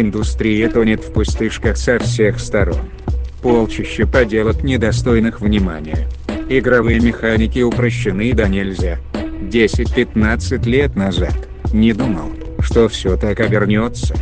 Индустрия 0.00 0.68
тонет 0.68 1.04
в 1.04 1.12
пустышках 1.12 1.76
со 1.76 2.00
всех 2.00 2.40
сторон. 2.40 2.90
Полчища 3.42 4.08
поделок 4.08 4.64
недостойных 4.64 5.40
внимания. 5.40 6.08
Игровые 6.48 6.98
механики 6.98 7.60
упрощены 7.60 8.32
да 8.32 8.48
нельзя. 8.48 8.98
10-15 9.12 10.68
лет 10.68 10.96
назад 10.96 11.34
не 11.72 11.92
думал, 11.92 12.32
что 12.58 12.88
все 12.88 13.16
так 13.16 13.38
обернется. 13.38 14.16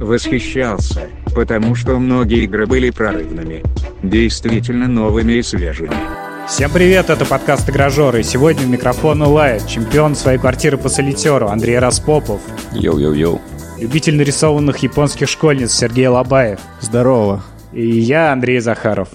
Восхищался, 0.00 1.08
потому 1.34 1.74
что 1.74 1.98
многие 1.98 2.44
игры 2.44 2.66
были 2.66 2.88
прорывными. 2.88 3.62
Действительно 4.02 4.88
новыми 4.88 5.34
и 5.34 5.42
свежими. 5.42 5.92
Всем 6.48 6.70
привет, 6.70 7.10
это 7.10 7.26
подкаст 7.26 7.68
«Игражоры». 7.68 8.22
Сегодня 8.22 8.62
в 8.62 8.70
микрофон 8.70 9.20
Лайт, 9.20 9.66
чемпион 9.66 10.14
своей 10.14 10.38
квартиры 10.38 10.78
по 10.78 10.88
солитеру 10.88 11.48
Андрей 11.48 11.78
Распопов. 11.78 12.40
Йоу-йоу-йоу. 12.72 13.57
Любитель 13.78 14.16
нарисованных 14.16 14.78
японских 14.78 15.28
школьниц 15.28 15.72
Сергей 15.72 16.08
Лобаев. 16.08 16.60
Здорово. 16.80 17.42
И 17.72 17.86
я, 17.86 18.32
Андрей 18.32 18.58
Захаров. 18.60 19.10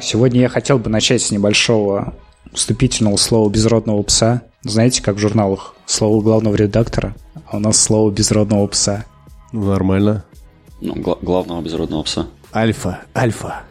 Сегодня 0.00 0.40
я 0.42 0.48
хотел 0.48 0.78
бы 0.78 0.88
начать 0.88 1.20
с 1.22 1.30
небольшого 1.30 2.14
вступительного 2.54 3.16
слова 3.16 3.50
безродного 3.50 4.02
пса. 4.02 4.42
Знаете, 4.62 5.02
как 5.02 5.16
в 5.16 5.18
журналах 5.18 5.74
слово 5.86 6.22
главного 6.22 6.54
редактора, 6.54 7.14
а 7.46 7.56
у 7.56 7.60
нас 7.60 7.76
слово 7.78 8.10
безродного 8.10 8.66
пса. 8.68 9.04
Ну, 9.52 9.64
нормально. 9.64 10.24
Ну, 10.80 10.94
гла- 10.94 11.18
главного 11.20 11.60
безродного 11.60 12.04
пса. 12.04 12.26
Альфа, 12.54 13.00
альфа. 13.14 13.62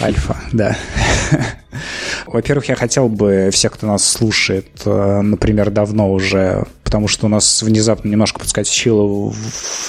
Альфа, 0.00 0.36
да. 0.52 0.76
Во-первых, 2.26 2.68
я 2.68 2.74
хотел 2.74 3.08
бы 3.08 3.50
всех, 3.52 3.72
кто 3.72 3.86
нас 3.86 4.04
слушает, 4.04 4.68
э, 4.84 5.20
например, 5.20 5.70
давно 5.70 6.12
уже, 6.12 6.64
потому 6.82 7.08
что 7.08 7.26
у 7.26 7.28
нас 7.28 7.62
внезапно 7.62 8.08
немножко 8.08 8.40
подскочила 8.40 9.32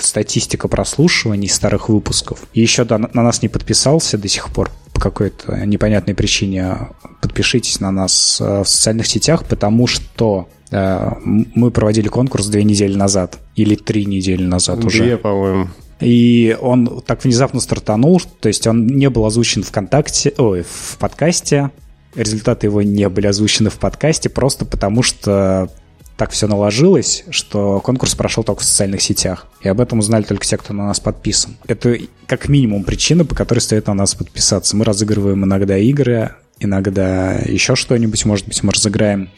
статистика 0.02 0.68
прослушиваний 0.68 1.50
старых 1.50 1.90
выпусков. 1.90 2.40
И 2.54 2.62
еще 2.62 2.84
на 2.84 3.22
нас 3.22 3.42
не 3.42 3.50
подписался 3.50 4.18
до 4.18 4.28
сих 4.28 4.50
пор 4.50 4.70
по 4.94 5.02
какой-то 5.02 5.66
непонятной 5.66 6.16
причине. 6.16 6.90
Подпишитесь 7.22 7.80
на 7.80 7.92
нас 7.92 8.40
э, 8.40 8.64
в 8.64 8.68
социальных 8.68 9.08
сетях, 9.08 9.44
потому 9.46 9.88
что 9.88 10.48
э, 10.72 11.12
мы 11.24 11.72
проводили 11.72 12.08
конкурс 12.08 12.48
две 12.48 12.64
недели 12.64 12.96
назад 12.96 13.40
или 13.56 13.76
три 13.76 14.06
недели 14.06 14.44
назад 14.44 14.80
Две, 14.80 14.88
уже. 14.88 15.18
по-моему. 15.18 15.68
И 16.00 16.58
он 16.60 17.02
так 17.06 17.24
внезапно 17.24 17.60
стартанул, 17.60 18.22
то 18.40 18.48
есть 18.48 18.68
он 18.68 18.86
не 18.86 19.10
был 19.10 19.26
озвучен 19.26 19.64
ВКонтакте, 19.64 20.34
ой, 20.38 20.64
в 20.64 20.98
подкасте. 21.00 21.72
Результаты 22.16 22.68
его 22.68 22.82
не 22.82 23.08
были 23.10 23.28
озвучены 23.28 23.70
в 23.70 23.78
подкасте, 23.78 24.30
просто 24.30 24.66
потому 24.66 25.04
что 25.04 25.70
так 26.18 26.32
все 26.32 26.48
наложилось, 26.48 27.26
что 27.30 27.82
конкурс 27.82 28.16
прошел 28.16 28.44
только 28.44 28.62
в 28.62 28.66
социальных 28.66 29.02
сетях. 29.02 29.48
И 29.62 29.68
об 29.68 29.82
этом 29.82 30.00
узнали 30.00 30.24
только 30.24 30.46
те, 30.46 30.58
кто 30.58 30.74
на 30.74 30.88
нас 30.88 31.00
подписан. 31.00 31.58
Это 31.68 31.98
как 32.26 32.48
минимум 32.48 32.84
причина, 32.84 33.26
по 33.26 33.36
которой 33.36 33.60
стоит 33.60 33.88
на 33.88 33.94
нас 33.94 34.16
подписаться. 34.16 34.78
Мы 34.78 34.86
разыгрываем 34.86 35.44
иногда 35.44 35.78
игры, 35.78 36.36
иногда 36.60 37.34
еще 37.34 37.76
что-нибудь, 37.76 38.24
может 38.26 38.48
быть, 38.48 38.64
мы 38.64 38.72
разыграем. 38.72 39.30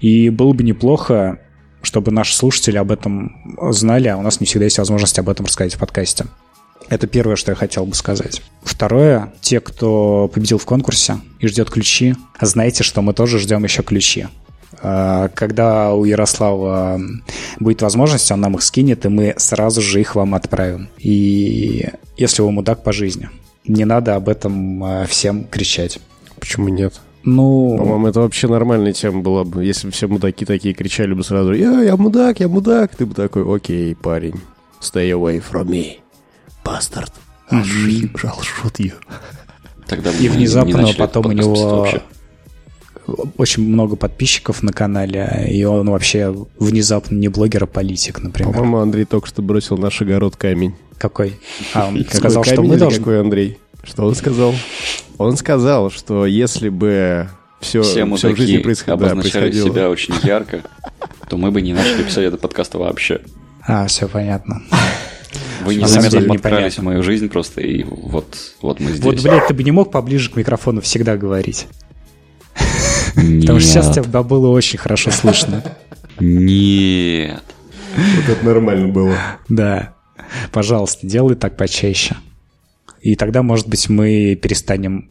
И 0.00 0.30
было 0.30 0.54
бы 0.54 0.62
неплохо, 0.62 1.40
чтобы 1.84 2.10
наши 2.10 2.34
слушатели 2.34 2.76
об 2.76 2.90
этом 2.90 3.54
знали, 3.70 4.08
а 4.08 4.16
у 4.16 4.22
нас 4.22 4.40
не 4.40 4.46
всегда 4.46 4.64
есть 4.64 4.78
возможность 4.78 5.18
об 5.18 5.28
этом 5.28 5.46
рассказать 5.46 5.74
в 5.74 5.78
подкасте. 5.78 6.26
Это 6.88 7.06
первое, 7.06 7.36
что 7.36 7.52
я 7.52 7.56
хотел 7.56 7.86
бы 7.86 7.94
сказать. 7.94 8.42
Второе, 8.62 9.32
те, 9.40 9.60
кто 9.60 10.30
победил 10.32 10.58
в 10.58 10.66
конкурсе 10.66 11.18
и 11.40 11.46
ждет 11.46 11.70
ключи, 11.70 12.14
знайте, 12.40 12.82
что 12.82 13.00
мы 13.00 13.14
тоже 13.14 13.38
ждем 13.38 13.64
еще 13.64 13.82
ключи. 13.82 14.26
А, 14.82 15.28
Когда 15.28 15.94
у 15.94 16.04
Ярослава 16.04 17.00
будет 17.58 17.80
возможность, 17.80 18.30
он 18.30 18.40
нам 18.40 18.54
их 18.56 18.62
скинет, 18.62 19.06
и 19.06 19.08
мы 19.08 19.34
сразу 19.38 19.80
же 19.80 20.00
их 20.00 20.14
вам 20.14 20.34
отправим. 20.34 20.88
И 20.98 21.88
если 22.16 22.42
вы 22.42 22.50
мудак 22.50 22.82
по 22.82 22.92
жизни, 22.92 23.30
не 23.66 23.84
надо 23.84 24.14
об 24.14 24.28
этом 24.28 24.84
а, 24.84 25.06
всем 25.06 25.44
кричать. 25.44 25.98
Почему 26.38 26.68
нет? 26.68 27.00
Ну, 27.24 27.76
По-моему, 27.78 28.06
это 28.06 28.20
вообще 28.20 28.48
нормальная 28.48 28.92
тема 28.92 29.22
была 29.22 29.44
бы, 29.44 29.64
если 29.64 29.86
бы 29.86 29.92
все 29.92 30.06
мудаки 30.06 30.44
такие 30.44 30.74
кричали 30.74 31.14
бы 31.14 31.24
сразу, 31.24 31.52
я, 31.54 31.82
я 31.82 31.96
мудак, 31.96 32.40
я 32.40 32.48
мудак. 32.48 32.94
Ты 32.96 33.06
бы 33.06 33.14
такой, 33.14 33.44
окей, 33.56 33.94
парень, 33.94 34.34
stay 34.80 35.10
away 35.10 35.42
from 35.42 35.68
me, 35.68 35.96
bastard. 36.64 37.10
I'll 37.50 37.62
shoot 37.62 38.76
you. 38.78 38.92
Тогда 39.86 40.10
И 40.12 40.22
не 40.22 40.28
внезапно 40.28 40.78
начали 40.82 40.96
потом 40.98 41.26
у 41.26 41.32
него 41.32 41.80
вообще. 41.80 42.02
очень 43.36 43.68
много 43.68 43.96
подписчиков 43.96 44.62
на 44.62 44.72
канале, 44.72 45.46
и 45.50 45.62
он 45.64 45.88
вообще 45.90 46.34
внезапно 46.58 47.16
не 47.16 47.28
блогер, 47.28 47.64
а 47.64 47.66
политик, 47.66 48.22
например. 48.22 48.52
По-моему, 48.52 48.78
Андрей 48.78 49.04
только 49.04 49.28
что 49.28 49.42
бросил 49.42 49.76
наш 49.78 50.00
огород 50.00 50.36
камень. 50.36 50.74
Какой? 50.98 51.38
А, 51.74 51.88
он 51.88 52.04
сказал, 52.04 52.44
что 52.44 52.62
мы 52.62 52.76
должны... 52.76 52.98
какой 52.98 53.20
Андрей? 53.20 53.58
Что 53.84 54.06
он 54.06 54.14
сказал? 54.14 54.54
Он 55.18 55.36
сказал, 55.36 55.90
что 55.90 56.26
если 56.26 56.68
бы 56.68 57.28
все, 57.60 57.82
Все 57.82 58.16
все 58.16 58.28
в 58.32 58.36
жизни 58.36 58.58
происходило, 58.58 59.08
да, 59.08 59.14
происходило 59.14 59.68
себя 59.68 59.90
очень 59.90 60.14
ярко, 60.22 60.62
то 61.28 61.36
мы 61.36 61.50
бы 61.50 61.62
не 61.62 61.72
начали 61.72 62.02
писать 62.02 62.24
этот 62.24 62.40
подкаст 62.40 62.74
вообще. 62.74 63.20
А, 63.62 63.86
все 63.86 64.08
понятно. 64.08 64.62
Вы 65.64 65.74
самом 65.74 66.04
незаметно 66.04 66.34
подкрались 66.34 66.78
в 66.78 66.82
мою 66.82 67.02
жизнь 67.02 67.28
просто, 67.28 67.60
и 67.62 67.84
вот, 67.84 68.36
вот 68.60 68.80
мы 68.80 68.90
здесь. 68.90 69.02
Вот, 69.02 69.22
блядь, 69.22 69.46
ты 69.46 69.54
бы 69.54 69.62
не 69.62 69.70
мог 69.70 69.90
поближе 69.90 70.30
к 70.30 70.36
микрофону 70.36 70.80
всегда 70.80 71.16
говорить. 71.16 71.66
Потому 73.14 73.60
что 73.60 73.68
сейчас 73.68 73.94
тебя 73.94 74.22
было 74.22 74.48
очень 74.48 74.78
хорошо 74.78 75.10
слышно. 75.10 75.62
Нет. 76.20 77.42
Вот 77.96 78.28
это 78.28 78.44
нормально 78.44 78.88
было. 78.88 79.14
Да. 79.48 79.94
Пожалуйста, 80.52 81.06
делай 81.06 81.36
так 81.36 81.56
почаще. 81.56 82.16
И 83.04 83.16
тогда, 83.16 83.42
может 83.42 83.68
быть, 83.68 83.90
мы 83.90 84.34
перестанем 84.34 85.10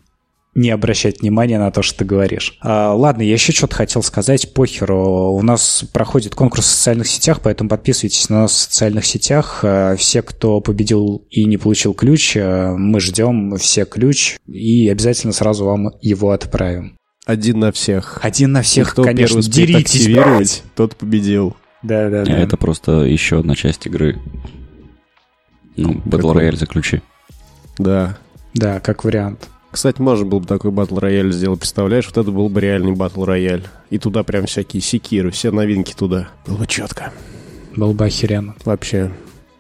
не 0.56 0.72
обращать 0.72 1.22
внимания 1.22 1.60
на 1.60 1.70
то, 1.70 1.84
что 1.84 2.00
ты 2.00 2.06
говоришь. 2.06 2.58
А, 2.62 2.94
ладно, 2.94 3.22
я 3.22 3.34
еще 3.34 3.52
что-то 3.54 3.76
хотел 3.76 4.02
сказать. 4.02 4.52
Похеру. 4.54 5.32
У 5.34 5.42
нас 5.44 5.86
проходит 5.94 6.34
конкурс 6.34 6.66
в 6.66 6.70
социальных 6.70 7.08
сетях, 7.08 7.42
поэтому 7.42 7.70
подписывайтесь 7.70 8.30
на 8.30 8.42
нас 8.42 8.52
в 8.52 8.56
социальных 8.56 9.06
сетях. 9.06 9.60
А, 9.64 9.96
Все, 9.96 10.24
кто 10.24 10.60
победил 10.60 11.28
и 11.30 11.46
не 11.46 11.58
получил 11.58 11.94
ключ, 11.94 12.36
а, 12.36 12.76
мы 12.76 13.00
ждем 13.00 13.58
все 13.58 13.86
ключ 13.86 14.38
и 14.48 14.90
обязательно 14.90 15.32
сразу 15.34 15.66
вам 15.66 15.92
его 16.02 16.32
отправим. 16.32 16.98
Один 17.28 17.60
на 17.60 17.72
всех. 17.72 18.20
Один 18.24 18.54
на 18.54 18.62
И 18.62 18.64
всех, 18.64 18.92
кто 18.92 19.04
конечно, 19.04 19.36
первый 19.36 19.52
деритесь, 19.52 20.02
активировать, 20.02 20.64
тот 20.76 20.96
победил. 20.96 21.56
Да, 21.84 22.10
да, 22.10 22.26
да. 22.26 22.38
Это 22.38 22.58
просто 22.58 23.04
еще 23.04 23.40
одна 23.40 23.56
часть 23.56 23.86
игры. 23.86 24.20
Ну, 25.78 25.94
Battle? 26.06 26.34
Royale 26.34 26.56
заключи. 26.56 27.02
Да. 27.78 28.18
Да, 28.54 28.80
как 28.80 29.04
вариант. 29.04 29.50
Кстати, 29.72 30.00
можно 30.00 30.26
было 30.26 30.40
бы 30.40 30.46
такой 30.46 30.70
батл 30.70 31.00
рояль 31.00 31.34
сделать, 31.34 31.60
представляешь? 31.60 32.06
Вот 32.06 32.18
это 32.18 32.32
был 32.32 32.48
бы 32.48 32.62
реальный 32.62 32.92
батл 32.92 33.26
рояль. 33.26 33.64
И 33.90 33.98
туда 33.98 34.24
прям 34.24 34.46
всякие 34.46 34.82
секиры, 34.82 35.32
все 35.32 35.50
новинки 35.52 35.94
туда. 35.94 36.30
Было 36.46 36.58
бы 36.58 36.68
четко. 36.68 37.12
Было 37.76 37.92
бы 37.94 38.06
охеренно. 38.06 38.56
Вообще. 38.66 39.12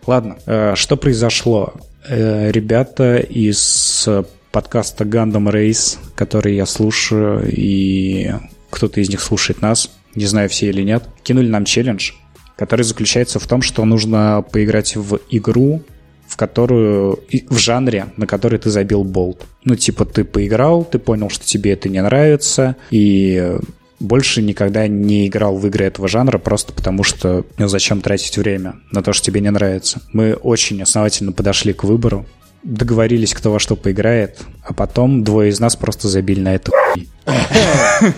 Ладно, 0.05 0.37
э, 0.45 0.75
что 0.75 0.97
произошло? 0.97 1.73
Э, 2.07 2.51
Ребята 2.51 3.17
из 3.17 4.07
подкаста 4.51 5.03
Gundam 5.03 5.51
Race, 5.51 5.97
который 6.13 6.55
я 6.55 6.67
слушаю, 6.67 7.43
и 7.51 8.31
кто-то 8.69 9.01
из 9.01 9.09
них 9.09 9.19
слушает 9.19 9.61
нас, 9.61 9.89
не 10.13 10.27
знаю, 10.27 10.47
все 10.47 10.69
или 10.69 10.83
нет, 10.83 11.03
кинули 11.23 11.47
нам 11.47 11.65
челлендж, 11.65 12.11
который 12.55 12.83
заключается 12.83 13.39
в 13.39 13.47
том, 13.47 13.63
что 13.63 13.83
нужно 13.83 14.45
поиграть 14.51 14.95
в 14.95 15.19
игру, 15.31 15.81
в 16.33 16.35
которую 16.35 17.19
в 17.47 17.57
жанре, 17.59 18.07
на 18.17 18.25
который 18.25 18.57
ты 18.57 18.71
забил 18.71 19.03
болт. 19.03 19.45
Ну, 19.65 19.75
типа, 19.75 20.03
ты 20.03 20.23
поиграл, 20.23 20.83
ты 20.83 20.97
понял, 20.97 21.29
что 21.29 21.45
тебе 21.45 21.73
это 21.73 21.89
не 21.89 22.01
нравится, 22.01 22.75
и 22.89 23.59
больше 23.99 24.41
никогда 24.41 24.87
не 24.87 25.27
играл 25.27 25.57
в 25.57 25.67
игры 25.67 25.85
этого 25.85 26.07
жанра, 26.07 26.39
просто 26.39 26.73
потому 26.73 27.03
что 27.03 27.45
ну, 27.59 27.67
зачем 27.67 28.01
тратить 28.01 28.35
время 28.35 28.77
на 28.91 29.03
то, 29.03 29.13
что 29.13 29.27
тебе 29.27 29.41
не 29.41 29.51
нравится. 29.51 30.01
Мы 30.11 30.33
очень 30.33 30.81
основательно 30.81 31.33
подошли 31.33 31.71
к 31.71 31.83
выбору, 31.83 32.25
договорились, 32.63 33.33
кто 33.33 33.51
во 33.51 33.59
что 33.59 33.75
поиграет, 33.75 34.39
а 34.63 34.73
потом 34.73 35.23
двое 35.23 35.49
из 35.49 35.59
нас 35.59 35.75
просто 35.75 36.07
забили 36.07 36.39
на 36.39 36.55
это 36.55 36.71
хуй. 36.71 37.09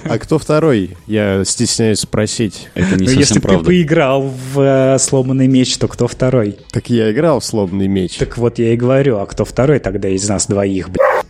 А 0.05 0.17
кто 0.17 0.39
второй? 0.39 0.97
Я 1.05 1.43
стесняюсь 1.45 1.99
спросить. 1.99 2.69
Это 2.73 2.95
не 2.95 3.01
Ну, 3.01 3.05
совсем 3.05 3.19
если 3.19 3.33
бы 3.35 3.41
ты 3.41 3.47
правда. 3.47 3.65
поиграл 3.65 4.21
в 4.23 4.59
э, 4.59 4.97
сломанный 4.99 5.47
меч, 5.47 5.77
то 5.77 5.87
кто 5.87 6.07
второй? 6.07 6.57
Так 6.71 6.89
я 6.89 7.11
играл 7.11 7.39
в 7.39 7.45
сломанный 7.45 7.87
меч. 7.87 8.17
Так 8.17 8.37
вот 8.37 8.57
я 8.57 8.73
и 8.73 8.77
говорю, 8.77 9.17
а 9.19 9.25
кто 9.25 9.45
второй 9.45 9.79
тогда 9.79 10.09
из 10.09 10.27
нас 10.27 10.47
двоих, 10.47 10.89
блядь? 10.89 11.25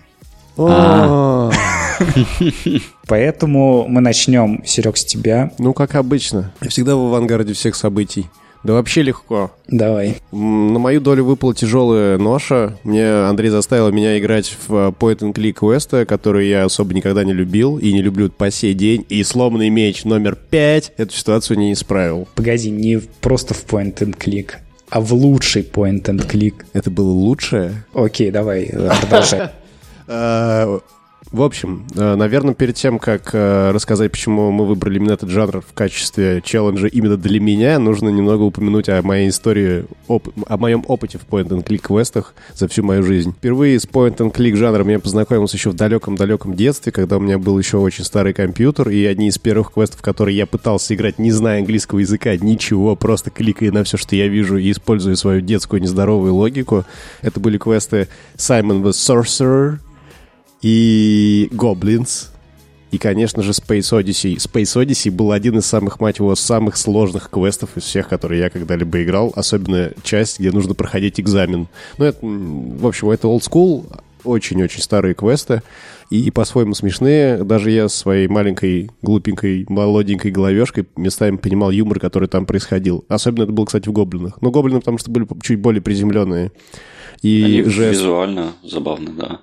О, 0.57 1.51
Поэтому 3.07 3.87
мы 3.87 4.01
начнем, 4.01 4.63
Серег, 4.65 4.97
с 4.97 5.05
тебя. 5.05 5.51
Ну, 5.57 5.73
как 5.73 5.95
обычно. 5.95 6.53
Я 6.61 6.69
всегда 6.69 6.95
в 6.95 6.99
авангарде 6.99 7.53
всех 7.53 7.75
событий. 7.75 8.27
Да 8.65 8.73
вообще 8.73 9.03
легко. 9.03 9.51
Давай. 9.67 10.17
На 10.31 10.79
мою 10.79 10.99
долю 10.99 11.23
выпала 11.23 11.53
тяжелая 11.53 12.17
ноша. 12.17 12.79
Мне 12.83 13.07
Андрей 13.07 13.49
заставил 13.49 13.91
меня 13.91 14.17
играть 14.17 14.57
в 14.67 14.73
э, 14.73 14.91
Point 14.99 15.19
and 15.19 15.33
Click 15.33 15.53
квесты, 15.53 16.03
которые 16.05 16.49
я 16.49 16.63
особо 16.65 16.95
никогда 16.95 17.23
не 17.23 17.31
любил 17.31 17.77
и 17.77 17.93
не 17.93 18.01
люблю 18.01 18.27
по 18.31 18.49
сей 18.49 18.73
день. 18.73 19.05
И 19.07 19.23
сломанный 19.23 19.69
меч 19.69 20.03
номер 20.03 20.35
пять 20.35 20.93
эту 20.97 21.13
ситуацию 21.13 21.59
не 21.59 21.73
исправил. 21.73 22.27
Погоди, 22.33 22.71
не 22.71 22.99
просто 23.21 23.53
в 23.53 23.63
point 23.67 23.97
and 23.99 24.17
click, 24.17 24.53
а 24.89 24.99
в 24.99 25.13
лучший 25.13 25.61
point 25.61 26.01
and 26.05 26.27
click. 26.27 26.65
Это 26.73 26.89
было 26.89 27.11
лучшее? 27.11 27.85
Окей, 27.93 28.31
давай, 28.31 28.63
э, 28.71 28.89
продолжай. 28.99 29.51
В 31.31 31.41
общем, 31.41 31.85
э, 31.95 32.15
наверное, 32.15 32.53
перед 32.53 32.75
тем, 32.75 32.99
как 32.99 33.31
э, 33.33 33.71
рассказать, 33.71 34.11
почему 34.11 34.51
мы 34.51 34.65
выбрали 34.65 34.97
именно 34.97 35.13
этот 35.13 35.29
жанр 35.29 35.61
в 35.61 35.73
качестве 35.73 36.41
челленджа 36.45 36.87
именно 36.87 37.17
для 37.17 37.39
меня, 37.39 37.77
нужно 37.79 38.09
немного 38.09 38.43
упомянуть 38.43 38.87
о 38.89 39.01
моей 39.01 39.29
истории, 39.29 39.85
оп- 40.07 40.29
о 40.47 40.57
моем 40.57 40.85
опыте 40.87 41.17
в 41.17 41.27
point-and-click 41.27 41.79
квестах 41.79 42.35
за 42.53 42.67
всю 42.67 42.83
мою 42.83 43.03
жизнь. 43.03 43.33
Впервые 43.33 43.79
с 43.79 43.85
point-and-click 43.85 44.55
жанром 44.55 44.87
я 44.87 44.99
познакомился 44.99 45.57
еще 45.57 45.71
в 45.71 45.75
далеком-далеком 45.75 46.53
детстве, 46.53 46.91
когда 46.91 47.17
у 47.17 47.19
меня 47.19 47.37
был 47.37 47.57
еще 47.57 47.77
очень 47.77 48.05
старый 48.05 48.33
компьютер, 48.33 48.89
и 48.89 49.03
одни 49.03 49.27
из 49.27 49.37
первых 49.37 49.73
квестов, 49.73 50.01
которые 50.01 50.37
я 50.37 50.45
пытался 50.45 50.93
играть, 50.95 51.19
не 51.19 51.31
зная 51.31 51.59
английского 51.59 51.99
языка, 51.99 52.37
ничего, 52.37 52.95
просто 52.95 53.31
кликая 53.31 53.71
на 53.71 53.83
все, 53.83 53.97
что 53.97 54.15
я 54.15 54.27
вижу, 54.27 54.57
и 54.57 54.71
используя 54.71 55.15
свою 55.15 55.41
детскую 55.41 55.81
нездоровую 55.81 56.33
логику, 56.35 56.85
это 57.21 57.39
были 57.39 57.57
квесты 57.57 58.07
Simon 58.37 58.83
the 58.83 58.91
Sorcerer, 58.91 59.79
и 60.65 61.47
Goblins, 61.51 62.29
и, 62.89 62.97
конечно 62.97 63.43
же, 63.43 63.51
Space 63.51 63.91
Odyssey. 63.93 64.37
Space 64.37 64.83
Odyssey 64.83 65.11
был 65.11 65.31
один 65.31 65.59
из 65.59 65.67
самых, 65.67 65.99
мать 65.99 66.17
его, 66.17 66.33
самых 66.35 66.75
сложных 66.75 67.29
квестов 67.29 67.77
из 67.77 67.83
всех, 67.83 68.07
которые 68.09 68.41
я 68.41 68.49
когда-либо 68.49 69.03
играл, 69.03 69.31
особенно 69.35 69.91
часть, 70.01 70.39
где 70.39 70.49
нужно 70.51 70.73
проходить 70.73 71.19
экзамен. 71.19 71.67
Ну, 71.99 72.05
это, 72.05 72.17
в 72.23 72.87
общем, 72.87 73.11
это 73.11 73.27
old 73.27 73.41
school, 73.41 73.85
очень-очень 74.23 74.81
старые 74.81 75.13
квесты, 75.13 75.61
и 76.09 76.31
по-своему 76.31 76.73
смешные. 76.73 77.43
Даже 77.43 77.69
я 77.69 77.87
своей 77.87 78.27
маленькой, 78.27 78.89
глупенькой, 79.03 79.67
молоденькой 79.69 80.31
головешкой 80.31 80.87
местами 80.95 81.37
понимал 81.37 81.69
юмор, 81.69 81.99
который 81.99 82.27
там 82.27 82.47
происходил. 82.47 83.05
Особенно 83.07 83.43
это 83.43 83.51
было, 83.51 83.65
кстати, 83.65 83.87
в 83.87 83.91
Гоблинах. 83.91 84.41
Но 84.41 84.49
Гоблины, 84.49 84.79
потому 84.79 84.97
что 84.97 85.11
были 85.11 85.27
чуть 85.43 85.59
более 85.59 85.83
приземленные. 85.83 86.51
И 87.21 87.43
Они 87.45 87.61
жест- 87.69 87.99
визуально 87.99 88.53
забавно, 88.63 89.11
да. 89.11 89.41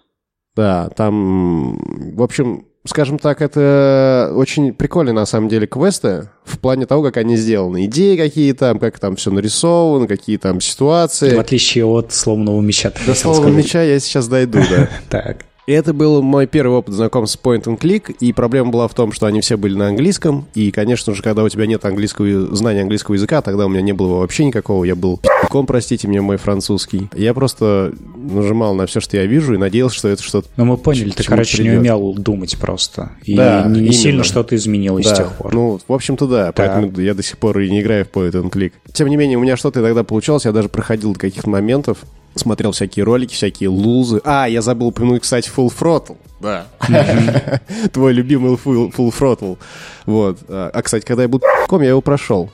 Да, 0.55 0.91
там, 0.91 1.79
в 2.15 2.23
общем, 2.23 2.67
скажем 2.85 3.19
так, 3.19 3.41
это 3.41 4.33
очень 4.35 4.73
прикольные 4.73 5.15
на 5.15 5.27
самом 5.27 5.49
деле 5.49 5.67
квесты 5.67 6.29
в 6.45 6.59
плане 6.59 6.87
того, 6.87 7.03
как 7.03 7.17
они 7.17 7.37
сделаны. 7.37 7.87
Идеи 7.87 8.17
какие 8.17 8.53
там, 8.53 8.79
как 8.79 8.99
там 8.99 9.17
все 9.17 9.31
нарисовано, 9.31 10.07
какие 10.07 10.37
там 10.37 10.61
ситуации. 10.61 11.37
В 11.37 11.41
отличие 11.41 11.87
от 11.87 12.13
сломанного 12.13 12.61
меча. 12.61 12.93
До 13.07 13.15
сказать. 13.15 13.53
меча 13.55 13.83
я 13.83 13.99
сейчас 14.01 14.29
дойду, 14.29 14.59
да. 14.59 14.89
Так. 15.09 15.45
И 15.69 15.73
это 15.73 15.95
был 15.95 16.23
мой 16.23 16.49
первый 16.49 16.79
опыт 16.79 16.93
знакомства 16.95 17.39
с 17.39 17.41
Point 17.45 17.65
and 17.67 17.79
Click, 17.79 18.17
и 18.19 18.33
проблема 18.33 18.71
была 18.73 18.89
в 18.89 18.95
том, 18.95 19.13
что 19.13 19.27
они 19.27 19.41
все 19.43 19.57
были 19.57 19.75
на 19.77 19.87
английском, 19.89 20.47
и, 20.55 20.73
конечно 20.73 21.15
же, 21.15 21.23
когда 21.23 21.45
у 21.45 21.49
тебя 21.49 21.67
нет 21.67 21.85
английского, 21.85 22.55
знания 22.57 22.83
английского 22.83 23.15
языка, 23.15 23.43
тогда 23.43 23.67
у 23.67 23.69
меня 23.69 23.81
не 23.81 23.93
было 23.93 24.09
его 24.09 24.19
вообще 24.21 24.45
никакого, 24.45 24.83
я 24.83 24.97
был 24.97 25.19
пи***ком, 25.19 25.67
простите 25.67 26.09
мне 26.09 26.21
мой 26.21 26.37
французский. 26.37 27.09
Я 27.15 27.33
просто 27.33 27.93
нажимал 28.17 28.75
на 28.75 28.87
все, 28.87 28.99
что 28.99 29.17
я 29.17 29.27
вижу, 29.27 29.55
и 29.55 29.57
надеялся, 29.57 29.95
что 29.97 30.09
это 30.09 30.21
что-то 30.23 30.49
Ну, 30.57 30.65
мы 30.65 30.77
поняли, 30.79 31.11
ты, 31.11 31.23
короче, 31.23 31.59
не 31.63 31.69
придёт. 31.69 31.81
умел 31.81 32.15
думать 32.15 32.59
просто. 32.59 33.13
И 33.25 33.37
Да, 33.37 33.65
не, 33.69 33.83
не 33.83 33.93
сильно 33.93 34.25
что-то 34.25 34.57
изменилось 34.57 35.07
с 35.07 35.11
Да, 35.11 35.17
тех 35.19 35.33
пор. 35.37 35.55
ну, 35.55 35.79
в 35.87 35.93
общем-то, 35.93 36.27
да. 36.27 36.53
Поэтому 36.53 36.91
я 37.01 37.15
до 37.15 37.23
сих 37.23 37.39
пор 37.39 37.61
и 37.61 37.71
не 37.71 37.83
играю 37.83 38.05
в 38.05 38.09
Point 38.09 38.33
and 38.33 38.51
Click. 38.51 38.73
Тем 38.93 39.07
не 39.09 39.17
менее, 39.17 39.39
у 39.39 39.41
меня 39.41 39.57
что-то 39.57 39.79
иногда 39.79 40.03
получалось. 40.03 40.45
Я 40.45 40.51
даже 40.53 40.69
проходил 40.69 41.13
до 41.13 41.21
каких-то 41.21 41.49
моментов, 41.49 41.99
смотрел 42.35 42.73
всякие 42.73 43.05
ролики, 43.05 43.35
всякие 43.35 43.69
лузы. 43.69 44.21
А, 44.25 44.47
я 44.49 44.63
забыл 44.63 44.89
упомянуть, 44.89 45.23
кстати, 45.23 45.51
Full 45.55 45.73
Throttle. 45.79 46.17
Да. 46.41 46.67
Твой 47.93 48.13
любимый 48.13 48.55
Full, 48.55 48.93
Throttle. 48.93 49.59
Вот. 50.07 50.39
А, 50.49 50.71
а, 50.73 50.83
кстати, 50.83 51.05
когда 51.05 51.23
я 51.23 51.29
был 51.29 51.41
ком, 51.69 51.83
я 51.83 51.91
его 51.91 52.01
прошел. 52.01 52.51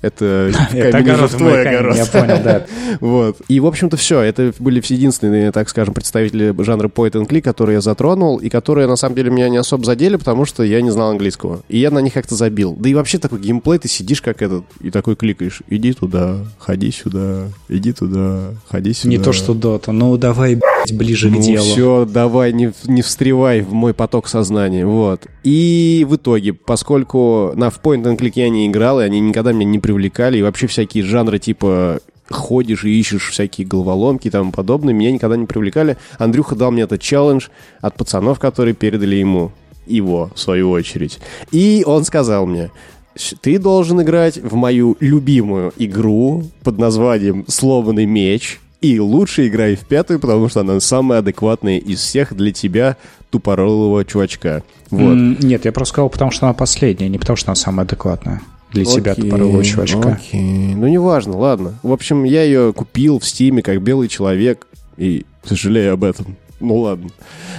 Это, 0.00 0.50
Это 0.72 0.98
огород 0.98 1.30
твой 1.30 1.66
огород. 1.66 1.96
я 1.96 2.06
понял, 2.06 2.40
да. 2.42 2.66
Вот. 3.00 3.36
И, 3.48 3.60
в 3.60 3.66
общем-то, 3.66 3.96
все. 3.96 4.20
Это 4.20 4.52
были 4.58 4.80
все 4.80 4.94
единственные, 4.94 5.52
так 5.52 5.68
скажем, 5.68 5.94
представители 5.94 6.54
жанра 6.62 6.88
point 6.88 7.12
and 7.12 7.26
click, 7.28 7.42
которые 7.42 7.74
я 7.74 7.80
затронул, 7.80 8.38
и 8.38 8.48
которые, 8.48 8.86
на 8.86 8.96
самом 8.96 9.14
деле, 9.16 9.30
меня 9.30 9.48
не 9.48 9.56
особо 9.56 9.84
задели, 9.84 10.16
потому 10.16 10.44
что 10.44 10.62
я 10.62 10.80
не 10.80 10.90
знал 10.90 11.10
английского. 11.10 11.60
И 11.68 11.78
я 11.78 11.90
на 11.90 11.98
них 12.00 12.12
как-то 12.14 12.34
забил. 12.34 12.74
Да 12.78 12.88
и 12.88 12.94
вообще 12.94 13.18
такой 13.18 13.40
геймплей, 13.40 13.78
ты 13.78 13.88
сидишь 13.88 14.22
как 14.22 14.42
этот, 14.42 14.64
и 14.80 14.90
такой 14.90 15.16
кликаешь. 15.16 15.62
Иди 15.68 15.92
туда, 15.92 16.38
ходи 16.58 16.90
сюда, 16.90 17.48
иди 17.68 17.92
туда, 17.92 18.54
ходи 18.68 18.92
сюда. 18.92 19.08
Не 19.10 19.18
то, 19.18 19.32
что 19.32 19.54
Дота. 19.54 19.92
Ну, 19.92 20.16
давай, 20.16 20.54
блядь, 20.54 20.92
ближе 20.96 21.30
Ну 21.30 21.38
к 21.38 21.42
делу. 21.42 21.64
все, 21.64 22.04
давай, 22.04 22.52
не, 22.52 22.72
не 22.86 23.02
встревай 23.02 23.60
в 23.60 23.72
мой 23.72 23.94
поток 23.94 24.28
сознания, 24.28 24.86
вот. 24.86 25.26
И 25.44 26.06
в 26.08 26.16
итоге, 26.16 26.52
поскольку 26.52 27.52
на 27.54 27.70
в 27.70 27.80
Point 27.80 28.04
and 28.04 28.18
Click 28.18 28.32
я 28.36 28.48
не 28.48 28.66
играл, 28.66 29.00
и 29.00 29.04
они 29.04 29.20
никогда 29.20 29.52
меня 29.52 29.70
не 29.70 29.78
привлекали, 29.88 30.36
и 30.38 30.42
вообще 30.42 30.66
всякие 30.66 31.02
жанры 31.02 31.38
типа 31.38 32.00
ходишь 32.28 32.84
и 32.84 33.00
ищешь 33.00 33.30
всякие 33.30 33.66
головоломки 33.66 34.28
и 34.28 34.30
тому 34.30 34.52
подобное, 34.52 34.92
меня 34.92 35.10
никогда 35.10 35.34
не 35.36 35.46
привлекали. 35.46 35.96
Андрюха 36.18 36.54
дал 36.54 36.70
мне 36.70 36.82
этот 36.82 37.00
челлендж 37.00 37.48
от 37.80 37.96
пацанов, 37.96 38.38
которые 38.38 38.74
передали 38.74 39.16
ему 39.16 39.50
его, 39.86 40.30
в 40.34 40.38
свою 40.38 40.70
очередь. 40.70 41.20
И 41.52 41.82
он 41.86 42.04
сказал 42.04 42.44
мне, 42.46 42.70
«Щ- 43.16 43.34
ты 43.40 43.58
должен 43.58 44.02
играть 44.02 44.36
в 44.36 44.54
мою 44.56 44.98
любимую 45.00 45.72
игру 45.78 46.44
под 46.62 46.76
названием 46.78 47.46
«Сломанный 47.48 48.04
меч», 48.04 48.60
и 48.82 49.00
лучше 49.00 49.48
играй 49.48 49.74
в 49.74 49.86
пятую, 49.86 50.20
потому 50.20 50.48
что 50.50 50.60
она 50.60 50.78
самая 50.80 51.20
адекватная 51.20 51.78
из 51.78 51.98
всех 52.00 52.36
для 52.36 52.52
тебя 52.52 52.96
тупорылого 53.30 54.04
чувачка. 54.04 54.62
Вот. 54.90 55.14
Нет, 55.14 55.64
я 55.64 55.72
просто 55.72 55.94
сказал, 55.94 56.10
потому 56.10 56.30
что 56.30 56.46
она 56.46 56.52
последняя, 56.52 57.08
не 57.08 57.18
потому 57.18 57.36
что 57.38 57.48
она 57.50 57.56
самая 57.56 57.86
адекватная. 57.86 58.40
Для 58.72 58.82
Окей, 58.82 59.14
тупорылого 59.14 59.64
чувачка. 59.64 60.12
Окей. 60.12 60.74
Ну, 60.74 60.88
неважно, 60.88 61.36
ладно. 61.36 61.78
В 61.82 61.92
общем, 61.92 62.24
я 62.24 62.42
ее 62.42 62.72
купил 62.72 63.18
в 63.18 63.26
Стиме 63.26 63.62
как 63.62 63.80
белый 63.82 64.08
человек, 64.08 64.66
и 64.98 65.24
сожалею 65.44 65.94
об 65.94 66.04
этом. 66.04 66.36
Ну 66.60 66.76
ладно. 66.78 67.08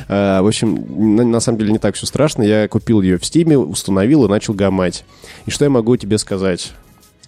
А, 0.08 0.42
в 0.42 0.48
общем, 0.48 1.16
на, 1.16 1.24
на 1.24 1.40
самом 1.40 1.58
деле 1.58 1.72
не 1.72 1.80
так 1.80 1.96
все 1.96 2.06
страшно. 2.06 2.44
Я 2.44 2.68
купил 2.68 3.02
ее 3.02 3.18
в 3.18 3.26
Стиме, 3.26 3.58
установил 3.58 4.26
и 4.26 4.30
начал 4.30 4.54
гамать. 4.54 5.06
И 5.46 5.52
что 5.52 5.66
я 5.66 5.72
могу 5.72 5.96
тебе 5.98 6.18
сказать? 6.18 6.74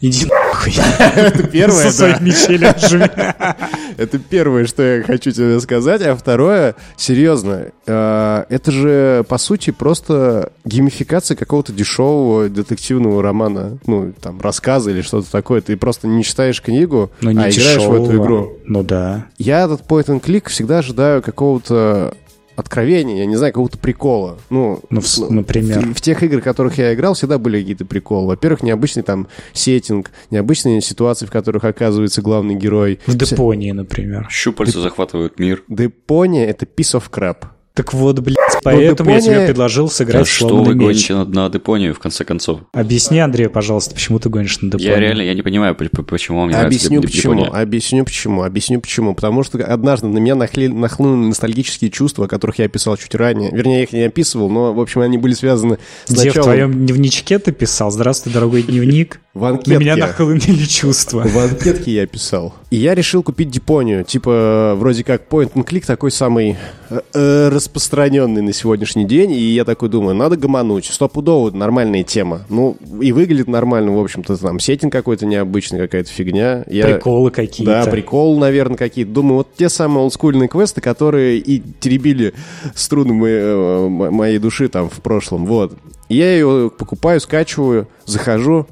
Иди 0.02 0.26
нахуй. 0.26 0.74
Это 1.16 1.44
первое, 1.44 1.92
Со 1.92 2.16
отжми. 2.16 2.32
Это 3.98 4.18
первое, 4.18 4.66
что 4.66 4.82
я 4.82 5.04
хочу 5.04 5.32
тебе 5.32 5.60
сказать. 5.60 6.02
А 6.02 6.16
второе, 6.16 6.76
серьезно, 6.98 7.68
э, 7.86 8.44
это 8.50 8.72
же, 8.72 9.24
по 9.30 9.38
сути, 9.38 9.70
просто 9.70 10.54
геймификация 10.66 11.38
какого-то 11.38 11.72
дешевого 11.72 12.50
детективного 12.50 13.22
романа. 13.22 13.78
Ну, 13.86 14.12
там, 14.20 14.42
рассказа 14.42 14.90
или 14.90 15.02
что-то 15.02 15.32
такое. 15.32 15.62
Ты 15.62 15.78
просто 15.78 16.08
не 16.08 16.24
читаешь 16.24 16.62
книгу, 16.64 17.12
Ну, 17.22 17.30
а 17.30 17.34
играешь 17.34 17.84
в 17.84 17.94
эту 17.94 18.18
игру. 18.18 18.58
Ну 18.66 18.82
да. 18.82 19.28
Я 19.38 19.66
этот 19.66 19.82
point 19.82 20.08
and 20.08 20.22
click 20.22 20.50
всегда 20.50 20.80
ожидаю 20.80 21.22
какого-то 21.22 22.16
откровения, 22.62 23.18
я 23.18 23.26
не 23.26 23.36
знаю, 23.36 23.52
какого-то 23.54 23.78
прикола. 23.78 24.38
Ну, 24.50 24.80
Ну, 24.90 25.02
в- 25.02 25.32
например. 25.32 25.82
В, 25.88 25.94
в 25.96 26.02
тех 26.02 26.24
играх, 26.24 26.42
в 26.42 26.44
которых 26.46 26.78
я 26.78 26.94
играл, 26.94 27.14
всегда 27.14 27.38
были 27.38 27.60
какие-то 27.60 27.86
приколы. 27.86 28.28
Во-первых, 28.28 28.64
необычный 28.64 29.04
там 29.04 29.28
сеттинг, 29.54 30.12
необычные 30.30 30.82
ситуации, 30.82 31.26
в 31.26 31.32
которых 31.32 31.64
оказывается 31.64 32.22
главный 32.22 32.56
герой. 32.56 33.00
В 33.06 33.16
Депонии, 33.18 33.72
например. 33.72 34.28
Щупальца 34.30 34.80
захватывают 34.82 35.40
мир. 35.40 35.64
Депония— 35.68 36.46
это 36.48 36.66
piece 36.66 36.98
of 37.00 37.04
crap. 37.12 37.46
Так 37.74 37.94
вот, 37.94 38.20
блядь, 38.20 38.38
поэтому 38.64 39.12
я 39.12 39.18
Депония- 39.20 39.22
тебе 39.22 39.46
предложил 39.48 39.88
Да 39.88 39.94
сыграть 39.94 40.28
в 40.28 40.32
что 40.32 40.58
вы 40.62 40.76
гоните 40.76 41.14
на, 41.16 41.24
на 41.24 41.50
Депонию, 41.50 41.94
в 41.96 42.00
конце 42.00 42.26
концов? 42.26 42.60
Объясни, 42.74 43.20
Андрей, 43.20 43.48
пожалуйста, 43.48 43.94
почему 43.96 44.20
ты 44.20 44.28
гонишь 44.28 44.60
на 44.62 44.70
Депонию? 44.72 44.92
Я 44.94 45.00
реально, 45.00 45.22
я 45.22 45.34
не 45.34 45.42
понимаю, 45.42 45.74
по- 45.76 45.86
по- 45.86 46.04
почему 46.04 46.40
вам 46.42 46.50
не 46.50 46.56
Объясню 46.56 47.00
нравится 47.00 47.18
почему, 47.18 47.34
Депония. 47.46 47.62
объясню 47.62 48.04
почему, 48.04 48.44
объясню 48.44 48.82
почему. 48.82 49.16
Потому 49.16 49.44
что 49.44 49.58
однажды 49.64 50.08
на 50.08 50.18
меня 50.18 50.36
нахли- 50.36 50.68
нахлынули 50.68 51.28
ностальгические 51.30 51.92
чувства, 51.92 52.26
о 52.26 52.28
которых 52.28 52.60
я 52.60 52.66
описал 52.66 52.98
чуть 52.98 53.16
ранее. 53.16 53.52
Вернее, 53.52 53.78
я 53.78 53.84
их 53.84 53.94
не 53.94 54.02
описывал, 54.04 54.50
но, 54.50 54.74
в 54.74 54.80
общем, 54.82 55.00
они 55.02 55.18
были 55.18 55.34
связаны 55.34 55.78
с 56.06 56.12
Где 56.12 56.24
в 56.24 56.26
началом... 56.26 56.44
твоем 56.44 56.74
дневничке 56.74 57.40
ты 57.40 57.54
писал? 57.54 57.90
Здравствуй, 57.90 58.34
дорогой 58.34 58.64
дневник. 58.64 59.22
В 59.34 59.44
На 59.44 59.50
анкетке. 59.50 59.78
меня 59.78 59.96
нахлынули 59.96 60.66
чувства. 60.66 61.24
В 61.26 61.38
анкетке 61.38 61.94
я 61.94 62.06
писал. 62.06 62.54
И 62.70 62.76
я 62.76 62.94
решил 62.96 63.24
купить 63.24 63.50
Дипонию. 63.50 64.04
Типа, 64.04 64.74
вроде 64.76 65.06
как 65.06 65.30
point 65.30 65.54
and 65.54 65.66
click 65.66 65.86
такой 65.86 66.12
самый 66.12 66.58
э, 66.90 67.00
э, 67.14 67.50
распространенный 67.50 68.42
на 68.42 68.52
сегодняшний 68.52 69.06
день. 69.06 69.32
И 69.32 69.42
я 69.54 69.64
такой 69.64 69.88
думаю, 69.88 70.16
надо 70.16 70.36
гомонуть. 70.36 70.86
Стопудово 70.86 71.50
нормальная 71.52 72.04
тема. 72.04 72.42
Ну, 72.50 72.76
и 73.02 73.14
выглядит 73.14 73.48
нормально, 73.48 73.94
в 73.94 74.00
общем-то, 74.02 74.36
там 74.36 74.60
сетинг 74.60 74.92
какой-то 74.92 75.26
необычный, 75.26 75.80
какая-то 75.80 76.10
фигня. 76.10 76.66
Я... 76.68 76.88
Приколы 76.88 77.32
какие-то. 77.32 77.86
Да, 77.86 77.90
прикол, 77.90 78.38
наверное, 78.38 78.76
какие-то. 78.76 79.12
Думаю, 79.12 79.36
вот 79.38 79.56
те 79.56 79.70
самые 79.70 80.04
олдскульные 80.04 80.50
квесты, 80.50 80.82
которые 80.82 81.38
и 81.38 81.64
теребили 81.80 82.34
струны 82.76 83.14
моей, 83.14 83.40
э, 83.40 83.88
моей 83.88 84.40
души 84.40 84.68
там 84.68 84.90
в 84.90 85.00
прошлом. 85.02 85.46
Вот. 85.46 85.74
Я 86.10 86.34
ее 86.34 86.70
покупаю, 86.78 87.22
скачиваю, 87.22 87.88
захожу, 88.06 88.68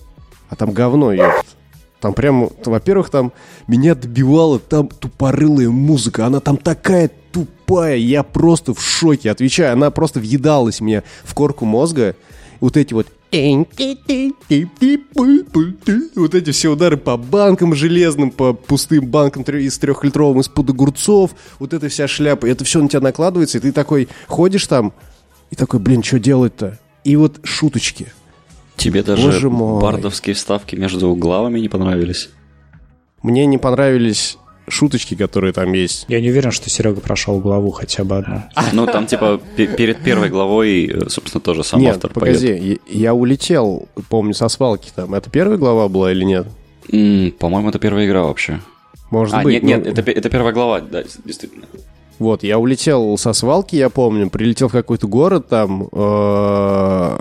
а 0.50 0.56
там 0.56 0.72
говно, 0.72 1.14
ёпт. 1.14 1.46
Там 2.00 2.14
прям, 2.14 2.50
во-первых, 2.64 3.10
там 3.10 3.34
меня 3.68 3.94
добивала 3.94 4.58
там 4.60 4.88
тупорылая 4.88 5.70
музыка. 5.70 6.26
Она 6.26 6.40
там 6.40 6.58
такая 6.58 7.12
тупая, 7.32 7.98
я 7.98 8.24
просто 8.24 8.74
в 8.74 8.82
шоке. 8.82 9.32
Отвечаю, 9.32 9.74
она 9.74 9.92
просто 9.92 10.20
въедалась 10.20 10.80
мне 10.80 11.04
в 11.24 11.34
корку 11.34 11.66
мозга. 11.66 12.16
Вот 12.62 12.78
эти 12.78 12.94
вот 12.94 13.08
Вот 16.16 16.34
эти 16.34 16.52
все 16.52 16.70
удары 16.70 16.98
по 16.98 17.16
банкам 17.16 17.76
железным, 17.76 18.32
по 18.32 18.54
пустым 18.54 19.06
банкам 19.06 19.44
из 19.44 19.78
трехлитровым, 19.78 20.42
из-под 20.42 20.72
огурцов, 20.72 21.32
вот 21.60 21.74
эта 21.74 21.90
вся 21.90 22.08
шляпа, 22.08 22.48
это 22.48 22.64
все 22.64 22.82
на 22.82 22.90
тебя 22.90 23.02
накладывается, 23.02 23.60
и 23.60 23.62
ты 23.62 23.72
такой 23.72 24.10
ходишь 24.28 24.66
там, 24.66 24.94
и 25.52 25.56
такой, 25.56 25.80
блин, 25.80 26.02
что 26.02 26.18
делать-то? 26.18 26.80
И 27.04 27.16
вот 27.16 27.40
шуточки. 27.44 28.12
Тебе 28.80 29.04
даже 29.04 29.24
Боже 29.28 29.50
мой. 29.50 29.82
бардовские 29.82 30.34
вставки 30.36 30.76
между 30.76 31.14
главами 31.16 31.60
не 31.60 31.70
понравились? 31.70 32.30
Мне 33.22 33.46
не 33.46 33.58
понравились 33.58 34.38
шуточки, 34.68 35.16
которые 35.16 35.52
там 35.52 35.74
есть. 35.74 36.06
Я 36.08 36.22
не 36.22 36.30
уверен, 36.30 36.52
что 36.52 36.70
Серега 36.70 37.02
прошел 37.02 37.40
главу 37.40 37.72
хотя 37.72 38.04
бы 38.04 38.18
одну. 38.18 38.44
Ну, 38.74 38.86
там, 38.86 39.08
типа, 39.08 39.40
пе- 39.56 39.68
перед 39.68 39.98
первой 40.02 40.30
главой, 40.30 40.86
э, 40.86 41.10
собственно, 41.10 41.42
тоже 41.42 41.64
сам 41.64 41.80
нет, 41.82 41.96
автор 41.96 42.12
погоди, 42.12 42.48
поет. 42.48 42.82
я, 42.88 43.00
я 43.00 43.14
улетел, 43.14 43.88
помню, 44.10 44.34
со 44.34 44.48
свалки 44.48 44.92
там. 44.96 45.14
Это 45.16 45.30
первая 45.30 45.58
глава 45.58 45.88
была 45.90 46.12
или 46.12 46.24
нет? 46.24 46.48
М, 46.92 47.32
По-моему, 47.40 47.70
это 47.70 47.80
первая 47.80 48.06
игра 48.06 48.24
вообще. 48.24 48.62
Может 49.12 49.34
А, 49.34 49.42
быть. 49.42 49.54
нет, 49.56 49.64
нет, 49.64 49.86
ну, 49.86 49.92
это, 49.92 50.12
это 50.12 50.30
первая 50.30 50.54
глава, 50.54 50.82
да, 50.82 51.02
действительно. 51.26 51.66
Вот, 52.20 52.44
я 52.44 52.60
улетел 52.60 53.18
со 53.18 53.34
свалки, 53.34 53.76
я 53.76 53.90
помню, 53.90 54.30
прилетел 54.30 54.68
в 54.68 54.72
какой-то 54.74 55.08
город 55.08 55.48
там, 55.50 55.88
э, 55.92 57.18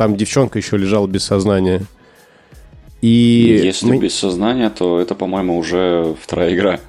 там 0.00 0.16
девчонка 0.16 0.58
еще 0.58 0.78
лежала 0.78 1.06
без 1.06 1.24
сознания. 1.24 1.82
И 3.02 3.60
Если 3.64 3.84
мы- 3.86 3.98
без 3.98 4.14
сознания, 4.14 4.70
то 4.70 4.98
это, 4.98 5.14
по-моему, 5.14 5.58
уже 5.58 6.14
вторая 6.18 6.54
игра. 6.54 6.80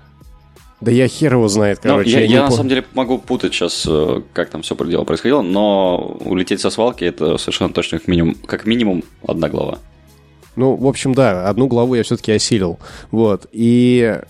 Да 0.79 0.91
я 0.91 1.09
хер 1.09 1.33
его 1.33 1.49
знает, 1.49 1.79
Ну, 1.83 1.89
короче. 1.89 2.09
я, 2.09 2.19
я 2.21 2.27
не 2.27 2.33
я 2.35 2.43
на 2.43 2.47
пом- 2.47 2.51
самом 2.55 2.69
деле 2.69 2.85
могу 2.93 3.17
путать 3.17 3.53
сейчас, 3.53 3.85
э, 3.85 4.21
как 4.31 4.49
там 4.49 4.61
все 4.61 4.77
дело 4.87 5.03
происходило, 5.03 5.41
но 5.41 6.17
улететь 6.23 6.61
со 6.61 6.69
свалки 6.69 7.03
это 7.03 7.37
совершенно 7.37 7.73
точно 7.73 7.99
как 7.99 8.07
минимум, 8.07 8.35
как 8.45 8.65
минимум 8.65 9.03
одна 9.27 9.49
глава. 9.49 9.79
Ну, 10.55 10.75
в 10.77 10.87
общем, 10.87 11.13
да, 11.13 11.49
одну 11.49 11.67
главу 11.67 11.95
я 11.95 12.03
все-таки 12.03 12.31
осилил. 12.31 12.79
Вот. 13.11 13.45
И 13.51 14.21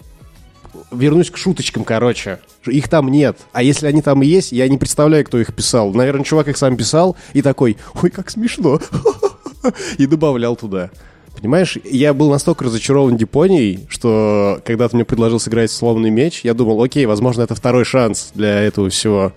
вернусь 0.92 1.32
к 1.32 1.38
шуточкам, 1.38 1.84
короче. 1.84 2.40
Их 2.66 2.90
там 2.90 3.10
нет. 3.10 3.38
А 3.54 3.64
если 3.64 3.88
они 3.88 4.02
там 4.02 4.22
и 4.22 4.28
есть, 4.28 4.52
я 4.52 4.68
не 4.68 4.78
представляю, 4.78 5.26
кто 5.26 5.40
их 5.40 5.54
писал. 5.54 5.94
Наверное, 5.94 6.24
чувак 6.24 6.48
их 6.48 6.58
сам 6.58 6.78
писал 6.78 7.16
и 7.34 7.42
такой, 7.42 7.78
ой, 8.02 8.10
как 8.10 8.30
смешно. 8.30 8.80
И 10.00 10.08
добавлял 10.08 10.56
туда. 10.56 10.90
Понимаешь, 11.36 11.78
я 11.84 12.14
был 12.14 12.30
настолько 12.30 12.66
разочарован 12.66 13.16
Японией, 13.16 13.86
что 13.90 14.60
когда 14.66 14.88
ты 14.88 14.96
мне 14.96 15.06
предложил 15.06 15.40
сыграть 15.40 15.72
сломанный 15.72 16.10
меч, 16.10 16.42
я 16.44 16.54
думал, 16.54 16.82
окей, 16.84 17.06
возможно, 17.06 17.42
это 17.42 17.56
второй 17.56 17.86
шанс 17.86 18.32
для 18.36 18.62
этого 18.62 18.90
всего. 18.90 19.34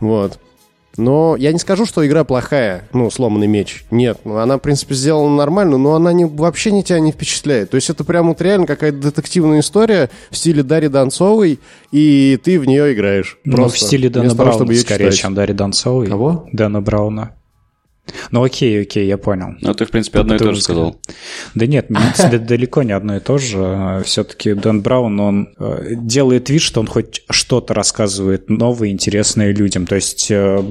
Вот. 0.00 0.38
Но 0.96 1.36
я 1.36 1.52
не 1.52 1.58
скажу, 1.58 1.84
что 1.86 2.06
игра 2.06 2.24
плохая, 2.24 2.88
ну, 2.92 3.10
сломанный 3.10 3.46
меч. 3.46 3.84
Нет, 3.90 4.18
ну, 4.24 4.36
она, 4.38 4.56
в 4.56 4.60
принципе, 4.60 4.94
сделана 4.94 5.36
нормально, 5.36 5.76
но 5.78 5.94
она 5.94 6.12
не, 6.12 6.24
вообще 6.24 6.70
не 6.70 6.82
тебя 6.82 7.00
не 7.00 7.12
впечатляет. 7.12 7.70
То 7.70 7.74
есть 7.74 7.90
это 7.90 8.04
прям 8.04 8.28
вот 8.28 8.40
реально 8.40 8.66
какая-то 8.66 8.98
детективная 8.98 9.60
история 9.60 10.10
в 10.30 10.36
стиле 10.36 10.62
Дарьи 10.62 10.88
Донцовой, 10.88 11.60
и 11.92 12.38
ты 12.42 12.58
в 12.58 12.64
нее 12.66 12.92
играешь. 12.94 13.38
Ну, 13.44 13.52
в 13.52 13.56
Просто, 13.56 13.86
стиле 13.86 14.08
Дэна 14.08 14.22
вместо 14.22 14.36
того, 14.38 14.48
Брауна 14.50 14.64
чтобы 14.64 14.74
скорее, 14.76 15.04
читать. 15.06 15.18
чем 15.18 15.34
Дарьи 15.34 15.54
Донцовой. 15.54 16.06
Кого? 16.06 16.48
Дэна 16.52 16.80
Брауна. 16.80 17.32
Ну 18.30 18.44
окей, 18.44 18.82
окей, 18.82 19.06
я 19.06 19.18
понял. 19.18 19.56
Ну, 19.60 19.74
ты, 19.74 19.84
в 19.84 19.90
принципе, 19.90 20.20
одно 20.20 20.36
и 20.36 20.38
то 20.38 20.52
же 20.52 20.62
сказал. 20.62 21.00
Да 21.54 21.66
нет, 21.66 21.86
да- 21.88 22.38
далеко 22.38 22.82
не 22.84 22.92
одно 22.92 23.16
и 23.16 23.20
то 23.20 23.36
же. 23.38 24.02
Все-таки 24.04 24.54
Дэн 24.54 24.80
Браун, 24.80 25.18
он 25.18 25.48
э, 25.58 25.94
делает 25.96 26.48
вид, 26.48 26.62
что 26.62 26.80
он 26.80 26.86
хоть 26.86 27.22
что-то 27.28 27.74
рассказывает 27.74 28.48
новое, 28.48 28.90
интересное 28.90 29.52
людям. 29.52 29.86
То 29.86 29.96
есть 29.96 30.30
э, 30.30 30.62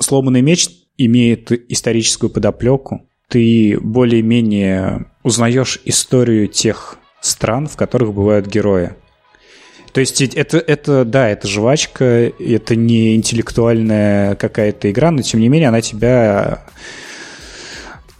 сломанный 0.00 0.42
меч 0.42 0.68
имеет 0.96 1.52
историческую 1.70 2.30
подоплеку. 2.30 3.08
Ты 3.28 3.78
более-менее 3.80 5.06
узнаешь 5.22 5.80
историю 5.84 6.48
тех 6.48 6.98
стран, 7.20 7.66
в 7.66 7.76
которых 7.76 8.14
бывают 8.14 8.46
герои. 8.46 8.92
То 9.92 10.00
есть 10.00 10.20
это, 10.20 10.58
это, 10.58 11.06
да, 11.06 11.30
это 11.30 11.48
жвачка, 11.48 12.04
это 12.38 12.76
не 12.76 13.16
интеллектуальная 13.16 14.34
какая-то 14.36 14.90
игра, 14.90 15.10
но 15.10 15.22
тем 15.22 15.40
не 15.40 15.48
менее 15.48 15.70
она 15.70 15.80
тебя... 15.80 16.64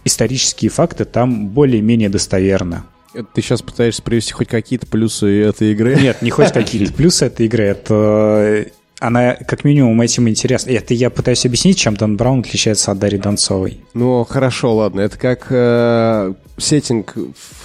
Исторические 0.03 0.71
факты 0.71 1.03
там 1.05 1.49
более-менее 1.49 2.09
достоверны. 2.09 2.83
Это 3.13 3.27
Ты 3.33 3.41
сейчас 3.41 3.61
пытаешься 3.61 4.01
привести 4.01 4.31
хоть 4.31 4.47
какие-то 4.47 4.87
плюсы 4.87 5.43
этой 5.43 5.73
игры? 5.73 5.97
Нет, 6.01 6.21
не 6.21 6.29
хоть 6.29 6.51
какие-то 6.51 6.93
плюсы 6.97 7.25
этой 7.25 7.45
игры, 7.45 7.65
это... 7.65 8.65
Она 8.99 9.35
как 9.35 9.63
минимум 9.63 10.01
этим 10.01 10.27
интересна. 10.27 10.71
Это 10.71 10.93
я 10.93 11.09
пытаюсь 11.09 11.45
объяснить, 11.45 11.77
чем 11.77 11.95
Дон 11.95 12.17
Браун 12.17 12.39
отличается 12.39 12.91
от 12.91 12.99
Дарьи 12.99 13.19
Донцовой. 13.19 13.81
Ну, 13.93 14.23
хорошо, 14.23 14.75
ладно. 14.75 15.01
Это 15.01 15.17
как 15.19 15.47
э, 15.49 16.33
сеттинг, 16.57 17.15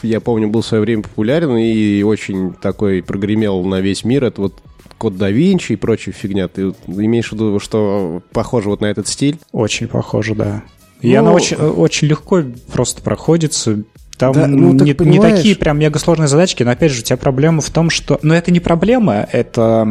я 0.03 0.21
помню, 0.21 0.49
был 0.49 0.61
в 0.61 0.67
свое 0.67 0.83
время 0.83 1.03
популярен 1.03 1.57
и 1.57 2.03
очень 2.03 2.53
такой 2.55 3.03
прогремел 3.03 3.65
на 3.65 3.81
весь 3.81 4.05
мир. 4.05 4.25
Это 4.25 4.43
вот 4.43 4.61
Код 4.99 5.17
да 5.17 5.31
Винчи 5.31 5.73
и 5.73 5.77
прочая 5.77 6.15
фигня. 6.15 6.47
Ты 6.49 6.75
имеешь 6.87 7.31
в 7.31 7.33
виду, 7.33 7.59
что 7.59 8.23
похоже 8.33 8.69
вот 8.69 8.81
на 8.83 8.87
этот 8.87 9.09
стиль? 9.09 9.39
Очень 9.51 9.89
похоже, 9.89 10.35
да. 10.35 10.63
И 11.01 11.13
Ну- 11.15 11.19
она 11.19 11.33
очень, 11.33 11.57
очень 11.57 12.07
легко 12.07 12.43
просто 12.73 13.03
проходится. 13.03 13.83
Там 14.23 14.33
Да, 14.35 14.47
ну, 14.47 14.71
так 14.79 14.83
не, 14.83 14.91
не 14.91 14.95
понимаешь. 14.95 15.37
такие 15.39 15.57
прям 15.57 15.81
мега 15.81 15.99
сложные 15.99 16.29
задачки, 16.29 16.63
но 16.63 16.71
опять 16.71 16.93
же, 16.93 17.01
у 17.01 17.03
тебя 17.03 17.17
проблема 17.17 17.61
в 17.61 17.71
том, 17.71 17.91
что... 17.91 18.21
Ну, 18.23 18.33
это 18.35 18.53
не 18.53 18.61
проблема, 18.61 19.29
это 19.33 19.85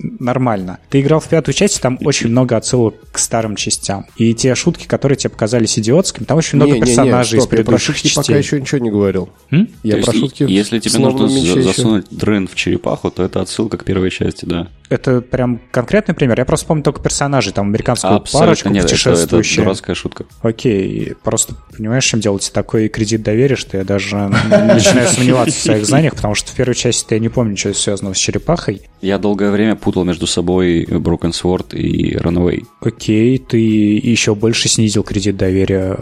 нормально. 0.00 0.78
Ты 0.90 1.00
играл 1.00 1.20
в 1.20 1.28
пятую 1.28 1.54
часть, 1.54 1.80
там 1.80 1.96
очень 2.02 2.28
много 2.30 2.56
отсылок 2.56 2.94
к 3.12 3.18
старым 3.18 3.56
частям. 3.56 4.06
И 4.16 4.34
те 4.34 4.54
шутки, 4.54 4.86
которые 4.86 5.16
тебе 5.16 5.30
показались 5.30 5.78
идиотскими, 5.78 6.24
там 6.24 6.38
очень 6.38 6.56
много 6.56 6.72
Не-не-не, 6.72 6.86
персонажей 6.86 7.40
стоп, 7.40 7.52
из 7.52 7.58
я 7.58 7.64
про 7.64 7.64
предыдущих 7.64 7.94
шутки 7.96 8.08
частей. 8.08 8.22
пока 8.34 8.36
еще 8.38 8.60
ничего 8.60 8.78
не 8.80 8.90
говорил. 8.90 9.28
М? 9.50 9.68
Я 9.82 9.96
То 9.98 10.02
про 10.02 10.12
есть, 10.12 10.24
шутки 10.24 10.42
Если 10.48 10.78
тебе 10.80 10.98
нужно 10.98 11.26
меча 11.26 11.52
за- 11.52 11.58
еще- 11.60 11.62
засунуть 11.62 12.06
дрын 12.10 12.48
в 12.48 12.54
черепаху, 12.56 13.10
то 13.10 13.22
это 13.22 13.40
отсылка 13.40 13.76
к 13.76 13.84
первой 13.84 14.10
части, 14.10 14.44
да. 14.44 14.68
Это 14.90 15.20
прям 15.20 15.60
конкретный 15.70 16.14
пример. 16.14 16.38
Я 16.38 16.46
просто 16.46 16.66
помню 16.66 16.82
только 16.82 17.02
персонажей, 17.02 17.52
там 17.52 17.68
американскую 17.68 18.14
Абсолютно 18.16 18.46
парочку 18.46 18.68
нет, 18.70 18.84
это, 18.86 18.94
это 18.94 19.04
путешествующую. 19.04 19.64
дурацкая 19.64 19.94
шутка. 19.94 20.24
Окей, 20.40 21.12
просто 21.22 21.54
понимаешь, 21.76 22.04
чем 22.06 22.20
делать 22.20 22.50
такой 22.54 22.88
кредит 22.88 23.22
доверия, 23.22 23.54
что 23.68 23.78
я 23.78 23.84
даже 23.84 24.16
начинаю 24.16 25.08
сомневаться 25.08 25.58
в 25.58 25.62
своих 25.62 25.86
знаниях, 25.86 26.14
потому 26.14 26.34
что 26.34 26.52
в 26.52 26.54
первой 26.54 26.74
части 26.74 27.12
я 27.12 27.20
не 27.20 27.28
помню 27.28 27.52
ничего 27.52 27.74
связанного 27.74 28.14
с 28.14 28.18
черепахой. 28.18 28.82
Я 29.02 29.18
долгое 29.18 29.50
время 29.50 29.76
путал 29.76 30.04
между 30.04 30.26
собой 30.26 30.84
Broken 30.84 31.32
Sword 31.32 31.76
и 31.76 32.16
Runaway. 32.16 32.64
Окей, 32.80 33.38
ты 33.38 33.58
еще 33.58 34.34
больше 34.34 34.68
снизил 34.68 35.02
кредит 35.02 35.36
доверия 35.36 35.98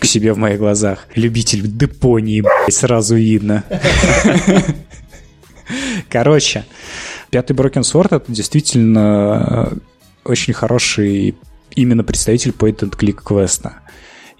к 0.00 0.04
себе 0.04 0.32
в 0.32 0.38
моих 0.38 0.58
глазах. 0.58 1.06
Любитель 1.14 1.62
Депонии, 1.62 2.40
блядь, 2.40 2.74
сразу 2.74 3.14
видно. 3.14 3.62
Короче, 6.08 6.64
пятый 7.30 7.54
Broken 7.54 7.82
Sword 7.82 8.16
это 8.16 8.32
действительно 8.32 9.70
э, 9.70 9.76
очень 10.24 10.54
хороший 10.54 11.36
именно 11.76 12.02
представитель 12.02 12.50
point 12.50 12.78
and 12.78 12.96
click 12.96 13.20
квеста. 13.22 13.76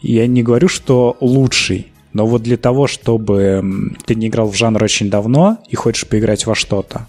Я 0.01 0.27
не 0.27 0.43
говорю, 0.43 0.69
что 0.69 1.17
лучший, 1.21 1.93
но 2.19 2.27
вот 2.27 2.43
для 2.43 2.57
того, 2.57 2.89
чтобы 2.89 3.63
ты 4.05 4.17
не 4.17 4.27
играл 4.27 4.49
в 4.51 4.57
жанр 4.57 4.83
очень 4.83 5.09
давно 5.09 5.59
и 5.69 5.77
хочешь 5.77 6.05
поиграть 6.05 6.47
во 6.47 6.57
что-то, 6.57 7.07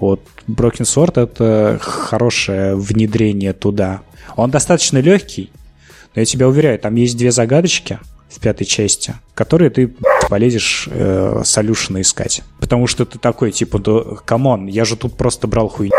вот 0.00 0.20
Broken 0.48 0.82
Sword 0.82 1.22
это 1.22 1.78
хорошее 1.80 2.74
внедрение 2.74 3.52
туда. 3.52 4.00
Он 4.34 4.50
достаточно 4.50 4.98
легкий, 4.98 5.52
но 6.16 6.22
я 6.22 6.24
тебя 6.24 6.48
уверяю, 6.48 6.80
там 6.80 6.96
есть 6.96 7.16
две 7.16 7.30
загадочки 7.30 8.00
в 8.28 8.40
пятой 8.40 8.64
части, 8.64 9.14
которые 9.34 9.70
ты 9.70 9.94
полезешь 10.28 10.88
э, 10.90 11.42
solution 11.44 11.94
ы 11.94 12.00
искать. 12.00 12.42
Потому 12.58 12.88
что 12.88 13.04
ты 13.04 13.20
такой, 13.20 13.52
типа, 13.52 13.78
да, 13.78 14.02
come 14.24 14.48
on, 14.48 14.66
я 14.66 14.84
же 14.84 14.96
тут 14.96 15.16
просто 15.16 15.46
брал 15.46 15.68
хуйню, 15.68 15.92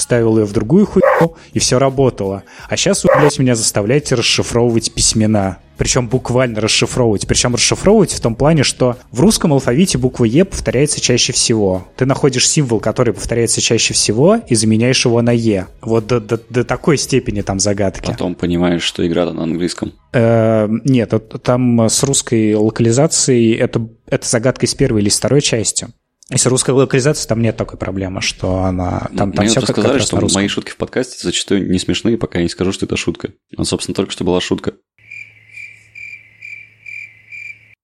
ставил 0.00 0.38
ее 0.38 0.44
в 0.44 0.52
другую 0.52 0.86
хуйню, 0.86 1.36
и 1.52 1.58
все 1.58 1.78
работало. 1.78 2.42
А 2.68 2.76
сейчас 2.76 3.04
вы, 3.04 3.10
блядь, 3.18 3.38
меня 3.38 3.54
заставляете 3.54 4.14
расшифровывать 4.14 4.92
письмена. 4.92 5.58
Причем 5.76 6.08
буквально 6.08 6.60
расшифровывать. 6.60 7.26
Причем 7.26 7.54
расшифровывать 7.54 8.12
в 8.12 8.20
том 8.20 8.34
плане, 8.34 8.64
что 8.64 8.98
в 9.12 9.20
русском 9.20 9.54
алфавите 9.54 9.96
буква 9.96 10.24
Е 10.26 10.44
повторяется 10.44 11.00
чаще 11.00 11.32
всего. 11.32 11.86
Ты 11.96 12.04
находишь 12.04 12.46
символ, 12.46 12.80
который 12.80 13.14
повторяется 13.14 13.62
чаще 13.62 13.94
всего, 13.94 14.36
и 14.46 14.54
заменяешь 14.54 15.06
его 15.06 15.22
на 15.22 15.30
Е. 15.32 15.68
Вот 15.80 16.06
до, 16.06 16.20
до- 16.20 16.40
до 16.50 16.64
такой 16.64 16.98
степени 16.98 17.40
там 17.40 17.58
загадки. 17.60 18.08
Потом 18.10 18.34
понимаешь, 18.34 18.82
что 18.82 19.06
игра 19.06 19.24
на 19.32 19.42
английском. 19.44 19.94
Э, 20.12 20.68
нет, 20.84 21.14
там 21.42 21.80
с 21.88 22.02
русской 22.02 22.54
локализацией 22.54 23.54
это, 23.54 23.88
это 24.06 24.28
загадка 24.28 24.66
из 24.66 24.74
первой 24.74 25.00
или 25.00 25.08
из 25.08 25.16
второй 25.16 25.40
части. 25.40 25.88
Если 26.30 26.48
русская 26.48 26.72
локализация, 26.72 27.28
там 27.28 27.42
нет 27.42 27.56
такой 27.56 27.76
проблемы, 27.76 28.20
что 28.20 28.62
она... 28.62 29.08
Там, 29.16 29.32
там 29.32 29.44
Мне 29.44 29.48
все 29.48 29.60
вот 29.60 29.66
как, 29.66 29.76
как 29.76 29.84
сказали, 29.84 29.98
раз 29.98 30.06
что 30.06 30.38
мои 30.38 30.46
шутки 30.46 30.70
в 30.70 30.76
подкасте 30.76 31.18
зачастую 31.20 31.68
не 31.68 31.78
смешные, 31.80 32.16
пока 32.16 32.38
я 32.38 32.44
не 32.44 32.48
скажу, 32.48 32.72
что 32.72 32.86
это 32.86 32.96
шутка. 32.96 33.30
А, 33.56 33.64
собственно, 33.64 33.96
только 33.96 34.12
что 34.12 34.22
была 34.22 34.40
шутка. 34.40 34.74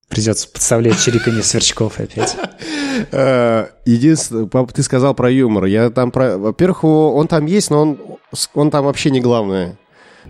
Придется 0.08 0.48
подставлять 0.48 1.00
чириканье 1.02 1.42
сверчков 1.42 1.98
опять. 2.00 2.36
Э, 3.12 3.66
Единственное, 3.84 4.48
ты 4.68 4.82
сказал 4.82 5.14
про 5.14 5.30
юмор. 5.30 5.66
Я 5.66 5.90
там 5.90 6.10
про... 6.10 6.38
Во-первых, 6.38 6.82
его- 6.82 7.14
он 7.14 7.28
там 7.28 7.44
есть, 7.44 7.68
но 7.68 7.82
он, 7.82 8.00
он 8.54 8.70
там 8.70 8.86
вообще 8.86 9.10
не 9.10 9.20
главное. 9.20 9.78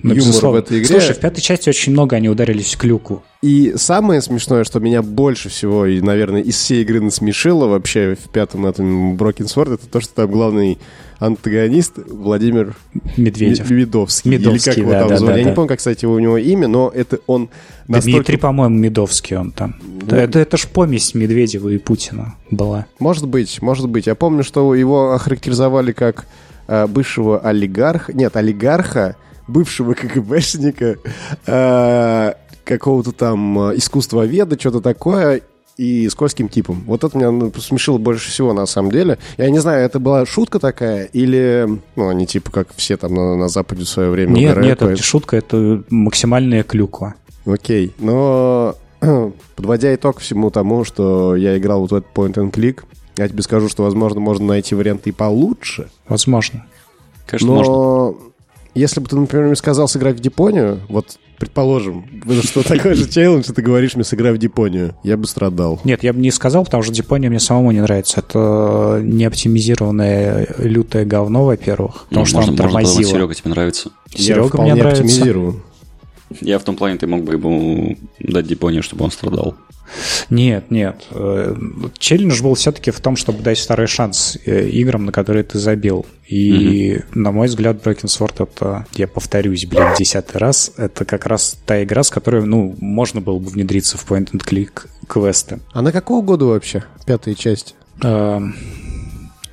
Ну, 0.02 0.10
юмор 0.10 0.16
безусловно. 0.16 0.60
в 0.60 0.64
этой 0.64 0.78
игре. 0.78 0.86
Слушай, 0.86 1.14
в 1.14 1.20
пятой 1.20 1.40
части 1.40 1.68
очень 1.68 1.92
много 1.92 2.16
они 2.16 2.28
ударились 2.28 2.74
в 2.74 2.78
клюку. 2.78 3.22
И 3.42 3.74
самое 3.76 4.20
смешное, 4.22 4.64
что 4.64 4.80
меня 4.80 5.02
больше 5.02 5.48
всего, 5.48 5.86
и, 5.86 6.00
наверное, 6.00 6.42
из 6.42 6.56
всей 6.56 6.82
игры 6.82 7.00
насмешило 7.00 7.66
вообще 7.66 8.16
в 8.16 8.30
пятом 8.30 8.66
этом 8.66 9.14
Broken 9.16 9.46
Sword, 9.46 9.74
это 9.74 9.86
то, 9.86 10.00
что 10.00 10.14
там 10.14 10.30
главный 10.30 10.78
антагонист 11.18 11.94
Владимир 12.08 12.76
Медведев. 13.16 13.70
Медовский. 13.70 14.30
Медовский, 14.30 14.52
Или 14.56 14.64
как 14.64 14.76
его 14.76 14.90
да, 14.90 15.00
там 15.00 15.08
да, 15.08 15.16
звали. 15.16 15.32
да, 15.32 15.38
Я 15.38 15.44
да. 15.44 15.50
не 15.50 15.54
помню, 15.54 15.68
как, 15.68 15.78
кстати, 15.78 16.04
у 16.04 16.18
него 16.18 16.38
имя, 16.38 16.68
но 16.68 16.90
это 16.94 17.20
он 17.26 17.48
настолько... 17.88 18.18
Дмитрий, 18.18 18.36
по-моему, 18.36 18.76
Медовский 18.76 19.36
он 19.36 19.52
там. 19.52 19.76
Да, 19.82 20.16
это, 20.18 20.38
это 20.38 20.56
ж 20.56 20.66
помесь 20.66 21.14
Медведева 21.14 21.68
и 21.70 21.78
Путина 21.78 22.34
была. 22.50 22.86
Может 22.98 23.26
быть, 23.26 23.60
может 23.62 23.88
быть. 23.88 24.06
Я 24.06 24.14
помню, 24.14 24.44
что 24.44 24.74
его 24.74 25.12
охарактеризовали 25.12 25.92
как 25.92 26.26
э, 26.68 26.86
бывшего 26.86 27.38
олигарха, 27.38 28.12
нет, 28.12 28.36
олигарха, 28.36 29.16
бывшего 29.48 29.94
КГБшника, 29.94 30.96
э, 31.46 32.32
какого-то 32.64 33.12
там 33.12 33.70
э, 33.70 33.76
искусствоведа, 33.76 34.58
что-то 34.58 34.80
такое, 34.80 35.42
и 35.76 36.08
скользким 36.08 36.48
типом. 36.48 36.84
Вот 36.86 37.04
это 37.04 37.16
меня 37.16 37.30
ну, 37.30 37.52
смешило 37.58 37.98
больше 37.98 38.30
всего, 38.30 38.52
на 38.52 38.66
самом 38.66 38.90
деле. 38.90 39.18
Я 39.36 39.50
не 39.50 39.58
знаю, 39.58 39.84
это 39.84 39.98
была 40.00 40.24
шутка 40.24 40.58
такая, 40.58 41.04
или, 41.04 41.68
ну, 41.96 42.08
они 42.08 42.26
типа 42.26 42.50
как 42.50 42.68
все 42.76 42.96
там 42.96 43.14
на, 43.14 43.36
на 43.36 43.48
Западе 43.48 43.84
в 43.84 43.88
свое 43.88 44.10
время 44.10 44.32
Нет, 44.32 44.52
угорают 44.52 44.80
нет, 44.80 44.90
это 44.90 45.02
шутка, 45.02 45.36
это 45.36 45.82
максимальная 45.90 46.62
клюква. 46.62 47.14
Окей, 47.44 47.94
но 47.98 48.74
подводя 49.56 49.94
итог 49.94 50.20
всему 50.20 50.50
тому, 50.50 50.84
что 50.84 51.36
я 51.36 51.58
играл 51.58 51.80
вот 51.80 51.92
в 51.92 51.94
этот 51.94 52.10
point 52.14 52.34
and 52.34 52.50
click, 52.50 52.82
я 53.18 53.28
тебе 53.28 53.42
скажу, 53.42 53.68
что, 53.68 53.82
возможно, 53.82 54.20
можно 54.20 54.46
найти 54.46 54.74
варианты 54.74 55.10
и 55.10 55.12
получше, 55.12 55.88
Возможно. 56.08 56.66
Конечно, 57.26 57.48
но 57.48 57.54
можно. 57.54 58.18
Если 58.76 59.00
бы 59.00 59.08
ты, 59.08 59.16
например, 59.16 59.46
мне 59.46 59.56
сказал 59.56 59.88
сыграть 59.88 60.16
в 60.16 60.20
Дипонию, 60.20 60.80
вот, 60.88 61.18
предположим, 61.38 62.04
что 62.44 62.62
такой 62.62 62.94
же 62.94 63.08
челлендж, 63.08 63.50
и 63.50 63.52
ты 63.52 63.62
говоришь 63.62 63.94
мне 63.94 64.04
сыграй 64.04 64.32
в 64.32 64.38
Дипонию, 64.38 64.94
я 65.02 65.16
бы 65.16 65.26
страдал. 65.26 65.80
Нет, 65.84 66.02
я 66.02 66.12
бы 66.12 66.20
не 66.20 66.30
сказал, 66.30 66.64
потому 66.64 66.82
что 66.82 66.92
Дипония 66.92 67.28
мне 67.30 67.40
самому 67.40 67.72
не 67.72 67.80
нравится. 67.80 68.20
Это 68.20 69.00
неоптимизированное 69.02 70.54
лютое 70.58 71.04
говно, 71.04 71.44
во-первых, 71.44 72.06
потому 72.08 72.20
Ну, 72.20 72.26
что 72.26 72.36
можно, 72.38 72.52
он 72.52 72.56
можно 72.58 72.70
тормозило. 72.72 73.10
Серега, 73.12 73.34
тебе 73.34 73.50
нравится. 73.50 73.90
я 74.12 74.24
Серега 74.24 74.48
вполне 74.48 74.72
мне 74.74 74.82
нравится. 74.82 75.02
оптимизирован. 75.02 75.62
Я 76.40 76.58
в 76.58 76.64
том 76.64 76.76
плане, 76.76 76.98
ты 76.98 77.06
мог 77.06 77.22
бы 77.22 77.34
ему 77.34 77.96
дать 78.18 78.46
Дипонию, 78.46 78.82
чтобы 78.82 79.04
он 79.04 79.10
страдал. 79.10 79.54
Нет, 80.30 80.70
нет. 80.70 81.04
Э, 81.10 81.54
Челлендж 81.98 82.42
был 82.42 82.54
все-таки 82.54 82.90
в 82.90 83.00
том, 83.00 83.16
чтобы 83.16 83.42
дать 83.42 83.58
второй 83.58 83.86
шанс 83.86 84.36
э, 84.44 84.68
играм, 84.68 85.04
на 85.04 85.12
которые 85.12 85.44
ты 85.44 85.58
забил. 85.58 86.06
И, 86.26 87.00
на 87.14 87.30
мой 87.30 87.46
взгляд, 87.46 87.76
Broken 87.84 88.06
Sword 88.06 88.42
это, 88.42 88.86
я 88.94 89.06
повторюсь, 89.06 89.66
блин, 89.66 89.88
десятый 89.96 90.40
раз, 90.40 90.72
это 90.76 91.04
как 91.04 91.26
раз 91.26 91.56
та 91.64 91.82
игра, 91.84 92.02
с 92.02 92.10
которой, 92.10 92.44
ну, 92.44 92.74
можно 92.80 93.20
было 93.20 93.38
бы 93.38 93.48
внедриться 93.48 93.96
в 93.96 94.10
point-and-click 94.10 94.88
квесты. 95.06 95.60
А 95.72 95.82
на 95.82 95.92
какого 95.92 96.22
года 96.22 96.46
вообще 96.46 96.84
пятая 97.06 97.34
часть? 97.34 97.76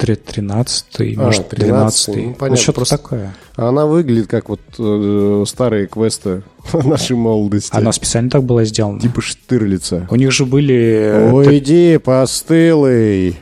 Эм, 0.04 0.06
тре- 0.06 0.16
Тринадцатый, 0.16 1.16
А, 1.16 1.22
может, 1.24 1.42
13-й, 1.54 1.56
двенадцатый. 1.60 2.16
ну, 2.24 2.30
Ну, 2.30 2.36
понятно, 2.36 2.62
что-то 2.64 2.76
просто- 2.76 2.98
такое. 2.98 3.34
Она 3.56 3.86
выглядит 3.86 4.28
как 4.28 4.50
вот 4.50 4.60
э, 4.80 5.44
старые 5.48 5.88
квесты 5.88 6.44
нашей 6.74 7.16
молодости. 7.16 7.70
Она 7.76 7.92
специально 7.92 8.30
так 8.30 8.44
была 8.44 8.64
сделана. 8.66 9.00
Типа 9.00 9.22
Штырлица. 9.22 10.08
У 10.10 10.16
них 10.16 10.32
же 10.32 10.46
были... 10.46 10.76
э, 10.76 11.32
Уйди, 11.32 11.98
постылый. 11.98 13.38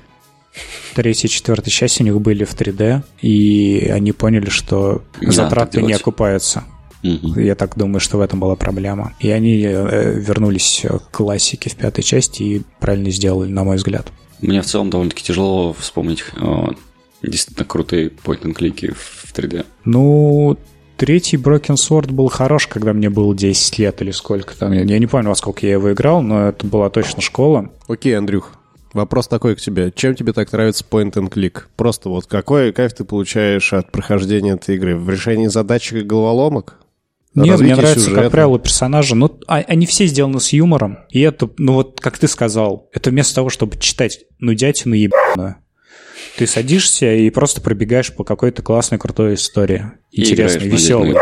третья 0.95 1.27
и 1.27 1.31
четвертая 1.31 1.69
часть 1.71 2.01
у 2.01 2.03
них 2.03 2.19
были 2.19 2.43
в 2.43 2.53
3D, 2.53 3.03
и 3.21 3.89
они 3.93 4.11
поняли, 4.11 4.49
что 4.49 5.01
Не 5.21 5.31
затраты 5.31 5.81
не 5.81 5.93
окупаются. 5.93 6.63
Мгм. 7.03 7.39
Я 7.39 7.55
так 7.55 7.75
думаю, 7.77 7.99
что 7.99 8.17
в 8.17 8.21
этом 8.21 8.39
была 8.39 8.55
проблема. 8.55 9.13
И 9.19 9.31
они 9.31 9.59
э, 9.63 10.19
вернулись 10.19 10.85
к 10.87 11.09
классике 11.17 11.69
в 11.71 11.75
пятой 11.75 12.03
части 12.03 12.43
и 12.43 12.61
правильно 12.79 13.09
сделали, 13.09 13.49
на 13.51 13.63
мой 13.63 13.77
взгляд. 13.77 14.07
Мне 14.41 14.61
в 14.61 14.65
целом 14.65 14.89
довольно-таки 14.89 15.23
тяжело 15.23 15.73
вспомнить 15.73 16.23
э, 16.35 16.67
действительно 17.21 17.65
крутые 17.65 18.09
point-and-клики 18.09 18.93
в 18.93 19.33
3D. 19.33 19.65
Ну, 19.85 20.57
третий 20.97 21.37
Broken 21.37 21.75
Sword 21.75 22.11
был 22.11 22.27
хорош, 22.27 22.67
когда 22.67 22.93
мне 22.93 23.09
было 23.09 23.35
10 23.35 23.79
лет 23.79 24.01
или 24.01 24.11
сколько 24.11 24.57
там. 24.57 24.71
Я 24.71 24.81
я 24.81 24.99
не 24.99 25.07
помню, 25.07 25.29
во 25.29 25.35
сколько 25.35 25.65
я 25.65 25.73
его 25.73 25.93
играл, 25.93 26.21
но 26.21 26.49
это 26.49 26.65
была 26.65 26.89
точно 26.89 27.21
школа. 27.21 27.69
Окей, 27.87 28.17
Андрюх, 28.17 28.53
вопрос 28.93 29.27
такой 29.27 29.55
к 29.55 29.61
тебе. 29.61 29.91
Чем 29.95 30.15
тебе 30.15 30.33
так 30.33 30.51
нравится 30.51 30.85
point 30.89 31.13
and 31.13 31.29
click? 31.29 31.63
Просто 31.75 32.09
вот 32.09 32.25
какой 32.25 32.71
кайф 32.71 32.93
ты 32.93 33.03
получаешь 33.03 33.73
от 33.73 33.91
прохождения 33.91 34.53
этой 34.53 34.75
игры? 34.75 34.97
В 34.97 35.09
решении 35.09 35.47
задачек 35.47 35.99
и 35.99 36.01
головоломок? 36.01 36.80
Нет, 37.33 37.59
мне 37.59 37.75
нравится, 37.75 38.05
сюжета? 38.05 38.23
как 38.23 38.31
правило, 38.31 38.59
персонажи. 38.59 39.15
Ну, 39.15 39.39
а- 39.47 39.63
они 39.67 39.85
все 39.85 40.05
сделаны 40.05 40.39
с 40.39 40.51
юмором. 40.51 40.99
И 41.09 41.21
это, 41.21 41.49
ну 41.57 41.73
вот, 41.73 42.01
как 42.01 42.17
ты 42.17 42.27
сказал, 42.27 42.89
это 42.93 43.09
вместо 43.09 43.35
того, 43.35 43.49
чтобы 43.49 43.77
читать 43.77 44.19
нудятину 44.39 44.95
ебаную, 44.95 45.55
ты 46.37 46.47
садишься 46.47 47.13
и 47.13 47.29
просто 47.29 47.61
пробегаешь 47.61 48.13
по 48.13 48.23
какой-то 48.23 48.61
классной, 48.61 48.97
крутой 48.97 49.35
истории. 49.35 49.91
Интересной, 50.11 50.67
веселой. 50.67 51.15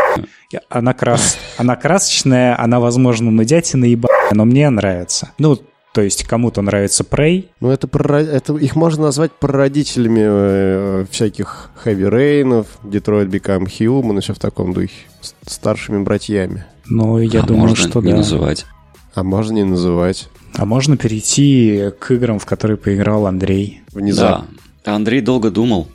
Она, 0.68 0.94
крас... 0.94 1.38
она 1.58 1.76
красочная, 1.76 2.60
она, 2.60 2.80
возможно, 2.80 3.30
нудятина 3.30 3.84
ебаная, 3.84 4.30
но 4.32 4.44
мне 4.44 4.68
нравится. 4.68 5.32
Ну, 5.38 5.60
то 5.92 6.00
есть 6.02 6.24
кому-то 6.24 6.62
нравится 6.62 7.02
Prey, 7.04 7.48
Ну, 7.60 7.70
это, 7.70 7.88
это 7.88 8.56
их 8.56 8.76
можно 8.76 9.04
назвать 9.04 9.32
прародителями 9.32 10.20
э, 10.22 11.06
всяких 11.10 11.70
Heavy 11.84 12.08
Rain'ов, 12.10 12.66
Detroit 12.84 13.28
Become 13.28 13.66
Human 13.66 14.18
и 14.18 14.20
все 14.20 14.34
в 14.34 14.38
таком 14.38 14.72
духе. 14.72 14.92
С- 15.20 15.34
старшими 15.46 16.02
братьями. 16.02 16.64
но 16.86 17.20
я 17.20 17.40
А 17.40 17.46
думаю, 17.46 17.68
можно 17.70 17.88
что 17.88 18.00
не 18.00 18.12
да. 18.12 18.18
называть. 18.18 18.66
А 19.14 19.22
можно 19.24 19.52
не 19.52 19.64
называть. 19.64 20.28
А 20.54 20.64
можно 20.64 20.96
перейти 20.96 21.90
к 21.98 22.10
играм, 22.12 22.38
в 22.38 22.46
которые 22.46 22.76
поиграл 22.76 23.26
Андрей. 23.26 23.82
Внезапно. 23.92 24.46
Да. 24.84 24.94
Андрей 24.94 25.20
долго 25.20 25.50
думал. 25.50 25.88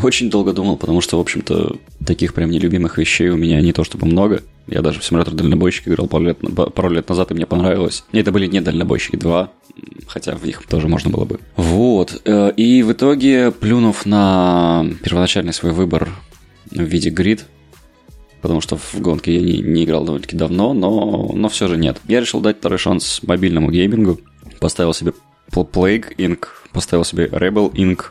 Очень 0.00 0.30
долго 0.30 0.52
думал, 0.52 0.76
потому 0.76 1.00
что, 1.02 1.18
в 1.18 1.20
общем-то, 1.20 1.76
таких 2.06 2.32
прям 2.34 2.50
нелюбимых 2.50 2.96
вещей 2.98 3.28
у 3.28 3.36
меня 3.36 3.60
не 3.60 3.72
то 3.72 3.84
чтобы 3.84 4.06
много. 4.06 4.42
Я 4.66 4.80
даже 4.80 5.00
в 5.00 5.04
симулятор 5.04 5.34
дальнобойщика 5.34 5.90
играл 5.90 6.06
пару 6.06 6.24
лет, 6.24 6.38
пару 6.74 6.88
лет 6.88 7.08
назад, 7.08 7.30
и 7.30 7.34
мне 7.34 7.46
понравилось. 7.46 8.04
И 8.12 8.18
это 8.18 8.32
были 8.32 8.46
не 8.46 8.60
дальнобойщики 8.60 9.16
2, 9.16 9.50
хотя 10.06 10.34
в 10.36 10.46
них 10.46 10.62
тоже 10.66 10.88
можно 10.88 11.10
было 11.10 11.24
бы. 11.26 11.40
Вот. 11.56 12.22
э, 12.24 12.52
И 12.56 12.82
в 12.82 12.92
итоге, 12.92 13.50
плюнув 13.50 14.06
на 14.06 14.86
первоначальный 15.02 15.52
свой 15.52 15.72
выбор 15.72 16.08
в 16.70 16.80
виде 16.80 17.10
грид, 17.10 17.44
потому 18.40 18.60
что 18.60 18.76
в 18.78 18.94
гонке 19.00 19.34
я 19.34 19.40
не, 19.40 19.58
не 19.58 19.84
играл 19.84 20.04
довольно-таки 20.04 20.36
давно, 20.36 20.72
но, 20.72 21.32
но 21.34 21.48
все 21.48 21.68
же 21.68 21.76
нет. 21.76 21.98
Я 22.08 22.20
решил 22.20 22.40
дать 22.40 22.58
второй 22.58 22.78
шанс 22.78 23.20
мобильному 23.24 23.70
геймингу. 23.70 24.20
Поставил 24.58 24.94
себе 24.94 25.12
Pl- 25.50 25.68
Plague 25.70 26.16
Inc., 26.16 26.46
поставил 26.72 27.04
себе 27.04 27.26
Rebel 27.26 27.72
Inc., 27.74 28.04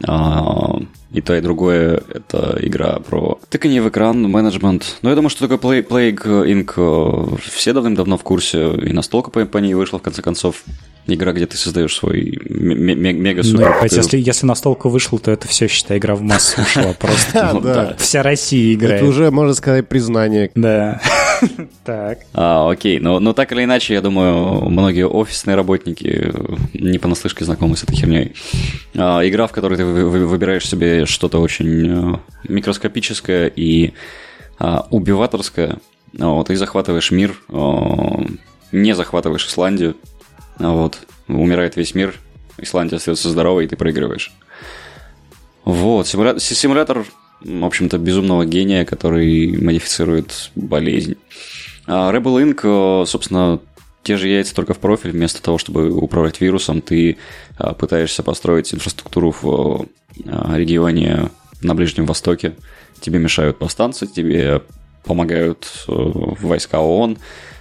и 0.00 1.20
то, 1.20 1.36
и 1.36 1.40
другое— 1.40 2.02
это 2.12 2.58
игра 2.60 2.98
про 2.98 3.38
тыканье 3.48 3.80
в 3.80 3.88
экран, 3.88 4.20
менеджмент. 4.22 4.96
Но 5.02 5.10
я 5.10 5.16
думаю, 5.16 5.30
что 5.30 5.46
такое 5.46 5.80
Play- 5.82 5.86
Plague 5.86 6.44
Inc. 6.66 7.40
все 7.40 7.72
давным-давно 7.72 8.18
в 8.18 8.22
курсе, 8.22 8.72
и 8.74 8.92
настолько 8.92 9.30
по, 9.30 9.44
по 9.44 9.58
ней 9.58 9.74
вышла, 9.74 9.98
в 10.00 10.02
конце 10.02 10.22
концов, 10.22 10.64
игра, 11.06 11.32
где 11.32 11.46
ты 11.46 11.56
создаешь 11.56 11.94
свой 11.94 12.36
мега 12.48 13.42
Ну, 13.44 13.48
супер 13.50 13.72
опять, 13.72 13.92
если, 13.92 14.18
если 14.18 14.46
настолько 14.46 14.88
вышло, 14.88 15.18
то 15.18 15.30
это 15.30 15.46
все, 15.46 15.68
считай, 15.68 15.98
игра 15.98 16.16
в 16.16 16.22
массу 16.22 16.60
ушла 16.62 16.94
просто. 16.98 17.50
Ну, 17.54 17.60
да. 17.60 17.94
Вся 17.98 18.22
Россия 18.22 18.74
играет. 18.74 19.02
Это 19.02 19.06
уже, 19.06 19.30
можно 19.30 19.54
сказать, 19.54 19.88
признание. 19.88 20.50
Да. 20.54 21.00
Так. 21.84 22.18
А, 22.32 22.70
окей, 22.70 22.98
но, 22.98 23.18
но 23.20 23.32
так 23.32 23.52
или 23.52 23.64
иначе, 23.64 23.94
я 23.94 24.00
думаю, 24.00 24.68
многие 24.70 25.06
офисные 25.06 25.54
работники 25.56 26.06
э, 26.06 26.56
не 26.74 26.98
понаслышке 26.98 27.44
знакомы 27.44 27.76
с 27.76 27.82
этой 27.84 27.96
херней. 27.96 28.34
А, 28.94 29.20
игра, 29.26 29.46
в 29.46 29.52
которой 29.52 29.76
ты 29.76 29.84
вы- 29.84 30.08
вы- 30.08 30.26
выбираешь 30.26 30.66
себе 30.68 31.06
что-то 31.06 31.40
очень 31.40 32.14
э, 32.14 32.18
микроскопическое 32.48 33.46
и 33.48 33.92
а, 34.58 34.86
убиваторское. 34.90 35.78
А, 36.18 36.26
Вот, 36.28 36.50
и 36.50 36.54
захватываешь 36.54 37.10
мир, 37.10 37.34
а, 37.48 38.24
не 38.72 38.94
захватываешь 38.94 39.46
Исландию. 39.46 39.96
А, 40.58 40.70
Вот, 40.70 40.98
умирает 41.28 41.76
весь 41.76 41.94
мир, 41.94 42.14
Исландия 42.58 42.96
остается 42.96 43.28
здоровой, 43.30 43.64
и 43.64 43.68
ты 43.68 43.76
проигрываешь. 43.76 44.32
Вот, 45.64 46.06
симуля- 46.06 46.38
си- 46.38 46.54
симулятор, 46.54 47.04
в 47.44 47.64
общем-то, 47.64 47.98
безумного 47.98 48.44
гения, 48.46 48.84
который 48.84 49.56
модифицирует 49.60 50.50
болезнь. 50.54 51.16
А 51.86 52.12
Rebel 52.12 52.42
Inc., 52.42 53.02
э, 53.02 53.06
собственно, 53.06 53.60
те 54.02 54.16
же 54.16 54.28
яйца 54.28 54.54
только 54.54 54.74
в 54.74 54.78
профиль. 54.78 55.10
Вместо 55.10 55.42
того, 55.42 55.58
чтобы 55.58 55.90
управлять 55.90 56.40
вирусом, 56.40 56.82
ты 56.82 57.16
а, 57.56 57.74
пытаешься 57.74 58.22
построить 58.22 58.72
инфраструктуру 58.72 59.34
в 59.40 59.86
а, 60.26 60.56
регионе 60.56 61.30
на 61.62 61.74
Ближнем 61.74 62.04
Востоке. 62.06 62.54
Тебе 63.00 63.18
мешают 63.18 63.58
повстанцы, 63.58 64.06
тебе 64.06 64.62
помогают 65.04 65.66
э, 65.88 65.92
войска 65.92 66.80
ООН 66.80 67.18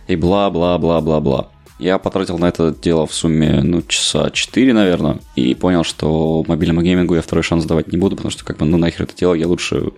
и 0.07 0.15
бла-бла-бла-бла-бла. 0.15 1.49
Я 1.79 1.97
потратил 1.97 2.37
на 2.37 2.45
это 2.49 2.73
дело 2.73 3.07
в 3.07 3.13
сумме, 3.13 3.61
ну, 3.61 3.81
часа 3.81 4.29
4, 4.29 4.73
наверное, 4.73 5.19
и 5.35 5.53
понял, 5.55 5.83
что 5.83 6.43
мобильному 6.47 6.81
геймингу 6.81 7.15
я 7.15 7.21
второй 7.21 7.43
шанс 7.43 7.65
давать 7.65 7.91
не 7.91 7.97
буду, 7.97 8.15
потому 8.15 8.31
что, 8.31 8.45
как 8.45 8.57
бы, 8.57 8.65
ну, 8.65 8.77
нахер 8.77 9.03
это 9.03 9.15
дело, 9.15 9.33
я 9.33 9.47
лучше 9.47 9.91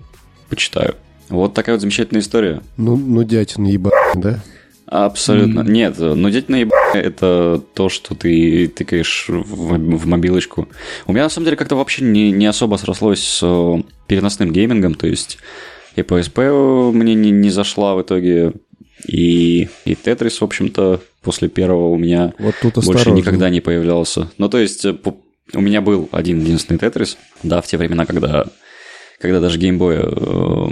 почитаю. 0.49 0.95
Вот 1.29 1.53
такая 1.53 1.75
вот 1.75 1.81
замечательная 1.81 2.21
история. 2.21 2.61
Ну, 2.77 2.95
ну 2.95 3.23
дятина 3.23 3.67
ебать, 3.67 3.93
да? 4.15 4.43
Абсолютно. 4.85 5.61
Mm. 5.61 5.71
Нет, 5.71 5.97
ну 5.97 6.29
дятина 6.29 6.57
еб... 6.57 6.71
это 6.93 7.61
то, 7.73 7.89
что 7.89 8.13
ты 8.13 8.67
тыкаешь 8.67 9.25
в, 9.27 9.77
в 9.77 10.05
мобилочку. 10.05 10.67
У 11.07 11.11
меня 11.11 11.23
на 11.23 11.29
самом 11.29 11.45
деле 11.45 11.57
как-то 11.57 11.75
вообще 11.75 12.03
не, 12.03 12.31
не 12.31 12.45
особо 12.45 12.75
срослось 12.75 13.23
с 13.23 13.39
э, 13.41 13.83
переносным 14.07 14.53
геймингом, 14.53 14.93
то 14.93 15.07
есть 15.07 15.39
и 15.95 16.01
PSP 16.01 16.91
мне 16.91 17.15
не, 17.15 17.31
не 17.31 17.49
зашла 17.49 17.95
в 17.95 18.01
итоге, 18.03 18.53
и, 19.07 19.69
и 19.85 19.95
Тетрис, 19.95 20.39
в 20.39 20.43
общем-то, 20.43 21.01
после 21.25 21.49
первого 21.49 21.89
у 21.89 21.97
меня 21.97 22.33
вот 22.39 22.55
тут 22.61 22.85
больше 22.85 23.11
никогда 23.11 23.49
не 23.49 23.59
появлялся. 23.59 24.29
Ну, 24.37 24.47
то 24.47 24.59
есть, 24.59 24.85
э, 24.85 24.95
у 25.53 25.61
меня 25.61 25.81
был 25.81 26.07
один 26.11 26.39
единственный 26.39 26.77
Тетрис, 26.77 27.17
да, 27.43 27.61
в 27.61 27.67
те 27.67 27.77
времена, 27.77 28.05
когда 28.05 28.45
когда 29.19 29.39
даже 29.39 29.57
геймбоя 29.57 30.03
э, 30.05 30.67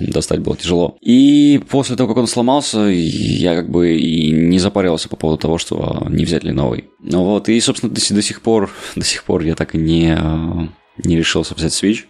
достать 0.00 0.40
было 0.40 0.56
тяжело. 0.56 0.96
И 1.00 1.60
после 1.68 1.96
того, 1.96 2.08
как 2.08 2.16
он 2.18 2.26
сломался, 2.26 2.80
я 2.80 3.56
как 3.56 3.70
бы 3.70 3.96
и 3.96 4.30
не 4.30 4.58
запарился 4.58 5.08
по 5.08 5.16
поводу 5.16 5.38
того, 5.38 5.58
что 5.58 6.06
не 6.08 6.24
взять 6.24 6.44
ли 6.44 6.52
новый. 6.52 6.84
Ну 7.00 7.24
вот, 7.24 7.48
и, 7.48 7.60
собственно, 7.60 7.92
до, 7.92 8.14
до 8.14 8.22
сих 8.22 8.40
пор, 8.40 8.70
до 8.94 9.04
сих 9.04 9.24
пор 9.24 9.42
я 9.42 9.56
так 9.56 9.74
и 9.74 9.78
не, 9.78 10.16
э, 10.16 10.68
не 11.04 11.16
решился 11.16 11.54
взять 11.54 11.72
Switch. 11.72 12.04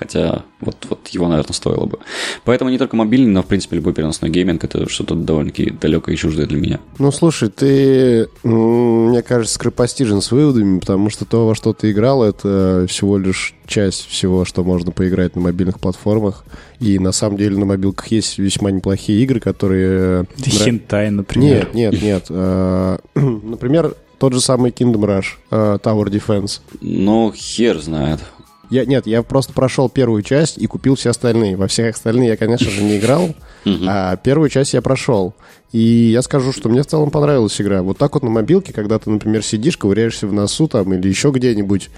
Хотя 0.00 0.44
вот, 0.60 0.86
вот 0.88 1.08
его, 1.08 1.28
наверное, 1.28 1.52
стоило 1.52 1.84
бы. 1.84 1.98
Поэтому 2.44 2.70
не 2.70 2.78
только 2.78 2.96
мобильный, 2.96 3.30
но, 3.30 3.42
в 3.42 3.46
принципе, 3.46 3.76
любой 3.76 3.92
переносной 3.92 4.30
гейминг– 4.30 4.64
это 4.64 4.88
что-то 4.88 5.14
довольно-таки 5.14 5.72
далекое 5.72 6.14
и 6.14 6.18
чуждое 6.18 6.46
для 6.46 6.58
меня. 6.58 6.80
Ну, 6.98 7.12
слушай, 7.12 7.50
ты, 7.50 8.30
мне 8.42 9.20
кажется, 9.20 9.56
скоропостижен 9.56 10.22
с 10.22 10.32
выводами, 10.32 10.78
потому 10.78 11.10
что 11.10 11.26
то, 11.26 11.46
во 11.46 11.54
что 11.54 11.74
ты 11.74 11.90
играл, 11.90 12.24
это 12.24 12.86
всего 12.88 13.18
лишь 13.18 13.54
часть 13.66 14.06
всего, 14.06 14.46
что 14.46 14.64
можно 14.64 14.90
поиграть 14.90 15.36
на 15.36 15.42
мобильных 15.42 15.78
платформах. 15.78 16.46
И 16.78 16.98
на 16.98 17.12
самом 17.12 17.36
деле 17.36 17.58
на 17.58 17.66
мобилках 17.66 18.06
есть 18.06 18.38
весьма 18.38 18.70
неплохие 18.70 19.22
игры, 19.22 19.38
которые... 19.38 20.24
Хентай, 20.42 21.10
например. 21.10 21.68
Нет, 21.74 21.92
нет, 21.92 22.02
нет. 22.02 22.26
А, 22.30 23.00
например, 23.14 23.94
тот 24.18 24.32
же 24.32 24.40
самый 24.40 24.70
Kingdom 24.70 25.02
Rush, 25.02 25.26
а, 25.50 25.76
Tower 25.76 26.06
Defense. 26.06 26.60
Ну, 26.80 27.32
хер 27.36 27.78
знает. 27.80 28.20
Я, 28.70 28.84
нет, 28.84 29.06
я 29.06 29.22
просто 29.22 29.52
прошел 29.52 29.88
первую 29.88 30.22
часть 30.22 30.56
и 30.56 30.66
купил 30.66 30.94
все 30.94 31.10
остальные. 31.10 31.56
Во 31.56 31.66
всех 31.66 31.96
остальные 31.96 32.28
я, 32.28 32.36
конечно 32.36 32.70
же, 32.70 32.82
не 32.82 32.98
играл, 32.98 33.34
а 33.86 34.16
первую 34.16 34.48
часть 34.48 34.74
я 34.74 34.80
прошел. 34.80 35.34
И 35.72 35.78
я 35.78 36.22
скажу, 36.22 36.52
что 36.52 36.68
мне 36.68 36.82
в 36.82 36.86
целом 36.86 37.10
понравилась 37.10 37.60
игра. 37.60 37.82
Вот 37.82 37.98
так 37.98 38.14
вот 38.14 38.22
на 38.22 38.30
мобилке, 38.30 38.72
когда 38.72 38.98
ты, 38.98 39.10
например, 39.10 39.44
сидишь, 39.44 39.76
ковыряешься 39.76 40.26
в 40.26 40.32
носу 40.32 40.68
там 40.68 40.92
или 40.94 41.08
еще 41.08 41.30
где-нибудь, 41.30 41.90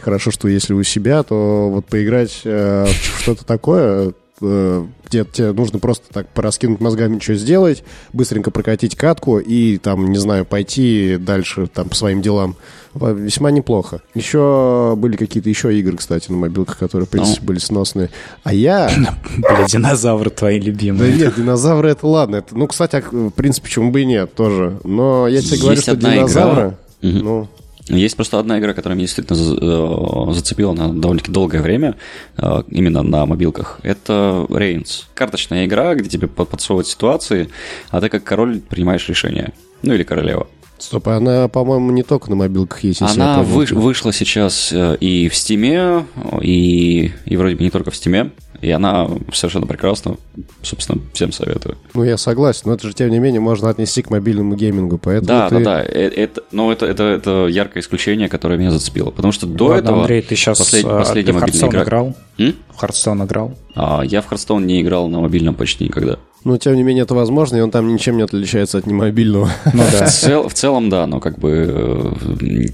хорошо, 0.00 0.30
что 0.30 0.48
если 0.48 0.74
у 0.74 0.82
себя, 0.82 1.22
то 1.22 1.70
вот 1.70 1.86
поиграть 1.86 2.40
э, 2.44 2.86
в 2.86 3.22
что-то 3.22 3.44
такое, 3.44 4.12
э, 4.40 4.86
где 5.06 5.24
тебе 5.24 5.52
нужно 5.52 5.78
просто 5.78 6.12
так 6.12 6.28
пораскинуть 6.28 6.80
мозгами, 6.80 7.18
что 7.18 7.34
сделать, 7.34 7.84
быстренько 8.12 8.50
прокатить 8.50 8.96
катку 8.96 9.38
и 9.38 9.78
там, 9.78 10.10
не 10.10 10.18
знаю, 10.18 10.44
пойти 10.44 11.16
дальше 11.18 11.66
там 11.66 11.88
по 11.88 11.94
своим 11.94 12.22
делам. 12.22 12.56
Весьма 12.94 13.50
неплохо. 13.50 14.00
Еще 14.14 14.94
были 14.96 15.16
какие-то 15.16 15.48
еще 15.48 15.76
игры, 15.78 15.96
кстати, 15.96 16.30
на 16.30 16.38
мобилках, 16.38 16.78
которые, 16.78 17.06
в 17.06 17.10
принципе, 17.10 17.44
были 17.44 17.58
сносные. 17.58 18.10
А 18.44 18.52
я... 18.52 18.90
Бля, 19.38 19.66
динозавры 19.66 20.30
твои 20.30 20.58
любимые. 20.58 21.12
Да 21.12 21.16
нет, 21.16 21.34
динозавры 21.36 21.90
это 21.90 22.06
ладно. 22.06 22.36
Это, 22.36 22.56
ну, 22.56 22.66
кстати, 22.66 23.02
в 23.10 23.30
принципе, 23.30 23.66
почему 23.66 23.90
бы 23.90 24.02
и 24.02 24.06
нет 24.06 24.34
тоже. 24.34 24.78
Но 24.84 25.28
я 25.28 25.42
тебе 25.42 25.58
говорю, 25.58 25.80
что 25.80 25.96
динозавры... 25.96 26.76
Ну, 27.02 27.48
есть 27.88 28.16
просто 28.16 28.38
одна 28.38 28.58
игра, 28.58 28.74
которая 28.74 28.96
меня 28.96 29.06
действительно 29.06 30.30
э, 30.30 30.32
зацепила 30.34 30.72
на 30.72 30.92
довольно-таки 30.92 31.32
долгое 31.32 31.62
время, 31.62 31.96
э, 32.36 32.62
именно 32.68 33.02
на 33.02 33.24
мобилках. 33.24 33.80
Это 33.82 34.46
Reigns. 34.48 35.04
Карточная 35.14 35.64
игра, 35.64 35.94
где 35.94 36.08
тебе 36.08 36.26
подсовывают 36.26 36.86
ситуации, 36.86 37.48
а 37.90 38.00
ты 38.00 38.10
как 38.10 38.24
король 38.24 38.60
принимаешь 38.60 39.08
решения. 39.08 39.52
Ну 39.82 39.94
или 39.94 40.02
королева. 40.02 40.48
Стоп, 40.78 41.08
она, 41.08 41.48
по-моему, 41.48 41.90
не 41.90 42.02
только 42.02 42.30
на 42.30 42.36
мобилках 42.36 42.84
есть. 42.84 43.02
Она 43.02 43.42
вы, 43.42 43.66
вышла 43.66 44.12
сейчас 44.12 44.72
э, 44.72 44.96
и 45.00 45.28
в 45.28 45.34
Стиме, 45.34 46.06
и, 46.40 47.12
и 47.24 47.36
вроде 47.36 47.56
бы 47.56 47.64
не 47.64 47.70
только 47.70 47.90
в 47.90 47.96
Стиме. 47.96 48.30
И 48.60 48.70
она 48.70 49.08
совершенно 49.32 49.66
прекрасна. 49.66 50.16
Собственно, 50.62 51.00
всем 51.12 51.30
советую. 51.30 51.78
Ну, 51.94 52.02
я 52.02 52.16
согласен, 52.16 52.62
но 52.66 52.74
это 52.74 52.88
же, 52.88 52.92
тем 52.92 53.08
не 53.10 53.20
менее, 53.20 53.40
можно 53.40 53.70
отнести 53.70 54.02
к 54.02 54.10
мобильному 54.10 54.56
геймингу, 54.56 54.98
поэтому 54.98 55.26
Да, 55.26 55.48
ты... 55.48 55.58
да, 55.58 55.64
да. 55.64 55.84
Э, 55.84 56.08
это, 56.08 56.42
но 56.50 56.72
это, 56.72 56.86
это, 56.86 57.04
это 57.04 57.46
яркое 57.46 57.82
исключение, 57.82 58.28
которое 58.28 58.58
меня 58.58 58.72
зацепило. 58.72 59.10
Потому 59.10 59.32
что 59.32 59.46
до 59.46 59.66
Ладно, 59.66 59.80
этого... 59.80 60.00
Андрей, 60.00 60.22
ты 60.22 60.34
сейчас 60.34 60.58
послед, 60.58 60.84
а, 60.86 60.98
последний 60.98 61.32
ты 61.32 61.38
мобильный 61.38 61.68
игра... 61.68 61.82
играл? 61.84 62.16
М? 62.38 62.54
В 62.74 62.82
Hearthstone 62.82 63.26
играл? 63.26 63.54
А, 63.76 64.02
я 64.04 64.22
в 64.22 64.30
Hearthstone 64.30 64.64
не 64.64 64.82
играл 64.82 65.08
на 65.08 65.20
мобильном 65.20 65.54
почти 65.54 65.84
никогда. 65.84 66.18
Но, 66.48 66.56
тем 66.56 66.76
не 66.76 66.82
менее, 66.82 67.02
это 67.02 67.14
возможно, 67.14 67.56
и 67.56 67.60
он 67.60 67.70
там 67.70 67.92
ничем 67.92 68.16
не 68.16 68.22
отличается 68.22 68.78
от 68.78 68.86
немобильного. 68.86 69.50
Ну, 69.74 69.82
да. 69.92 70.06
в, 70.06 70.10
цел, 70.10 70.48
в 70.48 70.54
целом, 70.54 70.88
да, 70.88 71.06
но 71.06 71.20
как 71.20 71.38
бы, 71.38 71.50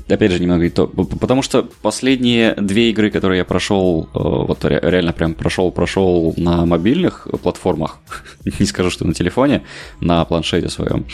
э, 0.09 0.13
опять 0.15 0.31
же, 0.31 0.39
немного 0.39 0.65
и 0.65 0.71
то. 0.71 0.87
Потому 0.87 1.43
что 1.43 1.69
последние 1.83 2.55
две 2.55 2.91
игры, 2.91 3.11
которые 3.11 3.39
я 3.39 3.45
прошел, 3.45 4.09
э, 4.15 4.19
вот 4.21 4.65
реально 4.65 5.13
прям 5.13 5.35
прошел, 5.35 5.73
прошел 5.73 6.35
на 6.37 6.65
мобильных 6.67 7.27
платформах, 7.43 7.99
не 8.61 8.67
скажу, 8.67 8.91
что 8.91 9.05
на 9.05 9.13
телефоне, 9.13 9.65
на 10.01 10.25
планшете 10.25 10.69
своем, 10.69 11.05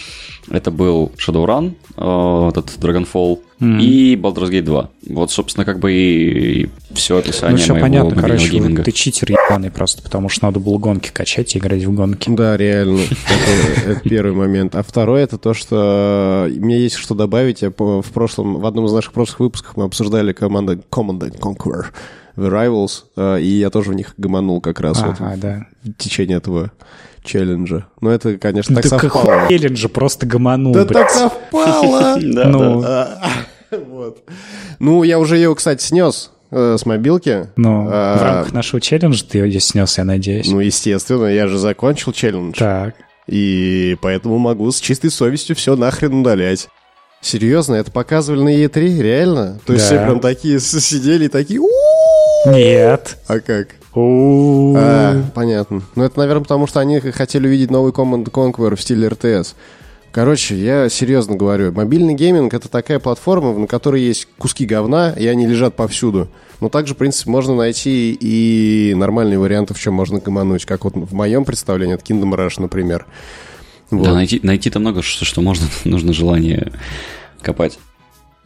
это 0.50 0.70
был 0.70 1.12
Shadowrun, 1.16 1.76
э, 1.96 2.48
этот 2.50 2.76
Dragonfall, 2.78 3.38
mm. 3.60 3.80
и 3.80 4.16
Baldur's 4.16 4.50
Gate 4.50 4.62
2. 4.62 4.90
Вот, 5.10 5.30
собственно, 5.30 5.64
как 5.64 5.78
бы 5.78 5.92
и, 5.92 6.62
и 6.62 6.70
все 6.92 7.18
описание 7.18 7.56
ну, 7.56 7.62
все 7.62 7.72
моего 7.72 7.86
понятно, 7.86 8.22
короче, 8.22 8.48
гейминга. 8.48 8.82
Ты 8.82 8.92
читер 8.92 9.30
ебаный 9.30 9.70
просто, 9.70 10.02
потому 10.02 10.28
что 10.28 10.46
надо 10.46 10.60
было 10.60 10.78
гонки 10.78 11.10
качать 11.12 11.54
и 11.54 11.58
играть 11.58 11.84
в 11.84 11.92
гонки. 11.92 12.30
Да, 12.30 12.56
реально. 12.56 13.00
Это, 13.86 14.00
первый 14.00 14.32
момент. 14.32 14.74
А 14.74 14.82
второй 14.82 15.22
это 15.22 15.38
то, 15.38 15.54
что 15.54 16.48
мне 16.50 16.80
есть 16.80 16.96
что 16.96 17.14
добавить. 17.14 17.62
Я 17.62 17.70
в 17.70 18.10
прошлом, 18.12 18.60
в 18.60 18.66
одном 18.66 18.86
из 18.86 18.92
наших 18.92 19.12
прошлых 19.12 19.40
выпусков 19.40 19.76
мы 19.76 19.84
обсуждали 19.84 20.32
команда 20.32 20.80
Command 20.90 21.38
Conquer 21.38 21.86
The 22.36 22.48
Rivals, 22.48 23.04
э, 23.16 23.40
и 23.40 23.48
я 23.58 23.70
тоже 23.70 23.90
в 23.90 23.94
них 23.94 24.14
гомонул 24.16 24.60
как 24.60 24.80
раз 24.80 24.98
ага, 25.02 25.16
вот 25.20 25.40
да. 25.40 25.66
в 25.82 25.92
течение 25.94 26.38
этого 26.38 26.72
челленджа. 27.22 27.86
Но 28.00 28.10
это, 28.10 28.38
конечно, 28.38 28.76
так 28.76 28.88
да 28.88 28.98
совпало. 28.98 29.46
челленджа 29.48 29.88
просто 29.88 30.26
гомонул, 30.26 30.72
Да 30.72 30.84
так 30.84 31.10
совпало! 31.10 32.18
Ну. 32.20 32.84
Вот. 33.86 34.22
Ну, 34.78 35.02
я 35.02 35.18
уже 35.18 35.36
ее, 35.36 35.54
кстати, 35.54 35.82
снес 35.82 36.30
э, 36.50 36.76
с 36.78 36.86
мобилки. 36.86 37.48
Ну, 37.56 37.88
а, 37.90 38.18
в 38.18 38.22
рамках 38.22 38.52
нашего 38.52 38.80
челленджа 38.80 39.24
ты 39.24 39.38
ее 39.38 39.60
снес, 39.60 39.98
я 39.98 40.04
надеюсь. 40.04 40.48
Ну, 40.48 40.60
естественно, 40.60 41.26
я 41.26 41.46
же 41.46 41.58
закончил 41.58 42.12
челлендж. 42.12 42.58
Так. 42.58 42.94
И 43.26 43.96
поэтому 44.02 44.38
могу 44.38 44.70
с 44.70 44.80
чистой 44.80 45.10
совестью 45.10 45.54
все 45.54 45.76
нахрен 45.76 46.20
удалять. 46.20 46.68
Серьезно, 47.20 47.74
это 47.74 47.90
показывали 47.92 48.42
на 48.42 48.64
E3? 48.64 49.00
Реально? 49.00 49.60
То 49.66 49.74
есть 49.74 49.88
да. 49.88 49.96
все 49.96 50.04
прям 50.04 50.20
такие 50.20 50.58
сидели 50.58 51.26
и 51.26 51.28
такие... 51.28 51.60
Нет. 52.46 53.18
А 53.28 53.40
как? 53.40 53.76
А, 53.94 55.22
понятно. 55.34 55.82
Ну, 55.94 56.04
это, 56.04 56.18
наверное, 56.18 56.42
потому 56.42 56.66
что 56.66 56.80
они 56.80 57.00
хотели 57.00 57.46
увидеть 57.46 57.70
новый 57.70 57.92
Command 57.92 58.24
Conquer 58.30 58.74
в 58.74 58.80
стиле 58.80 59.08
RTS. 59.08 59.54
Короче, 60.12 60.56
я 60.56 60.88
серьезно 60.88 61.36
говорю, 61.36 61.70
мобильный 61.72 62.14
гейминг 62.14 62.52
это 62.52 62.68
такая 62.68 62.98
платформа, 62.98 63.56
на 63.56 63.66
которой 63.68 64.02
есть 64.02 64.26
куски 64.38 64.66
говна, 64.66 65.12
и 65.12 65.26
они 65.26 65.46
лежат 65.46 65.76
повсюду. 65.76 66.28
Но 66.60 66.68
также, 66.68 66.94
в 66.94 66.96
принципе, 66.96 67.30
можно 67.30 67.54
найти 67.54 68.16
и 68.20 68.92
нормальные 68.94 69.38
варианты, 69.38 69.72
в 69.72 69.80
чем 69.80 69.94
можно 69.94 70.18
гомонуть, 70.18 70.64
как 70.64 70.84
вот 70.84 70.94
в 70.96 71.14
моем 71.14 71.44
представлении, 71.44 71.94
это 71.94 72.04
Kingdom 72.04 72.34
Rush, 72.34 72.60
например. 72.60 73.06
Вот. 73.90 74.04
Да, 74.04 74.14
найти, 74.14 74.40
найти-то 74.42 74.80
много 74.80 75.02
что, 75.02 75.24
что 75.24 75.42
можно, 75.42 75.66
нужно 75.84 76.12
желание 76.12 76.72
копать. 77.40 77.78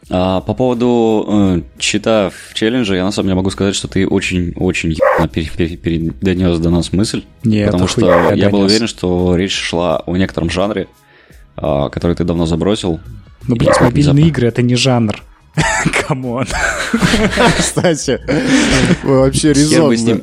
А 0.07 0.41
по 0.41 0.53
поводу 0.53 1.25
э, 1.27 1.61
чита 1.79 2.29
в 2.29 2.53
челлендже, 2.53 2.95
я 2.95 3.03
на 3.03 3.11
самом 3.11 3.29
деле 3.29 3.37
могу 3.37 3.49
сказать, 3.49 3.73
что 3.73 3.87
ты 3.87 4.07
очень-очень 4.07 4.95
передонес 5.77 6.59
до 6.59 6.69
нас 6.69 6.93
мысль. 6.93 7.23
Нет, 7.43 7.71
потому 7.71 7.87
что 7.87 8.05
я, 8.05 8.33
я 8.33 8.49
был 8.51 8.61
уверен, 8.61 8.85
что 8.85 9.35
речь 9.35 9.55
шла 9.55 9.97
о 9.97 10.15
некотором 10.15 10.51
жанре, 10.51 10.87
который 11.55 12.15
ты 12.15 12.23
давно 12.23 12.45
забросил. 12.45 12.99
Ну, 13.47 13.55
блин, 13.55 13.71
мобильные 13.79 14.27
игры— 14.27 14.47
это 14.49 14.61
не 14.61 14.75
жанр. 14.75 15.21
Come 16.07 16.29
on. 16.29 16.45
Кстати, 17.57 18.19
вообще 19.03 19.53
резонно. 19.53 20.21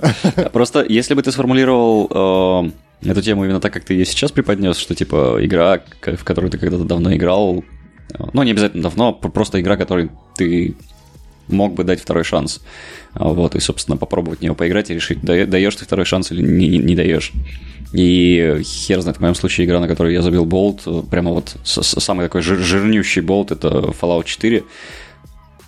Просто 0.52 0.84
если 0.86 1.14
бы 1.14 1.22
ты 1.22 1.32
сформулировал 1.32 2.70
э, 3.02 3.10
эту 3.10 3.22
тему 3.22 3.44
именно 3.44 3.60
так, 3.60 3.72
как 3.72 3.84
ты 3.84 3.94
ее 3.94 4.04
сейчас 4.04 4.30
преподнес, 4.30 4.76
что 4.76 4.94
типа 4.94 5.38
игра, 5.40 5.80
в 6.00 6.24
которую 6.24 6.50
ты 6.50 6.58
когда-то 6.58 6.84
давно 6.84 7.14
играл, 7.14 7.64
ну, 8.32 8.42
не 8.42 8.50
обязательно 8.50 8.82
давно, 8.82 9.12
просто 9.12 9.60
игра, 9.60 9.76
которой 9.76 10.10
ты 10.36 10.74
мог 11.48 11.74
бы 11.74 11.85
дать 11.85 12.00
второй 12.00 12.24
шанс. 12.24 12.61
Вот, 13.14 13.55
и, 13.55 13.61
собственно, 13.61 13.96
попробовать 13.96 14.40
в 14.40 14.42
нее 14.42 14.55
поиграть 14.55 14.90
и 14.90 14.94
решить, 14.94 15.22
даешь 15.22 15.76
ты 15.76 15.85
второй 15.85 16.07
шанс 16.07 16.33
или 16.33 16.42
не, 16.42 16.78
не 16.78 16.94
даешь. 16.94 17.33
И 17.92 18.62
хер 18.64 19.00
знает, 19.02 19.18
в 19.18 19.20
моем 19.20 19.35
случае 19.35 19.66
игра, 19.66 19.78
на 19.78 19.88
которую 19.88 20.14
я 20.14 20.22
забил 20.22 20.46
болт, 20.46 20.83
прямо 21.11 21.33
вот 21.33 21.57
самый 21.64 22.26
такой 22.26 22.40
жир, 22.40 22.59
жирнющий 22.59 23.20
болт, 23.20 23.52
это 23.52 23.68
Fallout 23.68 24.24
4. 24.24 24.64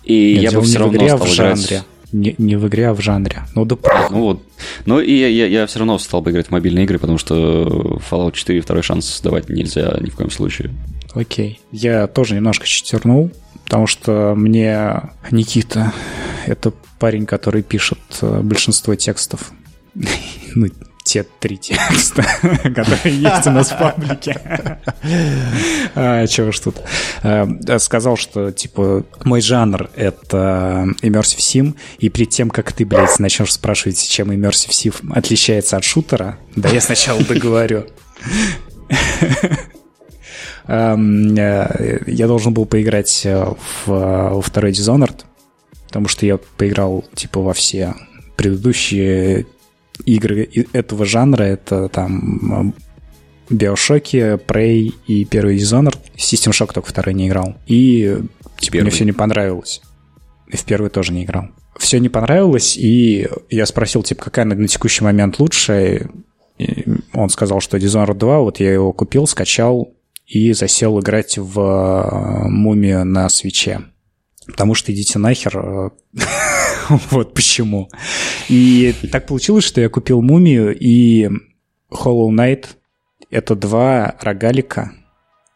И 0.05 0.33
Нет, 0.33 0.43
я 0.43 0.51
бы 0.51 0.61
все 0.63 0.79
равно 0.79 0.97
игре, 0.97 1.07
стал 1.09 1.19
в 1.19 1.33
играть... 1.33 1.59
жанре. 1.59 1.83
не, 2.11 2.35
не 2.37 2.55
в 2.55 2.67
игре, 2.67 2.89
а 2.89 2.93
в 2.93 3.01
жанре. 3.01 3.43
Ну 3.53 3.65
да 3.65 3.77
Ну 4.09 4.21
вот. 4.21 4.43
Ну 4.85 4.99
и 4.99 5.13
я, 5.13 5.27
я, 5.27 5.45
я 5.45 5.65
все 5.67 5.79
равно 5.79 5.99
стал 5.99 6.21
бы 6.21 6.31
играть 6.31 6.47
в 6.47 6.51
мобильные 6.51 6.85
игры, 6.85 6.97
потому 6.97 7.19
что 7.19 7.99
Fallout 8.09 8.33
4 8.33 8.61
второй 8.61 8.81
шанс 8.81 9.21
давать 9.21 9.49
нельзя 9.49 9.95
ни 10.01 10.09
в 10.09 10.15
коем 10.15 10.31
случае. 10.31 10.71
Окей. 11.13 11.59
Я 11.71 12.07
тоже 12.07 12.35
немножко 12.35 12.65
читернул, 12.65 13.31
потому 13.65 13.87
что 13.87 14.33
мне 14.35 15.01
Никита, 15.31 15.91
это 16.45 16.71
парень, 16.99 17.25
который 17.25 17.61
пишет 17.61 17.99
э, 18.21 18.39
большинство 18.41 18.95
текстов. 18.95 19.51
ну, 20.55 20.67
те 21.05 21.23
три 21.23 21.57
текста, 21.57 22.23
которые 22.63 23.15
есть 23.15 23.45
у 23.45 23.51
нас 23.51 23.71
в 23.71 23.77
паблике. 23.77 24.41
а, 25.95 26.25
чего 26.25 26.51
ж 26.51 26.59
тут? 26.59 26.77
А, 27.21 27.47
сказал, 27.79 28.17
что, 28.17 28.51
типа, 28.51 29.05
мой 29.23 29.41
жанр— 29.41 29.89
это 29.95 30.87
Immersive 31.03 31.37
Sim, 31.37 31.75
и 31.99 32.09
перед 32.09 32.31
тем, 32.31 32.49
как 32.49 32.73
ты, 32.73 32.85
блядь, 32.85 33.19
начнешь 33.19 33.53
спрашивать, 33.53 34.01
чем 34.07 34.31
Immersive 34.31 34.71
Sim 34.71 35.13
отличается 35.13 35.77
от 35.77 35.83
шутера, 35.83 36.37
да 36.55 36.69
я 36.69 36.81
сначала 36.81 37.23
договорю. 37.23 37.85
Э, 40.67 40.95
я 42.07 42.27
должен 42.27 42.53
был 42.53 42.65
поиграть 42.65 43.21
э, 43.25 43.45
в, 43.45 43.87
во 43.87 44.41
второй 44.41 44.71
Dishonored, 44.71 45.23
потому 45.87 46.07
что 46.07 46.25
я 46.25 46.37
поиграл, 46.57 47.05
типа, 47.13 47.41
во 47.41 47.53
все 47.53 47.93
предыдущие 48.35 49.45
игры 50.05 50.49
этого 50.73 51.05
жанра. 51.05 51.43
Это 51.43 51.89
там 51.89 52.73
Биошоки, 53.49 54.39
Prey 54.45 54.93
и 55.07 55.25
первый 55.25 55.57
Dishonored. 55.57 55.97
System 56.17 56.51
Shock 56.51 56.73
только 56.73 56.89
второй 56.89 57.13
не 57.13 57.27
играл. 57.27 57.55
И 57.67 58.17
типа, 58.59 58.77
мне 58.77 58.89
все 58.89 59.05
не 59.05 59.13
понравилось. 59.13 59.81
И 60.47 60.57
в 60.57 60.63
первый 60.65 60.89
тоже 60.89 61.13
не 61.13 61.23
играл. 61.23 61.49
Все 61.77 61.99
не 61.99 62.07
понравилось, 62.07 62.77
и 62.77 63.27
я 63.49 63.65
спросил, 63.65 64.01
типа, 64.01 64.23
какая 64.23 64.45
на, 64.45 64.55
на 64.55 64.67
текущий 64.67 65.03
момент 65.03 65.39
лучшая. 65.39 66.09
И 66.57 66.85
он 67.13 67.29
сказал, 67.29 67.59
что 67.59 67.77
Dishonored 67.77 68.13
2, 68.13 68.39
вот 68.39 68.59
я 68.61 68.71
его 68.71 68.93
купил, 68.93 69.27
скачал 69.27 69.94
и 70.27 70.53
засел 70.53 70.99
играть 70.99 71.37
в 71.37 71.59
э, 71.59 72.47
Мумию 72.47 73.05
на 73.05 73.29
свече. 73.29 73.81
Потому 74.47 74.75
что 74.75 74.91
идите 74.91 75.19
нахер, 75.19 75.57
э, 75.57 75.89
вот 77.11 77.33
почему. 77.33 77.89
И 78.49 78.93
так 79.11 79.27
получилось, 79.27 79.63
что 79.63 79.81
я 79.81 79.89
купил 79.89 80.21
Мумию 80.21 80.75
и 80.77 81.29
Hollow 81.91 82.29
Knight. 82.29 82.67
Это 83.29 83.55
два 83.55 84.15
рогалика 84.21 84.91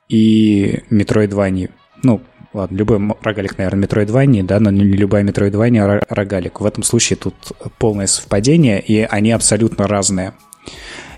и 0.08 0.84
Metroidvania. 0.90 1.70
Ну, 2.04 2.22
ладно, 2.54 2.76
любой 2.76 3.00
рогалик, 3.22 3.58
наверное, 3.58 3.88
Metroidvania, 3.88 4.44
да, 4.44 4.60
но 4.60 4.72
не 4.72 4.84
любая 4.84 5.24
Metroidvania 5.24 6.00
а 6.00 6.16
рогалик. 6.16 6.62
В 6.62 6.66
этом 6.66 6.84
случае 6.84 7.18
тут 7.18 7.36
полное 7.78 8.08
совпадение, 8.08 8.82
и 8.82 9.02
они 9.02 9.32
абсолютно 9.32 9.88
разные. 9.88 10.34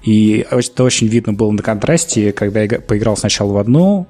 И 0.04 0.46
это 0.50 0.84
очень 0.84 1.08
видно 1.08 1.34
было 1.34 1.52
на 1.52 1.62
контрасте, 1.62 2.32
когда 2.32 2.62
я 2.62 2.70
поиграл 2.80 3.16
сначала 3.18 3.54
в 3.54 3.58
одну 3.58 4.08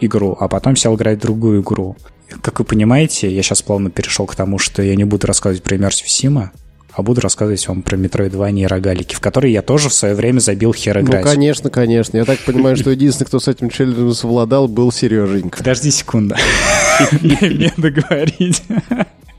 игру, 0.00 0.36
а 0.38 0.48
потом 0.48 0.76
сел 0.76 0.96
играть 0.96 1.18
в 1.18 1.22
другую 1.22 1.62
игру. 1.62 1.96
Как 2.42 2.58
вы 2.58 2.64
понимаете, 2.64 3.32
я 3.32 3.42
сейчас 3.42 3.62
плавно 3.62 3.90
перешел 3.90 4.26
к 4.26 4.34
тому, 4.34 4.58
что 4.58 4.82
я 4.82 4.94
не 4.96 5.04
буду 5.04 5.26
рассказывать 5.26 5.62
про 5.62 5.76
Immersive 5.76 6.06
Sim, 6.06 6.50
а 6.98 7.02
буду 7.02 7.20
рассказывать 7.20 7.66
вам 7.68 7.82
про 7.82 7.96
Metroidvania 7.96 8.64
и 8.64 8.66
рогалики, 8.66 9.14
в 9.14 9.20
которые 9.20 9.52
я 9.52 9.62
тоже 9.62 9.88
в 9.88 9.94
свое 9.94 10.14
время 10.14 10.40
забил 10.40 10.74
хер 10.74 11.00
играть. 11.00 11.24
Ну, 11.24 11.30
конечно, 11.30 11.70
конечно. 11.70 12.16
Я 12.16 12.24
так 12.24 12.40
понимаю, 12.40 12.76
что 12.76 12.90
единственный, 12.90 13.26
кто 13.26 13.38
с 13.38 13.46
этим 13.46 13.70
челленджем 13.70 14.12
совладал, 14.12 14.66
был 14.66 14.90
Сереженька. 14.90 15.58
Подожди 15.58 15.90
секунду. 15.90 16.34
Мне 17.22 17.72
договорить. 17.76 18.62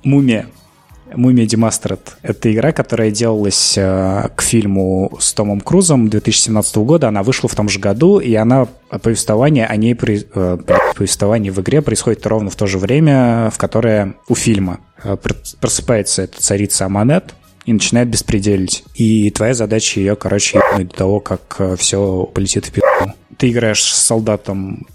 Мумия. 0.04 0.48
Мумия 1.15 1.45
Демастеред. 1.45 2.17
Это 2.22 2.54
игра, 2.54 2.72
которая 2.72 3.12
делалась 3.12 3.78
э, 3.78 4.30
к 4.36 4.41
фильму 4.41 5.12
с 5.19 5.34
Томом 5.34 5.62
Крузом 5.62 6.10
2017 6.10 6.78
года. 6.78 7.08
Она 7.08 7.24
вышла 7.24 7.50
в 7.50 7.56
том 7.56 7.69
же 7.69 7.80
году, 7.80 8.19
и 8.19 8.34
она 8.36 8.67
повествование 8.89 9.65
о 9.65 9.76
ней 9.76 9.93
э, 9.95 10.58
повествование 10.95 11.52
в 11.52 11.60
игре 11.62 11.82
происходит 11.82 12.26
ровно 12.26 12.50
в 12.50 12.56
то 12.56 12.67
же 12.67 12.78
время, 12.78 13.50
в 13.54 13.58
которое 13.58 14.15
у 14.28 14.36
фильма 14.36 14.80
э, 15.04 15.17
просыпается 15.60 16.24
эта 16.24 16.41
царица 16.41 16.86
Аманет 16.86 17.34
и 17.65 17.74
начинает 17.74 18.10
беспределить. 18.10 18.84
И 18.95 19.30
твоя 19.32 19.54
задача 19.54 20.00
ее, 20.00 20.15
короче, 20.15 20.62
до 20.78 20.86
того, 20.88 21.19
как 21.19 21.78
все 21.78 22.24
полетит 22.34 22.65
в 22.65 22.72
пи***у. 22.72 23.12
Ты 23.38 23.50
играешь 23.52 23.84
с 23.84 24.06
солдатом 24.06 24.88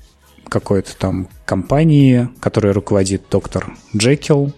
какой-то 0.48 0.96
там 0.96 1.28
компании, 1.46 2.28
которой 2.40 2.72
руководит 2.72 3.22
доктор 3.30 3.74
Джекил, 3.96 4.52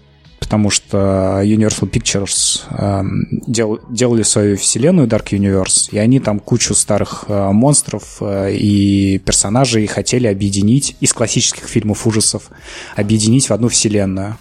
потому 0.47 0.71
что 0.71 1.41
Universal 1.43 1.91
Pictures 1.91 2.61
э, 2.71 3.03
дел, 3.49 3.81
делали 3.91 4.23
свою 4.23 4.57
вселенную 4.57 5.09
Dark 5.09 5.31
Universe, 5.31 5.89
и 5.91 5.99
они 5.99 6.21
там 6.21 6.39
кучу 6.39 6.73
старых 6.73 7.25
э, 7.27 7.51
монстров 7.51 8.19
э, 8.21 8.55
и 8.55 9.19
персонажей 9.19 9.89
хотели 9.89 10.29
объединить 10.29 10.97
из 11.01 11.13
классических 11.13 11.65
фильмов 11.65 12.07
ужасов, 12.07 12.51
объединить 12.95 13.49
в 13.49 13.53
одну 13.53 13.67
вселенную. 13.69 14.37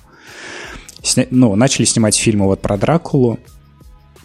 Сня... 1.02 1.26
Ну, 1.32 1.56
начали 1.56 1.86
снимать 1.86 2.16
фильмы 2.16 2.46
вот 2.46 2.62
про 2.62 2.78
Дракулу, 2.78 3.40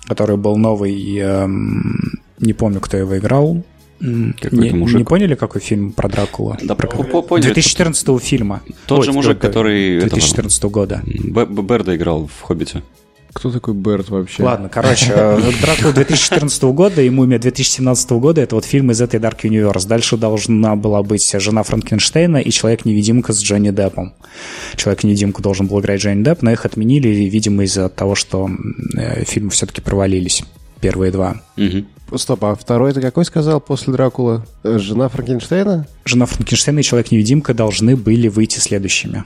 который 0.07 0.37
был 0.37 0.59
новый, 0.59 1.17
э, 1.19 1.49
не 2.41 2.53
помню, 2.53 2.81
кто 2.81 2.99
его 2.99 3.17
играл, 3.17 3.65
не, 4.01 4.71
мужик. 4.73 4.99
не 4.99 5.05
поняли, 5.05 5.35
какой 5.35 5.61
фильм 5.61 5.93
про 5.93 6.09
Дракула? 6.09 6.59
Да, 6.63 6.75
про... 6.75 6.89
поняли. 6.89 7.47
2014 7.47 8.23
фильма. 8.23 8.63
Тот 8.87 9.01
Ой, 9.01 9.05
же 9.05 9.13
мужик, 9.13 9.39
который... 9.39 10.01
2014 10.01 10.59
этого... 10.59 10.71
года. 10.71 11.03
Берда 11.05 11.97
играл 11.97 12.27
в 12.27 12.43
«Хоббите». 12.43 12.83
Кто 13.33 13.53
такой 13.53 13.75
Берт 13.75 14.09
вообще? 14.09 14.43
Ладно, 14.43 14.69
короче, 14.69 15.13
э, 15.15 15.53
Дракула 15.63 15.93
2014 15.93 16.63
года 16.65 17.01
и 17.01 17.11
Мумия 17.11 17.39
2017 17.39 18.11
года— 18.13 18.41
это 18.43 18.57
вот 18.57 18.65
фильм 18.65 18.91
из 18.91 19.01
этой 19.01 19.21
Dark 19.21 19.43
Universe. 19.43 19.87
Дальше 19.87 20.17
должна 20.17 20.75
была 20.75 21.03
быть 21.05 21.31
жена 21.39 21.63
Франкенштейна 21.63 22.39
и 22.39 22.51
Человек-невидимка 22.51 23.33
с 23.33 23.41
Джонни 23.41 23.71
Деппом. 23.71 24.15
Человек-невидимку 24.75 25.43
должен 25.43 25.69
был 25.69 25.81
играть 25.81 26.01
Джонни 26.01 26.25
Депп, 26.25 26.43
но 26.43 26.51
их 26.51 26.67
отменили, 26.67 27.09
видимо, 27.09 27.63
из-за 27.65 27.89
того, 27.89 28.17
что 28.17 28.51
э, 28.97 29.25
фильмы 29.25 29.51
все-таки 29.51 29.81
провалились. 29.81 30.43
Первые 30.81 31.13
два. 31.13 31.41
Угу. 31.57 31.85
Стоп, 32.17 32.45
а 32.45 32.55
второй 32.55 32.93
ты 32.93 33.01
какой 33.01 33.25
сказал 33.25 33.61
после 33.61 33.93
Дракула? 33.93 34.45
Э, 34.65 34.79
жена 34.79 35.09
Франкенштейна? 35.09 35.87
Жена 36.05 36.27
Франкенштейна 36.27 36.81
и 36.81 36.83
Человек-невидимка 36.83 37.55
должны 37.55 37.97
были 37.97 38.29
выйти 38.29 38.59
следующими. 38.59 39.25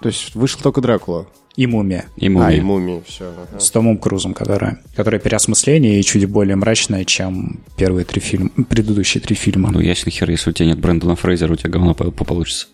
То 0.00 0.08
есть 0.08 0.34
вышел 0.34 0.60
только 0.60 0.80
Дракула? 0.80 1.26
И 1.56 1.66
Мумия. 1.66 2.06
И 2.16 2.28
Мумия. 2.28 2.48
А, 2.48 2.52
и 2.52 2.60
Мумия, 2.60 3.02
все. 3.06 3.24
Ага. 3.24 3.58
С 3.58 3.70
Томом 3.70 3.98
Крузом, 3.98 4.34
которая, 4.34 4.80
которая 4.94 5.20
переосмысление 5.20 5.98
и 5.98 6.02
чуть 6.04 6.24
более 6.26 6.56
мрачная, 6.56 7.04
чем 7.04 7.60
первые 7.76 8.04
три 8.04 8.20
фильма, 8.20 8.50
предыдущие 8.68 9.20
три 9.20 9.34
фильма. 9.34 9.70
Ну, 9.72 9.80
ясный 9.80 10.12
хер, 10.12 10.30
если 10.30 10.50
у 10.50 10.52
тебя 10.52 10.68
нет 10.68 10.78
Брэндона 10.78 11.16
Фрейзера, 11.16 11.52
у 11.52 11.56
тебя 11.56 11.70
говно 11.70 11.94
получится. 11.94 12.68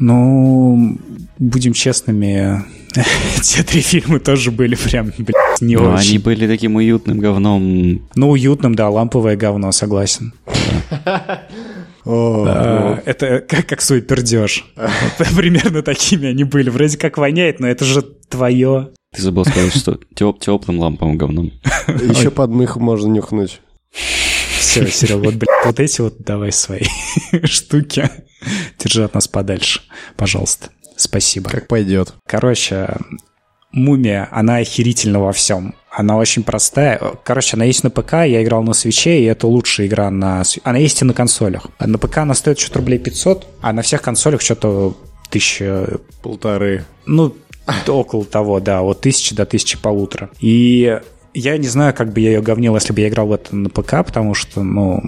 Ну, 0.00 0.98
будем 1.38 1.72
честными, 1.74 2.64
те 3.42 3.62
три 3.62 3.80
фильма 3.82 4.18
тоже 4.18 4.50
были 4.50 4.74
прям, 4.74 5.12
блядь, 5.18 5.60
не 5.60 5.76
Но 5.76 5.92
очень. 5.94 6.08
они 6.08 6.18
были 6.18 6.46
таким 6.46 6.76
уютным 6.76 7.18
говном. 7.18 8.08
Ну, 8.14 8.30
уютным, 8.30 8.74
да, 8.74 8.88
ламповое 8.88 9.36
говно, 9.36 9.70
согласен. 9.72 10.32
Это 12.04 13.44
как, 13.46 13.66
как 13.66 13.80
свой 13.82 14.00
пердеж. 14.00 14.64
Примерно 15.36 15.82
такими 15.82 16.28
они 16.28 16.44
были. 16.44 16.70
Вроде 16.70 16.96
как 16.96 17.18
воняет, 17.18 17.60
но 17.60 17.68
это 17.68 17.84
же 17.84 18.02
твое. 18.02 18.90
Ты 19.14 19.22
забыл 19.22 19.44
сказать, 19.44 19.76
что 19.76 19.98
теплым 20.14 20.78
ламповым 20.80 21.18
говном. 21.18 21.52
Еще 21.88 22.30
под 22.30 22.50
мыхом 22.50 22.82
можно 22.84 23.08
нюхнуть. 23.08 23.60
Все, 24.70 24.86
Серега, 24.86 25.24
вот, 25.24 25.34
блядь, 25.34 25.64
вот 25.64 25.80
эти 25.80 26.00
вот 26.00 26.18
давай 26.20 26.52
свои 26.52 26.84
штуки. 27.42 28.08
Держи 28.78 29.02
от 29.02 29.14
нас 29.14 29.26
подальше, 29.26 29.80
пожалуйста. 30.16 30.70
Спасибо. 30.94 31.50
Как 31.50 31.66
пойдет. 31.66 32.14
Короче, 32.24 32.96
Мумия, 33.72 34.28
она 34.30 34.58
охерительна 34.58 35.18
во 35.18 35.32
всем. 35.32 35.74
Она 35.90 36.16
очень 36.16 36.44
простая. 36.44 37.00
Короче, 37.24 37.56
она 37.56 37.64
есть 37.64 37.82
на 37.82 37.90
ПК, 37.90 38.12
я 38.12 38.44
играл 38.44 38.62
на 38.62 38.72
свече, 38.72 39.20
и 39.20 39.24
это 39.24 39.48
лучшая 39.48 39.88
игра 39.88 40.08
на... 40.08 40.44
Она 40.62 40.78
есть 40.78 41.02
и 41.02 41.04
на 41.04 41.14
консолях. 41.14 41.66
На 41.80 41.98
ПК 41.98 42.18
она 42.18 42.34
стоит 42.34 42.60
что-то 42.60 42.78
рублей 42.78 43.00
500, 43.00 43.48
а 43.62 43.72
на 43.72 43.82
всех 43.82 44.02
консолях 44.02 44.40
что-то 44.40 44.96
тысяча... 45.30 45.98
Полторы. 46.22 46.84
Ну, 47.06 47.34
около 47.88 48.24
того, 48.24 48.60
да, 48.60 48.82
от 48.82 49.00
тысячи 49.00 49.34
до 49.34 49.46
тысячи 49.46 49.76
полутора. 49.76 50.30
И 50.38 51.00
я 51.34 51.56
не 51.58 51.68
знаю, 51.68 51.94
как 51.94 52.12
бы 52.12 52.20
я 52.20 52.30
ее 52.30 52.42
говнил, 52.42 52.74
если 52.74 52.92
бы 52.92 53.00
я 53.00 53.08
играл 53.08 53.28
в 53.28 53.32
это 53.32 53.54
на 53.54 53.68
ПК, 53.68 54.04
потому 54.04 54.34
что, 54.34 54.62
ну, 54.62 55.02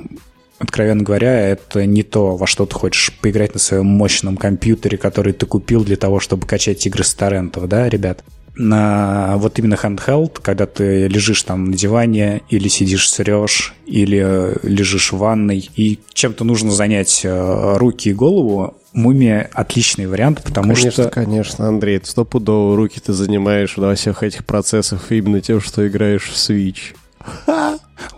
откровенно 0.59 1.03
говоря, 1.03 1.49
это 1.49 1.85
не 1.87 2.03
то, 2.03 2.37
во 2.37 2.47
что 2.47 2.67
ты 2.67 2.75
хочешь 2.75 3.13
поиграть 3.21 3.55
на 3.55 3.61
своем 3.61 3.87
мощном 3.87 4.37
компьютере, 4.37 4.97
который 4.97 5.33
ты 5.33 5.47
купил 5.47 5.85
для 5.85 5.97
того, 5.97 6.21
чтобы 6.21 6.47
качать 6.47 6.87
игры 6.87 7.05
с 7.05 7.15
торрентов, 7.15 7.69
да, 7.69 7.89
ребят? 7.89 8.23
на 8.55 9.37
вот 9.39 9.59
именно 9.59 9.75
handheld, 9.75 10.39
когда 10.43 10.67
ты 10.67 11.07
лежишь 11.07 11.43
там 11.43 11.71
на 11.71 11.77
диване 11.77 12.43
или 12.51 12.69
сидишь 12.69 13.09
срешь, 13.09 13.75
или 13.87 14.59
лежишь 14.63 15.13
в 15.13 15.19
ванной, 15.19 15.71
и 15.75 15.99
чем-то 16.13 16.45
нужно 16.45 16.71
занять 16.71 17.23
э, 17.25 17.77
руки 17.79 18.11
и 18.11 18.13
голову, 18.13 18.77
Мумия 18.93 19.49
отличный 19.55 20.07
вариант, 20.07 20.43
потому 20.45 20.75
конечно, 20.75 20.91
что... 20.91 21.09
Конечно, 21.09 21.67
Андрей, 21.67 21.99
ты 21.99 22.07
стопудово 22.07 22.77
руки 22.77 23.01
ты 23.01 23.13
занимаешь 23.13 23.77
во 23.77 23.95
всех 23.95 24.23
этих 24.23 24.45
процессах 24.45 25.11
именно 25.11 25.41
тем, 25.41 25.61
что 25.61 25.87
играешь 25.87 26.25
в 26.25 26.35
Switch. 26.35 26.95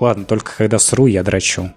Ладно, 0.00 0.24
только 0.24 0.56
когда 0.56 0.78
сру, 0.78 1.06
я 1.06 1.22
драчу. 1.22 1.72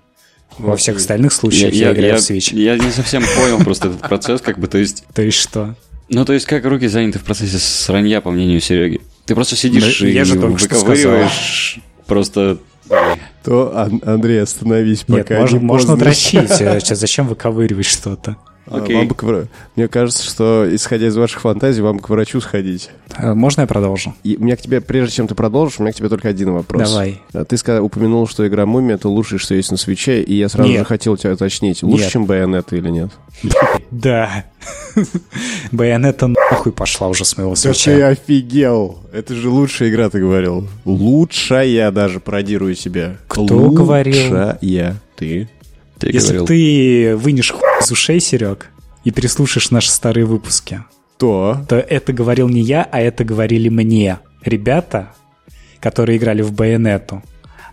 Во 0.58 0.76
всех 0.76 0.98
остальных 0.98 1.34
случаях 1.34 1.74
я, 1.74 1.94
играю 1.94 2.18
в 2.18 2.30
Switch. 2.30 2.56
я 2.56 2.78
не 2.78 2.90
совсем 2.90 3.24
понял 3.36 3.60
просто 3.60 3.90
этот 3.90 4.02
процесс, 4.02 4.42
как 4.42 4.58
бы, 4.58 4.68
то 4.68 4.80
есть... 4.80 5.06
То 5.14 5.22
есть 5.22 5.38
что? 5.38 5.76
Ну, 6.10 6.26
то 6.26 6.34
есть, 6.34 6.46
как 6.46 6.66
руки 6.66 6.88
заняты 6.88 7.20
в 7.20 7.24
процессе 7.24 7.58
сранья, 7.60 8.22
по 8.22 8.32
мнению 8.32 8.62
Сереги? 8.62 9.02
Ты 9.26 9.36
просто 9.36 9.56
сидишь 9.56 10.00
Да 10.00 10.08
и 10.08 10.14
я 10.14 10.24
выковыриваешь 10.24 11.80
просто... 12.08 12.58
То, 13.44 13.78
Ан- 13.78 14.02
Андрей, 14.06 14.42
остановись, 14.42 15.06
Нет, 15.08 15.28
пока 15.28 15.40
можно, 15.42 15.58
не 15.58 15.64
можно 15.64 15.98
дрочить. 15.98 16.50
Э, 16.62 16.80
сейчас 16.80 17.00
Зачем 17.00 17.28
выковыривать 17.28 17.86
что-то? 17.86 18.38
А, 18.69 18.77
Окей. 18.77 18.95
вам 18.95 19.08
бы 19.08 19.15
к 19.15 19.23
Мне 19.75 19.88
кажется, 19.88 20.23
что, 20.23 20.65
исходя 20.73 21.08
из 21.08 21.15
ваших 21.15 21.41
фантазий, 21.41 21.82
вам 21.82 21.99
к 21.99 22.10
врачу 22.10 22.41
сходить. 22.41 22.89
Э, 23.17 23.34
Можно 23.34 23.62
я 23.62 23.67
продолжу? 23.67 24.13
И 24.23 24.36
у 24.38 24.43
меня 24.43 24.56
к 24.56 24.62
тебе, 24.62 24.82
прежде 24.82 25.15
чем 25.15 25.27
ты 25.27 25.36
продолжишь, 25.36 25.80
у 25.80 25.84
меня 25.84 25.93
к 25.93 25.95
тебе 25.95 26.10
только 26.10 26.27
один 26.27 26.51
вопрос. 26.51 26.89
Давай. 26.89 27.21
А 27.34 27.45
Ты 27.45 27.56
сказал, 27.58 27.86
упомянул, 27.86 28.27
что 28.27 28.45
игра 28.47 28.65
Мумия 28.65 28.95
это 28.95 29.08
лучшее, 29.10 29.39
что 29.39 29.56
есть 29.56 29.71
на 29.71 29.77
свече, 29.77 30.21
и 30.21 30.36
я 30.36 30.49
сразу 30.49 30.69
Нет. 30.69 30.80
же 30.80 30.86
хотел 30.86 31.15
тебя 31.17 31.34
уточнить, 31.34 31.82
лучше, 31.84 32.03
Нет. 32.03 32.12
чем 32.12 32.25
Байонет 32.25 32.73
или 32.73 32.89
нет? 32.89 33.12
Да. 33.89 34.43
Байонета 35.71 36.27
нахуй 36.27 36.71
пошла 36.73 37.08
уже 37.08 37.23
с 37.23 37.38
моего 37.38 37.51
Да 37.56 37.62
ты 37.71 37.73
свеча. 37.73 38.08
офигел! 38.10 38.99
Это 39.13 39.34
же 39.34 39.49
лучшая 39.49 39.89
игра, 39.89 40.10
ты 40.10 40.19
говорил. 40.19 40.67
Лучшая 40.86 41.91
даже, 41.91 42.19
пародирую 42.19 42.75
себя. 42.75 43.17
Кто 43.27 43.69
говорил? 43.69 44.15
Лучшая. 44.60 44.97
Ты? 45.15 45.49
Ты 46.00 46.08
Если 46.12 46.38
говорил. 46.38 46.46
ты 46.46 47.16
вынешь 47.16 47.52
хуй 47.52 47.62
из 47.82 47.92
ушей, 47.92 48.20
Серег, 48.20 48.70
и 49.04 49.12
переслушаешь 49.12 49.72
наши 49.72 49.90
старые 49.90 50.26
выпуски, 50.26 50.84
То. 51.18 51.64
то 51.68 51.76
это 51.78 52.14
говорил 52.14 52.50
не 52.50 52.62
я, 52.62 52.88
а 52.92 53.00
это 53.00 53.24
говорили 53.24 53.70
мне. 53.70 54.20
Ребята, 54.44 55.14
которые 55.80 56.18
играли 56.18 56.42
в 56.42 56.52
Байонету. 56.54 57.24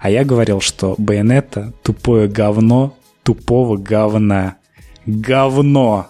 А 0.01 0.11
я 0.11 0.25
говорил, 0.25 0.61
что 0.61 0.95
Байонета 0.99 1.73
тупое 1.83 2.29
говно 2.29 2.97
тупого 3.23 3.77
говна. 3.77 4.57
Говно! 5.07 6.09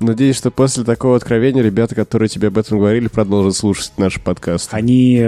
Надеюсь, 0.00 0.36
что 0.36 0.50
после 0.50 0.84
такого 0.84 1.16
откровения 1.16 1.62
ребята, 1.62 1.94
которые 1.94 2.28
тебе 2.28 2.48
об 2.48 2.58
этом 2.58 2.78
говорили, 2.78 3.08
продолжат 3.08 3.56
слушать 3.56 3.92
наш 3.96 4.20
подкаст. 4.20 4.68
Они, 4.72 5.18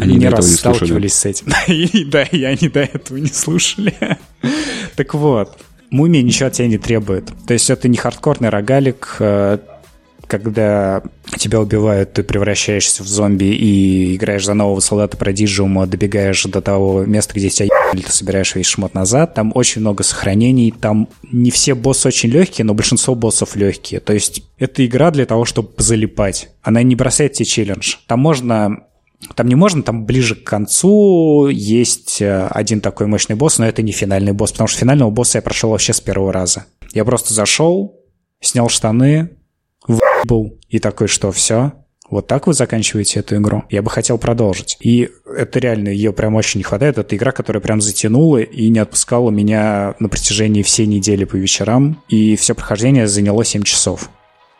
Они 0.00 0.16
не 0.16 0.28
раз 0.28 0.46
не 0.48 0.54
слушали. 0.56 0.76
сталкивались 0.76 1.14
с 1.14 1.24
этим. 1.26 1.48
И 1.68 2.04
Да, 2.04 2.22
и 2.22 2.42
они 2.44 2.68
до 2.68 2.80
этого 2.80 3.18
не 3.18 3.28
слушали. 3.28 3.94
Так 4.94 5.12
вот, 5.14 5.58
мумия 5.90 6.22
ничего 6.22 6.46
от 6.46 6.54
тебя 6.54 6.68
не 6.68 6.78
требует. 6.78 7.30
То 7.46 7.52
есть 7.52 7.68
это 7.68 7.88
не 7.88 7.96
хардкорный 7.96 8.48
рогалик, 8.48 9.16
э, 9.18 9.58
когда 10.26 11.02
тебя 11.36 11.60
убивают, 11.60 12.14
ты 12.14 12.22
превращаешься 12.22 13.02
в 13.02 13.06
зомби 13.06 13.44
и 13.44 14.16
играешь 14.16 14.44
за 14.44 14.54
нового 14.54 14.80
солдата 14.80 15.16
продижиума, 15.16 15.86
добегаешь 15.86 16.42
до 16.44 16.60
того 16.60 17.04
места, 17.04 17.34
где 17.34 17.48
тебя 17.48 17.66
ебали, 17.66 18.02
ты 18.02 18.12
собираешь 18.12 18.54
весь 18.54 18.66
шмот 18.66 18.94
назад. 18.94 19.34
Там 19.34 19.52
очень 19.54 19.80
много 19.80 20.02
сохранений, 20.02 20.72
там 20.72 21.08
не 21.30 21.50
все 21.50 21.74
боссы 21.74 22.08
очень 22.08 22.30
легкие, 22.30 22.64
но 22.64 22.74
большинство 22.74 23.14
боссов 23.14 23.56
легкие. 23.56 24.00
То 24.00 24.12
есть 24.12 24.42
это 24.58 24.84
игра 24.84 25.10
для 25.10 25.26
того, 25.26 25.44
чтобы 25.44 25.70
залипать. 25.78 26.50
Она 26.62 26.82
не 26.82 26.96
бросает 26.96 27.34
тебе 27.34 27.46
челлендж. 27.46 27.96
Там 28.06 28.20
можно 28.20 28.86
там 29.34 29.48
не 29.48 29.54
можно, 29.54 29.82
там 29.82 30.04
ближе 30.04 30.34
к 30.34 30.44
концу 30.44 31.48
есть 31.48 32.20
э, 32.20 32.48
один 32.48 32.80
такой 32.80 33.06
мощный 33.06 33.34
босс, 33.34 33.58
но 33.58 33.66
это 33.66 33.82
не 33.82 33.92
финальный 33.92 34.32
босс, 34.32 34.52
потому 34.52 34.68
что 34.68 34.78
финального 34.78 35.10
босса 35.10 35.38
я 35.38 35.42
прошел 35.42 35.70
вообще 35.70 35.94
с 35.94 36.00
первого 36.00 36.32
раза. 36.32 36.66
Я 36.92 37.04
просто 37.04 37.32
зашел, 37.32 37.98
снял 38.40 38.68
штаны, 38.68 39.35
был 40.24 40.58
и 40.68 40.78
такой, 40.78 41.08
что 41.08 41.32
все, 41.32 41.72
вот 42.08 42.26
так 42.28 42.46
вы 42.46 42.54
заканчиваете 42.54 43.20
эту 43.20 43.36
игру. 43.36 43.64
Я 43.68 43.82
бы 43.82 43.90
хотел 43.90 44.18
продолжить. 44.18 44.76
И 44.80 45.10
это 45.36 45.58
реально, 45.58 45.88
ее 45.88 46.12
прям 46.12 46.34
очень 46.36 46.58
не 46.58 46.64
хватает. 46.64 46.98
Это 46.98 47.16
игра, 47.16 47.32
которая 47.32 47.60
прям 47.60 47.80
затянула 47.80 48.38
и 48.38 48.68
не 48.68 48.78
отпускала 48.78 49.30
меня 49.30 49.94
на 49.98 50.08
протяжении 50.08 50.62
всей 50.62 50.86
недели 50.86 51.24
по 51.24 51.36
вечерам. 51.36 52.02
И 52.08 52.36
все 52.36 52.54
прохождение 52.54 53.08
заняло 53.08 53.44
7 53.44 53.62
часов. 53.62 54.10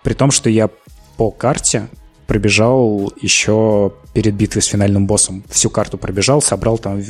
При 0.03 0.15
том, 0.15 0.31
что 0.31 0.51
я 0.51 0.71
по 1.17 1.31
карте 1.31 1.89
пробежал 2.27 3.13
еще 3.21 3.93
перед 4.13 4.35
битвой 4.35 4.63
с 4.63 4.67
финальным 4.67 5.07
боссом. 5.07 5.45
Всю 5.49 5.71
карту 5.71 5.99
пробежал, 5.99 6.43
собрал 6.43 6.79
там, 6.79 7.01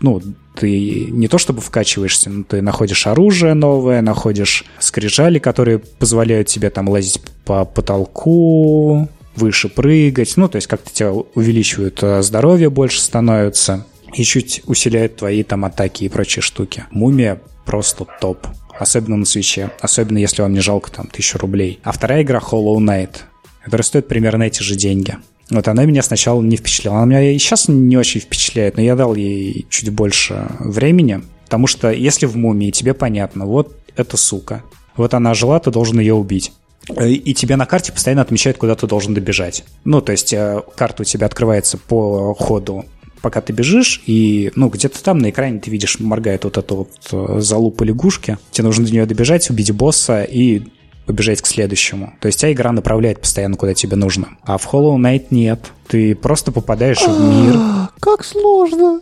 ну, 0.00 0.22
ты 0.54 1.06
не 1.10 1.28
то 1.28 1.38
чтобы 1.38 1.60
вкачиваешься, 1.60 2.30
но 2.30 2.44
ты 2.44 2.62
находишь 2.62 3.06
оружие 3.06 3.54
новое, 3.54 4.02
находишь 4.02 4.64
скрижали, 4.78 5.38
которые 5.38 5.78
позволяют 5.78 6.48
тебе 6.48 6.70
там 6.70 6.88
лазить 6.88 7.20
по 7.44 7.64
потолку, 7.64 9.08
выше 9.36 9.68
прыгать, 9.68 10.36
ну, 10.36 10.48
то 10.48 10.56
есть 10.56 10.68
как-то 10.68 10.92
тебя 10.92 11.12
увеличивают 11.12 12.02
э, 12.02 12.22
здоровье 12.22 12.70
больше 12.70 13.00
становится 13.00 13.86
и 14.14 14.22
чуть 14.22 14.62
усиляют 14.66 15.16
твои 15.16 15.42
там 15.42 15.64
атаки 15.64 16.04
и 16.04 16.08
прочие 16.08 16.42
штуки. 16.42 16.84
Мумия 16.90 17.40
просто 17.64 18.06
топ. 18.20 18.46
Особенно 18.78 19.16
на 19.16 19.24
свече. 19.24 19.70
Особенно 19.80 20.18
если 20.18 20.42
вам 20.42 20.52
не 20.52 20.60
жалко 20.60 20.90
там 20.90 21.06
тысячу 21.06 21.38
рублей. 21.38 21.80
А 21.84 21.92
вторая 21.92 22.22
игра 22.22 22.40
Hollow 22.40 22.78
Knight, 22.78 23.18
которая 23.62 23.84
стоит 23.84 24.08
примерно 24.08 24.44
эти 24.44 24.62
же 24.62 24.74
деньги. 24.74 25.16
Вот 25.50 25.68
она 25.68 25.84
меня 25.84 26.02
сначала 26.02 26.40
не 26.42 26.56
впечатлила. 26.56 26.96
Она 26.96 27.06
меня 27.06 27.30
и 27.30 27.38
сейчас 27.38 27.68
не 27.68 27.96
очень 27.96 28.20
впечатляет, 28.20 28.76
но 28.76 28.82
я 28.82 28.96
дал 28.96 29.14
ей 29.14 29.66
чуть 29.68 29.90
больше 29.90 30.46
времени. 30.60 31.22
Потому 31.44 31.66
что 31.66 31.90
если 31.90 32.26
в 32.26 32.36
мумии 32.36 32.70
тебе 32.70 32.94
понятно, 32.94 33.46
вот 33.46 33.76
эта 33.96 34.16
сука, 34.16 34.62
вот 34.96 35.14
она 35.14 35.34
жила, 35.34 35.58
ты 35.60 35.70
должен 35.70 36.00
ее 36.00 36.14
убить. 36.14 36.52
Э, 36.96 37.08
И 37.10 37.34
тебе 37.34 37.56
на 37.56 37.66
карте 37.66 37.92
постоянно 37.92 38.22
отмечают, 38.22 38.58
куда 38.58 38.74
ты 38.74 38.86
должен 38.86 39.14
добежать. 39.14 39.64
Ну, 39.84 40.00
то 40.00 40.12
есть 40.12 40.32
э, 40.32 40.62
карта 40.76 41.02
у 41.02 41.04
тебя 41.04 41.26
открывается 41.26 41.78
по 41.78 42.34
ходу, 42.34 42.86
пока 43.20 43.40
ты 43.40 43.52
бежишь, 43.52 44.02
и, 44.06 44.52
ну, 44.54 44.68
где-то 44.68 45.02
там 45.02 45.18
на 45.18 45.30
экране 45.30 45.58
ты 45.58 45.70
видишь, 45.70 45.98
моргает 46.00 46.44
вот 46.44 46.58
эта 46.58 46.74
вот 46.74 46.90
э, 47.12 47.40
залупа 47.40 47.84
лягушки. 47.84 48.38
Тебе 48.50 48.66
нужно 48.66 48.86
до 48.86 48.92
нее 48.92 49.06
добежать, 49.06 49.48
убить 49.50 49.70
босса 49.72 50.22
и 50.22 50.62
побежать 51.06 51.40
к 51.42 51.46
следующему. 51.46 52.14
То 52.20 52.26
есть 52.26 52.40
тебя 52.40 52.52
игра 52.52 52.72
направляет 52.72 53.20
постоянно, 53.20 53.56
куда 53.56 53.74
тебе 53.74 53.96
нужно. 53.96 54.28
А 54.42 54.58
в 54.58 54.72
Hollow 54.72 54.96
Knight 54.96 55.26
нет. 55.30 55.72
Ты 55.88 56.14
просто 56.14 56.50
попадаешь 56.52 57.02
в 57.02 57.20
мир, 57.20 57.88
Как 58.00 58.24
сложно! 58.24 59.00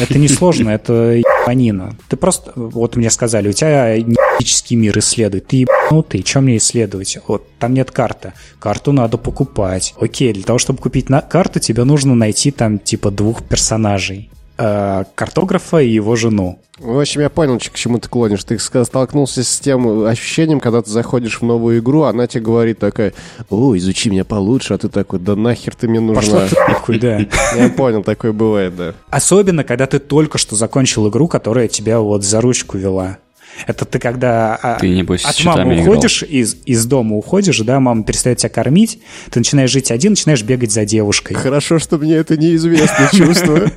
это 0.00 0.18
не 0.18 0.28
сложно, 0.28 0.70
это 0.70 0.92
ебанина. 1.14 1.96
Ты 2.08 2.16
просто, 2.16 2.52
вот 2.54 2.96
мне 2.96 3.10
сказали, 3.10 3.48
у 3.48 3.52
тебя 3.52 3.96
неический 3.98 4.76
мир 4.76 4.98
исследует. 4.98 5.46
Ты 5.46 5.58
ебанутый, 5.58 6.24
что 6.24 6.40
мне 6.40 6.56
исследовать? 6.56 7.18
Вот, 7.26 7.46
там 7.58 7.74
нет 7.74 7.90
карты. 7.90 8.32
Карту 8.58 8.92
надо 8.92 9.18
покупать. 9.18 9.94
Окей, 10.00 10.32
для 10.32 10.44
того, 10.44 10.58
чтобы 10.58 10.80
купить 10.80 11.08
на 11.08 11.20
карту, 11.20 11.60
тебе 11.60 11.84
нужно 11.84 12.14
найти 12.14 12.50
там 12.50 12.78
типа 12.78 13.10
двух 13.10 13.42
персонажей. 13.44 14.30
Э, 14.56 15.04
картографа 15.16 15.78
и 15.78 15.88
его 15.88 16.14
жену. 16.14 16.60
В 16.78 17.00
общем, 17.00 17.20
я 17.20 17.28
понял, 17.28 17.58
к 17.58 17.74
чему 17.74 17.98
ты 17.98 18.08
клонишь. 18.08 18.44
Ты 18.44 18.58
столкнулся 18.58 19.42
с 19.42 19.58
тем 19.58 20.04
ощущением, 20.06 20.60
когда 20.60 20.82
ты 20.82 20.90
заходишь 20.90 21.40
в 21.40 21.44
новую 21.44 21.78
игру, 21.80 22.02
она 22.02 22.26
тебе 22.26 22.44
говорит 22.44 22.78
такая, 22.78 23.14
о, 23.48 23.76
изучи 23.76 24.10
меня 24.10 24.24
получше, 24.24 24.74
а 24.74 24.78
ты 24.78 24.88
такой, 24.88 25.18
да 25.18 25.34
нахер 25.34 25.74
ты 25.74 25.88
мне 25.88 26.00
Пошла 26.14 26.42
нужна. 26.42 26.48
ты 26.48 26.72
нахуй, 26.72 26.98
да. 26.98 27.18
Я 27.56 27.68
понял, 27.68 28.02
такое 28.02 28.32
бывает, 28.32 28.76
да. 28.76 28.94
Особенно, 29.10 29.64
когда 29.64 29.86
ты 29.86 29.98
только 29.98 30.38
что 30.38 30.56
закончил 30.56 31.08
игру, 31.08 31.26
которая 31.26 31.68
тебя 31.68 32.00
вот 32.00 32.24
за 32.24 32.40
ручку 32.40 32.76
вела. 32.76 33.18
Это 33.66 33.84
ты 33.84 33.98
когда 33.98 34.56
а, 34.56 34.78
Ты, 34.78 34.88
небось, 34.88 35.24
от 35.24 35.42
мамы 35.44 35.74
играл. 35.74 35.88
уходишь, 35.88 36.22
из, 36.22 36.56
из 36.66 36.84
дома 36.86 37.16
уходишь, 37.16 37.58
да, 37.60 37.80
мама 37.80 38.04
перестает 38.04 38.38
тебя 38.38 38.50
кормить, 38.50 39.00
ты 39.30 39.40
начинаешь 39.40 39.70
жить 39.70 39.90
один, 39.90 40.12
начинаешь 40.12 40.42
бегать 40.42 40.72
за 40.72 40.84
девушкой. 40.84 41.34
Хорошо, 41.34 41.78
что 41.78 41.98
мне 41.98 42.14
это 42.14 42.36
неизвестно 42.36 43.08
чувство. 43.12 43.70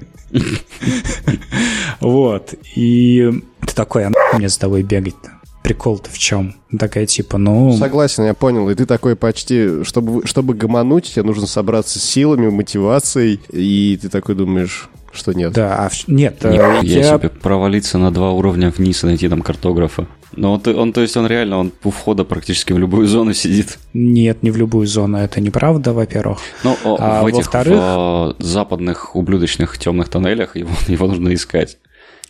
Вот. 1.99 2.53
И 2.75 3.31
ты 3.65 3.73
такой, 3.73 4.05
а 4.05 4.09
нахуй 4.09 4.39
мне 4.39 4.49
за 4.49 4.59
тобой 4.59 4.83
бегать-то? 4.83 5.31
Прикол-то 5.63 6.09
в 6.09 6.17
чем? 6.17 6.55
Такая 6.77 7.05
типа, 7.05 7.37
ну... 7.37 7.75
Согласен, 7.77 8.23
я 8.23 8.33
понял. 8.33 8.69
И 8.69 8.75
ты 8.75 8.85
такой 8.85 9.15
почти, 9.15 9.83
чтобы, 9.83 10.25
чтобы 10.25 10.53
гомонуть, 10.53 11.13
тебе 11.13 11.23
нужно 11.23 11.47
собраться 11.47 11.99
с 11.99 12.03
силами, 12.03 12.49
мотивацией, 12.49 13.41
и 13.49 13.97
ты 14.01 14.09
такой 14.09 14.35
думаешь, 14.35 14.89
что 15.17 15.33
нет. 15.33 15.51
Да, 15.51 15.75
а 15.85 15.89
в- 15.89 16.07
нет, 16.07 16.37
э, 16.45 16.53
Я 16.55 16.79
я... 16.81 17.17
себе 17.17 17.29
провалиться 17.29 17.97
на 17.97 18.11
два 18.11 18.31
уровня 18.31 18.69
вниз 18.71 19.03
и 19.03 19.07
найти 19.07 19.27
там 19.27 19.41
картографа. 19.41 20.07
Но 20.33 20.53
он, 20.53 20.75
он, 20.77 20.93
то 20.93 21.01
есть 21.01 21.17
он 21.17 21.27
реально, 21.27 21.57
он 21.57 21.71
у 21.83 21.89
входа 21.91 22.23
практически 22.23 22.71
в 22.73 22.77
любую 22.77 23.07
зону 23.07 23.33
сидит. 23.33 23.79
Нет, 23.93 24.43
не 24.43 24.51
в 24.51 24.57
любую 24.57 24.87
зону, 24.87 25.17
это 25.17 25.41
неправда, 25.41 25.91
во-первых. 25.93 26.39
Ну, 26.63 26.77
А 26.85 27.23
в 27.23 27.27
этих 27.27 27.37
во-вторых- 27.39 27.79
в, 27.79 28.35
э, 28.39 28.43
западных 28.43 29.15
ублюдочных 29.15 29.77
темных 29.77 30.09
тоннелях 30.09 30.55
его, 30.55 30.69
его 30.87 31.07
нужно 31.07 31.33
искать. 31.33 31.77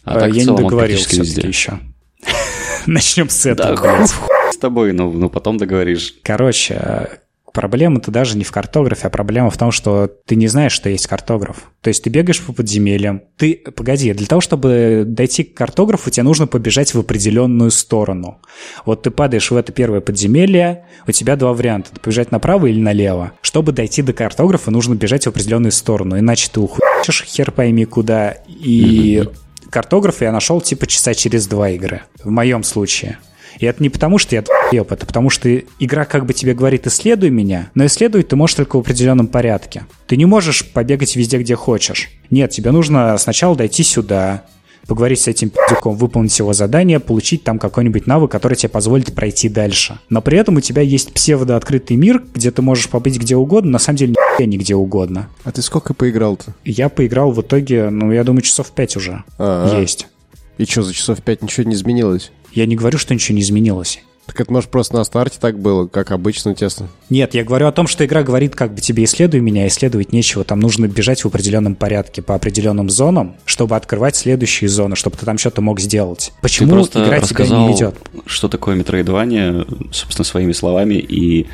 А 0.03 0.19
так 0.19 0.29
я 0.29 0.33
не 0.39 0.45
целом 0.45 0.63
он 0.63 0.63
договорил 0.69 0.97
все-таки 0.97 1.19
везде. 1.21 1.47
еще. 1.47 1.79
Начнем 2.85 3.29
с 3.29 3.43
Да, 3.43 3.51
этого. 3.51 3.75
хуй 3.75 3.89
блядь. 3.97 4.53
с 4.53 4.57
тобой, 4.57 4.93
ну, 4.93 5.11
ну 5.11 5.29
потом 5.29 5.57
договоришь. 5.57 6.15
Короче, 6.23 7.09
Проблема-то 7.57 8.11
даже 8.11 8.37
не 8.37 8.43
в 8.43 8.51
картографе, 8.51 9.07
а 9.07 9.09
проблема 9.09 9.49
в 9.49 9.57
том, 9.57 9.71
что 9.71 10.05
ты 10.27 10.35
не 10.35 10.47
знаешь, 10.47 10.73
что 10.73 10.89
есть 10.89 11.07
картограф. 11.07 11.71
То 11.81 11.87
есть 11.87 12.03
ты 12.03 12.11
бегаешь 12.11 12.39
по 12.39 12.53
подземельям. 12.53 13.23
Ты, 13.35 13.55
погоди, 13.75 14.13
для 14.13 14.27
того, 14.27 14.41
чтобы 14.41 15.05
дойти 15.07 15.43
к 15.43 15.55
картографу, 15.55 16.11
тебе 16.11 16.21
нужно 16.21 16.45
побежать 16.45 16.93
в 16.93 16.99
определенную 16.99 17.71
сторону. 17.71 18.41
Вот 18.85 19.01
ты 19.01 19.09
падаешь 19.09 19.49
в 19.49 19.55
это 19.55 19.71
первое 19.71 20.01
подземелье, 20.01 20.85
у 21.07 21.11
тебя 21.11 21.35
два 21.35 21.51
варианта. 21.51 21.89
Побежать 21.99 22.31
направо 22.31 22.67
или 22.67 22.79
налево. 22.79 23.31
Чтобы 23.41 23.71
дойти 23.71 24.03
до 24.03 24.13
картографа, 24.13 24.69
нужно 24.69 24.93
бежать 24.93 25.23
в 25.23 25.29
определенную 25.29 25.71
сторону, 25.71 26.19
иначе 26.19 26.51
ты 26.53 26.59
уходишь 26.59 27.23
хер 27.25 27.49
пойми 27.49 27.85
куда. 27.85 28.35
И 28.47 29.27
картограф 29.71 30.21
я 30.21 30.31
нашел 30.31 30.61
типа 30.61 30.85
часа 30.85 31.15
через 31.15 31.47
два 31.47 31.71
игры. 31.71 32.03
В 32.23 32.29
моем 32.29 32.61
случае. 32.61 33.17
И 33.59 33.65
это 33.65 33.81
не 33.81 33.89
потому, 33.89 34.17
что 34.17 34.35
я 34.35 34.41
долбоеб, 34.41 34.91
это 34.91 35.05
потому, 35.05 35.29
что 35.29 35.49
игра 35.79 36.05
как 36.05 36.25
бы 36.25 36.33
тебе 36.33 36.53
говорит 36.53 36.87
«исследуй 36.87 37.29
меня», 37.29 37.69
но 37.75 37.85
исследовать 37.85 38.27
ты 38.27 38.35
можешь 38.35 38.55
только 38.55 38.77
в 38.77 38.79
определенном 38.79 39.27
порядке. 39.27 39.85
Ты 40.07 40.17
не 40.17 40.25
можешь 40.25 40.65
побегать 40.65 41.15
везде, 41.15 41.37
где 41.39 41.55
хочешь. 41.55 42.09
Нет, 42.29 42.51
тебе 42.51 42.71
нужно 42.71 43.17
сначала 43.17 43.55
дойти 43.55 43.83
сюда, 43.83 44.43
поговорить 44.87 45.19
с 45.19 45.27
этим 45.27 45.49
пиздюком, 45.49 45.95
выполнить 45.95 46.37
его 46.39 46.53
задание, 46.53 46.99
получить 46.99 47.43
там 47.43 47.59
какой-нибудь 47.59 48.07
навык, 48.07 48.31
который 48.31 48.55
тебе 48.55 48.69
позволит 48.69 49.13
пройти 49.13 49.49
дальше. 49.49 49.99
Но 50.09 50.21
при 50.21 50.37
этом 50.37 50.55
у 50.55 50.61
тебя 50.61 50.81
есть 50.81 51.13
псевдооткрытый 51.13 51.97
мир, 51.97 52.23
где 52.33 52.51
ты 52.51 52.61
можешь 52.61 52.89
побыть 52.89 53.19
где 53.19 53.35
угодно, 53.35 53.71
на 53.71 53.79
самом 53.79 53.97
деле 53.97 54.15
не 54.39 54.45
нигде 54.45 54.75
угодно. 54.75 55.29
А 55.43 55.51
ты 55.51 55.61
сколько 55.61 55.93
поиграл-то? 55.93 56.55
Я 56.63 56.89
поиграл 56.89 57.31
в 57.31 57.41
итоге, 57.41 57.89
ну, 57.89 58.11
я 58.11 58.23
думаю, 58.23 58.41
часов 58.41 58.71
пять 58.71 58.95
уже 58.95 59.23
А-а. 59.37 59.79
есть. 59.79 60.07
И 60.57 60.65
что, 60.65 60.81
за 60.81 60.93
часов 60.93 61.21
пять 61.21 61.43
ничего 61.43 61.67
не 61.67 61.75
изменилось? 61.75 62.31
Я 62.51 62.65
не 62.65 62.75
говорю, 62.75 62.97
что 62.97 63.13
ничего 63.13 63.35
не 63.35 63.41
изменилось. 63.41 64.01
Так 64.27 64.41
это, 64.41 64.51
может, 64.51 64.69
просто 64.69 64.97
на 64.97 65.05
старте 65.05 65.37
так 65.39 65.57
было, 65.57 65.87
как 65.87 66.11
обычно, 66.11 66.53
тесно? 66.53 66.89
Нет, 67.09 67.33
я 67.33 67.45
говорю 67.45 67.67
о 67.67 67.71
том, 67.71 67.87
что 67.87 68.05
игра 68.05 68.23
говорит, 68.23 68.55
как 68.55 68.73
бы 68.73 68.81
тебе 68.81 69.05
исследуй 69.05 69.39
меня, 69.39 69.65
исследовать 69.67 70.11
нечего. 70.11 70.43
Там 70.43 70.59
нужно 70.59 70.87
бежать 70.87 71.23
в 71.23 71.27
определенном 71.27 71.75
порядке 71.75 72.21
по 72.21 72.35
определенным 72.35 72.89
зонам, 72.89 73.37
чтобы 73.45 73.77
открывать 73.77 74.17
следующие 74.17 74.69
зоны, 74.69 74.97
чтобы 74.97 75.15
ты 75.15 75.25
там 75.25 75.37
что-то 75.37 75.61
мог 75.61 75.79
сделать. 75.79 76.33
Почему 76.41 76.67
Ты 76.67 76.73
просто 76.75 77.05
игра 77.05 77.21
тебя 77.21 77.47
не 77.47 77.69
ведет? 77.69 77.95
что 78.25 78.49
такое 78.49 78.75
метроидвание, 78.75 79.65
собственно, 79.91 80.25
своими 80.25 80.51
словами 80.51 80.95
и 80.95 81.47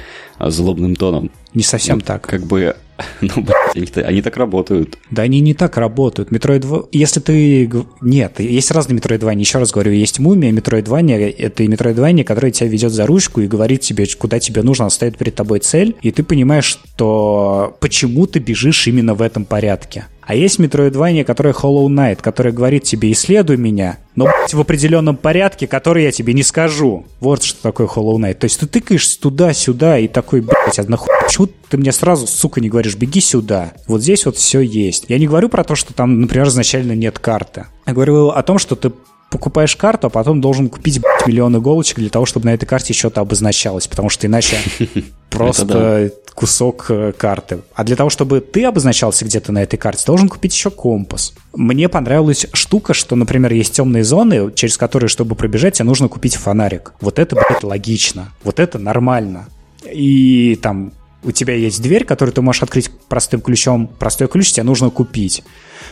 злобным 0.50 0.96
тоном. 0.96 1.32
Не 1.54 1.64
совсем 1.64 1.98
Вот 1.98 2.06
так. 2.06 2.28
Как 2.28 2.42
бы, 2.46 2.76
ну, 3.22 3.46
они, 3.76 3.88
они 3.96 4.22
так 4.22 4.38
работают. 4.38 4.98
Да 5.12 5.24
они 5.24 5.40
не 5.40 5.54
так 5.54 5.78
работают. 5.78 6.32
Metroid... 6.32 6.88
Если 6.92 7.20
ты... 7.20 7.70
Нет, 8.02 8.40
есть 8.40 8.72
разные 8.72 9.00
Metroidvania. 9.00 9.40
Еще 9.40 9.60
раз 9.60 9.72
говорю, 9.72 9.92
есть 9.92 10.20
Мумия, 10.20 10.52
Metroidvania. 10.52 11.34
Это 11.38 11.64
и 11.64 11.68
Metroidvania, 11.68 12.24
которая 12.24 12.52
тебя 12.52 12.70
ведет 12.70 12.92
за 12.92 13.06
ручку 13.06 13.42
и 13.42 13.48
говорит 13.48 13.82
тебе, 13.82 14.06
куда 14.18 14.40
тебе 14.40 14.62
нужно, 14.62 14.86
она 14.86 14.90
ставит 14.90 15.18
перед 15.18 15.36
тобой 15.36 15.60
цель, 15.60 15.96
и 16.02 16.12
ты 16.12 16.24
понимаешь, 16.24 16.66
что 16.66 17.76
почему 17.80 18.28
ты 18.28 18.40
бежишь 18.40 18.88
именно 18.88 19.14
в 19.14 19.22
этом 19.22 19.46
порядке. 19.46 20.06
А 20.26 20.36
есть 20.36 20.60
Metroidvania, 20.60 21.24
которая 21.24 21.54
Hollow 21.54 21.88
Knight, 21.88 22.20
которая 22.22 22.54
говорит 22.54 22.84
тебе 22.84 23.12
«исследуй 23.12 23.58
меня», 23.58 23.98
но 24.16 24.26
блядь, 24.26 24.54
в 24.54 24.60
определенном 24.60 25.18
порядке, 25.18 25.68
который 25.68 26.04
я 26.04 26.12
тебе 26.12 26.34
не 26.34 26.44
скажу. 26.44 27.06
Вот 27.20 27.44
что 27.44 27.62
такое 27.62 27.88
Hollow 27.88 28.18
Knight. 28.18 28.36
То 28.36 28.46
есть 28.46 28.60
ты 28.60 28.68
тыкаешься 28.68 29.20
туда-сюда 29.20 29.98
и 30.00 30.08
такой, 30.08 30.42
блядь, 30.42 30.80
а 30.80 30.84
нахуй, 30.84 31.10
почему 31.24 31.50
ты 31.70 31.78
мне 31.78 31.92
сразу, 31.92 32.28
сука, 32.28 32.62
не 32.62 32.70
говоришь 32.70 32.96
«беги 32.96 33.22
сюда». 33.22 33.74
Вот 33.88 34.02
здесь 34.02 34.26
вот 34.26 34.38
все 34.38 34.62
есть. 34.62 35.06
Я 35.08 35.18
не 35.18 35.28
говорю 35.28 35.50
про 35.50 35.64
то, 35.64 35.76
что 35.76 35.94
там, 35.94 36.22
например, 36.22 36.48
изначально 36.48 36.94
нет 36.94 37.20
карты. 37.20 37.66
Я 37.86 37.94
говорю 37.94 38.30
о 38.30 38.44
том, 38.44 38.60
что 38.60 38.76
ты 38.76 38.92
покупаешь 39.34 39.76
карту, 39.76 40.08
а 40.08 40.10
потом 40.12 40.42
должен 40.42 40.70
купить 40.70 41.02
блядь, 41.02 41.28
миллион 41.28 41.58
иголочек 41.58 41.98
для 41.98 42.10
того, 42.10 42.28
чтобы 42.28 42.46
на 42.46 42.54
этой 42.54 42.68
карте 42.68 42.94
что-то 42.94 43.22
обозначалось, 43.22 43.88
потому 43.88 44.10
что 44.10 44.28
иначе 44.28 44.58
просто 45.32 46.12
кусок 46.34 46.88
э, 46.90 47.14
карты. 47.16 47.60
А 47.74 47.84
для 47.84 47.96
того, 47.96 48.10
чтобы 48.10 48.42
ты 48.42 48.66
обозначался 48.66 49.26
где-то 49.26 49.52
на 49.52 49.64
этой 49.64 49.78
карте, 49.78 50.04
должен 50.06 50.30
купить 50.30 50.54
еще 50.54 50.70
компас. 50.70 51.34
Мне 51.54 51.90
понравилась 51.90 52.48
штука, 52.54 52.94
что, 52.94 53.16
например, 53.16 53.54
есть 53.54 53.74
темные 53.76 54.04
зоны, 54.04 54.52
через 54.54 54.78
которые, 54.78 55.10
чтобы 55.10 55.36
пробежать, 55.36 55.76
тебе 55.76 55.86
нужно 55.86 56.08
купить 56.08 56.36
фонарик. 56.36 56.94
Вот 57.02 57.20
это, 57.20 57.36
блядь, 57.36 57.64
логично. 57.64 58.30
Вот 58.44 58.60
это 58.60 58.80
нормально. 58.80 59.48
И 59.92 60.58
там 60.62 60.94
у 61.24 61.32
тебя 61.32 61.56
есть 61.56 61.82
дверь, 61.82 62.06
которую 62.06 62.34
ты 62.34 62.42
можешь 62.42 62.64
открыть 62.64 62.92
простым 63.08 63.42
ключом. 63.42 63.88
Простой 63.88 64.28
ключ 64.28 64.52
тебе 64.52 64.64
нужно 64.64 64.90
купить. 64.90 65.44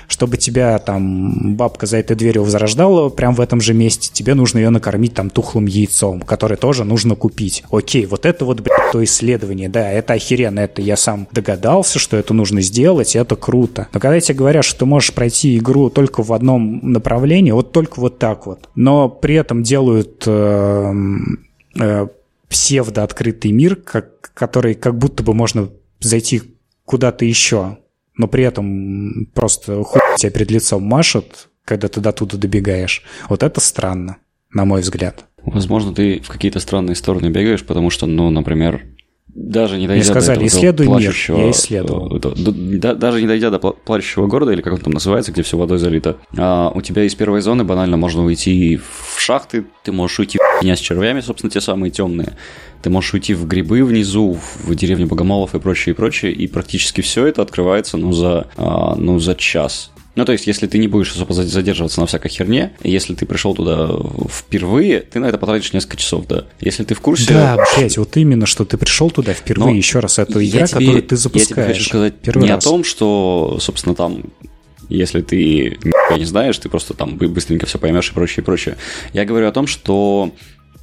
Чтобы 0.07 0.37
тебя 0.37 0.77
там 0.79 1.55
бабка 1.55 1.85
за 1.85 1.97
этой 1.97 2.15
дверью 2.15 2.43
возрождала 2.43 3.09
прямо 3.09 3.35
в 3.35 3.41
этом 3.41 3.61
же 3.61 3.73
месте, 3.73 4.09
тебе 4.11 4.33
нужно 4.33 4.59
ее 4.59 4.69
накормить 4.69 5.13
там 5.13 5.29
тухлым 5.29 5.65
яйцом, 5.65 6.21
которое 6.21 6.55
тоже 6.55 6.83
нужно 6.83 7.15
купить. 7.15 7.63
Окей, 7.71 8.05
вот 8.05 8.25
это 8.25 8.45
вот, 8.45 8.61
блядь, 8.61 8.91
то 8.91 9.03
исследование, 9.03 9.69
да, 9.69 9.89
это 9.89 10.13
охеренно, 10.13 10.59
это 10.59 10.81
я 10.81 10.97
сам 10.97 11.27
догадался, 11.31 11.99
что 11.99 12.17
это 12.17 12.33
нужно 12.33 12.61
сделать, 12.61 13.15
и 13.15 13.19
это 13.19 13.35
круто. 13.35 13.87
Но 13.93 13.99
когда 13.99 14.19
тебе 14.19 14.37
говорят, 14.37 14.65
что 14.65 14.79
ты 14.79 14.85
можешь 14.85 15.13
пройти 15.13 15.57
игру 15.57 15.89
только 15.89 16.23
в 16.23 16.33
одном 16.33 16.91
направлении, 16.91 17.51
вот 17.51 17.71
только 17.71 17.99
вот 17.99 18.19
так 18.19 18.45
вот, 18.45 18.69
но 18.75 19.09
при 19.09 19.35
этом 19.35 19.63
делают 19.63 20.23
эм, 20.25 21.45
э, 21.79 22.07
псевдооткрытый 22.51 23.51
мир, 23.51 23.77
как, 23.77 24.31
который 24.33 24.75
как 24.75 24.97
будто 24.97 25.23
бы 25.23 25.33
можно 25.33 25.69
зайти 26.01 26.41
куда-то 26.85 27.25
еще, 27.25 27.79
но 28.15 28.27
при 28.27 28.43
этом 28.43 29.27
просто 29.33 29.81
хуй 29.83 30.01
тебя 30.17 30.31
перед 30.31 30.51
лицом 30.51 30.83
машет, 30.83 31.49
когда 31.63 31.87
ты 31.87 32.01
до 32.01 32.11
туда 32.11 32.37
добегаешь. 32.37 33.03
Вот 33.29 33.41
это 33.41 33.61
странно, 33.61 34.17
на 34.53 34.65
мой 34.65 34.81
взгляд. 34.81 35.25
Возможно, 35.43 35.95
ты 35.95 36.19
в 36.19 36.27
какие-то 36.27 36.59
странные 36.59 36.95
стороны 36.95 37.29
бегаешь, 37.29 37.63
потому 37.63 37.89
что, 37.89 38.05
ну, 38.05 38.29
например, 38.29 38.85
даже 39.33 39.77
не 39.77 39.87
дойдя 39.87 40.03
сказали, 40.03 40.39
до 40.39 40.45
этого, 40.45 40.57
исследуй 40.59 40.87
мир. 40.87 40.95
плачущего, 40.97 41.37
Я 41.37 41.51
исследовал. 41.51 42.17
э, 42.17 42.19
да- 42.19 42.33
да- 42.35 42.95
даже 42.95 43.21
не 43.21 43.27
дойдя 43.27 43.49
до 43.49 43.57
пла- 43.57 43.75
плачущего 43.85 44.27
города, 44.27 44.51
или 44.51 44.61
как 44.61 44.73
он 44.73 44.79
там 44.79 44.93
называется, 44.93 45.31
где 45.31 45.41
все 45.41 45.57
водой 45.57 45.77
залито, 45.77 46.17
а, 46.37 46.69
у 46.73 46.81
тебя 46.81 47.03
из 47.03 47.15
первой 47.15 47.41
зоны 47.41 47.63
банально 47.63 47.97
можно 47.97 48.23
уйти 48.25 48.77
в 48.77 49.19
шахты, 49.19 49.65
ты 49.83 49.91
можешь 49.91 50.19
уйти 50.19 50.37
в 50.37 50.63
меня 50.63 50.75
с 50.75 50.79
червями, 50.79 51.21
собственно, 51.21 51.49
те 51.51 51.61
самые 51.61 51.91
темные, 51.91 52.35
ты 52.81 52.89
можешь 52.89 53.13
уйти 53.13 53.33
в 53.33 53.47
грибы 53.47 53.83
внизу, 53.83 54.37
в 54.65 54.75
деревню 54.75 55.07
Богомолов 55.07 55.55
и 55.55 55.59
прочее, 55.59 55.93
и 55.93 55.95
прочее, 55.95 56.31
и 56.33 56.47
практически 56.47 57.01
все 57.01 57.25
это 57.25 57.41
открывается, 57.41 57.97
ну, 57.97 58.11
за, 58.11 58.47
а, 58.57 58.95
ну, 58.95 59.19
за 59.19 59.35
час. 59.35 59.91
Ну, 60.15 60.25
то 60.25 60.33
есть, 60.33 60.45
если 60.45 60.67
ты 60.67 60.77
не 60.77 60.89
будешь 60.89 61.11
особо 61.13 61.33
за- 61.33 61.43
задерживаться 61.47 62.01
на 62.01 62.05
всякой 62.05 62.27
херне, 62.29 62.73
если 62.83 63.13
ты 63.15 63.25
пришел 63.25 63.55
туда 63.55 63.89
впервые, 64.29 64.99
ты 64.99 65.19
на 65.19 65.27
это 65.27 65.37
потратишь 65.37 65.71
несколько 65.71 65.95
часов, 65.97 66.27
да. 66.27 66.45
Если 66.59 66.83
ты 66.83 66.95
в 66.95 66.99
курсе... 66.99 67.33
Да, 67.33 67.57
блядь, 67.77 67.97
вот 67.97 68.17
именно, 68.17 68.45
что 68.45 68.65
ты 68.65 68.77
пришел 68.77 69.09
туда 69.09 69.33
впервые, 69.33 69.71
Но 69.71 69.77
еще 69.77 69.99
раз, 69.99 70.19
это 70.19 70.39
я 70.39 70.49
игра, 70.57 70.67
тебе- 70.67 70.79
которую 70.79 71.03
ты 71.03 71.15
Я 71.15 71.19
запускаешь. 71.19 71.47
тебе 71.47 71.63
хочу 71.75 71.83
сказать 71.85 72.15
первый 72.21 72.43
не 72.43 72.49
раз. 72.51 72.65
о 72.65 72.69
том, 72.69 72.83
что, 72.83 73.57
собственно, 73.61 73.95
там, 73.95 74.23
если 74.89 75.21
ты 75.21 75.77
не 76.17 76.25
знаешь, 76.25 76.57
ты 76.57 76.67
просто 76.67 76.93
там 76.93 77.15
бы- 77.15 77.29
быстренько 77.29 77.65
все 77.65 77.79
поймешь 77.79 78.09
и 78.09 78.13
прочее, 78.13 78.41
и 78.41 78.45
прочее. 78.45 78.75
Я 79.13 79.23
говорю 79.23 79.47
о 79.47 79.53
том, 79.53 79.65
что 79.65 80.31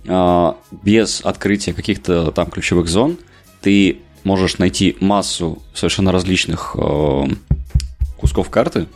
а, 0.06 0.56
без 0.82 1.20
открытия 1.22 1.74
каких-то 1.74 2.30
там 2.32 2.46
ключевых 2.50 2.88
зон 2.88 3.18
ты 3.60 3.98
можешь 4.24 4.56
найти 4.56 4.96
массу 5.00 5.60
совершенно 5.74 6.12
различных 6.12 6.74
э, 6.78 7.24
кусков 8.16 8.48
карты, 8.48 8.86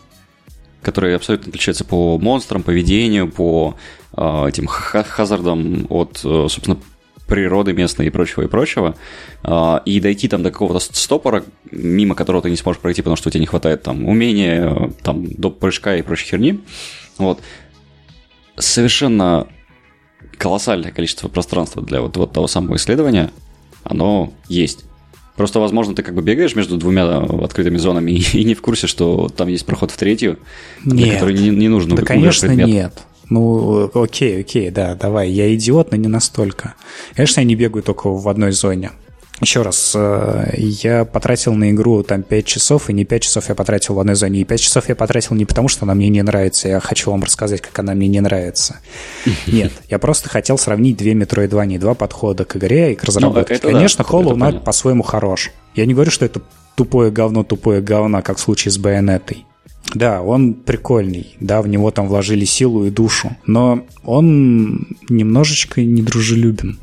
которые 0.83 1.16
абсолютно 1.16 1.49
отличаются 1.49 1.85
по 1.85 2.18
монстрам, 2.18 2.62
поведению, 2.62 3.30
по 3.30 3.76
э, 4.16 4.49
этим 4.49 4.66
ха- 4.66 5.05
хазардам 5.05 5.87
от, 5.89 6.20
э, 6.24 6.47
собственно, 6.49 6.78
природы 7.26 7.72
местной 7.72 8.09
и 8.09 8.11
прочего, 8.11 8.43
и 8.43 8.47
прочего, 8.47 8.95
а, 9.43 9.80
и 9.87 10.01
дойти 10.01 10.28
там 10.28 10.43
до 10.43 10.51
какого-то 10.51 10.80
стопора, 10.80 11.45
мимо 11.70 12.14
которого 12.14 12.43
ты 12.43 12.51
не 12.51 12.57
сможешь 12.57 12.83
пройти, 12.83 13.01
потому 13.01 13.16
что 13.16 13.28
у 13.28 13.33
тебя 13.33 13.41
не 13.41 13.47
хватает 13.47 13.83
там 13.83 14.07
умения, 14.07 14.91
там, 15.03 15.26
до 15.26 15.51
прыжка 15.51 15.97
и 15.97 16.03
прочей 16.03 16.26
херни, 16.26 16.61
вот, 17.16 17.41
совершенно 18.59 19.47
колоссальное 20.37 20.91
количество 20.91 21.28
пространства 21.28 21.80
для 21.80 22.03
вот, 22.03 22.16
вот 22.18 22.33
того 22.33 22.49
самого 22.49 22.76
исследования, 22.76 23.30
оно 23.85 24.33
есть. 24.49 24.85
Просто, 25.37 25.61
возможно, 25.61 25.95
ты 25.95 26.03
как 26.03 26.14
бы 26.14 26.22
бегаешь 26.22 26.55
между 26.55 26.76
двумя 26.76 27.18
открытыми 27.18 27.78
зонами 27.78 28.11
и, 28.12 28.39
и 28.39 28.45
не 28.45 28.55
в 28.55 28.62
курсе, 28.62 28.87
что 28.87 29.28
там 29.35 29.49
есть 29.49 29.64
проход 29.66 29.91
в 29.91 29.97
третью, 29.97 30.39
для 30.85 31.07
Нет. 31.07 31.14
которой 31.14 31.35
не, 31.39 31.49
не 31.49 31.68
нужно 31.68 31.97
Да, 31.97 32.03
конечно, 32.03 32.49
предмет. 32.49 32.68
нет. 32.68 33.03
Ну, 33.30 33.91
окей, 33.95 34.41
окей, 34.41 34.70
да, 34.70 34.95
давай. 34.95 35.30
Я 35.30 35.55
идиот, 35.55 35.91
но 35.91 35.97
не 35.97 36.09
настолько. 36.09 36.74
Конечно, 37.14 37.41
я 37.41 37.47
не 37.47 37.55
бегаю 37.55 37.83
только 37.83 38.09
в 38.11 38.28
одной 38.28 38.53
зоне. 38.53 38.91
Еще 39.43 39.62
раз, 39.62 39.93
э, 39.97 40.55
я 40.57 41.05
потратил 41.05 41.55
на 41.55 41.72
игру 41.72 42.05
там 42.05 42.22
5 42.22 42.47
часов, 42.47 42.88
и 42.88 42.93
не 42.93 43.05
5 43.05 43.22
часов 43.22 43.49
я 43.49 43.57
потратил 43.57 43.95
в 43.95 44.01
одной 44.01 44.14
зоне. 44.14 44.40
И 44.40 44.45
5 44.45 44.61
часов 44.61 44.88
я 44.88 44.95
потратил 44.95 45.34
не 45.34 45.45
потому, 45.45 45.66
что 45.66 45.84
она 45.84 45.95
мне 45.95 46.09
не 46.11 46.22
нравится, 46.22 46.68
я 46.68 46.78
хочу 46.78 47.11
вам 47.11 47.24
рассказать, 47.24 47.61
как 47.61 47.76
она 47.80 47.95
мне 47.95 48.07
не 48.07 48.20
нравится. 48.20 48.78
Нет, 49.49 49.72
я 49.90 49.99
просто 49.99 50.28
хотел 50.28 50.59
сравнить 50.59 50.97
две 50.97 51.14
Metroidvania, 51.14 51.80
два 51.80 51.95
подхода 51.95 52.45
к 52.45 52.57
игре 52.57 52.93
и 52.93 52.95
к 52.95 53.03
разработке. 53.03 53.55
Ну, 53.55 53.57
это 53.57 53.66
да, 53.66 53.72
Конечно, 53.72 54.03
это 54.03 54.12
Hollow 54.12 54.36
Knight 54.36 54.61
по-своему 54.62 55.03
хорош. 55.03 55.51
Я 55.74 55.86
не 55.86 55.95
говорю, 55.95 56.12
что 56.12 56.24
это 56.24 56.40
тупое 56.76 57.11
говно, 57.11 57.43
тупое 57.43 57.80
говно, 57.80 58.22
как 58.22 58.36
в 58.36 58.40
случае 58.40 58.70
с 58.70 58.78
Байонетой. 58.78 59.45
Да, 59.93 60.22
он 60.22 60.55
прикольный, 60.55 61.36
да, 61.40 61.61
в 61.62 61.68
него 61.68 61.90
там 61.90 62.07
вложили 62.07 62.45
силу 62.45 62.86
и 62.86 62.90
душу, 62.90 63.36
но 63.45 63.84
он 64.05 64.86
немножечко 65.09 65.82
недружелюбен. 65.82 66.78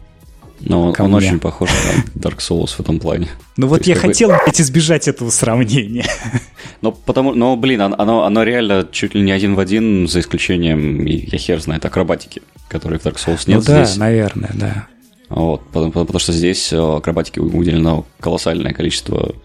Но 0.59 0.91
ко 0.93 1.01
он 1.03 1.11
мне. 1.11 1.17
очень 1.27 1.39
похож 1.39 1.69
на 1.69 2.19
Dark 2.21 2.37
Souls 2.39 2.75
в 2.75 2.79
этом 2.79 2.99
плане. 2.99 3.27
Ну 3.57 3.67
вот 3.67 3.87
я 3.87 3.95
хотел, 3.95 4.29
блядь, 4.29 4.59
избежать 4.59 5.07
этого 5.07 5.29
сравнения. 5.29 6.05
Но 6.81 6.91
потому, 6.91 7.33
но, 7.33 7.57
блин, 7.57 7.81
оно- 7.81 8.23
оно, 8.23 8.43
реально 8.43 8.87
чуть 8.89 9.13
ли 9.13 9.21
не 9.21 9.31
один 9.33 9.55
в 9.55 9.59
один, 9.59 10.07
за 10.07 10.21
исключением, 10.21 11.03
я 11.05 11.37
хер 11.37 11.59
знает, 11.61 11.83
акробатики, 11.85 12.41
которые 12.69 12.99
в 12.99 13.05
Dark 13.05 13.15
Souls 13.17 13.43
нет 13.47 13.59
ну 13.59 13.61
да, 13.65 13.83
здесь. 13.83 13.97
наверное, 13.97 14.51
да. 14.53 14.87
Вот, 15.27 15.65
потому, 15.67 15.91
потому 15.91 16.19
что 16.19 16.31
здесь 16.31 16.71
э, 16.71 16.77
акробатике 16.77 17.41
уделено 17.41 18.05
колоссальное 18.21 18.73
количество. 18.73 19.35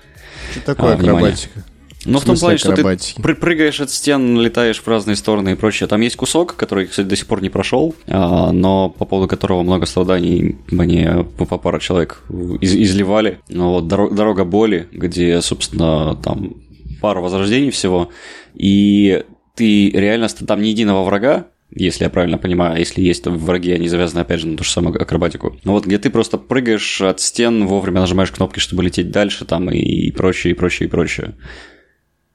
Что 0.52 0.60
такое 0.60 0.92
А, 0.92 0.94
акробатика? 0.94 1.64
Ну, 2.07 2.18
в 2.18 2.24
том 2.24 2.36
плане, 2.36 2.59
что 2.59 2.68
ты 2.76 2.82
пры- 3.20 3.34
прыгаешь 3.34 3.80
от 3.80 3.90
стен, 3.90 4.38
летаешь 4.40 4.80
в 4.80 4.86
разные 4.88 5.16
стороны 5.16 5.52
и 5.52 5.55
прочее. 5.55 5.86
Там 5.88 6.00
есть 6.00 6.16
кусок, 6.16 6.55
который, 6.57 6.86
кстати, 6.86 7.07
до 7.07 7.16
сих 7.16 7.26
пор 7.26 7.42
не 7.42 7.48
прошел, 7.50 7.94
а, 8.07 8.52
но 8.52 8.90
по 8.90 9.05
поводу 9.05 9.28
которого 9.28 9.62
много 9.62 9.86
страданий 9.86 10.57
мне 10.70 11.24
по 11.38 11.44
пара 11.59 11.78
человек 11.80 12.22
из- 12.61 12.74
изливали. 12.74 13.38
Ну, 13.48 13.70
вот 13.72 13.84
«Доро- 13.84 14.14
дорога 14.14 14.44
боли, 14.44 14.88
где, 14.92 15.40
собственно, 15.40 16.14
там 16.16 16.57
пару 17.00 17.22
возрождений 17.22 17.70
всего, 17.70 18.11
и 18.55 19.24
ты 19.55 19.90
реально, 19.90 20.28
там 20.28 20.62
ни 20.62 20.68
единого 20.68 21.05
врага, 21.05 21.46
если 21.76 22.05
я 22.05 22.11
правильно 22.11 22.38
понимаю, 22.38 22.78
если 22.78 23.02
есть 23.02 23.26
враги, 23.26 23.72
они 23.72 23.88
завязаны, 23.88 24.20
опять 24.20 24.40
же, 24.40 24.46
на 24.46 24.57
ту 24.57 24.62
же 24.64 24.70
самую 24.70 25.00
акробатику. 25.00 25.57
Ну 25.64 25.72
вот 25.72 25.86
где 25.86 25.98
ты 25.98 26.09
просто 26.11 26.38
прыгаешь 26.38 27.00
от 27.02 27.20
стен, 27.20 27.66
вовремя 27.66 28.00
нажимаешь 28.00 28.30
кнопки, 28.30 28.61
чтобы 28.61 28.84
лететь 28.84 29.11
дальше, 29.11 29.44
там 29.44 29.70
и 29.70 30.11
прочее, 30.12 30.52
и 30.52 30.55
прочее, 30.55 30.86
и 30.88 30.90
прочее. 30.90 31.34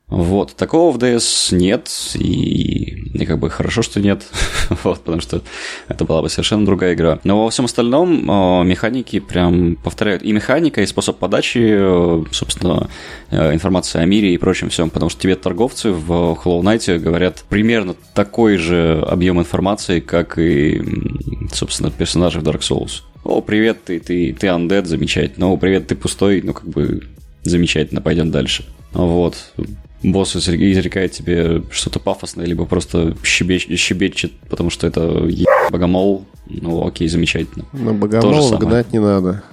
Вот, 0.10 0.56
такого 0.56 0.92
в 0.92 0.98
DS 0.98 1.56
нет, 1.56 1.88
и, 2.16 3.12
и 3.14 3.26
как 3.26 3.38
бы 3.38 3.52
хорошо, 3.52 3.84
что 3.84 4.00
нет, 4.00 4.26
вот, 4.84 5.02
потому 5.02 5.22
что 5.22 5.44
это 5.88 6.04
была 6.04 6.24
бы 6.24 6.30
совершенно 6.30 6.66
другая 6.66 6.96
игра. 6.96 7.20
Но 7.24 7.44
во 7.44 7.52
всем 7.52 7.66
остальном 7.66 8.30
э, 8.30 8.64
механики 8.64 9.20
прям 9.20 9.76
повторяют 9.76 10.24
и 10.24 10.32
механика, 10.32 10.82
и 10.82 10.88
способ 10.88 11.20
подачи, 11.20 11.60
э, 11.62 12.24
собственно, 12.32 12.90
э, 13.30 13.54
информации 13.54 14.02
о 14.02 14.06
мире 14.06 14.34
и 14.34 14.38
прочем 14.40 14.70
всем, 14.70 14.90
потому 14.90 15.12
что 15.12 15.22
тебе 15.22 15.36
торговцы 15.36 15.92
в 15.92 16.12
Hollow 16.44 16.62
Knight 16.62 16.98
говорят 16.98 17.46
примерно 17.48 17.96
такой 18.16 18.58
же 18.58 19.06
объем 19.08 19.40
информации, 19.40 20.00
как 20.00 20.40
и, 20.40 20.82
собственно, 21.54 21.92
персонажи 21.92 22.40
в 22.40 22.44
Dark 22.44 22.62
Souls. 22.62 23.04
О, 23.24 23.42
привет, 23.42 23.84
ты, 23.84 24.00
ты, 24.00 24.34
ты 24.34 24.48
undead, 24.48 24.86
замечательно. 24.86 25.52
О, 25.52 25.58
привет, 25.58 25.88
ты 25.88 25.96
пустой, 25.96 26.42
ну, 26.42 26.54
как 26.54 26.68
бы, 26.68 27.04
замечательно, 27.44 28.02
пойдем 28.02 28.32
дальше. 28.32 28.66
Вот. 28.94 29.54
Босс 30.02 30.36
изре- 30.36 30.72
изрекает 30.72 31.12
тебе 31.12 31.62
что-то 31.72 32.00
пафосное, 32.00 32.46
либо 32.46 32.66
просто 32.66 33.18
щебеч- 33.24 33.76
щебечет, 33.76 34.32
потому 34.50 34.70
что 34.70 34.88
это 34.88 35.26
е- 35.28 35.46
богомол. 35.70 36.26
Ну, 36.48 36.88
окей, 36.88 37.08
замечательно. 37.10 37.66
На 37.74 37.94
богомола 37.94 38.42
самое. 38.50 38.60
гнать 38.60 38.94
не 38.94 39.00
надо. 39.00 39.44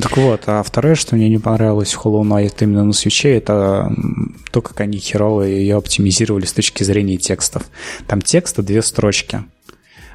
Так 0.00 0.16
вот, 0.16 0.42
а 0.46 0.62
второе, 0.62 0.94
что 0.94 1.16
мне 1.16 1.28
не 1.28 1.38
понравилось 1.38 1.92
в 1.94 2.00
Hollow 2.06 2.22
Knight 2.22 2.54
именно 2.60 2.84
на 2.84 2.92
свече, 2.92 3.30
это 3.36 3.92
то, 4.52 4.62
как 4.62 4.80
они 4.80 4.98
херово 4.98 5.42
ее 5.42 5.76
оптимизировали 5.76 6.44
с 6.44 6.52
точки 6.52 6.84
зрения 6.84 7.16
текстов. 7.16 7.64
Там 8.06 8.22
текста 8.22 8.62
две 8.62 8.82
строчки. 8.82 9.42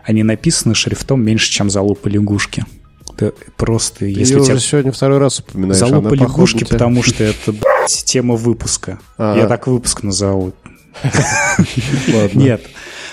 Они 0.03 0.23
написаны 0.23 0.75
шрифтом 0.75 1.23
меньше, 1.23 1.51
чем 1.51 1.69
залупа 1.69 2.07
лягушки. 2.07 2.63
Это 3.17 3.33
просто, 3.57 3.99
Ты 3.99 4.09
если 4.09 4.35
у 4.35 4.43
тебя 4.43 4.55
уже 4.55 4.63
сегодня 4.63 4.91
второй 4.91 5.17
раз 5.19 5.39
упоминаешь. 5.39 5.77
залупа 5.79 6.13
лягушки, 6.13 6.59
тебя- 6.59 6.69
потому 6.71 7.01
что 7.03 7.23
это, 7.23 7.51
блядь, 7.51 8.03
тема 8.05 8.35
выпуска. 8.35 8.99
Ага. 9.17 9.39
Я 9.41 9.47
так 9.47 9.67
выпуск 9.67 10.03
назову. 10.03 10.53
Нет. 12.33 12.61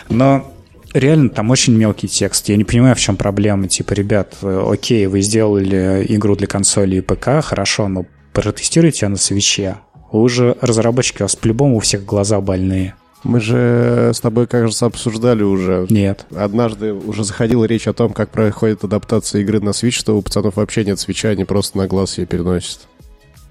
Но 0.09 0.53
реально 0.92 1.28
там 1.30 1.50
очень 1.50 1.74
мелкий 1.76 2.09
текст. 2.09 2.48
Я 2.48 2.57
не 2.57 2.64
понимаю, 2.64 2.94
в 2.96 3.00
чем 3.00 3.16
проблема. 3.16 3.68
Типа, 3.68 3.92
ребят, 3.92 4.34
окей, 4.42 5.07
вы 5.07 5.20
сделали 5.20 6.05
игру 6.09 6.36
для 6.36 6.46
консоли 6.46 6.96
и 6.96 7.00
ПК, 7.00 7.42
хорошо, 7.42 7.88
но 7.88 8.07
протестируйте 8.32 9.07
ее 9.07 9.11
на 9.11 9.16
свече. 9.16 9.76
Вы 10.11 10.28
же 10.28 10.57
разработчики, 10.61 11.22
у 11.22 11.24
вас 11.24 11.36
по-любому 11.36 11.76
у 11.76 11.80
всех 11.80 12.05
глаза 12.05 12.40
больные. 12.40 12.94
Мы 13.24 13.40
же 13.40 14.10
с 14.14 14.20
тобой, 14.20 14.46
кажется, 14.46 14.86
обсуждали 14.86 15.42
уже. 15.42 15.86
Нет. 15.90 16.26
Однажды 16.34 16.92
уже 16.92 17.22
заходила 17.24 17.64
речь 17.64 17.86
о 17.86 17.92
том, 17.92 18.12
как 18.12 18.30
проходит 18.30 18.82
адаптация 18.84 19.42
игры 19.42 19.60
на 19.60 19.70
Switch, 19.70 19.92
что 19.92 20.16
у 20.16 20.22
пацанов 20.22 20.56
вообще 20.56 20.84
нет 20.84 20.98
свеча, 20.98 21.28
они 21.28 21.44
просто 21.44 21.78
на 21.78 21.86
глаз 21.86 22.18
ее 22.18 22.26
переносят. 22.26 22.80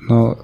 Но 0.01 0.39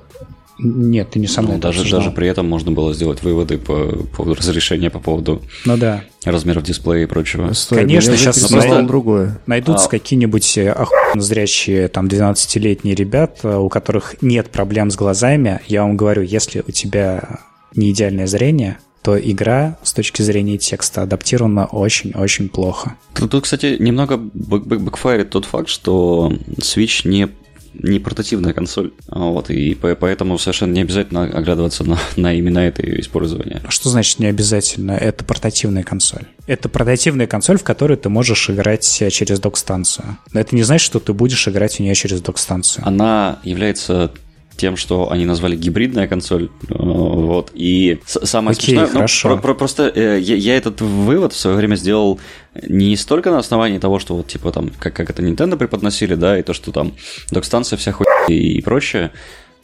нет, 0.60 1.12
ты 1.12 1.20
не 1.20 1.28
со 1.28 1.42
мной 1.42 1.56
Ну, 1.56 1.62
даже, 1.62 1.80
обсуждал. 1.82 2.00
даже 2.02 2.12
при 2.16 2.28
этом 2.28 2.48
можно 2.48 2.72
было 2.72 2.94
сделать 2.94 3.22
выводы 3.22 3.58
по 3.60 3.90
поводу 4.16 4.34
разрешения, 4.40 4.90
по 4.90 5.00
поводу 5.00 5.42
Ну 5.66 5.78
да. 5.78 6.04
размеров 6.26 6.64
дисплея 6.64 7.04
и 7.04 7.06
прочего. 7.06 7.52
Стой, 7.54 7.80
Конечно, 7.80 8.14
заинтересовало 8.16 8.62
просто- 8.64 8.88
другое. 8.88 9.40
Найдутся 9.46 9.86
А. 9.86 9.90
какие-нибудь 9.90 10.58
э, 10.58 10.72
охуенно 10.72 11.22
зрячие 11.22 11.88
там 11.90 12.08
12-летние 12.08 12.96
ребята, 12.96 13.60
у 13.60 13.70
которых 13.70 14.16
нет 14.22 14.50
проблем 14.50 14.90
с 14.90 14.96
глазами. 14.96 15.60
Я 15.68 15.84
вам 15.84 15.96
говорю, 15.98 16.24
если 16.24 16.64
у 16.68 16.72
тебя 16.72 17.40
не 17.76 17.92
идеальное 17.92 18.26
зрение, 18.26 18.80
то 19.08 19.18
игра 19.18 19.78
с 19.84 19.94
точки 19.94 20.22
зрения 20.22 20.58
текста 20.58 21.02
адаптирована 21.04 21.66
очень-очень 21.68 22.50
плохо. 22.50 22.96
Тут, 23.14 23.32
тут, 23.32 23.46
кстати, 23.46 23.78
немного 23.80 24.16
back- 24.16 24.66
back- 24.66 24.80
backfire 24.80 25.20
ит 25.20 25.30
тот 25.30 25.46
факт, 25.46 25.70
что 25.70 26.34
Switch 26.58 27.08
не 27.08 27.30
не 27.74 28.00
портативная 28.00 28.52
консоль, 28.54 28.92
А 29.08 29.20
вот, 29.20 29.50
и 29.50 29.76
по- 29.76 29.96
поэтому 29.96 30.38
совершенно 30.40 30.74
не 30.74 30.82
обязательно 30.82 31.24
оглядываться 31.24 31.84
на, 31.86 31.98
на 32.18 32.34
именно 32.34 32.60
это 32.60 32.86
ее 32.86 33.00
использование. 33.00 33.62
Что 33.70 33.90
значит 33.90 34.20
не 34.20 34.26
обязательно? 34.26 34.92
Это 34.92 35.24
портативная 35.24 35.84
консоль. 35.84 36.24
Это 36.48 36.68
портативная 36.68 37.28
консоль, 37.28 37.58
в 37.60 37.64
которой 37.64 37.96
ты 37.96 38.10
можешь 38.10 38.50
играть 38.50 38.84
через 39.12 39.40
док-станцию. 39.40 40.18
Но 40.34 40.40
это 40.42 40.54
не 40.56 40.64
значит, 40.64 40.86
что 40.86 41.00
ты 41.00 41.14
будешь 41.14 41.48
играть 41.48 41.76
в 41.76 41.80
нее 41.80 41.96
через 41.96 42.20
док-станцию. 42.20 42.86
Она 42.86 43.40
является 43.44 44.12
тем, 44.58 44.76
что 44.76 45.12
они 45.12 45.26
назвали 45.26 45.56
гибридная 45.56 46.08
консоль, 46.08 46.50
э, 46.70 46.74
вот, 46.78 47.52
и 47.54 48.00
самое 48.06 48.54
Окей, 48.56 48.70
смешное, 48.76 48.88
ну, 48.88 48.94
хорошо. 48.94 49.30
про- 49.30 49.38
про- 49.42 49.54
просто 49.56 49.92
э, 49.94 50.20
я, 50.20 50.36
я 50.36 50.58
этот 50.58 50.82
вывод 50.82 51.34
в 51.34 51.38
свое 51.40 51.56
время 51.56 51.76
сделал 51.76 52.20
не 52.68 52.96
столько 52.98 53.32
на 53.32 53.38
основании 53.40 53.78
того, 53.78 54.00
что 54.00 54.16
вот, 54.16 54.28
типа, 54.28 54.52
там, 54.52 54.72
как, 54.80 54.94
как 54.96 55.10
это 55.10 55.22
Nintendo 55.22 55.56
преподносили, 55.58 56.16
да, 56.16 56.38
и 56.40 56.44
то, 56.44 56.54
что 56.54 56.72
там 56.72 56.94
док-станция 57.32 57.78
вся 57.78 57.92
хуйня 57.92 58.12
и 58.28 58.62
прочее, 58.62 59.12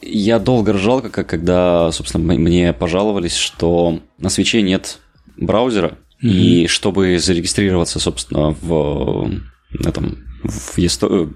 я 0.00 0.38
долго 0.38 0.72
ржал, 0.74 1.02
как, 1.02 1.26
когда, 1.26 1.90
собственно, 1.92 2.34
мне 2.34 2.72
пожаловались, 2.72 3.36
что 3.36 4.00
на 4.18 4.28
свече 4.28 4.62
нет 4.62 4.98
браузера, 5.36 5.98
и 6.20 6.66
чтобы 6.68 7.18
зарегистрироваться, 7.18 7.98
собственно, 8.00 8.56
в 8.62 9.30
этом, 9.84 10.18
в 10.44 10.78
eStore, 10.78 11.34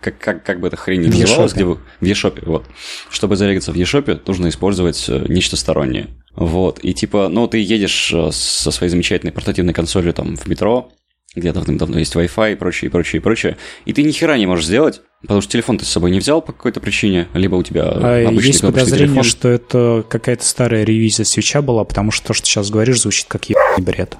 как, 0.00 0.18
как, 0.18 0.44
как 0.44 0.60
бы 0.60 0.68
эта 0.68 0.76
хрень 0.76 1.02
В 1.10 1.18
называлась, 1.18 1.52
где 1.54 1.64
вы... 1.64 1.78
В 2.00 2.04
eShop, 2.04 2.42
вот. 2.44 2.66
Чтобы 3.10 3.36
зарегаться 3.36 3.72
в 3.72 3.76
eShop, 3.76 4.20
нужно 4.26 4.48
использовать 4.48 5.06
э, 5.08 5.24
нечто 5.28 5.56
стороннее. 5.56 6.08
Вот. 6.34 6.78
И 6.82 6.92
типа, 6.94 7.28
ну, 7.28 7.46
ты 7.48 7.58
едешь 7.58 8.12
э, 8.12 8.30
со 8.32 8.70
своей 8.70 8.90
замечательной 8.90 9.32
портативной 9.32 9.72
консолью 9.72 10.12
там 10.12 10.36
в 10.36 10.46
метро, 10.46 10.92
где 11.34 11.52
давным-давно 11.52 11.98
есть 11.98 12.14
Wi-Fi 12.14 12.52
и 12.52 12.56
прочее, 12.56 12.88
и 12.88 12.90
прочее, 12.90 13.20
и 13.20 13.22
прочее, 13.22 13.56
и 13.84 13.92
ты 13.92 14.02
ни 14.02 14.10
хера 14.10 14.38
не 14.38 14.46
можешь 14.46 14.66
сделать, 14.66 15.02
потому 15.22 15.40
что 15.40 15.52
телефон 15.52 15.78
ты 15.78 15.84
с 15.84 15.88
собой 15.88 16.10
не 16.10 16.18
взял 16.18 16.40
по 16.40 16.52
какой-то 16.52 16.80
причине, 16.80 17.28
либо 17.34 17.56
у 17.56 17.62
тебя 17.62 17.84
А 17.84 18.28
обычный 18.28 18.48
есть 18.48 18.60
подозрение, 18.62 19.08
телефон. 19.08 19.22
что 19.24 19.48
это 19.48 20.04
какая-то 20.08 20.44
старая 20.44 20.84
ревизия 20.84 21.24
свеча 21.24 21.62
была, 21.62 21.84
потому 21.84 22.10
что 22.10 22.28
то, 22.28 22.34
что 22.34 22.46
сейчас 22.46 22.70
говоришь, 22.70 23.00
звучит 23.02 23.26
как 23.28 23.48
ебаный 23.48 23.84
бред. 23.84 24.16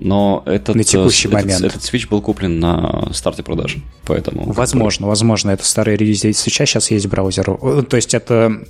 Но 0.00 0.42
этот, 0.46 0.76
На 0.76 0.84
текущий 0.84 1.26
э, 1.28 1.30
этот- 1.32 1.42
момент. 1.44 1.64
Этот, 1.64 1.82
Switch 1.82 2.08
был 2.08 2.22
куплен 2.22 2.60
на 2.60 3.10
старте 3.12 3.42
продажи, 3.42 3.80
поэтому... 4.04 4.40
как 4.40 4.48
бы- 4.48 4.54
Возможно, 4.54 5.06
возможно, 5.08 5.50
это 5.50 5.64
старая 5.64 5.96
ревизия 5.96 6.32
свеча, 6.32 6.66
сейчас 6.66 6.90
есть 6.90 7.06
браузер. 7.06 7.50
Э, 7.60 7.82
То 7.88 7.96
есть 7.96 8.14
это 8.14 8.60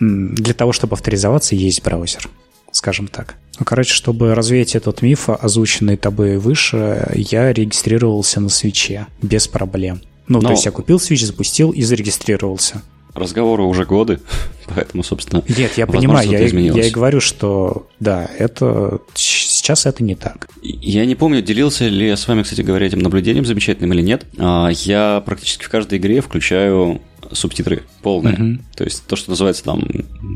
для 0.00 0.54
того, 0.54 0.72
чтобы 0.72 0.94
авторизоваться, 0.94 1.54
есть 1.54 1.82
браузер, 1.82 2.28
скажем 2.72 3.08
так. 3.08 3.36
Ну, 3.58 3.64
короче, 3.66 3.92
чтобы 3.92 4.34
развеять 4.34 4.74
этот 4.74 5.02
миф, 5.02 5.28
озвученный 5.28 5.96
тобой 5.96 6.38
выше, 6.38 7.10
я 7.14 7.52
регистрировался 7.52 8.40
на 8.40 8.48
свече 8.48 9.06
без 9.20 9.48
проблем. 9.48 10.00
Ну, 10.28 10.40
Но- 10.40 10.48
то 10.48 10.52
есть 10.54 10.64
я 10.64 10.70
купил 10.70 10.98
свич, 11.00 11.24
запустил 11.24 11.70
и 11.72 11.82
зарегистрировался. 11.82 12.82
Разговоры 13.14 13.62
уже 13.64 13.84
годы, 13.84 14.20
поэтому, 14.74 15.02
собственно... 15.02 15.42
Нет, 15.48 15.72
я 15.76 15.86
понимаю, 15.86 16.30
я, 16.30 16.46
изменилось. 16.46 16.82
я 16.84 16.88
и 16.88 16.92
говорю, 16.92 17.20
что 17.20 17.86
да, 17.98 18.28
это 18.38 19.00
сейчас 19.14 19.86
это 19.86 20.02
не 20.02 20.14
так. 20.14 20.48
Я 20.62 21.04
не 21.06 21.14
помню, 21.14 21.42
делился 21.42 21.88
ли 21.88 22.06
я 22.06 22.16
с 22.16 22.26
вами, 22.28 22.42
кстати 22.42 22.60
говоря, 22.62 22.86
этим 22.86 23.00
наблюдением 23.00 23.44
замечательным 23.44 23.92
или 23.92 24.02
нет. 24.02 24.24
А, 24.38 24.68
Я 24.70 25.22
практически 25.24 25.64
в 25.64 25.68
каждой 25.68 25.98
игре 25.98 26.20
включаю 26.20 27.00
субтитры 27.32 27.82
полные. 28.02 28.34
Мгм. 28.34 28.64
То 28.74 28.84
есть 28.84 29.06
то, 29.06 29.14
что 29.16 29.30
называется 29.30 29.62
там 29.64 29.80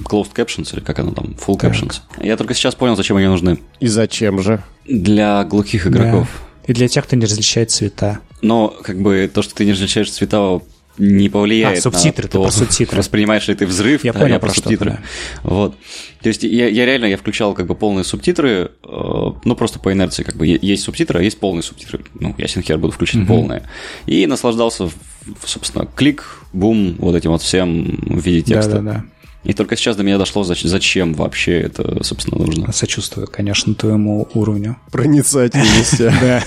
closed 0.04 0.32
captions, 0.34 0.72
или 0.74 0.80
как 0.80 0.98
оно 0.98 1.12
там, 1.12 1.34
full 1.44 1.58
Так. 1.58 1.72
captions. 1.72 2.00
Я 2.22 2.36
только 2.36 2.54
сейчас 2.54 2.74
понял, 2.74 2.94
зачем 2.96 3.16
они 3.16 3.26
нужны. 3.26 3.58
И 3.80 3.86
зачем 3.86 4.40
же? 4.42 4.62
Для 4.86 5.42
глухих 5.44 5.86
игроков. 5.86 6.28
Да. 6.66 6.72
И 6.72 6.72
для 6.72 6.88
тех, 6.88 7.04
кто 7.04 7.16
не 7.16 7.24
различает 7.24 7.70
цвета. 7.70 8.20
Но 8.42 8.68
как 8.68 9.00
бы 9.00 9.30
то, 9.32 9.42
что 9.42 9.54
ты 9.54 9.64
не 9.64 9.72
различаешь 9.72 10.10
цвета 10.10 10.60
не 10.98 11.28
повлияет 11.28 11.78
А, 11.78 11.80
субтитры, 11.82 12.24
на 12.24 12.30
то, 12.30 12.42
про 12.44 12.50
субтитры. 12.52 12.98
воспринимаешь 12.98 13.48
ли 13.48 13.54
ты 13.54 13.66
взрыв, 13.66 14.04
Я 14.04 14.12
да, 14.12 14.20
понял, 14.20 14.34
я 14.34 14.38
про 14.40 14.50
субтитры. 14.50 14.90
да. 14.90 15.00
Вот. 15.42 15.76
То 16.22 16.28
есть 16.28 16.42
я, 16.44 16.68
я 16.68 16.86
реально 16.86 17.06
я 17.06 17.16
включал 17.16 17.52
как 17.54 17.66
бы 17.66 17.74
полные 17.74 18.04
субтитры, 18.04 18.70
э, 18.82 19.30
ну 19.44 19.56
просто 19.56 19.78
по 19.78 19.92
инерции, 19.92 20.22
как 20.22 20.36
бы 20.36 20.46
есть 20.46 20.84
субтитры, 20.84 21.18
а 21.20 21.22
есть 21.22 21.38
полные 21.40 21.62
субтитры. 21.62 22.04
Ну, 22.14 22.34
ясен 22.38 22.62
хер, 22.62 22.78
буду 22.78 22.92
включить 22.92 23.26
полные. 23.26 23.62
И 24.06 24.26
наслаждался, 24.26 24.88
собственно, 25.44 25.86
клик, 25.86 26.24
бум, 26.52 26.94
вот 26.98 27.14
этим 27.16 27.30
вот 27.30 27.42
всем 27.42 27.98
в 28.06 28.24
виде 28.24 28.42
текста. 28.42 28.78
Да-да-да. 28.78 29.04
И 29.44 29.52
только 29.52 29.76
сейчас 29.76 29.96
до 29.96 30.02
меня 30.02 30.18
дошло, 30.18 30.42
зач- 30.42 30.66
зачем 30.66 31.14
вообще 31.14 31.60
это, 31.60 32.02
собственно, 32.02 32.44
нужно. 32.44 32.72
Сочувствую, 32.72 33.28
конечно, 33.30 33.74
твоему 33.74 34.28
уровню. 34.34 34.76
Проницательности. 34.90 36.12
Да. 36.24 36.42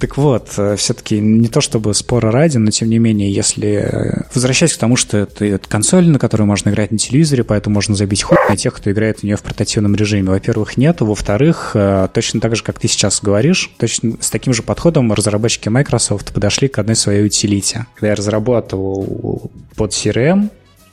Так 0.00 0.16
вот, 0.16 0.48
все-таки 0.76 1.18
не 1.18 1.48
то 1.48 1.60
чтобы 1.60 1.94
спора 1.94 2.30
ради, 2.30 2.58
но 2.58 2.70
тем 2.70 2.90
не 2.90 2.98
менее, 2.98 3.32
если 3.32 3.68
э, 3.68 4.22
возвращаясь 4.34 4.74
к 4.74 4.78
тому, 4.78 4.96
что 4.96 5.18
это, 5.18 5.58
консоль, 5.68 6.08
на 6.08 6.18
которой 6.18 6.42
можно 6.42 6.70
играть 6.70 6.90
на 6.90 6.98
телевизоре, 6.98 7.44
поэтому 7.44 7.74
можно 7.74 7.94
забить 7.94 8.22
хуй 8.22 8.36
на 8.48 8.56
тех, 8.56 8.74
кто 8.74 8.90
играет 8.90 9.20
в 9.20 9.22
нее 9.22 9.36
в 9.36 9.42
портативном 9.42 9.94
режиме. 9.94 10.30
Во-первых, 10.30 10.76
нет. 10.76 11.00
Во-вторых, 11.00 11.72
э, 11.74 12.08
точно 12.12 12.40
так 12.40 12.56
же, 12.56 12.62
как 12.62 12.78
ты 12.78 12.88
сейчас 12.88 13.20
говоришь, 13.22 13.70
точно 13.78 14.16
с 14.20 14.30
таким 14.30 14.52
же 14.52 14.62
подходом 14.62 15.12
разработчики 15.12 15.68
Microsoft 15.68 16.32
подошли 16.32 16.68
к 16.68 16.78
одной 16.78 16.96
своей 16.96 17.24
утилите. 17.24 17.86
Когда 17.94 18.08
я 18.08 18.14
разрабатывал 18.14 19.50
под 19.76 19.92
CRM, 19.92 20.50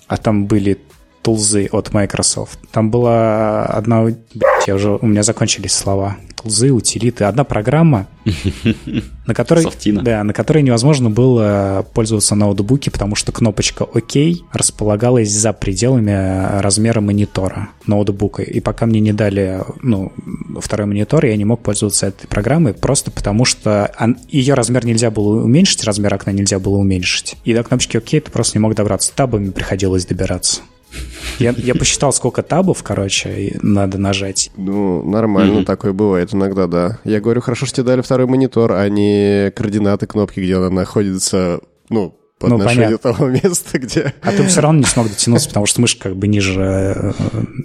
а 0.07 0.17
там 0.17 0.45
были 0.45 0.77
тулзы 1.25 1.67
от 1.71 1.91
Microsoft. 1.91 2.59
Там 2.71 2.91
была 2.91 3.65
одна... 3.65 4.03
Блядь, 4.03 4.67
я 4.67 4.75
уже... 4.75 4.91
У 4.91 5.07
меня 5.07 5.23
закончились 5.23 5.73
слова. 5.73 6.17
Тулзы, 6.35 6.71
утилиты. 6.71 7.23
Одна 7.23 7.43
программа, 7.43 8.05
на 9.25 9.33
которой... 9.33 9.63
Софтина. 9.63 10.03
Да, 10.03 10.23
на 10.23 10.33
которой 10.33 10.61
невозможно 10.61 11.09
было 11.09 11.83
пользоваться 11.95 12.35
на 12.35 12.45
ноутбуке, 12.45 12.91
потому 12.91 13.15
что 13.15 13.31
кнопочка 13.31 13.81
«Ок» 13.81 14.11
располагалась 14.51 15.31
за 15.31 15.51
пределами 15.51 16.61
размера 16.61 17.01
монитора 17.01 17.69
ноутбука. 17.87 18.43
И 18.43 18.59
пока 18.59 18.85
мне 18.85 18.99
не 18.99 19.11
дали 19.11 19.63
ну, 19.81 20.13
второй 20.61 20.85
монитор, 20.85 21.25
я 21.25 21.35
не 21.37 21.45
мог 21.45 21.63
пользоваться 21.63 22.05
этой 22.05 22.27
программой, 22.27 22.75
просто 22.75 23.09
потому 23.09 23.45
что 23.45 23.91
он- 23.99 24.17
ее 24.29 24.53
размер 24.53 24.85
нельзя 24.85 25.09
было 25.09 25.43
уменьшить, 25.43 25.83
размер 25.85 26.13
окна 26.13 26.29
нельзя 26.29 26.59
было 26.59 26.77
уменьшить. 26.77 27.35
И 27.45 27.55
до 27.55 27.63
кнопочки 27.63 27.97
«Ок» 27.97 28.05
ты 28.05 28.21
просто 28.21 28.59
не 28.59 28.61
мог 28.61 28.75
добраться. 28.75 29.11
Табами 29.15 29.49
приходилось 29.49 30.05
добираться. 30.05 30.61
Я, 31.39 31.53
я 31.57 31.75
посчитал, 31.75 32.13
сколько 32.13 32.43
табов, 32.43 32.81
короче, 32.83 33.57
надо 33.61 33.97
нажать. 33.97 34.51
Ну, 34.55 35.03
нормально, 35.03 35.65
такое 35.65 35.93
бывает 35.93 36.33
иногда, 36.33 36.67
да. 36.67 36.99
Я 37.03 37.19
говорю, 37.19 37.41
хорошо, 37.41 37.65
что 37.65 37.77
тебе 37.77 37.87
дали 37.87 38.01
второй 38.01 38.27
монитор, 38.27 38.73
а 38.73 38.87
не 38.89 39.51
координаты 39.51 40.07
кнопки, 40.07 40.39
где 40.39 40.55
она 40.55 40.69
находится, 40.69 41.59
ну, 41.89 42.15
по 42.39 42.49
Ну, 42.49 42.55
отношению 42.57 42.99
понятно. 42.99 43.13
того 43.13 43.29
места, 43.29 43.79
где... 43.79 44.13
А 44.21 44.31
ты 44.31 44.45
все 44.45 44.61
равно 44.61 44.79
не 44.79 44.85
смог 44.85 45.07
дотянуться, 45.09 45.47
потому 45.47 45.65
что 45.65 45.81
мышка 45.81 46.09
как 46.09 46.17
бы 46.17 46.27
ниже 46.27 46.61
э, 46.61 47.13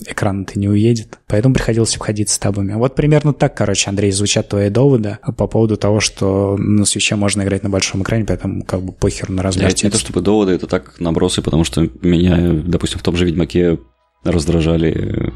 экрана-то 0.06 0.58
не 0.58 0.68
уедет. 0.68 1.18
Поэтому 1.26 1.54
приходилось 1.54 1.96
обходить 1.96 2.30
с 2.30 2.38
табами. 2.38 2.74
Вот 2.74 2.94
примерно 2.94 3.32
так, 3.32 3.56
короче, 3.56 3.90
Андрей, 3.90 4.12
звучат 4.12 4.48
твои 4.48 4.70
доводы 4.70 5.18
по 5.36 5.46
поводу 5.48 5.76
того, 5.76 5.98
что 6.00 6.56
на 6.56 6.84
свече 6.84 7.16
можно 7.16 7.42
играть 7.42 7.64
на 7.64 7.70
большом 7.70 8.02
экране, 8.02 8.24
поэтому 8.24 8.64
как 8.64 8.82
бы 8.82 8.92
похер 8.92 9.28
на 9.30 9.42
размер 9.42 9.66
Это 9.68 9.86
не 9.86 9.90
то 9.90 9.98
чтобы 9.98 10.20
доводы, 10.20 10.52
это 10.52 10.66
так 10.68 11.00
набросы, 11.00 11.42
потому 11.42 11.64
что 11.64 11.88
меня, 12.02 12.38
допустим, 12.64 13.00
в 13.00 13.02
том 13.02 13.16
же 13.16 13.24
Ведьмаке 13.26 13.78
раздражали 14.22 15.32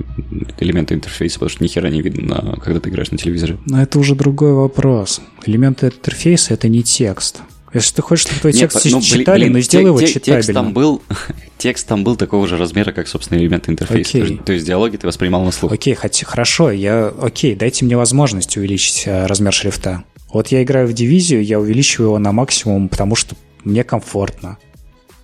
элементы 0.61 0.95
интерфейса, 0.95 1.37
потому 1.37 1.49
что 1.49 1.64
ни 1.64 1.68
хера 1.68 1.89
не 1.89 2.03
видно, 2.03 2.59
когда 2.62 2.80
ты 2.80 2.91
играешь 2.91 3.11
на 3.11 3.18
телевизоре. 3.18 3.59
Но 3.66 3.82
это 3.82 3.99
уже 3.99 4.14
другой 4.14 4.53
вопрос. 4.53 5.20
Элементы 5.47 5.87
интерфейса— 5.87 6.55
это 6.55 6.68
не 6.68 6.82
текст. 6.82 7.41
Если 7.75 7.95
ты 7.97 8.03
хочешь, 8.03 8.27
чтобы 8.27 8.41
твой 8.41 8.53
Нет, 8.53 8.70
текст 8.70 8.87
ну, 8.91 9.03
читали, 9.03 9.43
блин, 9.43 9.53
но 9.55 9.61
сделай 9.61 9.83
те- 9.83 9.87
его 9.89 10.01
те- 10.01 10.07
Текст 10.07 10.25
читабельным. 10.25 10.55
там 10.55 10.72
был, 10.72 11.03
текст 11.59 11.87
там 11.89 12.05
был 12.05 12.16
такого 12.16 12.47
же 12.47 12.57
размера, 12.57 12.93
как, 12.93 13.09
собственно, 13.09 13.39
элементы 13.39 13.72
интерфейса. 13.72 14.11
Окей. 14.11 14.20
То, 14.20 14.27
есть, 14.29 14.45
то 14.45 14.53
есть 14.53 14.66
диалоги 14.66 14.97
ты 14.97 15.07
воспринимал 15.07 15.45
на 15.45 15.51
слух. 15.51 15.72
Окей, 15.72 15.95
хоть, 15.95 16.22
хорошо, 16.22 16.70
я, 16.70 17.12
окей, 17.20 17.57
дайте 17.57 17.85
мне 17.85 17.97
возможность 17.97 18.57
увеличить 18.57 19.03
э, 19.07 19.27
размер 19.27 19.53
шрифта. 19.53 20.05
Вот 20.33 20.49
я 20.49 20.62
играю 20.62 20.87
в 20.87 20.93
дивизию, 20.93 21.45
я 21.45 21.59
увеличиваю 21.59 22.09
его 22.09 22.18
на 22.18 22.33
максимум, 22.33 22.89
потому 22.89 23.16
что 23.16 23.37
мне 23.64 23.83
комфортно. 23.83 24.59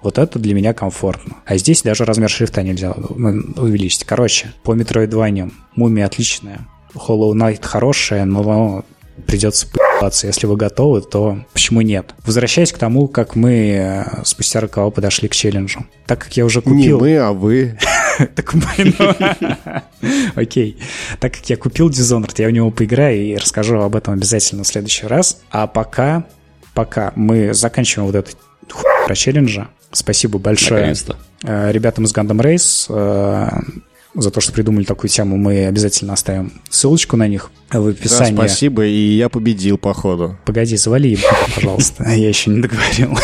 Вот 0.03 0.19
это 0.19 0.39
для 0.39 0.55
меня 0.55 0.73
комфортно. 0.73 1.37
А 1.45 1.57
здесь 1.57 1.83
даже 1.83 2.05
размер 2.05 2.31
шрифта 2.31 2.63
нельзя 2.63 2.95
ну, 2.97 3.43
увеличить. 3.57 4.05
Короче, 4.05 4.53
по 4.63 4.75
Metroidvania 4.75 5.53
Мумия 5.77 6.07
отличная. 6.07 6.67
Hollow 6.95 7.33
Knight 7.33 7.61
хорошая, 7.63 8.25
но 8.25 8.85
придется 9.21 9.67
поебаться. 9.67 10.27
Если 10.27 10.47
вы 10.47 10.57
готовы, 10.57 11.03
то 11.03 11.39
почему 11.53 11.81
нет? 11.81 12.15
Возвращаясь 12.25 12.73
к 12.73 12.79
тому, 12.79 13.09
как 13.09 13.37
мы 13.37 13.53
э, 13.53 14.05
спустя 14.25 14.61
рукава 14.61 14.91
подошли 14.91 15.29
к 15.29 15.35
челленджу. 15.35 15.87
Так 16.07 16.21
как 16.21 16.37
я 16.37 16.45
уже 16.45 16.61
Не 16.65 16.65
купил... 16.65 17.01
мы, 17.01 17.19
а 17.19 17.33
вы. 17.33 17.79
Так 18.35 18.53
мы, 18.53 18.63
ну, 18.99 19.15
Окей. 20.35 20.79
Так 21.21 21.33
как 21.37 21.49
я 21.49 21.57
купил 21.57 21.89
Dishonored, 21.89 22.35
я 22.37 22.49
в 22.49 22.51
него 22.51 22.71
поиграю 22.71 23.19
и 23.23 23.37
расскажу 23.37 23.81
об 23.81 23.97
этом 23.97 24.13
обязательно 24.13 24.63
в 24.63 24.67
следующий 24.67 25.07
раз. 25.07 25.41
А 25.51 25.67
пока, 25.67 26.27
пока 26.75 27.13
мы 27.17 27.55
заканчиваем 27.55 28.07
вот 28.07 28.17
этот 28.17 28.37
хуй 28.71 28.85
про 29.07 29.15
челленджа. 29.15 29.69
Спасибо 29.93 30.39
большое 30.39 30.95
э, 31.45 31.73
ребятам 31.73 32.05
из 32.05 32.15
Gundam 32.15 32.43
Race 32.43 32.87
э, 32.91 33.49
за 34.15 34.31
то, 34.31 34.41
что 34.41 34.53
придумали 34.53 34.85
такую 34.85 35.09
тему. 35.09 35.37
Мы 35.37 35.67
обязательно 35.67 36.13
оставим 36.13 36.53
ссылочку 36.69 37.17
на 37.17 37.29
них 37.29 37.51
в 37.71 37.73
Да, 37.73 37.89
описании. 37.89 38.35
спасибо, 38.37 38.85
и 38.85 39.17
я 39.17 39.29
победил, 39.29 39.79
походу. 39.79 40.37
Погоди, 40.45 40.77
завали, 40.77 41.17
пожалуйста. 41.55 42.05
Я 42.11 42.29
еще 42.29 42.51
не 42.51 42.61
договорил. 42.61 43.17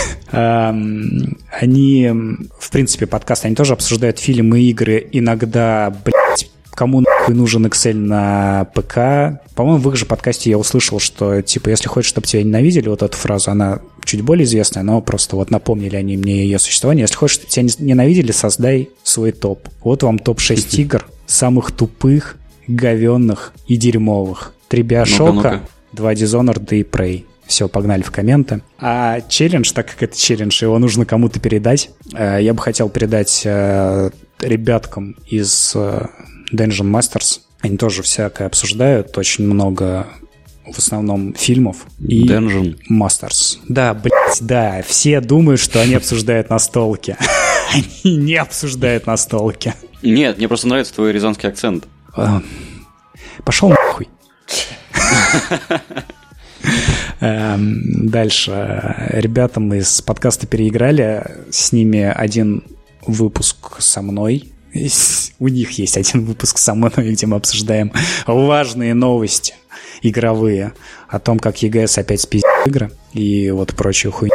Они, 1.50 2.10
в 2.58 2.70
принципе, 2.70 3.06
подкаст, 3.06 3.44
они 3.44 3.54
тоже 3.54 3.72
обсуждают 3.72 4.18
фильмы 4.18 4.60
игры. 4.62 5.06
Иногда, 5.12 5.90
блядь, 6.04 6.50
кому 6.76 7.00
нахуй 7.00 7.34
нужен 7.34 7.66
Excel 7.66 7.94
на 7.94 8.66
ПК. 8.74 9.42
По-моему, 9.56 9.78
в 9.78 9.88
их 9.88 9.96
же 9.96 10.06
подкасте 10.06 10.50
я 10.50 10.58
услышал, 10.58 11.00
что, 11.00 11.42
типа, 11.42 11.70
если 11.70 11.88
хочешь, 11.88 12.08
чтобы 12.10 12.26
тебя 12.28 12.42
ненавидели, 12.44 12.88
вот 12.88 13.02
эту 13.02 13.16
фразу, 13.16 13.50
она 13.50 13.80
чуть 14.04 14.20
более 14.20 14.44
известная, 14.44 14.84
но 14.84 15.00
просто 15.00 15.34
вот 15.34 15.50
напомнили 15.50 15.96
они 15.96 16.16
мне 16.16 16.44
ее 16.44 16.58
существование. 16.60 17.02
Если 17.02 17.16
хочешь, 17.16 17.36
чтобы 17.38 17.50
тебя 17.50 17.62
не- 17.64 17.84
ненавидели, 17.92 18.30
создай 18.30 18.90
свой 19.02 19.32
топ. 19.32 19.68
Вот 19.82 20.04
вам 20.04 20.18
топ-6 20.20 20.76
игр, 20.80 21.04
самых 21.26 21.72
тупых, 21.72 22.36
говенных 22.68 23.52
и 23.66 23.76
дерьмовых. 23.76 24.52
Три 24.68 24.82
Биошока, 24.82 25.62
два 25.92 26.12
Dishonored 26.14 26.68
и 26.70 26.82
Prey. 26.82 27.24
Все, 27.46 27.68
погнали 27.68 28.02
в 28.02 28.10
комменты. 28.10 28.60
А 28.80 29.20
челлендж, 29.28 29.72
так 29.72 29.86
как 29.86 30.02
это 30.02 30.18
челлендж, 30.18 30.62
его 30.62 30.78
нужно 30.78 31.04
кому-то 31.06 31.38
передать. 31.40 31.90
э, 32.12 32.38
Я 32.42 32.52
бы 32.54 32.60
хотел 32.60 32.88
передать 32.88 33.42
э, 33.44 34.10
ребяткам 34.40 35.16
из 35.28 35.72
э, 35.76 36.06
Dungeon 36.52 36.90
Masters. 36.90 37.40
Они 37.60 37.76
тоже 37.76 38.02
всякое 38.02 38.46
обсуждают, 38.46 39.16
очень 39.18 39.44
много 39.44 40.06
в 40.66 40.78
основном 40.78 41.34
фильмов 41.34 41.86
и 42.00 42.26
Dungeon. 42.26 42.76
Masters. 42.90 43.58
Да, 43.68 43.94
блядь, 43.94 44.38
да, 44.40 44.82
все 44.86 45.20
думают, 45.20 45.60
что 45.60 45.80
они 45.80 45.94
обсуждают 45.94 46.50
настолки. 46.50 47.16
Они 47.72 48.16
не 48.16 48.36
обсуждают 48.36 49.06
настолки. 49.08 49.74
Нет, 50.00 50.38
мне 50.38 50.46
просто 50.46 50.68
нравится 50.68 50.94
твой 50.94 51.12
рязанский 51.12 51.48
акцент. 51.48 51.88
А, 52.14 52.40
Пошел 53.44 53.70
нахуй. 53.70 54.08
Эм, 57.20 58.08
Дальше. 58.08 58.94
Ребятам 59.10 59.72
из 59.74 60.00
подкаста 60.02 60.46
переиграли. 60.46 61.24
С 61.50 61.72
ними 61.72 62.00
один 62.02 62.62
выпуск 63.06 63.80
со 63.80 64.02
мной. 64.02 64.52
У 65.38 65.48
них 65.48 65.70
есть 65.72 65.96
один 65.96 66.24
выпуск 66.24 66.58
со 66.58 66.74
мной, 66.74 66.90
где 66.96 67.26
мы 67.26 67.36
обсуждаем 67.36 67.92
важные 68.26 68.94
новости 68.94 69.54
игровые 70.02 70.72
о 71.08 71.18
том, 71.18 71.38
как 71.38 71.62
ЕГС 71.62 71.98
опять 71.98 72.20
спиздит 72.20 72.50
игры 72.66 72.90
и 73.12 73.50
вот 73.50 73.74
прочую 73.74 74.12
хуйню. 74.12 74.34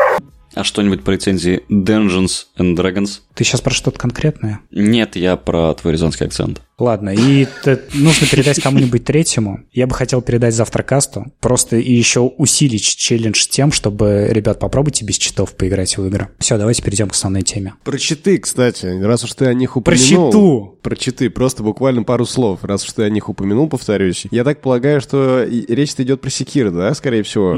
А 0.53 0.63
что-нибудь 0.63 1.03
по 1.03 1.11
лицензии 1.11 1.63
Dungeons 1.69 2.45
and 2.57 2.75
Dragons? 2.75 3.19
Ты 3.35 3.43
сейчас 3.43 3.61
про 3.61 3.71
что-то 3.73 3.97
конкретное? 3.97 4.59
Нет, 4.71 5.15
я 5.15 5.37
про 5.37 5.73
твой 5.73 5.93
рязанский 5.93 6.25
акцент. 6.25 6.61
Ладно, 6.77 7.13
и 7.13 7.47
нужно 7.93 8.27
передать 8.27 8.59
кому-нибудь 8.61 9.05
третьему. 9.05 9.61
Я 9.71 9.85
бы 9.87 9.93
хотел 9.93 10.21
передать 10.21 10.55
завтракасту. 10.55 11.31
Просто 11.39 11.77
и 11.77 11.93
еще 11.93 12.21
усилить 12.21 12.83
челлендж 12.83 13.45
тем, 13.47 13.71
чтобы, 13.71 14.27
ребят, 14.31 14.59
попробуйте 14.59 15.05
без 15.05 15.17
читов 15.17 15.55
поиграть 15.55 15.95
в 15.97 16.05
игры. 16.07 16.29
Все, 16.39 16.57
давайте 16.57 16.81
перейдем 16.81 17.09
к 17.09 17.13
основной 17.13 17.43
теме. 17.43 17.75
Про 17.83 17.97
читы, 17.99 18.39
кстати, 18.39 18.85
раз 19.01 19.23
уж 19.23 19.33
ты 19.33 19.45
о 19.45 19.53
них 19.53 19.73
Про 19.73 19.79
упомянул. 19.79 20.31
читу! 20.31 20.79
Про 20.81 20.95
читы, 20.95 21.29
просто 21.29 21.61
буквально 21.63 22.03
пару 22.03 22.25
слов, 22.25 22.63
раз 22.63 22.83
уж 22.83 22.93
ты 22.93 23.03
о 23.03 23.09
них 23.09 23.29
упомянул, 23.29 23.69
повторюсь. 23.69 24.25
Я 24.31 24.43
так 24.43 24.61
полагаю, 24.61 24.99
что 24.99 25.43
речь 25.43 25.93
идет 25.97 26.21
про 26.21 26.29
Секира, 26.29 26.71
да, 26.71 26.93
скорее 26.95 27.23
всего? 27.23 27.57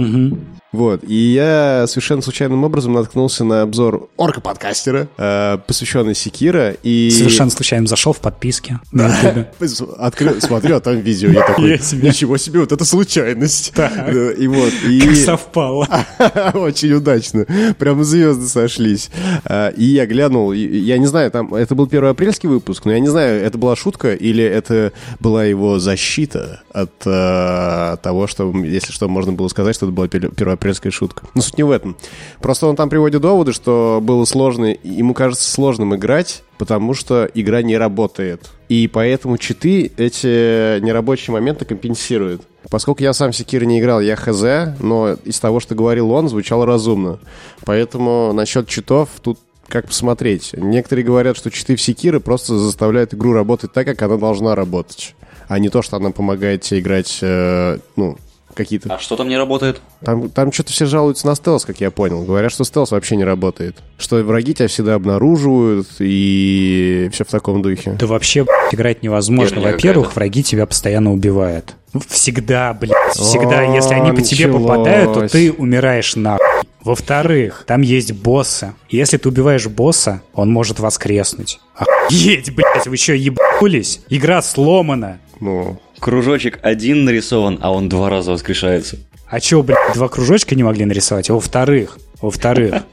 Вот, 0.74 1.04
и 1.08 1.14
я 1.14 1.86
совершенно 1.88 2.24
случайным 2.24 2.64
образом 2.64 2.94
наткнулся 2.94 3.44
на 3.44 3.62
обзор 3.62 4.10
орка-подкастера, 4.18 5.08
э, 5.20 5.60
посвященный 5.68 6.16
Секира, 6.16 6.72
и... 6.82 7.12
Совершенно 7.12 7.52
случайно 7.52 7.86
зашел 7.86 8.12
в 8.12 8.20
подписке. 8.20 8.80
На 8.92 9.06
Ютубе. 9.06 9.52
Открыл, 10.00 10.42
смотрю, 10.42 10.78
а 10.78 10.80
там 10.80 11.00
видео. 11.00 11.30
Я 11.30 11.42
такой, 11.48 11.70
Я 11.70 11.76
ничего 11.76 12.38
себе, 12.38 12.60
вот 12.60 12.72
это 12.72 12.86
случайность. 12.86 13.74
Да, 13.76 14.32
И 14.32 14.48
вот, 14.48 14.74
и... 14.90 15.02
Как 15.02 15.16
совпало. 15.16 15.88
Очень 16.56 16.94
удачно. 16.94 17.46
Прям 17.78 18.04
звезды 18.04 18.48
сошлись. 18.48 19.12
А, 19.46 19.70
И 19.70 19.84
я 19.84 20.08
глянул, 20.08 20.54
я 20.54 20.98
не 20.98 21.06
знаю, 21.06 21.30
там 21.30 21.54
это 21.54 21.76
был 21.76 21.86
первоапрельский 21.86 22.50
выпуск, 22.50 22.86
но 22.86 22.94
я 22.94 23.00
не 23.00 23.10
знаю, 23.14 23.42
это 23.42 23.58
была 23.58 23.76
шутка 23.76 24.14
или 24.14 24.44
это 24.44 24.92
была 25.20 25.46
его 25.46 25.80
защита 25.80 26.62
от 26.72 26.92
э, 27.06 27.98
того, 28.04 28.28
что, 28.28 28.52
если 28.64 28.92
что, 28.92 29.08
можно 29.08 29.32
было 29.32 29.48
сказать, 29.48 29.76
что 29.76 29.86
это 29.86 29.94
была 29.94 30.08
пер- 30.08 30.34
первоапрельская 30.34 30.92
шутка. 30.92 31.26
Но 31.34 31.42
суть 31.42 31.58
не 31.58 31.64
в 31.64 31.72
этом. 31.72 31.96
Просто 32.42 32.68
он 32.68 32.76
там 32.76 32.90
приводит 32.90 33.22
доводы, 33.22 33.54
что 33.54 34.00
было 34.02 34.26
сложно, 34.26 34.76
ему 34.84 35.14
кажется 35.14 35.50
сложным 35.50 35.96
играть, 35.96 36.44
потому 36.58 36.94
что 36.94 37.30
игра 37.34 37.62
не 37.62 37.78
работает. 37.78 38.50
И 38.70 38.88
поэтому 38.88 39.38
читы 39.38 39.92
эти 39.98 40.80
нерабочие 40.80 41.34
моменты 41.34 41.66
компенсируют. 41.66 42.42
Поскольку 42.70 43.04
я 43.04 43.14
сам 43.14 43.32
в 43.32 43.54
не 43.66 43.80
играл, 43.80 44.02
я 44.02 44.16
хз, 44.16 44.80
но 44.80 45.14
из 45.26 45.40
того, 45.40 45.60
что 45.60 45.76
говорил 45.76 46.12
он, 46.12 46.30
звучало 46.30 46.66
разумно. 46.66 47.20
Поэтому 47.66 48.32
насчет 48.34 48.68
читов 48.68 49.10
тут 49.22 49.40
как 49.68 49.88
посмотреть. 49.88 50.52
Некоторые 50.54 51.06
говорят, 51.06 51.38
что 51.38 51.50
читы 51.52 51.76
в 51.76 51.82
Секиры 51.82 52.20
просто 52.20 52.58
заставляют 52.58 53.14
игру 53.14 53.34
работать 53.34 53.74
так, 53.74 53.86
как 53.86 54.02
она 54.02 54.18
должна 54.18 54.56
работать. 54.56 55.16
А 55.48 55.60
не 55.60 55.70
то, 55.70 55.82
что 55.82 55.98
она 55.98 56.12
помогает 56.12 56.62
тебе 56.62 56.80
играть, 56.80 57.20
э, 57.22 57.80
ну, 57.96 58.18
какие-то... 58.54 58.94
А 58.94 59.00
что 59.00 59.16
там 59.16 59.28
не 59.28 59.38
работает? 59.38 59.82
Там, 60.02 60.30
там 60.30 60.52
что-то 60.52 60.72
все 60.72 60.86
жалуются 60.86 61.28
на 61.28 61.36
стелс, 61.36 61.66
как 61.66 61.82
я 61.82 61.92
понял. 61.92 62.24
Говорят, 62.24 62.52
что 62.52 62.64
стелс 62.64 62.92
вообще 62.92 63.16
не 63.16 63.24
работает. 63.24 63.78
Что 63.98 64.18
враги 64.24 64.54
тебя 64.54 64.68
всегда 64.68 64.96
обнаруживают 64.96 65.88
и 66.00 67.10
все 67.12 67.24
в 67.26 67.30
таком 67.30 67.62
духе. 67.62 67.98
Да 68.00 68.08
вообще 68.08 68.46
играть 68.72 69.04
невозможно. 69.04 69.62
Во-первых, 69.62 70.16
враги 70.16 70.44
тебя 70.44 70.66
постоянно 70.66 71.12
убивают. 71.12 71.76
Всегда, 72.10 72.74
блядь, 72.74 73.14
всегда. 73.14 73.60
О, 73.60 73.76
Если 73.76 73.94
они 73.94 74.12
по 74.12 74.22
тебе 74.22 74.48
началось. 74.48 74.68
попадают, 74.68 75.14
то 75.14 75.28
ты 75.30 75.52
умираешь 75.52 76.16
нахуй. 76.16 76.46
Во-вторых, 76.82 77.64
там 77.68 77.82
есть 77.82 78.12
боссы. 78.12 78.74
И 78.90 78.98
Если 78.98 79.18
ты 79.18 79.30
убиваешь 79.30 79.68
босса, 79.68 80.22
он 80.34 80.52
может 80.52 80.80
воскреснуть. 80.80 81.60
Охуеть, 81.76 82.54
блядь, 82.54 82.88
вы 82.88 82.98
что, 82.98 83.14
ебнулись? 83.14 84.02
Игра 84.10 84.42
сломана. 84.42 85.20
Ну, 85.40 85.80
Кружочек 86.00 86.60
один 86.64 87.06
нарисован, 87.06 87.60
а 87.62 87.72
он 87.72 87.88
два 87.90 88.10
раза 88.10 88.32
воскрешается. 88.32 88.98
А 89.30 89.40
чё, 89.40 89.64
блядь, 89.64 89.94
два 89.94 90.10
кружочка 90.10 90.56
не 90.56 90.64
могли 90.64 90.84
нарисовать? 90.86 91.30
Во-вторых, 91.30 91.98
во-вторых, 92.22 92.84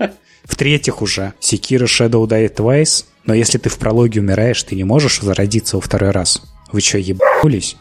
в-третьих 0.45 1.03
уже, 1.03 1.33
Sekiro 1.41 1.85
Shadow 1.87 2.27
Die 2.27 2.55
Twice, 2.55 3.05
но 3.25 3.35
если 3.35 3.59
ты 3.59 3.69
в 3.69 3.79
прологе 3.79 4.21
умираешь, 4.21 4.63
ты 4.63 4.75
не 4.77 4.85
можешь 4.85 5.21
возродиться 5.23 5.77
во 5.77 5.81
второй 5.83 6.11
раз. 6.11 6.43
Вы 6.73 6.81
что? 6.81 6.99
Блядь, 7.43 7.77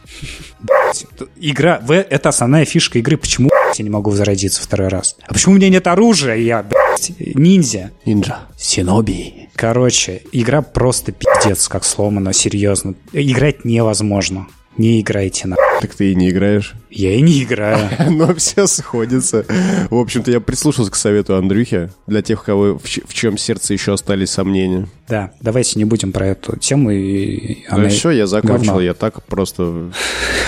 Игра, 1.36 1.80
в- 1.82 1.92
это 1.94 2.28
основная 2.28 2.64
фишка 2.64 2.98
игры. 2.98 3.16
Почему 3.16 3.50
я 3.76 3.84
не 3.84 3.90
могу 3.90 4.10
возродиться 4.10 4.62
второй 4.62 4.88
раз? 4.88 5.16
А 5.26 5.32
почему 5.32 5.54
у 5.54 5.56
меня 5.58 5.68
нет 5.68 5.86
оружия? 5.86 6.34
Я, 6.36 6.62
блядь, 6.62 7.12
ниндзя. 7.18 7.92
нинджа. 8.04 8.40
Синоби. 8.58 9.48
Короче, 9.54 10.22
игра 10.32 10.62
просто 10.62 11.12
пиздец, 11.12 11.68
как 11.68 11.84
сломана, 11.84 12.32
серьезно. 12.32 12.94
Играть 13.12 13.64
невозможно. 13.64 14.46
Не 14.76 15.00
играйте 15.00 15.46
на. 15.48 15.56
Так 15.80 15.94
ты 15.94 16.12
и 16.12 16.14
не 16.14 16.28
играешь. 16.28 16.74
Я 16.90 17.14
и 17.14 17.22
не 17.22 17.42
играю. 17.42 17.88
Но 18.10 18.34
все 18.34 18.66
сходится. 18.66 19.46
В 19.88 19.94
общем-то, 19.96 20.30
я 20.30 20.38
прислушался 20.38 20.90
к 20.90 20.94
совету 20.94 21.36
Андрюхи. 21.36 21.88
Для 22.06 22.20
тех, 22.20 22.42
у 22.42 22.44
кого 22.44 22.78
в, 22.78 22.86
ч- 22.86 23.00
в 23.06 23.14
чем 23.14 23.38
сердце 23.38 23.72
еще 23.72 23.94
остались 23.94 24.28
сомнения. 24.28 24.88
Да, 25.08 25.30
давайте 25.40 25.78
не 25.78 25.86
будем 25.86 26.12
про 26.12 26.26
эту 26.26 26.58
тему. 26.58 26.90
И 26.90 27.64
Ну 27.70 27.86
и 27.86 27.88
все, 27.88 28.10
я 28.10 28.26
закончил. 28.26 28.66
говно. 28.66 28.80
Я 28.82 28.92
так 28.92 29.22
просто... 29.24 29.90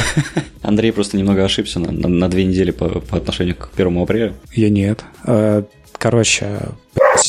Андрей 0.62 0.92
просто 0.92 1.16
немного 1.16 1.44
ошибся 1.46 1.80
на, 1.80 1.90
на- 1.90 2.08
на 2.08 2.28
две 2.28 2.44
недели 2.44 2.72
по, 2.72 2.88
по 3.00 3.16
отношению 3.16 3.56
к 3.56 3.70
1 3.74 3.98
апреля. 4.02 4.34
Я 4.52 4.68
нет. 4.68 5.02
Э, 5.26 5.62
Короче, 5.96 6.58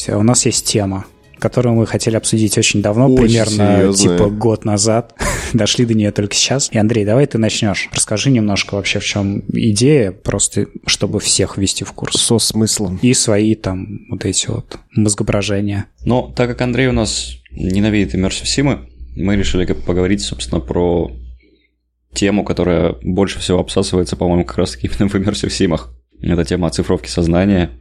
у 0.10 0.24
нас 0.24 0.46
есть 0.46 0.66
тема, 0.66 1.06
которую 1.40 1.76
мы 1.76 1.86
хотели 1.88 2.16
обсудить 2.18 2.58
очень 2.58 2.82
давно, 2.82 3.08
Очень 3.08 3.24
примерно 3.28 3.78
серьезная. 3.78 4.18
типа 4.18 4.30
год 4.30 4.66
назад. 4.66 5.14
Дошли 5.54 5.86
до 5.86 5.94
нее 5.94 6.12
только 6.12 6.36
сейчас. 6.36 6.70
И, 6.72 6.78
Андрей, 6.78 7.06
давай 7.06 7.26
ты 7.28 7.38
начнешь. 7.38 7.90
Расскажи 7.94 8.32
немножко 8.32 8.76
вообще, 8.76 9.00
в 9.00 9.06
чем 9.06 9.44
идея, 9.54 10.12
просто 10.12 10.68
чтобы 10.86 11.20
всех 11.20 11.58
ввести 11.58 11.84
в 11.84 11.94
курс. 11.94 12.20
Со 12.22 12.40
смыслом. 12.40 13.00
И 13.02 13.14
свои 13.14 13.56
там 13.56 14.08
вот 14.10 14.26
эти 14.26 14.48
вот 14.48 14.78
мозгображения. 14.92 15.86
Но 16.06 16.34
так 16.36 16.50
как 16.50 16.62
Андрей 16.62 16.88
у 16.88 16.92
нас 16.94 17.38
ненавидит 17.52 18.16
Immersive 18.16 18.46
Sim, 18.46 18.88
мы 19.16 19.36
решили 19.36 19.66
как 19.66 19.84
поговорить, 19.84 20.22
собственно, 20.22 20.60
про 20.60 21.12
тему, 22.14 22.44
которая 22.44 22.96
больше 23.02 23.40
всего 23.40 23.60
обсасывается, 23.60 24.16
по-моему, 24.16 24.46
как 24.46 24.58
раз-таки 24.58 24.88
именно 24.88 25.10
в 25.10 25.16
Immersive 25.16 25.50
Sim. 25.50 25.80
Это 26.22 26.46
тема 26.46 26.68
оцифровки 26.68 27.10
сознания, 27.10 27.72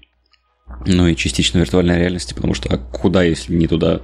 ну 0.87 1.07
и 1.07 1.17
частично 1.17 1.59
виртуальной 1.59 1.99
реальности, 1.99 2.35
потому 2.35 2.55
что 2.55 2.69
а 2.73 2.79
куда, 2.79 3.23
если 3.23 3.55
не 3.55 3.69
туда, 3.69 4.01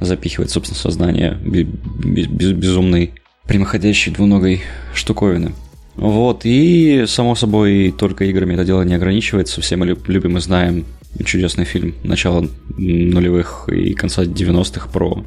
запихивать, 0.00 0.50
собственно, 0.50 0.78
сознание 0.78 1.38
бе- 1.42 1.62
бе- 1.64 2.26
без- 2.26 2.52
безумной 2.52 3.12
прямоходящей 3.46 4.12
двуногой 4.12 4.62
штуковины. 4.94 5.52
Вот, 5.94 6.42
и, 6.44 7.04
само 7.06 7.34
собой, 7.34 7.94
только 7.96 8.24
играми 8.24 8.54
это 8.54 8.64
дело 8.64 8.82
не 8.82 8.94
ограничивается. 8.94 9.60
Все 9.62 9.76
мы 9.76 9.86
люб- 9.86 10.08
любим 10.08 10.36
и 10.36 10.40
знаем 10.40 10.84
чудесный 11.24 11.64
фильм 11.64 11.94
начала 12.04 12.46
нулевых 12.76 13.68
и 13.70 13.94
конца 13.94 14.24
90-х 14.24 14.90
про, 14.90 15.24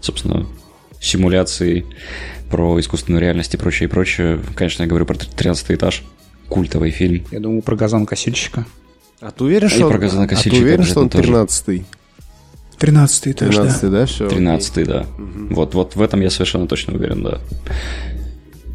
собственно, 0.00 0.46
симуляции, 1.00 1.84
про 2.50 2.78
искусственную 2.78 3.20
реальность 3.20 3.54
и 3.54 3.56
прочее, 3.56 3.88
и 3.88 3.90
прочее. 3.90 4.38
Конечно, 4.54 4.84
я 4.84 4.88
говорю 4.88 5.06
про 5.06 5.16
13 5.16 5.72
этаж. 5.72 6.04
Культовый 6.48 6.90
фильм. 6.90 7.24
Я 7.32 7.40
думаю 7.40 7.62
про 7.62 7.74
газонокосильщика. 7.76 8.66
А 9.20 9.30
ты 9.30 9.44
уверен, 9.44 9.68
И 9.68 9.70
что, 9.70 9.88
про 9.88 9.98
он, 9.98 10.24
а 10.24 10.26
ты 10.28 10.50
уверен, 10.50 10.84
что 10.84 11.00
он 11.00 11.06
обязательно 11.06 11.46
тоже. 11.46 11.72
13-й? 11.72 11.84
Тринадцатый 12.82 13.32
этаж, 13.32 13.54
13-й, 13.54 13.90
да, 13.90 14.06
все? 14.06 14.28
13 14.28 14.86
да. 14.86 15.06
Вот, 15.50 15.74
вот 15.74 15.94
в 15.94 16.02
этом 16.02 16.20
я 16.20 16.30
совершенно 16.30 16.66
точно 16.66 16.94
уверен, 16.94 17.22
да. 17.22 17.40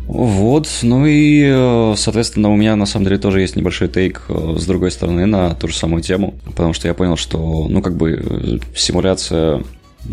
Вот, 0.07 0.69
ну 0.83 1.05
и, 1.05 1.43
э, 1.45 1.93
соответственно, 1.97 2.49
у 2.49 2.55
меня 2.55 2.77
на 2.77 2.85
самом 2.85 3.05
деле 3.05 3.17
тоже 3.17 3.41
есть 3.41 3.57
небольшой 3.57 3.89
тейк 3.89 4.23
э, 4.29 4.55
с 4.57 4.65
другой 4.65 4.91
стороны 4.91 5.25
на 5.25 5.53
ту 5.53 5.67
же 5.67 5.75
самую 5.75 6.01
тему, 6.01 6.35
потому 6.45 6.71
что 6.71 6.87
я 6.87 6.93
понял, 6.93 7.17
что, 7.17 7.67
ну, 7.69 7.81
как 7.81 7.97
бы, 7.97 8.11
э, 8.11 8.59
симуляция 8.73 9.63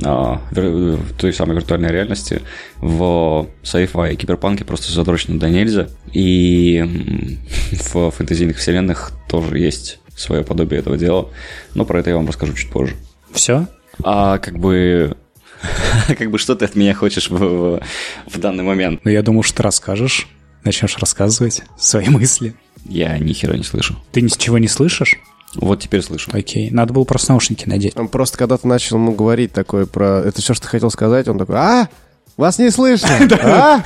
а, 0.03 0.41
вир- 0.51 0.99
той 1.17 1.33
самой 1.33 1.55
виртуальной 1.55 1.93
реальности 1.93 2.43
в 2.79 3.47
sci-fi 3.63 4.13
и 4.13 4.17
киберпанке 4.17 4.65
просто 4.65 4.91
задрочена 4.91 5.39
до 5.39 5.49
нельзя, 5.49 5.87
и 6.13 7.39
в 7.93 8.11
фэнтезийных 8.11 8.57
вселенных 8.57 9.13
тоже 9.29 9.59
есть 9.61 10.01
свое 10.17 10.43
подобие 10.43 10.81
этого 10.81 10.97
дела, 10.97 11.29
но 11.75 11.85
про 11.85 12.01
это 12.01 12.11
я 12.11 12.17
вам 12.17 12.27
расскажу 12.27 12.55
чуть 12.55 12.71
позже. 12.71 12.97
Все? 13.33 13.67
А 14.03 14.39
как 14.39 14.59
бы... 14.59 15.17
Как 16.19 16.31
бы 16.31 16.37
что 16.39 16.55
ты 16.55 16.67
от 16.67 16.75
меня 16.75 16.95
хочешь 16.95 17.31
в, 17.31 17.39
в- 17.39 17.81
в 18.27 18.39
данный 18.39 18.65
момент? 18.65 19.01
Ну, 19.05 19.11
я 19.11 19.23
думаю, 19.23 19.43
что 19.43 19.59
ты 19.59 19.63
расскажешь. 19.63 20.27
Начнешь 20.63 20.99
рассказывать 20.99 21.63
свои 21.79 22.09
мысли. 22.11 22.55
Я 22.85 23.17
ни 23.19 23.33
хера 23.33 23.57
не 23.57 23.63
слышу. 23.65 23.97
Ты 24.13 24.21
ничего 24.21 24.59
не 24.59 24.69
слышишь? 24.69 25.17
Вот 25.55 25.81
теперь 25.81 26.03
слышу. 26.03 26.31
Окей. 26.35 26.71
Надо 26.71 26.93
было 26.93 27.05
просто 27.05 27.31
наушники 27.33 27.67
надеть. 27.67 27.97
Он 27.97 28.09
просто 28.09 28.37
когда-то 28.37 28.67
начал 28.69 28.97
ему 28.97 29.13
говорить 29.13 29.53
такое 29.53 29.87
про... 29.87 30.19
Это 30.21 30.43
все, 30.43 30.53
что 30.53 30.65
ты 30.65 30.69
хотел 30.69 30.91
сказать, 30.91 31.29
он 31.29 31.39
такой, 31.39 31.57
а? 31.57 31.89
Вас 32.37 32.59
не 32.59 32.71
слышно? 32.71 33.09
А? 33.43 33.83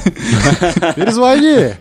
Перезвони! 0.96 1.74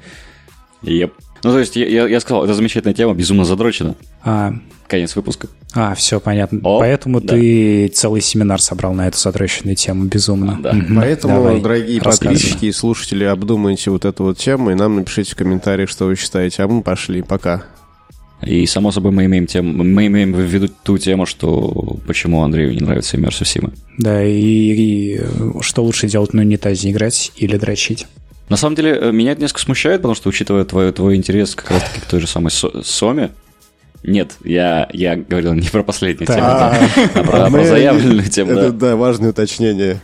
Еп. 0.83 1.13
Ну, 1.47 1.53
то 1.53 1.59
есть, 1.59 1.75
я, 1.75 1.85
я- 1.87 2.07
я 2.07 2.19
сказал, 2.19 2.43
это 2.43 2.53
замечательная 2.53 2.93
тема, 2.93 3.13
безумно 3.13 3.45
задрочена. 3.45 3.95
А, 4.23 4.53
Конец 4.87 5.15
выпуска. 5.15 5.47
а 5.73 5.95
все 5.95 6.19
понятно. 6.19 6.59
О, 6.63 6.79
Поэтому 6.79 7.21
да. 7.21 7.33
ты 7.35 7.87
целый 7.87 8.21
семинар 8.21 8.61
собрал 8.61 8.93
на 8.93 9.07
эту 9.07 9.17
задроченную 9.17 9.75
тему. 9.75 10.05
Безумно. 10.05 10.57
Да. 10.61 10.73
Мгм. 10.73 10.95
Поэтому, 10.97 11.33
Давай, 11.35 11.61
дорогие 11.61 12.01
подписчики 12.01 12.65
и 12.65 12.71
слушатели, 12.71 13.23
обдумайте 13.23 13.91
вот 13.91 14.05
эту 14.05 14.23
вот 14.23 14.37
тему 14.37 14.71
и 14.71 14.75
нам 14.75 14.95
напишите 14.97 15.31
в 15.31 15.35
комментариях, 15.35 15.89
что 15.89 16.05
вы 16.05 16.15
считаете. 16.15 16.63
А 16.63 16.67
мы 16.67 16.81
пошли. 16.83 17.21
Пока. 17.21 17.63
И, 18.41 18.65
само 18.67 18.91
собой, 18.91 19.11
мы 19.11 19.25
имеем, 19.25 19.47
тем, 19.47 19.65
мы 19.77 20.05
имеем 20.07 20.31
в 20.33 20.39
виду 20.41 20.69
ту 20.83 20.97
тему, 20.99 21.25
что 21.25 21.97
почему 22.05 22.43
Андрею 22.43 22.71
не 22.73 22.81
нравится 22.81 23.17
Immersive 23.17 23.43
Sim. 23.43 23.73
Да, 23.97 24.23
и, 24.23 24.35
и, 24.39 25.21
что 25.61 25.83
лучше 25.83 26.07
делать 26.07 26.33
на 26.33 26.41
унитазе, 26.43 26.91
играть 26.91 27.31
или 27.37 27.57
дрочить? 27.57 28.05
На 28.49 28.57
самом 28.57 28.75
деле, 28.75 28.97
э, 28.99 29.11
меня 29.11 29.33
это 29.33 29.41
несколько 29.41 29.61
смущает, 29.61 30.01
потому 30.01 30.15
что, 30.15 30.29
учитывая 30.29 30.63
твой, 30.65 30.91
твой 30.91 31.15
интерес 31.15 31.55
как 31.55 31.71
раз-таки 31.71 32.01
к 32.01 32.05
той 32.05 32.19
же 32.21 32.27
самой 32.27 32.51
Со- 32.51 32.81
Соме, 32.83 33.31
нет, 34.03 34.35
я, 34.43 34.87
я 34.93 35.15
говорил 35.17 35.53
не 35.53 35.67
про 35.67 35.83
последнюю 35.83 36.27
тему, 36.27 36.39
А, 36.43 37.49
про, 37.49 37.63
заявленную 37.65 38.29
тему, 38.29 38.51
Это, 38.51 38.71
да. 38.71 38.89
да, 38.89 38.95
важное 38.95 39.31
уточнение. 39.31 39.99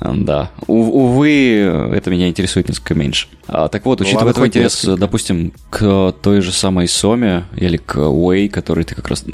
Да. 0.00 0.50
У- 0.66 1.04
увы, 1.04 1.56
это 1.94 2.10
меня 2.10 2.28
интересует 2.28 2.68
несколько 2.68 2.94
меньше. 2.94 3.28
А, 3.46 3.68
так 3.68 3.84
вот, 3.86 4.00
Ну 4.00 4.04
учитывая 4.04 4.26
ладно, 4.26 4.34
твой 4.34 4.48
интерес, 4.48 4.74
несколько. 4.84 5.00
допустим, 5.00 5.52
к 5.70 6.12
той 6.20 6.40
же 6.42 6.52
самой 6.52 6.86
Соме 6.88 7.44
или 7.56 7.76
к 7.76 7.96
Way, 7.96 8.48
который 8.50 8.84
ты 8.84 8.94
как 8.94 9.08
раз... 9.08 9.24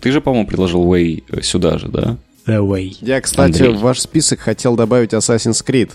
Ты 0.00 0.12
же, 0.12 0.20
по-моему, 0.20 0.46
предложил 0.46 0.84
Way 0.92 1.42
сюда 1.42 1.78
же, 1.78 1.88
да? 1.88 2.16
The 2.46 2.60
way. 2.64 2.96
Я, 3.00 3.20
кстати, 3.20 3.60
Андрей. 3.62 3.72
в 3.74 3.80
ваш 3.80 3.98
список 4.00 4.38
хотел 4.38 4.76
добавить 4.76 5.12
Assassin's 5.12 5.64
Creed. 5.66 5.90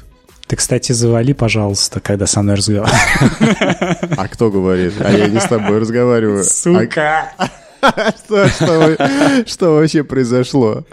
Ты, 0.51 0.57
кстати, 0.57 0.91
завали, 0.91 1.31
пожалуйста, 1.31 2.01
когда 2.01 2.27
со 2.27 2.41
мной 2.41 2.55
разговариваешь. 2.55 4.17
А 4.17 4.27
кто 4.27 4.51
говорит? 4.51 4.95
А 4.99 5.09
я 5.09 5.29
не 5.29 5.39
с 5.39 5.45
тобой 5.45 5.79
разговариваю. 5.79 6.43
Сука! 6.43 7.31
А 7.81 8.11
что, 8.25 8.49
что, 8.49 9.43
что 9.47 9.75
вообще 9.75 10.03
произошло? 10.03 10.83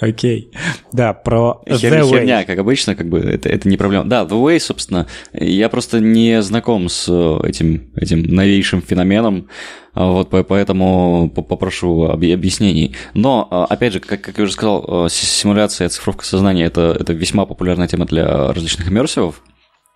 Окей. 0.00 0.50
Да, 0.92 1.12
про 1.12 1.62
Хер- 1.66 1.90
The 1.90 2.00
Way. 2.02 2.10
херня, 2.10 2.44
как 2.44 2.58
обычно, 2.58 2.94
как 2.94 3.08
бы 3.08 3.18
это, 3.18 3.48
это 3.48 3.68
не 3.68 3.76
проблема. 3.76 4.04
Да, 4.04 4.22
The 4.24 4.30
Way, 4.42 4.58
собственно, 4.60 5.06
я 5.32 5.68
просто 5.68 6.00
не 6.00 6.42
знаком 6.42 6.88
с 6.88 7.06
э, 7.08 7.48
этим, 7.48 7.90
этим 7.96 8.22
новейшим 8.22 8.82
феноменом, 8.82 9.48
а 9.94 10.06
вот 10.10 10.30
по- 10.30 10.42
поэтому 10.44 11.30
по- 11.34 11.42
попрошу 11.42 12.04
об- 12.04 12.22
объяснений. 12.24 12.94
Но, 13.14 13.48
а, 13.50 13.64
опять 13.64 13.92
же, 13.94 14.00
как, 14.00 14.20
как 14.20 14.36
я 14.38 14.44
уже 14.44 14.52
сказал, 14.52 15.06
э, 15.06 15.08
симуляция, 15.10 15.86
оцифровка 15.86 16.24
сознания 16.24 16.64
это, 16.64 16.96
это 16.98 17.12
весьма 17.12 17.46
популярная 17.46 17.88
тема 17.88 18.04
для 18.06 18.52
различных 18.52 18.88
иммерсивов. 18.88 19.42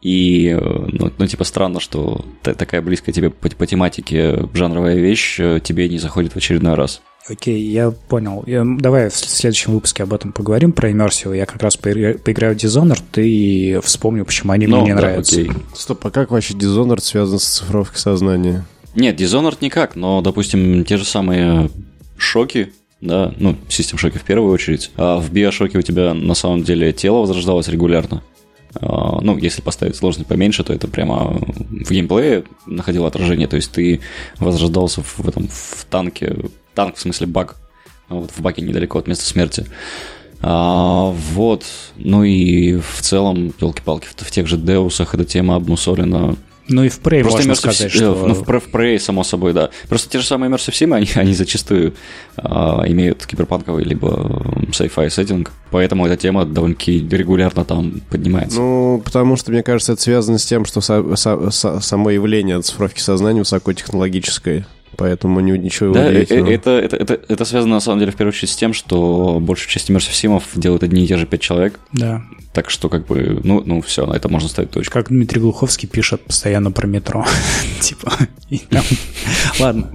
И, 0.01 0.47
э, 0.49 0.59
ну, 0.59 1.13
ну, 1.19 1.27
типа, 1.27 1.45
странно, 1.45 1.79
что 1.79 2.25
та- 2.43 2.55
такая 2.55 2.81
близкая 2.81 3.13
тебе 3.15 3.29
по, 3.29 3.51
по 3.51 3.67
тематике 3.67 4.49
жанровая 4.55 4.97
вещь 4.97 5.37
тебе 5.63 5.89
не 5.91 5.99
заходит 5.99 6.33
в 6.33 6.37
очередной 6.37 6.75
раз. 6.75 7.03
Окей, 7.31 7.63
я 7.63 7.91
понял. 7.93 8.43
Я- 8.47 8.65
давай 8.67 9.09
в 9.09 9.15
следующем 9.17 9.73
выпуске 9.75 10.03
об 10.03 10.13
этом 10.13 10.33
поговорим, 10.33 10.73
про 10.73 10.91
иммерсию. 10.91 11.35
Я 11.35 11.47
как 11.47 11.63
раз 11.63 11.79
поигра- 11.79 12.19
поиграю 12.19 12.55
в 12.55 12.59
Dishonored 12.59 13.03
и 13.23 13.79
вспомню, 13.85 14.25
почему 14.25 14.53
они 14.53 14.67
Ну, 14.67 14.79
мне 14.79 14.87
не 14.87 14.95
да, 14.95 15.01
нравятся. 15.03 15.41
окей. 15.41 15.51
Стоп, 15.75 16.05
а 16.07 16.11
как 16.11 16.31
вообще 16.33 16.55
Dishonored 16.55 17.01
связан 17.03 17.39
с 17.39 17.45
цифровкой 17.45 17.99
сознания? 17.99 18.67
Нет, 18.97 19.21
Dishonored 19.21 19.59
никак, 19.61 19.95
но, 19.95 20.21
допустим, 20.23 20.85
те 20.85 20.97
же 20.97 21.05
самые 21.05 21.71
шоки, 22.17 22.73
да, 23.01 23.33
ну, 23.39 23.57
систем 23.69 23.97
шоки 23.99 24.19
в 24.19 24.25
первую 24.25 24.53
очередь, 24.53 24.91
а 24.97 25.19
в 25.21 25.31
биошоке 25.33 25.79
у 25.79 25.83
тебя 25.83 26.13
на 26.15 26.35
самом 26.35 26.65
деле 26.65 26.93
тело 26.93 27.19
возрождалось 27.21 27.69
регулярно. 27.69 28.23
А, 28.75 29.21
Ну, 29.21 29.37
если 29.39 29.63
поставить 29.63 29.95
сложность 29.97 30.29
поменьше, 30.29 30.65
то 30.65 30.73
это 30.73 30.89
прямо 30.89 31.39
в 31.69 31.91
геймплее 31.91 32.45
находило 32.67 33.07
отражение. 33.07 33.47
То 33.47 33.57
есть 33.57 33.71
ты 33.71 34.01
возрождался 34.39 35.03
в 35.03 35.29
этом 35.29 35.49
в 35.49 35.85
танке, 35.91 36.37
танк 36.81 36.97
в 36.97 37.01
смысле 37.01 37.27
баг, 37.27 37.57
вот 38.09 38.31
в 38.31 38.41
баке 38.41 38.63
недалеко 38.63 38.99
от 38.99 39.07
места 39.07 39.25
смерти. 39.25 39.67
А, 40.43 41.11
вот, 41.35 41.65
ну 41.97 42.25
и 42.25 42.77
в 42.77 43.03
целом, 43.03 43.53
елки-палки, 43.61 44.07
в, 44.07 44.23
в 44.27 44.31
тех 44.31 44.47
же 44.47 44.57
Деусах 44.57 45.15
эта 45.15 45.27
тема 45.27 45.57
обмусолена 45.57 46.35
Ну 46.67 46.85
и 46.85 46.89
в 46.89 46.99
Prey 47.03 47.21
Просто 47.21 47.39
можно 47.47 47.55
сказать, 47.57 47.93
что... 47.93 48.05
э, 48.05 48.27
Ну, 48.29 48.33
в, 48.35 48.43
Pre- 48.49 48.61
в 48.61 48.73
Prey, 48.75 48.99
само 48.99 49.23
собой, 49.23 49.53
да. 49.53 49.69
Просто 49.91 50.09
те 50.09 50.19
же 50.19 50.25
самые 50.27 50.51
Immersive 50.51 50.73
Sim, 50.73 50.95
они, 50.95 51.07
они 51.17 51.35
зачастую 51.35 51.93
а, 52.39 52.85
имеют 52.87 53.27
киберпанковый 53.27 53.85
либо 53.85 54.09
sci-fi 54.71 55.11
сеттинг, 55.11 55.51
поэтому 55.71 56.07
эта 56.07 56.17
тема 56.17 56.47
довольно-таки 56.47 57.07
регулярно 57.07 57.65
там 57.67 58.01
поднимается. 58.09 58.61
Ну, 58.61 59.03
потому 59.05 59.37
что, 59.37 59.53
мне 59.53 59.63
кажется, 59.63 59.93
это 59.93 60.01
связано 60.01 60.39
с 60.39 60.47
тем, 60.47 60.65
что 60.65 60.81
са- 60.81 61.03
са- 61.17 61.49
са- 61.51 61.81
само 61.83 62.09
явление 62.11 62.57
оцифровки 62.57 63.01
сознания 63.01 63.41
высокотехнологическое. 63.41 64.67
Поэтому 64.97 65.41
ни- 65.41 65.57
ничего 65.57 65.93
да, 65.95 66.05
э- 66.07 66.11
удивительного. 66.11 66.51
э- 66.51 66.55
это, 66.55 66.71
это, 66.71 66.97
это, 66.97 67.21
это 67.29 67.45
связано 67.45 67.75
на 67.77 67.81
самом 67.81 68.01
деле 68.01 68.13
в 68.13 68.17
первую 68.17 68.33
очередь 68.33 68.51
с 68.51 68.57
тем, 68.57 68.73
что 68.73 69.39
большую 69.41 69.69
часть 69.71 69.89
Immersive 69.91 70.13
Симов 70.13 70.45
делают 70.55 70.83
одни 70.83 71.05
и 71.05 71.07
те 71.07 71.17
же 71.17 71.27
пять 71.27 71.41
человек, 71.41 71.79
Да. 71.93 72.23
так 72.53 72.71
что 72.71 72.89
как 72.89 73.07
бы, 73.07 73.41
ну, 73.45 73.63
ну 73.65 73.81
все, 73.83 74.05
на 74.07 74.15
это 74.15 74.29
можно 74.29 74.49
ставить 74.49 74.71
точку. 74.71 74.93
Как 74.93 75.09
Дмитрий 75.09 75.41
Глуховский 75.41 75.89
пишет 75.89 76.23
постоянно 76.23 76.71
про 76.73 76.87
метро. 76.87 77.25
Типа, 77.81 78.13
Ладно, 79.59 79.91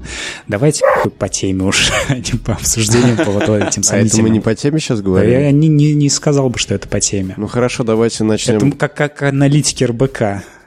давайте 0.48 0.82
по 1.18 1.28
теме 1.30 1.64
уж, 1.66 1.92
а 2.10 2.16
не 2.16 2.38
по 2.40 2.54
обсуждениям 2.54 3.18
по 3.18 3.32
вот 3.32 3.44
этим 3.44 3.84
А 3.90 3.98
это 3.98 4.22
мы 4.22 4.30
не 4.30 4.40
по 4.40 4.56
теме 4.56 4.80
сейчас 4.80 5.02
говорим? 5.02 5.32
Я 5.32 5.52
не, 5.52 5.68
не, 5.68 5.94
не 5.94 6.10
сказал 6.10 6.50
бы, 6.50 6.58
что 6.58 6.74
это 6.74 6.88
по 6.88 7.00
теме. 7.00 7.34
Ну 7.38 7.48
хорошо, 7.48 7.84
давайте 7.84 8.24
начнем. 8.24 8.56
Это 8.58 8.72
как, 8.72 8.96
как 8.96 9.22
аналитики 9.24 9.84
РБК. 9.84 10.22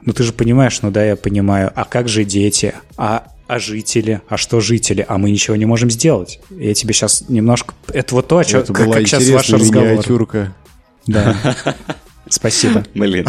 Ну 0.05 0.13
ты 0.13 0.23
же 0.23 0.33
понимаешь, 0.33 0.81
ну 0.83 0.91
да, 0.91 1.05
я 1.05 1.17
понимаю. 1.17 1.73
А 1.75 1.85
как 1.85 2.09
же 2.09 2.25
дети? 2.25 2.75
А, 2.97 3.27
а 3.49 3.59
жители? 3.59 4.21
А 4.29 4.37
что 4.37 4.61
жители? 4.61 5.05
А 5.09 5.19
мы 5.19 5.31
ничего 5.31 5.57
не 5.57 5.65
можем 5.65 5.91
сделать. 5.91 6.39
Я 6.51 6.75
тебе 6.75 6.93
сейчас 6.93 7.25
немножко... 7.29 7.75
Это 7.89 8.15
вот 8.15 8.29
то, 8.29 8.39
о 8.39 8.45
чем, 8.45 8.61
Это 8.61 8.73
как, 8.73 8.87
была 8.87 8.97
как 8.97 9.09
сейчас 9.09 9.29
ваш 9.31 9.49
разговор. 9.51 9.89
миниатюрка. 9.89 10.55
Да. 11.07 11.35
Спасибо. 12.29 12.85
Блин. 12.95 13.27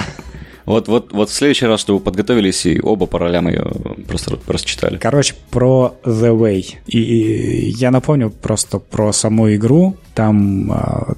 Вот, 0.66 0.88
вот, 0.90 1.14
вот 1.14 1.30
в 1.30 1.34
следующий 1.34 1.66
раз, 1.66 1.80
чтобы 1.80 2.00
вы 2.00 2.06
подготовились 2.06 2.66
и 2.66 2.80
оба 2.80 3.06
по 3.06 3.18
ролям 3.18 3.48
ее 3.48 3.72
просто 4.08 4.36
прочитали. 4.36 4.98
Короче, 4.98 5.36
про 5.50 5.96
The 6.04 6.38
Way. 6.38 6.76
И 6.88 7.70
я 7.72 7.90
напомню 7.90 8.30
просто 8.30 8.78
про 8.78 9.14
саму 9.14 9.56
игру. 9.56 9.98
Там 10.14 10.72
а, 10.72 11.14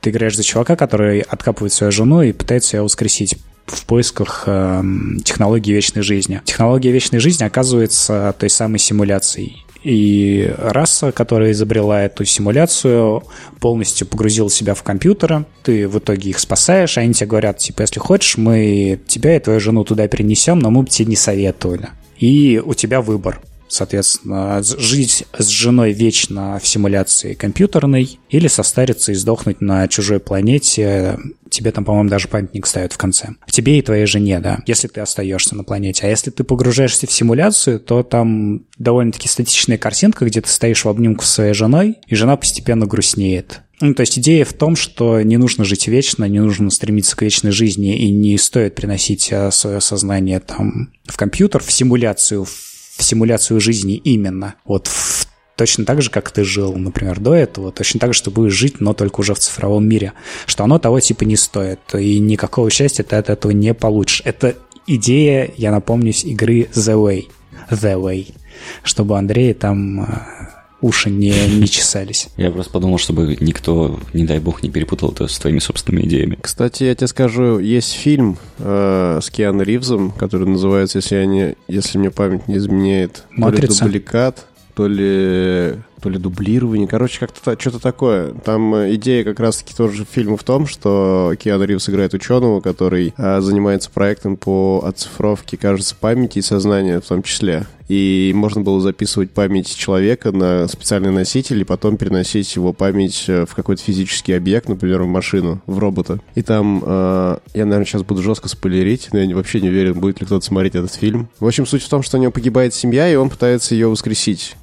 ты 0.00 0.10
играешь 0.10 0.34
за 0.34 0.42
чувака, 0.42 0.76
который 0.76 1.20
откапывает 1.20 1.72
свою 1.72 1.92
жену 1.92 2.22
и 2.22 2.32
пытается 2.32 2.78
ее 2.78 2.82
воскресить 2.82 3.36
в 3.66 3.84
поисках 3.86 4.44
эм, 4.46 5.18
технологии 5.24 5.72
вечной 5.72 6.02
жизни. 6.02 6.40
Технология 6.44 6.90
вечной 6.92 7.18
жизни 7.18 7.44
оказывается 7.44 8.34
той 8.38 8.50
самой 8.50 8.78
симуляцией. 8.78 9.64
И 9.82 10.52
раса, 10.58 11.12
которая 11.12 11.52
изобрела 11.52 12.02
эту 12.02 12.24
симуляцию, 12.24 13.22
полностью 13.60 14.08
погрузила 14.08 14.50
себя 14.50 14.74
в 14.74 14.82
компьютеры. 14.82 15.44
Ты 15.62 15.86
в 15.86 15.98
итоге 15.98 16.30
их 16.30 16.40
спасаешь, 16.40 16.98
а 16.98 17.02
они 17.02 17.14
тебе 17.14 17.28
говорят, 17.28 17.58
типа, 17.58 17.82
если 17.82 18.00
хочешь, 18.00 18.36
мы 18.36 19.00
тебя 19.06 19.36
и 19.36 19.38
твою 19.38 19.60
жену 19.60 19.84
туда 19.84 20.08
перенесем, 20.08 20.58
но 20.58 20.70
мы 20.70 20.82
бы 20.82 20.88
тебе 20.88 21.10
не 21.10 21.16
советовали. 21.16 21.90
И 22.18 22.60
у 22.64 22.74
тебя 22.74 23.00
выбор. 23.00 23.40
Соответственно, 23.68 24.62
жить 24.62 25.24
с 25.36 25.48
женой 25.48 25.92
вечно 25.92 26.58
в 26.62 26.66
симуляции 26.66 27.34
компьютерной 27.34 28.18
или 28.30 28.48
состариться 28.48 29.12
и 29.12 29.14
сдохнуть 29.14 29.60
на 29.60 29.88
чужой 29.88 30.20
планете. 30.20 31.18
Тебе 31.50 31.72
там, 31.72 31.84
по-моему, 31.84 32.08
даже 32.08 32.28
памятник 32.28 32.66
ставят 32.66 32.92
в 32.92 32.96
конце. 32.96 33.30
Тебе 33.50 33.78
и 33.78 33.82
твоей 33.82 34.06
жене, 34.06 34.40
да, 34.40 34.60
если 34.66 34.88
ты 34.88 35.00
остаешься 35.00 35.54
на 35.54 35.64
планете. 35.64 36.06
А 36.06 36.10
если 36.10 36.30
ты 36.30 36.44
погружаешься 36.44 37.06
в 37.06 37.12
симуляцию, 37.12 37.80
то 37.80 38.02
там 38.02 38.62
довольно-таки 38.78 39.28
статичная 39.28 39.78
картинка, 39.78 40.24
где 40.24 40.40
ты 40.40 40.48
стоишь 40.48 40.84
в 40.84 40.88
обнимку 40.88 41.24
со 41.24 41.32
своей 41.32 41.54
женой, 41.54 41.96
и 42.06 42.14
жена 42.14 42.36
постепенно 42.36 42.86
грустнеет. 42.86 43.62
Ну, 43.80 43.94
то 43.94 44.00
есть 44.00 44.18
идея 44.18 44.44
в 44.44 44.54
том, 44.54 44.74
что 44.74 45.20
не 45.20 45.36
нужно 45.36 45.64
жить 45.64 45.86
вечно, 45.86 46.24
не 46.24 46.40
нужно 46.40 46.70
стремиться 46.70 47.14
к 47.14 47.22
вечной 47.22 47.50
жизни, 47.50 47.96
и 47.96 48.10
не 48.10 48.38
стоит 48.38 48.74
приносить 48.74 49.30
а, 49.32 49.50
свое 49.50 49.80
сознание 49.80 50.40
там 50.40 50.90
в 51.04 51.16
компьютер, 51.16 51.62
в 51.62 51.70
симуляцию, 51.70 52.44
в 52.44 52.75
симуляцию 53.02 53.60
жизни 53.60 53.96
именно. 53.96 54.54
Вот 54.64 54.86
в- 54.88 55.26
точно 55.56 55.84
так 55.84 56.02
же, 56.02 56.10
как 56.10 56.30
ты 56.30 56.44
жил, 56.44 56.74
например, 56.76 57.18
до 57.20 57.34
этого, 57.34 57.72
точно 57.72 58.00
так 58.00 58.14
же 58.14 58.22
ты 58.22 58.30
будешь 58.30 58.52
жить, 58.52 58.80
но 58.80 58.92
только 58.94 59.20
уже 59.20 59.34
в 59.34 59.38
цифровом 59.38 59.88
мире. 59.88 60.12
Что 60.46 60.64
оно 60.64 60.78
того 60.78 61.00
типа 61.00 61.24
не 61.24 61.36
стоит, 61.36 61.80
и 61.94 62.18
никакого 62.18 62.70
счастья 62.70 63.02
ты 63.02 63.16
от 63.16 63.30
этого 63.30 63.52
не 63.52 63.72
получишь. 63.74 64.22
Это 64.24 64.56
идея, 64.86 65.50
я 65.56 65.70
напомню, 65.72 66.12
игры 66.12 66.68
The 66.72 66.94
Way. 66.94 67.24
The 67.70 67.94
Way. 68.00 68.34
Чтобы 68.82 69.18
Андрей 69.18 69.52
там 69.54 70.00
а, 70.00 70.55
уши 70.86 71.10
не, 71.10 71.34
не 71.48 71.66
чесались. 71.66 72.28
Я 72.36 72.50
просто 72.50 72.72
подумал, 72.72 72.98
чтобы 72.98 73.36
никто, 73.40 73.98
не 74.12 74.24
дай 74.24 74.38
бог, 74.38 74.62
не 74.62 74.70
перепутал 74.70 75.10
это 75.10 75.26
с 75.26 75.38
твоими 75.38 75.58
собственными 75.58 76.06
идеями. 76.06 76.38
Кстати, 76.40 76.84
я 76.84 76.94
тебе 76.94 77.08
скажу, 77.08 77.58
есть 77.58 77.92
фильм 77.92 78.38
э, 78.58 79.20
с 79.22 79.30
Киану 79.30 79.62
Ривзом, 79.62 80.12
который 80.12 80.46
называется, 80.46 80.98
если, 80.98 81.16
я 81.16 81.26
не, 81.26 81.54
если 81.68 81.98
мне 81.98 82.10
память 82.10 82.46
не 82.48 82.56
изменяет, 82.56 83.24
«Матрица». 83.30 83.80
то 83.80 83.84
ли 83.84 83.90
дубликат, 83.90 84.46
то 84.74 84.86
ли, 84.86 85.74
то 86.06 86.10
ли 86.10 86.18
дублирование, 86.18 86.86
короче, 86.86 87.18
как-то 87.18 87.58
что-то 87.58 87.80
такое. 87.80 88.30
Там 88.44 88.72
э, 88.76 88.94
идея 88.94 89.24
как 89.24 89.40
раз-таки 89.40 89.74
тоже 89.74 90.06
фильма 90.08 90.36
в 90.36 90.44
том, 90.44 90.68
что 90.68 91.34
Киану 91.36 91.64
Ривз 91.64 91.88
играет 91.88 92.14
ученого, 92.14 92.60
который 92.60 93.12
э, 93.16 93.40
занимается 93.40 93.90
проектом 93.90 94.36
по 94.36 94.84
оцифровке, 94.86 95.56
кажется, 95.56 95.96
памяти 95.96 96.38
и 96.38 96.42
сознания 96.42 97.00
в 97.00 97.04
том 97.06 97.24
числе. 97.24 97.66
И 97.88 98.30
можно 98.36 98.60
было 98.60 98.80
записывать 98.80 99.32
память 99.32 99.74
человека 99.74 100.30
на 100.30 100.68
специальный 100.68 101.10
носитель 101.10 101.60
и 101.60 101.64
потом 101.64 101.96
переносить 101.96 102.54
его 102.54 102.72
память 102.72 103.24
э, 103.26 103.44
в 103.44 103.56
какой-то 103.56 103.82
физический 103.82 104.34
объект, 104.34 104.68
например, 104.68 105.02
в 105.02 105.08
машину, 105.08 105.60
в 105.66 105.80
робота. 105.80 106.20
И 106.36 106.42
там, 106.42 106.84
э, 106.86 107.38
я, 107.52 107.64
наверное, 107.64 107.84
сейчас 107.84 108.04
буду 108.04 108.22
жестко 108.22 108.48
спойлерить, 108.48 109.08
но 109.10 109.18
я 109.18 109.34
вообще 109.34 109.60
не 109.60 109.70
уверен, 109.70 109.98
будет 109.98 110.20
ли 110.20 110.26
кто-то 110.26 110.46
смотреть 110.46 110.76
этот 110.76 110.94
фильм. 110.94 111.28
В 111.40 111.46
общем, 111.48 111.66
суть 111.66 111.82
в 111.82 111.88
том, 111.88 112.04
что 112.04 112.16
у 112.16 112.20
него 112.20 112.30
погибает 112.30 112.74
семья, 112.74 113.10
и 113.10 113.16
он 113.16 113.28
пытается 113.28 113.74
ее 113.74 113.88
воскресить. 113.88 114.54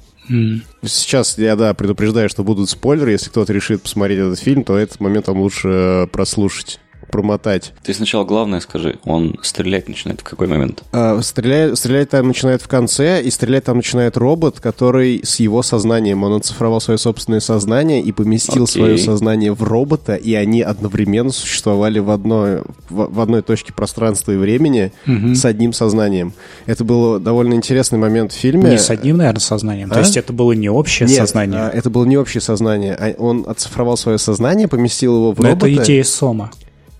Сейчас 0.82 1.38
я, 1.38 1.56
да, 1.56 1.74
предупреждаю, 1.74 2.28
что 2.28 2.44
будут 2.44 2.70
спойлеры. 2.70 3.12
Если 3.12 3.30
кто-то 3.30 3.52
решит 3.52 3.82
посмотреть 3.82 4.18
этот 4.18 4.38
фильм, 4.38 4.64
то 4.64 4.76
этот 4.76 5.00
момент 5.00 5.28
вам 5.28 5.40
лучше 5.40 5.68
э, 5.68 6.06
прослушать, 6.06 6.80
промотать. 7.14 7.72
Ты 7.84 7.94
сначала 7.94 8.24
главное 8.24 8.58
скажи, 8.58 8.98
он 9.04 9.36
стрелять 9.40 9.86
начинает 9.88 10.20
в 10.20 10.24
какой 10.24 10.48
момент? 10.48 10.82
А, 10.90 11.22
стреляет, 11.22 11.78
стрелять 11.78 12.10
там 12.10 12.26
начинает 12.26 12.60
в 12.60 12.66
конце, 12.66 13.22
и 13.22 13.30
стрелять 13.30 13.62
там 13.62 13.76
начинает 13.76 14.16
робот, 14.16 14.58
который 14.58 15.20
с 15.22 15.38
его 15.38 15.62
сознанием, 15.62 16.24
он 16.24 16.32
оцифровал 16.32 16.80
свое 16.80 16.98
собственное 16.98 17.38
сознание 17.38 18.02
и 18.02 18.10
поместил 18.10 18.64
Окей. 18.64 18.72
свое 18.74 18.98
сознание 18.98 19.52
в 19.52 19.62
робота, 19.62 20.16
и 20.16 20.34
они 20.34 20.60
одновременно 20.62 21.30
существовали 21.30 22.00
в 22.00 22.10
одной, 22.10 22.62
в, 22.90 23.14
в 23.14 23.20
одной 23.20 23.42
точке 23.42 23.72
пространства 23.72 24.32
и 24.32 24.36
времени 24.36 24.92
с 25.06 25.44
одним 25.44 25.72
сознанием. 25.72 26.32
Это 26.66 26.82
был 26.82 27.20
довольно 27.20 27.54
интересный 27.54 28.00
момент 28.00 28.32
в 28.32 28.34
фильме. 28.34 28.70
Не 28.70 28.78
с 28.78 28.90
одним, 28.90 29.18
наверное, 29.18 29.38
сознанием. 29.38 29.88
А? 29.92 29.94
То 29.94 30.00
есть 30.00 30.16
это 30.16 30.32
было 30.32 30.50
не 30.50 30.68
общее 30.68 31.08
Нет, 31.08 31.18
сознание. 31.18 31.60
а, 31.60 31.70
это 31.70 31.90
было 31.90 32.04
не 32.06 32.16
общее 32.16 32.40
сознание. 32.40 32.96
а 32.98 33.14
Он 33.18 33.44
оцифровал 33.46 33.96
свое 33.96 34.18
сознание, 34.18 34.66
поместил 34.66 35.14
его 35.14 35.32
в 35.32 35.38
но 35.38 35.50
робота. 35.50 35.68
это 35.68 35.84
идея 35.84 36.02
Сома. 36.02 36.50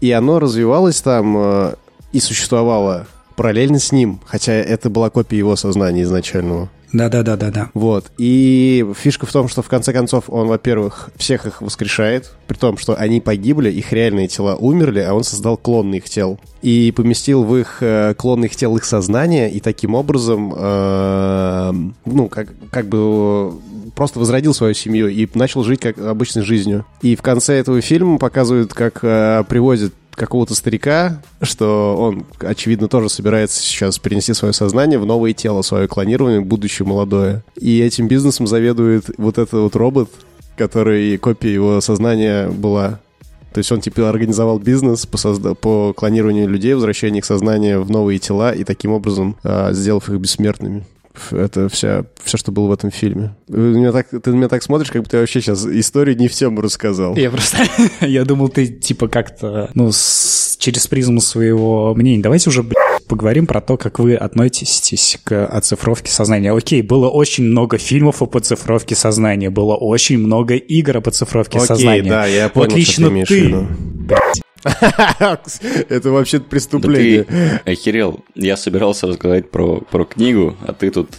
И 0.04 0.12
оно 0.12 0.38
развивалось 0.38 1.00
там, 1.00 1.34
э, 1.38 1.74
и 2.12 2.20
существовала 2.20 3.06
параллельно 3.36 3.78
с 3.78 3.90
ним, 3.90 4.20
хотя 4.26 4.52
это 4.52 4.90
была 4.90 5.08
копия 5.08 5.38
его 5.38 5.56
сознания 5.56 6.02
изначального. 6.02 6.68
Да-да-да-да-да. 6.94 7.70
Вот. 7.74 8.06
И 8.18 8.86
фишка 8.96 9.26
в 9.26 9.32
том, 9.32 9.48
что 9.48 9.62
в 9.62 9.68
конце 9.68 9.92
концов 9.92 10.24
он, 10.28 10.46
во-первых, 10.46 11.10
всех 11.16 11.44
их 11.44 11.60
воскрешает, 11.60 12.30
при 12.46 12.56
том, 12.56 12.78
что 12.78 12.94
они 12.94 13.20
погибли, 13.20 13.68
их 13.68 13.92
реальные 13.92 14.28
тела 14.28 14.54
умерли, 14.54 15.00
а 15.00 15.12
он 15.12 15.24
создал 15.24 15.56
клоны 15.56 15.96
их 15.96 16.04
тел. 16.04 16.38
И 16.62 16.92
поместил 16.96 17.42
в 17.42 17.56
их 17.56 17.78
э, 17.80 18.14
клонны 18.16 18.44
их 18.46 18.54
тел 18.54 18.76
их 18.76 18.84
сознание, 18.84 19.50
и 19.50 19.58
таким 19.58 19.96
образом, 19.96 20.54
э, 20.56 21.72
ну, 22.04 22.28
как, 22.28 22.48
как 22.70 22.86
бы 22.86 23.54
просто 23.96 24.20
возродил 24.20 24.54
свою 24.54 24.74
семью 24.74 25.08
и 25.08 25.28
начал 25.34 25.64
жить 25.64 25.80
как 25.80 25.98
обычной 25.98 26.42
жизнью. 26.42 26.86
И 27.02 27.16
в 27.16 27.22
конце 27.22 27.54
этого 27.54 27.80
фильма 27.80 28.18
показывают, 28.18 28.72
как 28.72 29.00
э, 29.02 29.42
привозят 29.48 29.92
какого-то 30.16 30.54
старика, 30.54 31.22
что 31.42 31.96
он, 31.98 32.24
очевидно, 32.40 32.88
тоже 32.88 33.08
собирается 33.08 33.60
сейчас 33.60 33.98
перенести 33.98 34.34
свое 34.34 34.52
сознание 34.52 34.98
в 34.98 35.06
новое 35.06 35.32
тело, 35.32 35.62
свое 35.62 35.88
клонирование, 35.88 36.40
будущее 36.40 36.86
молодое. 36.86 37.44
И 37.56 37.80
этим 37.80 38.08
бизнесом 38.08 38.46
заведует 38.46 39.06
вот 39.18 39.38
этот 39.38 39.52
вот 39.52 39.76
робот, 39.76 40.10
который 40.56 41.16
копия 41.18 41.52
его 41.52 41.80
сознания 41.80 42.48
была. 42.48 43.00
То 43.52 43.58
есть 43.58 43.70
он 43.70 43.80
типа 43.80 44.08
организовал 44.08 44.58
бизнес 44.58 45.06
по, 45.06 45.16
созда- 45.16 45.54
по 45.54 45.92
клонированию 45.92 46.48
людей, 46.48 46.74
возвращению 46.74 47.18
их 47.18 47.24
сознания 47.24 47.78
в 47.78 47.88
новые 47.88 48.18
тела 48.18 48.52
и 48.52 48.64
таким 48.64 48.90
образом 48.90 49.36
а, 49.44 49.72
сделав 49.72 50.08
их 50.08 50.18
бессмертными. 50.18 50.84
Это 51.30 51.68
вся, 51.68 52.04
все, 52.22 52.36
что 52.36 52.50
было 52.52 52.66
в 52.68 52.72
этом 52.72 52.90
фильме. 52.90 53.34
Ты 53.46 53.56
на 53.56 53.76
меня 53.76 53.92
так, 53.92 54.08
ты 54.08 54.30
на 54.30 54.34
меня 54.34 54.48
так 54.48 54.62
смотришь, 54.62 54.90
как 54.90 55.02
будто 55.02 55.16
я 55.16 55.20
вообще 55.22 55.40
сейчас 55.40 55.64
историю 55.64 56.16
не 56.16 56.28
в 56.28 56.32
тему 56.32 56.60
рассказал. 56.60 57.16
Я 57.16 57.30
просто... 57.30 57.58
я 58.00 58.24
думал, 58.24 58.48
ты 58.48 58.66
типа 58.66 59.08
как-то, 59.08 59.70
ну, 59.74 59.90
с- 59.92 60.56
через 60.58 60.86
призму 60.86 61.20
своего 61.20 61.94
мнения. 61.94 62.22
Давайте 62.22 62.50
уже, 62.50 62.62
блядь, 62.62 63.04
поговорим 63.06 63.46
про 63.46 63.60
то, 63.60 63.76
как 63.76 63.98
вы 63.98 64.14
относитесь 64.16 65.18
к 65.24 65.46
оцифровке 65.46 66.10
сознания. 66.10 66.52
Окей, 66.52 66.82
было 66.82 67.08
очень 67.08 67.44
много 67.44 67.78
фильмов 67.78 68.20
о 68.22 68.26
поцифровке 68.26 68.94
сознания, 68.96 69.50
было 69.50 69.74
очень 69.76 70.18
много 70.18 70.54
игр 70.54 70.96
о 70.96 71.00
поцифровке 71.00 71.58
Окей, 71.58 71.66
сознания. 71.68 72.10
да, 72.10 72.26
я 72.26 72.48
понял, 72.48 72.70
вот 72.70 72.76
лично 72.76 72.92
что 72.92 73.08
ты 73.08 73.12
имеешь 73.12 73.28
в 73.28 73.30
виду. 73.30 73.66
блядь, 74.06 74.42
Это 75.88 76.10
вообще 76.10 76.38
Да 76.38 76.44
преступление. 76.48 77.24
ты 77.24 77.70
охерел. 77.72 78.20
Я 78.34 78.56
собирался 78.56 79.06
рассказать 79.06 79.50
про, 79.50 79.80
про 79.80 80.04
книгу, 80.04 80.56
а 80.66 80.72
ты 80.72 80.90
тут 80.90 81.10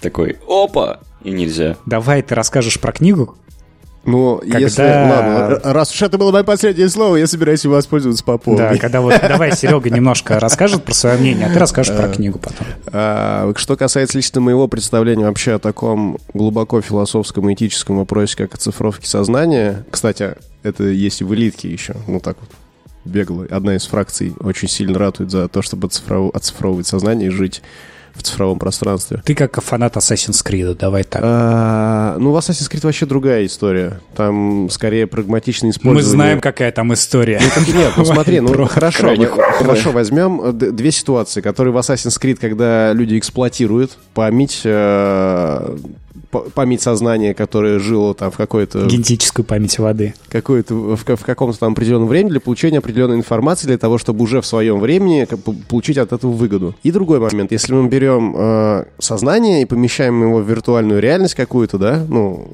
такой 0.00 0.38
«Опа!» 0.48 1.00
И 1.22 1.30
нельзя. 1.30 1.76
давай 1.84 2.22
ты 2.22 2.34
расскажешь 2.34 2.80
про 2.80 2.92
книгу, 2.92 3.36
Ну, 4.06 4.38
Когда- 4.38 4.58
если... 4.58 4.80
Ладно, 4.82 5.60
раз 5.62 5.92
уж 5.92 6.00
это 6.00 6.16
было 6.16 6.32
мое 6.32 6.42
последнее 6.44 6.88
слово, 6.88 7.16
я 7.16 7.26
собираюсь 7.26 7.62
им 7.66 7.72
воспользоваться 7.72 8.24
по 8.24 8.38
полной. 8.38 8.70
Да, 8.70 8.76
когда 8.78 9.02
вот 9.02 9.20
давай 9.20 9.52
Серега 9.54 9.90
немножко 9.90 10.40
расскажет 10.40 10.82
про 10.84 10.94
свое 10.94 11.18
мнение, 11.18 11.46
а 11.46 11.52
ты 11.52 11.58
расскажешь 11.58 11.94
про 11.94 12.08
книгу 12.08 12.38
потом. 12.38 12.66
А, 12.86 13.52
что 13.56 13.76
касается 13.76 14.16
лично 14.16 14.40
моего 14.40 14.66
представления 14.68 15.26
вообще 15.26 15.56
о 15.56 15.58
таком 15.58 16.16
глубоко 16.32 16.80
философском 16.80 17.50
и 17.50 17.54
этическом 17.54 17.98
вопросе, 17.98 18.38
как 18.38 18.54
оцифровки 18.54 19.04
сознания, 19.04 19.84
кстати, 19.90 20.36
это 20.62 20.84
есть 20.84 21.20
и 21.20 21.24
в 21.24 21.34
элитке 21.34 21.70
еще, 21.70 21.94
ну 22.06 22.20
так 22.20 22.38
вот, 22.40 22.48
бегло. 23.04 23.46
Одна 23.50 23.76
из 23.76 23.86
фракций 23.86 24.34
очень 24.40 24.68
сильно 24.68 24.98
ратует 24.98 25.30
за 25.30 25.48
то, 25.48 25.62
чтобы 25.62 25.88
оцифров- 25.88 26.30
оцифровывать 26.34 26.86
сознание 26.86 27.28
и 27.28 27.30
жить 27.30 27.62
в 28.14 28.22
цифровом 28.22 28.58
пространстве. 28.58 29.22
Ты 29.24 29.34
как 29.34 29.62
фанат 29.62 29.96
Assassin's 29.96 30.44
Creed, 30.44 30.76
давай 30.76 31.04
так. 31.04 31.22
А, 31.24 32.16
ну, 32.18 32.32
в 32.32 32.36
Assassin's 32.36 32.68
Creed 32.70 32.80
вообще 32.82 33.06
другая 33.06 33.46
история. 33.46 34.00
Там 34.16 34.68
скорее 34.68 35.06
прагматичное 35.06 35.68
Мы 35.68 35.70
использование... 35.70 36.10
знаем, 36.10 36.40
какая 36.40 36.72
там 36.72 36.92
история. 36.92 37.40
Нет, 37.68 37.92
ну 37.96 38.04
смотри, 38.04 38.40
ну 38.40 38.66
хорошо, 38.66 39.14
мы- 39.14 39.26
хорошо, 39.26 39.92
возьмем 39.92 40.40
э, 40.42 40.52
две 40.52 40.90
ситуации, 40.90 41.40
которые 41.40 41.72
в 41.72 41.76
Assassin's 41.78 42.20
Creed, 42.20 42.36
когда 42.40 42.92
люди 42.92 43.16
эксплуатируют 43.16 43.96
память, 44.12 44.62
э, 44.64 45.76
память 46.30 46.82
сознания, 46.82 47.34
которое 47.34 47.78
жило 47.78 48.14
там 48.14 48.30
в 48.30 48.36
какой-то 48.36 48.86
Генетическую 48.86 49.44
память 49.44 49.78
воды. 49.78 50.14
какой-то 50.28 50.74
в, 50.74 50.96
в 50.96 51.24
каком-то 51.24 51.58
там 51.58 51.72
определенном 51.72 52.08
времени 52.08 52.30
для 52.30 52.40
получения 52.40 52.78
определенной 52.78 53.16
информации 53.16 53.66
для 53.66 53.78
того, 53.78 53.98
чтобы 53.98 54.22
уже 54.22 54.40
в 54.40 54.46
своем 54.46 54.80
времени 54.80 55.26
получить 55.68 55.98
от 55.98 56.12
этого 56.12 56.30
выгоду. 56.30 56.74
И 56.82 56.92
другой 56.92 57.20
момент, 57.20 57.52
если 57.52 57.72
мы 57.72 57.88
берем 57.88 58.34
э, 58.36 58.84
сознание 58.98 59.62
и 59.62 59.64
помещаем 59.64 60.22
его 60.22 60.38
в 60.38 60.48
виртуальную 60.48 61.00
реальность 61.00 61.34
какую-то, 61.34 61.78
да, 61.78 62.04
ну 62.08 62.48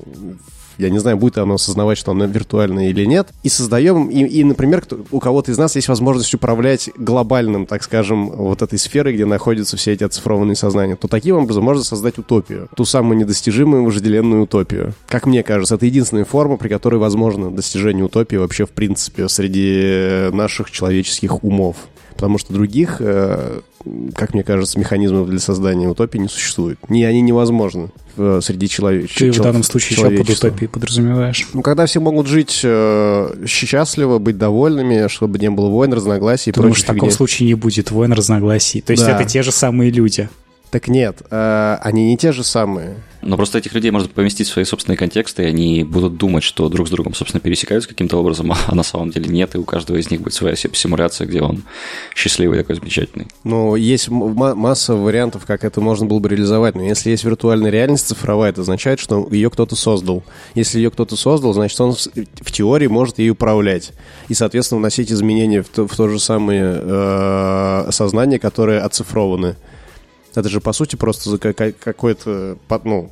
я 0.78 0.90
не 0.90 0.98
знаю, 0.98 1.16
будет 1.16 1.38
оно 1.38 1.54
осознавать, 1.54 1.98
что 1.98 2.12
оно 2.12 2.24
виртуальное 2.26 2.88
или 2.90 3.04
нет, 3.04 3.28
и 3.42 3.48
создаем, 3.48 4.08
и, 4.08 4.24
и, 4.24 4.44
например, 4.44 4.82
кто- 4.82 5.04
у 5.10 5.20
кого-то 5.20 5.52
из 5.52 5.58
нас 5.58 5.76
есть 5.76 5.88
возможность 5.88 6.34
управлять 6.34 6.90
глобальным, 6.96 7.66
так 7.66 7.82
скажем, 7.82 8.28
вот 8.30 8.62
этой 8.62 8.78
сферой, 8.78 9.14
где 9.14 9.24
находятся 9.24 9.76
все 9.76 9.92
эти 9.92 10.04
оцифрованные 10.04 10.56
сознания, 10.56 10.96
то 10.96 11.08
таким 11.08 11.36
образом 11.36 11.64
можно 11.64 11.82
создать 11.84 12.18
утопию. 12.18 12.68
Ту 12.76 12.84
самую 12.84 13.18
недостижимую 13.18 13.84
вожделенную 13.84 14.42
утопию. 14.42 14.94
Как 15.08 15.26
мне 15.26 15.42
кажется, 15.42 15.74
это 15.76 15.86
единственная 15.86 16.24
форма, 16.24 16.56
при 16.56 16.68
которой 16.68 16.96
возможно 16.96 17.50
достижение 17.50 18.04
утопии 18.04 18.36
вообще 18.36 18.66
в 18.66 18.70
принципе 18.70 19.28
среди 19.28 20.30
наших 20.32 20.70
человеческих 20.70 21.42
умов. 21.44 21.76
Потому 22.16 22.38
что 22.38 22.52
других, 22.52 22.96
э, 23.00 23.60
как 24.14 24.32
мне 24.32 24.42
кажется, 24.42 24.78
механизмов 24.78 25.28
для 25.28 25.38
создания 25.38 25.86
утопии 25.86 26.18
не 26.18 26.28
существует. 26.28 26.78
Не, 26.88 27.04
они 27.04 27.20
невозможны 27.20 27.90
э, 28.16 28.40
среди 28.42 28.68
человека. 28.68 29.08
Ты 29.14 29.30
в 29.30 29.40
данном 29.40 29.62
случае 29.62 29.98
что 29.98 30.10
под 30.10 30.30
утопией 30.30 30.68
подразумеваешь? 30.68 31.46
Ну, 31.52 31.60
когда 31.62 31.84
все 31.84 32.00
могут 32.00 32.26
жить 32.26 32.60
э, 32.64 33.44
счастливо, 33.46 34.18
быть 34.18 34.38
довольными, 34.38 35.08
чтобы 35.08 35.38
не 35.38 35.50
было 35.50 35.68
войн, 35.68 35.92
разногласий 35.92 36.50
и 36.50 36.52
Потому 36.52 36.70
прочей 36.72 36.84
что 36.84 36.92
в 36.92 36.96
таком 36.96 37.10
случае 37.10 37.48
не 37.48 37.54
будет 37.54 37.90
войн, 37.90 38.12
разногласий. 38.12 38.80
То 38.80 38.92
есть 38.92 39.04
Да. 39.04 39.14
это 39.14 39.28
те 39.28 39.42
же 39.42 39.52
самые 39.52 39.90
люди. 39.90 40.28
Так 40.70 40.88
нет, 40.88 41.22
э, 41.30 41.78
они 41.80 42.06
не 42.06 42.16
те 42.16 42.32
же 42.32 42.42
самые. 42.42 42.96
Но 43.22 43.36
просто 43.36 43.58
этих 43.58 43.72
людей 43.72 43.90
можно 43.90 44.08
поместить 44.08 44.48
в 44.48 44.52
свои 44.52 44.64
собственные 44.64 44.96
контексты, 44.96 45.44
и 45.44 45.46
они 45.46 45.84
будут 45.84 46.16
думать, 46.16 46.44
что 46.44 46.68
друг 46.68 46.86
с 46.86 46.90
другом, 46.90 47.14
собственно, 47.14 47.40
пересекаются 47.40 47.88
каким-то 47.88 48.18
образом, 48.18 48.52
а 48.66 48.74
на 48.74 48.82
самом 48.82 49.10
деле 49.10 49.28
нет, 49.28 49.54
и 49.54 49.58
у 49.58 49.64
каждого 49.64 49.96
из 49.96 50.10
них 50.10 50.20
будет 50.20 50.34
своя 50.34 50.54
си- 50.54 50.70
симуляция, 50.72 51.26
где 51.26 51.40
он 51.40 51.64
счастливый 52.14 52.58
такой 52.58 52.76
замечательный. 52.76 53.26
Ну, 53.42 53.74
есть 53.74 54.08
масса 54.08 54.94
вариантов, 54.94 55.44
как 55.46 55.64
это 55.64 55.80
можно 55.80 56.06
было 56.06 56.18
бы 56.18 56.28
реализовать. 56.28 56.74
Но 56.74 56.82
если 56.82 57.10
есть 57.10 57.24
виртуальная 57.24 57.70
реальность 57.70 58.06
цифровая, 58.06 58.50
это 58.50 58.60
означает, 58.60 59.00
что 59.00 59.26
ее 59.30 59.50
кто-то 59.50 59.76
создал. 59.76 60.22
Если 60.54 60.78
ее 60.78 60.90
кто-то 60.90 61.16
создал, 61.16 61.52
значит, 61.52 61.80
он 61.80 61.94
в 61.94 62.46
в 62.46 62.52
теории 62.52 62.86
может 62.86 63.18
ей 63.18 63.30
управлять. 63.30 63.92
И, 64.28 64.34
соответственно, 64.34 64.78
вносить 64.78 65.12
изменения 65.12 65.62
в 65.62 65.68
то, 65.68 65.86
в 65.86 65.96
то 65.96 66.08
же 66.08 66.18
самое 66.18 66.80
э, 66.80 67.88
сознание, 67.90 68.38
которое 68.38 68.80
оцифрованы. 68.80 69.56
Это 70.36 70.48
же, 70.50 70.60
по 70.60 70.72
сути, 70.72 70.96
просто 70.96 71.38
какое-то 71.38 72.58
ну, 72.84 73.10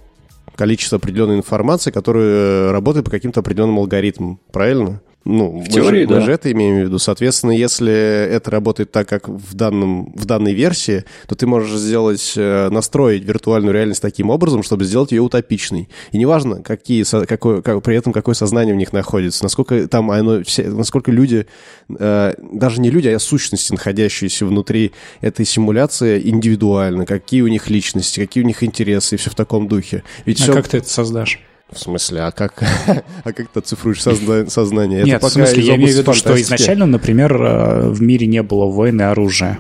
количество 0.55 0.99
определенной 0.99 1.39
информации, 1.39 1.91
которая 1.91 2.71
работает 2.71 3.07
по 3.07 3.11
каким-то 3.11 3.41
определенным 3.41 3.79
алгоритмам. 3.79 4.39
Правильно? 4.53 5.01
Ну, 5.25 5.53
мы 5.53 5.67
теории, 5.67 6.03
же, 6.03 6.09
мы 6.09 6.15
да. 6.17 6.21
же 6.21 6.33
это 6.33 6.53
имеем 6.53 6.77
в 6.77 6.85
виду. 6.85 6.99
Соответственно, 6.99 7.53
если 7.53 7.93
это 7.93 8.51
работает 8.51 8.93
так, 8.93 9.09
как 9.09 9.29
в, 9.29 9.55
данном, 9.55 10.13
в 10.15 10.27
данной 10.27 10.53
версии, 10.53 11.05
то 11.27 11.35
ты 11.35 11.47
можешь 11.47 11.79
сделать, 11.79 12.35
э, 12.37 12.69
настроить 12.69 13.25
виртуальную 13.25 13.73
реальность 13.73 14.03
таким 14.03 14.29
образом, 14.29 14.63
чтобы 14.63 14.85
сделать 14.85 15.13
ее 15.13 15.23
утопичной. 15.23 15.89
И 16.13 16.19
неважно, 16.19 16.63
какие, 16.63 17.05
какое, 17.27 17.63
как- 17.63 17.83
при 17.83 17.97
этом 17.97 18.13
какое 18.13 18.35
сознание 18.35 18.75
в 18.75 18.79
них 18.79 18.93
находится, 18.93 19.45
насколько 19.45 19.89
там 19.89 20.11
оно, 20.11 20.43
все, 20.45 20.69
насколько 20.69 21.11
люди, 21.11 21.47
э, 21.89 22.35
даже 22.53 22.81
не 22.83 22.91
люди, 22.91 23.09
а 23.09 23.19
сущности, 23.19 23.73
находящиеся 23.73 24.45
внутри 24.45 24.93
этой 25.23 25.47
симуляции, 25.47 26.21
индивидуально, 26.29 27.07
какие 27.07 27.41
у 27.41 27.49
них 27.49 27.71
личности, 27.71 28.21
какие 28.21 28.45
у 28.45 28.47
них 28.47 28.63
интересы 28.63 29.15
и 29.15 29.19
все 29.19 29.31
в 29.31 29.35
таком 29.35 29.69
духе. 29.69 30.03
Ведь 30.27 30.39
А 30.41 30.45
все... 30.45 30.53
как 30.53 30.69
ты 30.69 30.79
это 30.79 30.89
создашь? 30.91 31.41
В 31.73 31.79
смысле, 31.79 32.21
а 32.23 32.31
как, 32.31 32.63
а 33.25 33.33
как 33.33 33.49
ты 33.49 33.59
оцифруешь 33.59 34.01
созна- 34.03 34.49
сознание? 34.49 35.01
Это 35.01 35.07
Нет, 35.09 35.19
в 35.19 35.23
пока 35.23 35.33
смысле, 35.35 35.63
я 35.63 35.77
имею 35.77 35.93
в 35.95 35.99
виду, 35.99 36.13
что 36.13 36.41
изначально, 36.41 36.87
например, 36.87 37.35
э, 37.43 37.89
в 37.89 38.01
мире 38.03 38.27
не 38.27 38.43
было 38.43 38.67
войны 38.67 39.03
оружия. 39.03 39.59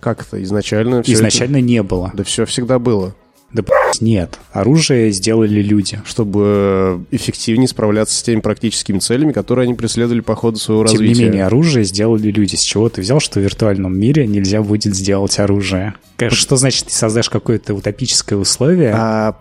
Как 0.00 0.22
это? 0.26 0.42
Изначально 0.42 1.02
всё 1.02 1.12
Изначально 1.14 1.60
не 1.60 1.82
было. 1.82 2.08
это- 2.08 2.18
Да 2.18 2.24
все 2.24 2.44
всегда 2.44 2.78
было. 2.78 3.14
Да 3.52 3.62
нет. 4.00 4.40
Оружие 4.50 5.12
сделали 5.12 5.62
люди. 5.62 6.02
Чтобы 6.04 7.04
эффективнее 7.12 7.68
справляться 7.68 8.16
с 8.18 8.22
теми 8.24 8.40
практическими 8.40 8.98
целями, 8.98 9.30
которые 9.30 9.64
они 9.66 9.74
преследовали 9.74 10.20
по 10.22 10.34
ходу 10.34 10.58
своего 10.58 10.84
Тем 10.86 10.98
развития. 10.98 11.14
не 11.22 11.28
менее, 11.28 11.46
оружие 11.46 11.84
сделали 11.84 12.32
люди. 12.32 12.56
С 12.56 12.62
чего 12.62 12.88
ты 12.88 13.00
взял, 13.00 13.20
что 13.20 13.38
в 13.38 13.44
виртуальном 13.44 13.96
мире 13.96 14.26
нельзя 14.26 14.60
будет 14.60 14.96
сделать 14.96 15.38
оружие? 15.38 15.94
Что 16.30 16.56
значит, 16.56 16.86
ты 16.86 16.92
создашь 16.92 17.30
какое-то 17.30 17.74
утопическое 17.74 18.36
условие? 18.36 18.92
А 18.92 19.36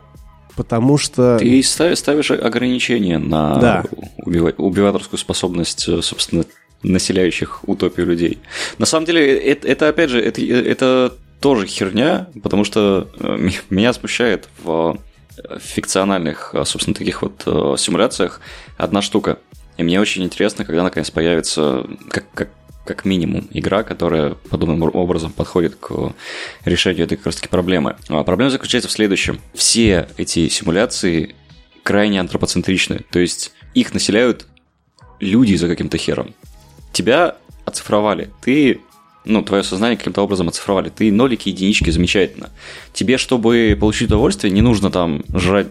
потому 0.55 0.97
что... 0.97 1.37
Ты 1.39 1.61
ставишь, 1.63 2.31
ограничения 2.31 3.17
на 3.19 3.55
Да. 3.59 3.83
убива- 4.25 4.53
убиваторскую 4.57 5.19
способность, 5.19 5.87
э, 5.87 6.01
собственно, 6.01 6.45
населяющих 6.83 7.67
утопию 7.67 8.05
людей. 8.07 8.39
На 8.77 8.85
самом 8.85 9.05
деле, 9.05 9.37
это, 9.37 9.67
это, 9.67 9.87
опять 9.87 10.09
же, 10.09 10.21
это, 10.21 10.41
это 10.41 11.13
тоже 11.39 11.65
херня, 11.65 12.27
потому 12.41 12.63
что 12.63 13.09
э, 13.19 13.49
меня 13.69 13.93
смущает 13.93 14.49
в 14.63 14.97
э, 15.37 15.59
фикциональных, 15.59 16.51
э, 16.53 16.63
собственно, 16.65 16.95
таких 16.95 17.21
вот 17.21 17.43
э, 17.45 17.75
симуляциях 17.77 18.41
одна 18.77 19.01
штука. 19.01 19.39
И 19.77 19.83
мне 19.83 19.99
очень 19.99 20.23
интересно, 20.23 20.65
когда 20.65 20.83
наконец 20.83 21.09
появится, 21.09 21.85
как, 22.09 22.25
как, 22.33 22.49
как 22.85 23.05
минимум 23.05 23.47
игра, 23.51 23.83
которая 23.83 24.35
подобным 24.49 24.83
образом 24.93 25.31
подходит 25.31 25.75
к 25.75 26.13
решению 26.65 27.05
этой 27.05 27.17
как 27.17 27.27
раз 27.27 27.35
таки 27.35 27.47
проблемы. 27.47 27.95
А 28.09 28.23
проблема 28.23 28.51
заключается 28.51 28.89
в 28.89 28.91
следующем. 28.91 29.39
Все 29.53 30.09
эти 30.17 30.49
симуляции 30.49 31.35
крайне 31.83 32.19
антропоцентричны, 32.19 33.01
то 33.11 33.19
есть 33.19 33.53
их 33.73 33.93
населяют 33.93 34.47
люди 35.19 35.55
за 35.55 35.67
каким-то 35.67 35.97
хером. 35.97 36.33
Тебя 36.91 37.37
оцифровали, 37.65 38.29
ты 38.41 38.81
ну, 39.25 39.41
твое 39.41 39.63
сознание 39.63 39.97
каким-то 39.97 40.21
образом 40.21 40.49
оцифровали. 40.49 40.89
Ты 40.89 41.11
нолики, 41.11 41.49
единички, 41.49 41.89
замечательно. 41.89 42.49
Тебе, 42.91 43.17
чтобы 43.17 43.77
получить 43.79 44.09
удовольствие, 44.09 44.51
не 44.51 44.61
нужно 44.61 44.91
там 44.91 45.23
жрать 45.33 45.67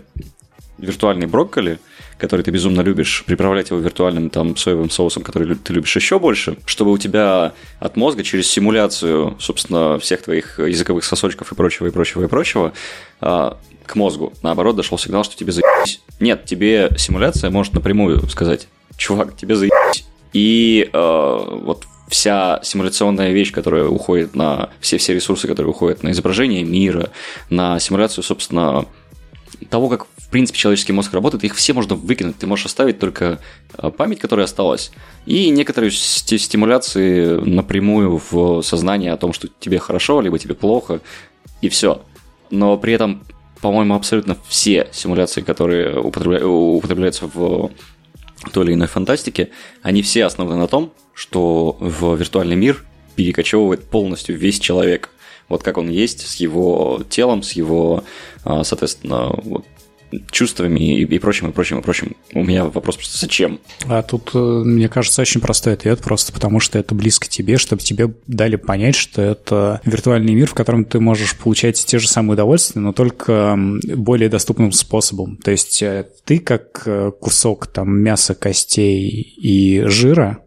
виртуальный 0.78 1.26
брокколи, 1.26 1.78
который 2.18 2.42
ты 2.42 2.50
безумно 2.50 2.80
любишь, 2.80 3.24
приправлять 3.26 3.70
его 3.70 3.80
виртуальным 3.80 4.30
там 4.30 4.56
соевым 4.56 4.90
соусом, 4.90 5.22
который 5.22 5.54
ты 5.56 5.72
любишь 5.72 5.94
еще 5.96 6.18
больше, 6.18 6.56
чтобы 6.66 6.92
у 6.92 6.98
тебя 6.98 7.52
от 7.80 7.96
мозга 7.96 8.22
через 8.22 8.50
симуляцию, 8.50 9.36
собственно, 9.38 9.98
всех 9.98 10.22
твоих 10.22 10.58
языковых 10.58 11.04
сосочков 11.04 11.52
и 11.52 11.54
прочего, 11.54 11.86
и 11.86 11.90
прочего, 11.90 12.24
и 12.24 12.28
прочего, 12.28 12.72
а, 13.20 13.58
к 13.84 13.96
мозгу, 13.96 14.32
наоборот, 14.42 14.76
дошел 14.76 14.98
сигнал, 14.98 15.24
что 15.24 15.36
тебе 15.36 15.52
заебись. 15.52 16.00
Нет, 16.20 16.44
тебе 16.44 16.90
симуляция 16.96 17.50
может 17.50 17.74
напрямую 17.74 18.28
сказать, 18.28 18.68
чувак, 18.96 19.36
тебе 19.36 19.56
заебись. 19.56 20.06
И 20.32 20.88
э, 20.92 21.58
вот 21.62 21.84
вся 22.08 22.60
симуляционная 22.62 23.32
вещь, 23.32 23.52
которая 23.52 23.86
уходит 23.86 24.34
на 24.34 24.70
все, 24.80 24.98
все 24.98 25.14
ресурсы, 25.14 25.48
которые 25.48 25.70
уходят 25.70 26.02
на 26.02 26.10
изображение 26.12 26.62
мира, 26.62 27.10
на 27.50 27.78
симуляцию, 27.80 28.24
собственно, 28.24 28.86
того, 29.70 29.88
как 29.88 30.06
принципе 30.32 30.58
человеческий 30.58 30.92
мозг 30.92 31.12
работает, 31.12 31.44
их 31.44 31.54
все 31.54 31.72
можно 31.72 31.94
выкинуть. 31.94 32.38
Ты 32.38 32.46
можешь 32.46 32.66
оставить 32.66 32.98
только 32.98 33.38
а, 33.74 33.90
память, 33.90 34.18
которая 34.18 34.44
осталась, 34.44 34.90
и 35.26 35.50
некоторые 35.50 35.90
стимуляции 35.92 37.38
напрямую 37.38 38.20
в 38.30 38.62
сознание 38.62 39.12
о 39.12 39.16
том, 39.16 39.32
что 39.32 39.48
тебе 39.60 39.78
хорошо, 39.78 40.20
либо 40.20 40.38
тебе 40.38 40.54
плохо, 40.54 41.00
и 41.60 41.68
все. 41.68 42.02
Но 42.50 42.76
при 42.76 42.94
этом, 42.94 43.24
по-моему, 43.60 43.94
абсолютно 43.94 44.36
все 44.48 44.88
симуляции, 44.92 45.42
которые 45.42 46.00
употребля... 46.00 46.44
употребляются 46.44 47.26
в 47.32 47.70
той 48.52 48.64
или 48.64 48.74
иной 48.74 48.88
фантастике, 48.88 49.50
они 49.82 50.02
все 50.02 50.24
основаны 50.24 50.56
на 50.56 50.66
том, 50.66 50.92
что 51.14 51.76
в 51.78 52.16
виртуальный 52.16 52.56
мир 52.56 52.84
перекочевывает 53.14 53.84
полностью 53.84 54.36
весь 54.36 54.58
человек. 54.58 55.10
Вот 55.48 55.62
как 55.62 55.76
он 55.76 55.90
есть, 55.90 56.26
с 56.26 56.36
его 56.36 57.02
телом, 57.10 57.42
с 57.42 57.52
его, 57.52 58.04
а, 58.44 58.64
соответственно, 58.64 59.30
вот, 59.42 59.66
чувствами 60.30 60.98
и, 60.98 61.04
и 61.04 61.18
прочим, 61.18 61.50
и 61.50 61.52
прочим, 61.52 61.78
и 61.78 61.82
прочим. 61.82 62.16
У 62.34 62.42
меня 62.42 62.64
вопрос 62.64 62.96
просто 62.96 63.18
зачем? 63.18 63.60
А 63.86 64.02
тут, 64.02 64.30
э, 64.34 64.38
мне 64.38 64.88
кажется, 64.88 65.22
очень 65.22 65.40
простой 65.40 65.74
ответ, 65.74 66.00
просто 66.00 66.32
потому 66.32 66.60
что 66.60 66.78
это 66.78 66.94
близко 66.94 67.28
тебе, 67.28 67.56
чтобы 67.58 67.82
тебе 67.82 68.12
дали 68.26 68.56
понять, 68.56 68.94
что 68.94 69.22
это 69.22 69.80
виртуальный 69.84 70.34
мир, 70.34 70.48
в 70.48 70.54
котором 70.54 70.84
ты 70.84 71.00
можешь 71.00 71.36
получать 71.36 71.84
те 71.84 71.98
же 71.98 72.08
самые 72.08 72.34
удовольствия, 72.34 72.80
но 72.80 72.92
только 72.92 73.58
более 73.96 74.28
доступным 74.28 74.72
способом. 74.72 75.36
То 75.36 75.50
есть 75.50 75.82
э, 75.82 76.06
ты 76.24 76.38
как 76.38 76.82
э, 76.86 77.12
кусок 77.20 77.66
там 77.66 77.98
мяса, 78.00 78.34
костей 78.34 79.08
и 79.08 79.82
жира, 79.86 80.38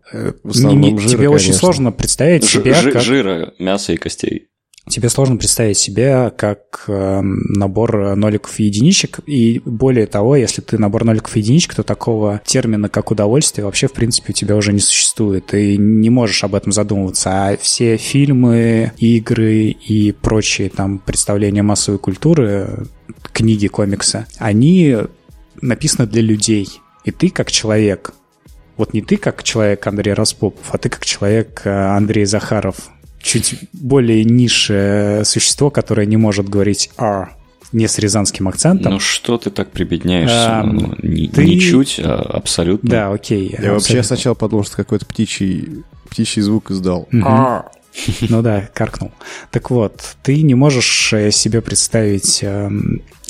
в 0.43 0.49
основном 0.49 0.81
не, 0.81 0.97
жира, 0.97 1.09
тебе 1.09 1.27
конечно. 1.27 1.35
очень 1.35 1.53
сложно 1.53 1.91
представить 1.91 2.45
Ж, 2.45 2.53
себя 2.53 2.81
как... 2.81 3.01
Жира, 3.01 3.53
мяса 3.59 3.93
и 3.93 3.97
костей 3.97 4.47
тебе 4.87 5.09
сложно 5.09 5.37
представить 5.37 5.77
себя 5.77 6.29
как 6.29 6.85
э, 6.87 7.21
набор 7.21 8.15
ноликов 8.15 8.59
и 8.59 8.65
единичек. 8.65 9.19
И 9.25 9.61
более 9.65 10.05
того, 10.05 10.35
если 10.35 10.61
ты 10.61 10.77
набор 10.77 11.03
ноликов 11.03 11.35
и 11.35 11.39
единичек, 11.39 11.75
то 11.75 11.83
такого 11.83 12.41
термина, 12.45 12.89
как 12.89 13.11
удовольствие, 13.11 13.65
вообще, 13.65 13.87
в 13.87 13.93
принципе, 13.93 14.31
у 14.31 14.33
тебя 14.33 14.55
уже 14.55 14.73
не 14.73 14.79
существует. 14.79 15.47
Ты 15.47 15.77
не 15.77 16.09
можешь 16.09 16.43
об 16.43 16.55
этом 16.55 16.71
задумываться. 16.71 17.29
А 17.49 17.57
все 17.57 17.97
фильмы, 17.97 18.91
игры 18.97 19.69
и 19.69 20.11
прочие 20.11 20.69
там 20.69 20.99
представления 20.99 21.63
массовой 21.63 21.99
культуры, 21.99 22.87
книги, 23.33 23.67
комиксы, 23.67 24.27
они 24.37 24.97
написаны 25.61 26.07
для 26.07 26.21
людей. 26.21 26.69
И 27.03 27.11
ты, 27.11 27.29
как 27.29 27.51
человек, 27.51 28.13
вот 28.77 28.93
не 28.93 29.01
ты 29.01 29.17
как 29.17 29.43
человек 29.43 29.85
Андрей 29.87 30.13
Распопов, 30.13 30.73
а 30.73 30.77
ты 30.77 30.89
как 30.89 31.05
человек 31.05 31.61
э, 31.63 31.69
Андрей 31.69 32.25
Захаров, 32.25 32.89
чуть 33.25 33.55
более 33.73 34.23
низшее 34.23 35.25
существо, 35.25 35.71
которое 35.71 36.05
не 36.05 36.15
может 36.15 36.47
говорить 36.47 36.91
«а», 36.97 37.29
не 37.71 37.87
с 37.87 37.97
рязанским 37.97 38.47
акцентом. 38.47 38.93
Ну 38.93 38.99
что 38.99 39.37
ты 39.37 39.49
так 39.49 39.71
прибедняешься? 39.71 40.59
А, 40.59 40.63
ну, 40.63 40.95
не, 41.01 41.27
ты... 41.27 41.43
не 41.43 41.59
чуть, 41.59 41.99
а 42.01 42.21
абсолютно. 42.21 42.89
Да, 42.89 43.11
окей. 43.11 43.49
Я 43.49 43.55
абсолютно. 43.55 43.73
вообще 43.73 44.03
сначала 44.03 44.33
подумал, 44.35 44.63
что 44.63 44.77
какой-то 44.77 45.05
птичий, 45.07 45.83
птичий 46.09 46.41
звук 46.41 46.71
издал. 46.71 47.09
А. 47.23 47.65
Ну 48.29 48.41
да, 48.41 48.69
каркнул. 48.73 49.11
Так 49.51 49.71
вот, 49.71 50.17
ты 50.21 50.41
не 50.41 50.53
можешь 50.53 51.13
э, 51.13 51.31
себе 51.31 51.61
представить 51.61 52.43
э, 52.43 52.69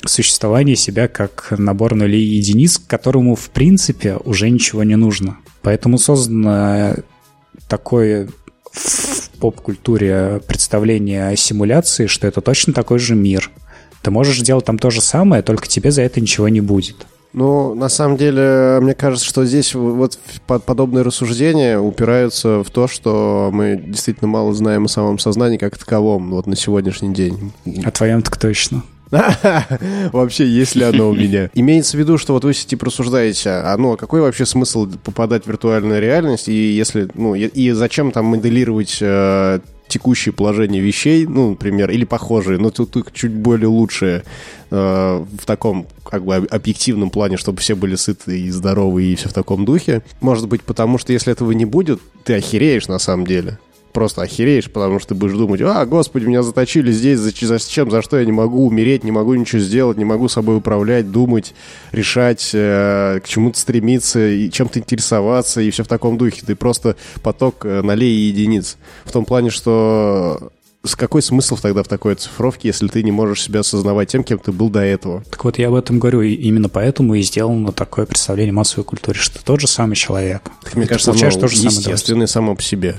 существование 0.04 0.74
себя 0.74 1.06
как 1.06 1.54
набор 1.56 1.94
нулей 1.94 2.24
и 2.24 2.34
единиц, 2.34 2.78
которому, 2.78 3.36
в 3.36 3.48
принципе, 3.50 4.16
уже 4.24 4.50
ничего 4.50 4.82
не 4.82 4.96
нужно. 4.96 5.38
Поэтому 5.62 5.98
создано 5.98 6.96
такое 7.68 8.28
поп-культуре 9.38 10.40
представление 10.46 11.28
о 11.28 11.36
симуляции, 11.36 12.06
что 12.06 12.26
это 12.26 12.40
точно 12.40 12.72
такой 12.72 12.98
же 12.98 13.14
мир. 13.14 13.50
Ты 14.02 14.10
можешь 14.10 14.40
делать 14.40 14.64
там 14.64 14.78
то 14.78 14.90
же 14.90 15.00
самое, 15.00 15.42
только 15.42 15.68
тебе 15.68 15.90
за 15.90 16.02
это 16.02 16.20
ничего 16.20 16.48
не 16.48 16.60
будет. 16.60 17.06
Ну, 17.32 17.74
на 17.74 17.90
самом 17.90 18.16
деле, 18.16 18.78
мне 18.80 18.94
кажется, 18.94 19.26
что 19.26 19.44
здесь 19.44 19.74
вот 19.74 20.18
подобные 20.46 21.02
рассуждения 21.02 21.78
упираются 21.78 22.62
в 22.62 22.70
то, 22.70 22.88
что 22.88 23.50
мы 23.52 23.76
действительно 23.76 24.28
мало 24.28 24.54
знаем 24.54 24.86
о 24.86 24.88
самом 24.88 25.18
сознании 25.18 25.58
как 25.58 25.76
таковом 25.76 26.30
вот 26.30 26.46
на 26.46 26.56
сегодняшний 26.56 27.12
день. 27.12 27.52
О 27.84 27.90
твоем 27.90 28.22
так 28.22 28.38
точно. 28.38 28.84
Вообще, 30.12 30.46
есть 30.46 30.74
ли 30.74 30.84
оно 30.84 31.10
у 31.10 31.14
меня? 31.14 31.50
Имеется 31.54 31.96
в 31.96 32.00
виду, 32.00 32.18
что 32.18 32.32
вот 32.32 32.44
вы 32.44 32.52
типа 32.52 32.86
рассуждаете, 32.86 33.50
а 33.50 33.76
ну, 33.76 33.92
а 33.92 33.96
какой 33.96 34.20
вообще 34.20 34.46
смысл 34.46 34.88
попадать 35.04 35.44
в 35.44 35.48
виртуальную 35.48 36.00
реальность, 36.00 36.48
и 36.48 36.72
если, 36.72 37.08
ну, 37.14 37.34
и, 37.34 37.70
зачем 37.70 38.10
там 38.10 38.26
моделировать 38.26 38.98
э, 39.00 39.60
текущее 39.86 40.32
положение 40.32 40.82
вещей, 40.82 41.26
ну, 41.26 41.50
например, 41.50 41.90
или 41.90 42.04
похожие, 42.04 42.58
но 42.58 42.70
тут, 42.70 42.90
тут 42.90 43.12
чуть 43.12 43.32
более 43.32 43.68
лучшие 43.68 44.24
э, 44.70 45.24
в 45.38 45.46
таком 45.46 45.86
как 46.04 46.24
бы 46.24 46.34
объективном 46.36 47.10
плане, 47.10 47.36
чтобы 47.36 47.60
все 47.60 47.74
были 47.74 47.94
сыты 47.94 48.40
и 48.40 48.50
здоровы 48.50 49.04
и 49.04 49.14
все 49.16 49.28
в 49.28 49.32
таком 49.32 49.64
духе. 49.64 50.02
Может 50.20 50.48
быть, 50.48 50.62
потому 50.62 50.98
что 50.98 51.12
если 51.12 51.32
этого 51.32 51.52
не 51.52 51.64
будет, 51.64 52.00
ты 52.24 52.34
охереешь 52.34 52.88
на 52.88 52.98
самом 52.98 53.26
деле 53.26 53.58
просто 53.96 54.20
охереешь, 54.20 54.70
потому 54.70 54.98
что 54.98 55.08
ты 55.08 55.14
будешь 55.14 55.32
думать, 55.32 55.62
а, 55.62 55.86
господи, 55.86 56.26
меня 56.26 56.42
заточили 56.42 56.92
здесь, 56.92 57.18
зачем, 57.18 57.90
за 57.90 58.02
что 58.02 58.18
я 58.18 58.26
не 58.26 58.32
могу 58.32 58.66
умереть, 58.66 59.04
не 59.04 59.10
могу 59.10 59.32
ничего 59.32 59.58
сделать, 59.58 59.96
не 59.96 60.04
могу 60.04 60.28
собой 60.28 60.58
управлять, 60.58 61.10
думать, 61.10 61.54
решать, 61.92 62.50
э, 62.52 63.20
к 63.24 63.26
чему-то 63.26 63.58
стремиться, 63.58 64.28
и 64.28 64.50
чем-то 64.50 64.80
интересоваться, 64.80 65.62
и 65.62 65.70
все 65.70 65.82
в 65.82 65.88
таком 65.88 66.18
духе. 66.18 66.42
Ты 66.44 66.54
просто 66.56 66.96
поток 67.22 67.64
э, 67.64 67.80
налей 67.80 68.14
и 68.14 68.28
единиц. 68.28 68.76
В 69.06 69.12
том 69.12 69.24
плане, 69.24 69.48
что 69.48 70.52
с 70.84 70.94
какой 70.94 71.22
смысл 71.22 71.56
тогда 71.56 71.82
в 71.82 71.88
такой 71.88 72.16
цифровке, 72.16 72.68
если 72.68 72.88
ты 72.88 73.02
не 73.02 73.12
можешь 73.12 73.44
себя 73.44 73.60
осознавать 73.60 74.10
тем, 74.10 74.24
кем 74.24 74.38
ты 74.38 74.52
был 74.52 74.68
до 74.68 74.80
этого? 74.80 75.24
Так 75.30 75.42
вот, 75.42 75.58
я 75.58 75.68
об 75.68 75.74
этом 75.74 76.00
говорю, 76.00 76.20
и 76.20 76.34
именно 76.34 76.68
поэтому 76.68 77.14
и 77.14 77.22
сделано 77.22 77.72
такое 77.72 78.04
представление 78.04 78.52
массовой 78.52 78.84
культуры, 78.84 79.18
что 79.18 79.38
ты 79.38 79.44
тот 79.44 79.58
же 79.58 79.66
самый 79.68 79.94
человек. 79.94 80.42
Так, 80.64 80.74
мне 80.74 80.86
кажется, 80.86 81.12
оно 81.12 81.30
то 81.30 81.48
же 81.48 81.56
естественное 81.56 82.26
само 82.26 82.54
по 82.54 82.60
себе. 82.62 82.96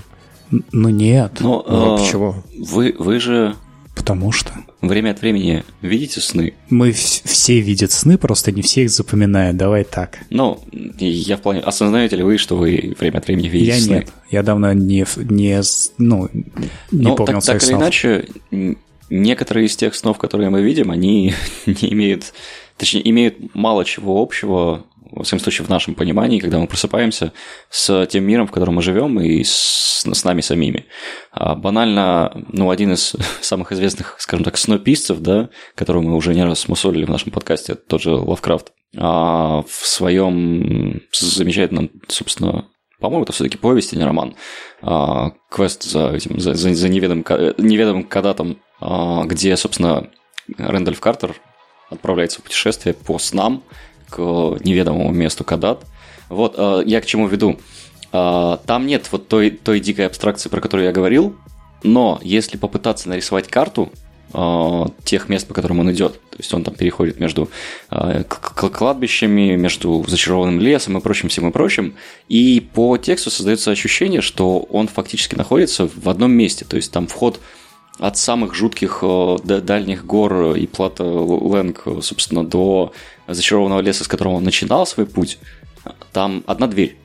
Ну 0.50 0.90
нет. 0.90 1.34
Но, 1.40 1.66
ну, 1.68 1.94
а, 1.94 1.98
почему? 1.98 2.36
Вы, 2.58 2.96
вы 2.98 3.20
же... 3.20 3.56
Потому 3.96 4.32
что. 4.32 4.54
Время 4.82 5.12
от 5.12 5.22
времени 5.22 5.64
видите 5.82 6.22
сны? 6.22 6.54
Мы 6.70 6.92
все 6.92 7.60
видят 7.60 7.92
сны, 7.92 8.18
просто 8.18 8.52
не 8.52 8.62
все 8.62 8.84
их 8.84 8.92
запоминают. 8.92 9.58
Давай 9.58 9.84
так. 9.84 10.20
Ну, 10.30 10.60
я 10.72 11.38
в 11.38 11.42
плане... 11.42 11.62
Осознаете 11.62 12.18
ли 12.18 12.24
вы, 12.24 12.38
что 12.38 12.56
вы 12.56 12.96
время 13.00 13.18
от 13.18 13.28
времени 13.28 13.48
видите 13.48 13.72
я 13.72 13.80
сны? 13.82 13.92
Я 13.92 14.00
нет. 14.00 14.14
Я 14.30 14.44
давно 14.44 14.74
не, 14.74 15.06
не, 15.16 15.62
ну, 15.98 16.30
не 16.32 16.46
ну, 16.92 17.16
помнил 17.16 17.42
так, 17.42 17.60
так 17.60 17.64
или 17.64 17.76
иначе, 17.76 18.28
некоторые 19.10 19.66
из 19.66 19.76
тех 19.76 19.96
снов, 19.96 20.20
которые 20.20 20.52
мы 20.52 20.62
видим, 20.62 20.92
они 20.92 21.34
не 21.66 21.94
имеют... 21.94 22.34
Точнее, 22.78 23.10
имеют 23.10 23.56
мало 23.56 23.84
чего 23.84 24.22
общего 24.22 24.86
во 25.12 25.24
всяком 25.24 25.40
случае, 25.40 25.66
в 25.66 25.70
нашем 25.70 25.96
понимании, 25.96 26.40
когда 26.40 26.60
мы 26.60 26.68
просыпаемся 26.68 27.34
с 27.70 28.06
тем 28.08 28.24
миром, 28.24 28.48
в 28.48 28.52
котором 28.52 28.76
мы 28.76 28.82
живем, 28.82 29.20
и 29.20 29.44
с, 29.44 30.04
с 30.06 30.24
нами 30.24 30.42
самими. 30.42 30.86
А 31.32 31.56
банально, 31.56 32.46
ну, 32.52 32.70
один 32.70 32.94
из 32.94 33.16
самых 33.42 33.72
известных, 33.72 34.16
скажем 34.20 34.44
так, 34.44 34.58
снописцев, 34.58 35.20
да, 35.20 35.50
которого 35.76 36.02
мы 36.02 36.16
уже 36.16 36.34
не 36.34 36.44
раз 36.44 36.68
мусолили 36.68 37.06
в 37.06 37.10
нашем 37.10 37.32
подкасте, 37.32 37.74
это 37.74 37.82
тот 37.88 38.02
же 38.02 38.12
Лавкрафт, 38.12 38.72
а 38.96 39.64
в 39.64 39.88
своем 39.88 41.02
замечательном, 41.12 41.92
собственно, 42.08 42.68
по-моему, 43.00 43.24
это 43.24 43.34
все-таки 43.34 43.58
повесть, 43.58 43.94
а 43.94 43.96
не 43.96 44.04
роман. 44.04 44.36
А, 44.82 45.32
квест 45.52 45.84
за 45.84 46.14
этим, 46.14 46.40
за, 46.40 46.56
за, 46.56 46.74
за 46.74 46.90
неведомым, 46.90 47.24
неведомым 47.58 48.04
кадатом, 48.04 48.60
а, 48.80 49.24
где, 49.26 49.56
собственно, 49.56 50.10
Рэндальф 50.58 51.00
Картер 51.00 51.36
отправляется 51.90 52.40
в 52.40 52.44
путешествие 52.44 52.94
по 52.94 53.20
снам, 53.20 53.64
к 54.10 54.18
неведомому 54.20 55.12
месту 55.12 55.44
Кадат. 55.44 55.86
Вот, 56.30 56.56
э, 56.58 56.84
я 56.86 57.02
к 57.02 57.06
чему 57.06 57.28
веду. 57.28 57.58
А, 58.12 58.58
там 58.66 58.88
нет 58.88 59.08
вот 59.12 59.28
той, 59.28 59.52
той 59.52 59.80
дикой 59.80 60.08
абстракции, 60.08 60.50
про 60.50 60.62
которую 60.62 60.86
я 60.86 60.92
говорил, 60.92 61.36
но 61.84 62.20
если 62.24 62.58
попытаться 62.58 63.10
нарисовать 63.10 63.48
карту 63.48 63.92
э, 64.34 64.86
тех 65.04 65.30
мест, 65.30 65.48
по 65.48 65.54
которым 65.54 65.80
он 65.80 65.92
идет, 65.92 66.14
то 66.32 66.38
есть 66.38 66.54
он 66.54 66.64
там 66.64 66.74
переходит 66.74 67.20
между 67.20 67.50
э, 67.92 68.24
кладбищами, 68.24 69.56
между 69.56 70.04
зачарованным 70.08 70.60
лесом 70.60 70.98
и 70.98 71.02
прочим 71.02 71.30
всем 71.30 71.48
и 71.48 71.52
прочим, 71.52 71.96
и 72.30 72.60
по 72.74 72.98
тексту 72.98 73.30
создается 73.30 73.72
ощущение, 73.72 74.22
что 74.22 74.60
он 74.60 74.88
фактически 74.88 75.36
находится 75.36 75.88
в 75.94 76.10
одном 76.10 76.32
месте, 76.32 76.66
то 76.66 76.78
есть 76.78 76.92
там 76.92 77.08
вход 77.08 77.40
от 78.00 78.18
самых 78.18 78.54
жутких 78.54 79.00
э, 79.02 79.38
дальних 79.44 80.06
гор 80.06 80.56
и 80.56 80.66
плата 80.66 81.04
Лэнг, 81.04 81.84
собственно, 82.02 82.46
до 82.46 82.94
зачарованного 83.28 83.82
леса, 83.82 84.04
с 84.04 84.08
которого 84.08 84.36
он 84.36 84.44
начинал 84.44 84.86
свой 84.86 85.06
путь, 85.06 85.40
там 86.12 86.44
одна 86.48 86.68
дверь 86.68 86.98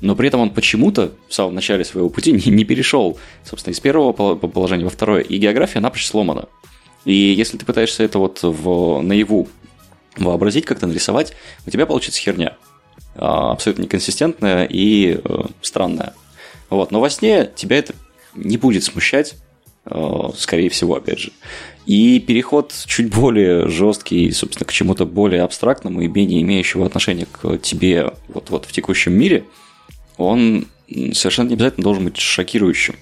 но 0.00 0.14
при 0.14 0.28
этом 0.28 0.40
он 0.40 0.50
почему-то 0.50 1.12
в 1.28 1.34
самом 1.34 1.54
начале 1.54 1.84
своего 1.84 2.08
пути 2.08 2.32
не, 2.32 2.50
не 2.50 2.64
перешел, 2.64 3.18
собственно, 3.44 3.72
из 3.72 3.80
первого 3.80 4.12
положения 4.12 4.84
во 4.84 4.90
второе, 4.90 5.22
и 5.22 5.38
география 5.38 5.80
напрочь 5.80 6.06
сломана. 6.06 6.46
И 7.04 7.14
если 7.14 7.56
ты 7.56 7.64
пытаешься 7.64 8.04
это 8.04 8.18
вот 8.18 8.40
в 8.42 9.00
наяву 9.02 9.48
вообразить, 10.16 10.64
как-то 10.64 10.86
нарисовать, 10.86 11.32
у 11.66 11.70
тебя 11.70 11.86
получится 11.86 12.20
херня. 12.20 12.56
А, 13.14 13.52
абсолютно 13.52 13.82
неконсистентная 13.82 14.64
и 14.64 15.20
э, 15.22 15.44
странная. 15.62 16.14
Вот. 16.70 16.90
Но 16.90 17.00
во 17.00 17.08
сне 17.08 17.50
тебя 17.54 17.78
это 17.78 17.94
не 18.34 18.56
будет 18.56 18.84
смущать, 18.84 19.34
скорее 20.36 20.70
всего, 20.70 20.96
опять 20.96 21.18
же. 21.18 21.32
И 21.86 22.20
переход 22.20 22.74
чуть 22.86 23.14
более 23.14 23.68
жесткий, 23.68 24.30
собственно, 24.32 24.66
к 24.66 24.72
чему-то 24.72 25.06
более 25.06 25.42
абстрактному 25.42 26.02
и 26.02 26.08
менее 26.08 26.42
имеющего 26.42 26.84
отношения 26.84 27.26
к 27.30 27.58
тебе 27.58 28.12
вот-вот 28.28 28.66
в 28.66 28.72
текущем 28.72 29.12
мире– 29.12 29.44
он 30.18 30.66
совершенно 31.12 31.48
не 31.48 31.54
обязательно 31.54 31.84
должен 31.84 32.04
быть 32.04 32.18
шокирующим. 32.18 32.96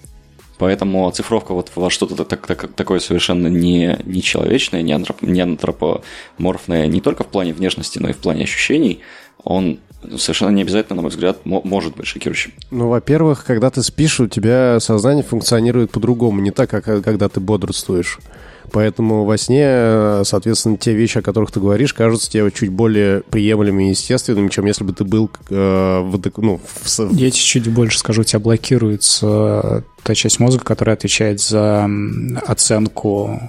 Поэтому 0.58 1.06
оцифровка 1.06 1.52
вот 1.52 1.70
во 1.74 1.90
что-то 1.90 2.24
так, 2.24 2.46
так, 2.46 2.72
такое 2.74 2.98
совершенно 2.98 3.48
не, 3.48 3.98
не 4.04 4.22
человечное, 4.22 4.80
не, 4.82 4.92
антроп, 4.92 5.20
не 5.20 5.40
антропоморфное 5.40 6.86
не 6.86 7.00
только 7.00 7.24
в 7.24 7.26
плане 7.26 7.52
внешности, 7.52 7.98
но 7.98 8.08
и 8.08 8.12
в 8.12 8.18
плане 8.18 8.44
ощущений, 8.44 9.00
он 9.42 9.80
совершенно 10.19 10.51
не 10.51 10.62
обязательно, 10.62 10.97
на 10.97 11.03
мой 11.03 11.11
взгляд, 11.11 11.39
может 11.45 11.97
быть 11.97 12.07
шокирующим. 12.07 12.53
Ну, 12.70 12.89
во-первых, 12.89 13.45
когда 13.45 13.70
ты 13.70 13.83
спишь, 13.83 14.20
у 14.20 14.28
тебя 14.28 14.78
сознание 14.81 15.24
функционирует 15.24 15.91
по-другому, 15.91 16.41
не 16.41 16.51
так, 16.51 16.70
как 16.70 16.85
когда 16.85 17.28
ты 17.28 17.41
бодрствуешь. 17.41 18.19
Поэтому 18.73 19.24
во 19.24 19.39
сне, 19.39 20.24
соответственно, 20.24 20.77
те 20.77 20.93
вещи, 20.93 21.19
о 21.19 21.23
которых 21.23 21.53
ты 21.53 21.61
говоришь, 21.61 21.95
кажутся 21.95 22.31
тебе 22.31 22.51
чуть 22.51 22.70
более 22.70 23.20
приемлемыми 23.23 23.89
и 23.89 23.91
естественными, 23.91 24.49
чем 24.49 24.66
если 24.66 24.83
бы 24.83 24.93
ты 24.93 25.05
был 25.05 25.31
э, 25.51 26.01
в, 26.01 26.20
ну, 26.39 26.61
в... 26.65 26.99
Я 27.12 27.31
тебе 27.31 27.43
чуть 27.43 27.69
больше 27.69 27.99
скажу, 27.99 28.23
у 28.23 28.24
тебя 28.24 28.41
блокируется 28.41 29.85
та 30.03 30.15
часть 30.15 30.41
мозга, 30.41 30.65
которая 30.65 30.97
отвечает 30.97 31.41
за 31.41 31.89
оценку 32.45 33.41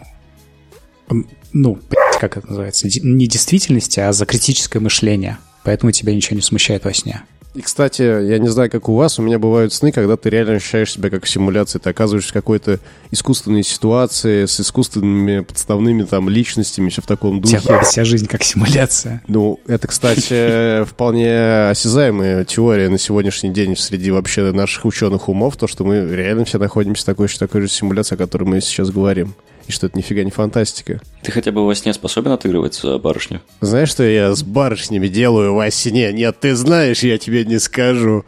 ну, 1.54 1.80
как 2.20 2.38
это 2.38 2.48
называется, 2.48 2.88
не 3.04 3.28
действительности, 3.28 4.00
а 4.00 4.12
за 4.14 4.26
критическое 4.26 4.80
мышление. 4.80 5.38
Поэтому 5.68 5.92
тебя 5.92 6.16
ничего 6.16 6.38
не 6.38 6.42
смущает 6.42 6.86
во 6.86 6.94
сне. 6.94 7.24
И, 7.54 7.60
кстати, 7.62 8.02
я 8.02 8.40
не 8.40 8.48
знаю, 8.48 8.72
как 8.72 8.88
у 8.88 8.96
вас, 8.96 9.20
у 9.20 9.22
меня 9.22 9.38
бывают 9.38 9.74
сны, 9.74 9.92
когда 9.92 10.16
ты 10.16 10.30
реально 10.30 10.54
ощущаешь 10.54 10.94
себя 10.94 11.10
как 11.10 11.26
в 11.26 11.30
симуляции. 11.30 11.78
Ты 11.78 11.90
оказываешься 11.90 12.30
в 12.30 12.34
какой-то 12.34 12.80
искусственной 13.12 13.64
ситуации 13.64 14.46
с 14.46 14.62
искусственными 14.62 15.42
подставными 15.42 16.04
там 16.04 16.30
личностями, 16.30 16.88
все 16.88 17.02
в 17.02 17.06
таком 17.06 17.42
духе. 17.42 17.60
Вся, 17.60 17.82
вся 17.82 18.06
жизнь 18.06 18.28
как 18.28 18.44
симуляция. 18.44 19.22
Ну, 19.28 19.60
это, 19.68 19.90
кстати, 19.90 20.86
вполне 20.90 21.68
осязаемая 21.68 22.46
теория 22.46 22.88
на 22.88 22.98
сегодняшний 22.98 23.50
день 23.50 23.76
среди 23.76 24.10
вообще 24.10 24.54
наших 24.54 24.86
ученых 24.86 25.28
умов, 25.28 25.58
то, 25.58 25.68
что 25.68 25.84
мы 25.84 25.98
реально 26.16 26.46
все 26.46 26.60
находимся 26.60 27.04
в 27.04 27.06
такой, 27.08 27.28
такой 27.28 27.60
же 27.60 27.68
симуляции, 27.68 28.16
о 28.16 28.18
которой 28.18 28.46
мы 28.46 28.62
сейчас 28.62 28.90
говорим 28.90 29.36
и 29.68 29.72
что 29.72 29.88
это 29.88 29.98
нифига 29.98 30.24
не 30.24 30.32
фантастика. 30.32 31.02
Ты 31.22 31.32
хотя 31.32 31.52
бы 31.52 31.66
во 31.66 31.76
сне 31.76 31.94
способен 31.94 32.32
отыгрывать 32.32 32.76
за 32.76 32.98
барышню? 32.98 33.42
Знаешь, 33.62 33.90
что 33.90 34.04
я 34.04 34.34
с 34.34 34.44
барышнями 34.44 35.08
делаю 35.08 35.54
во 35.54 35.70
сне? 35.72 36.12
Нет, 36.14 36.40
ты 36.40 36.56
знаешь, 36.56 37.04
я 37.04 37.18
тебе 37.18 37.46
не 37.46 37.60
скажу. 37.60 38.26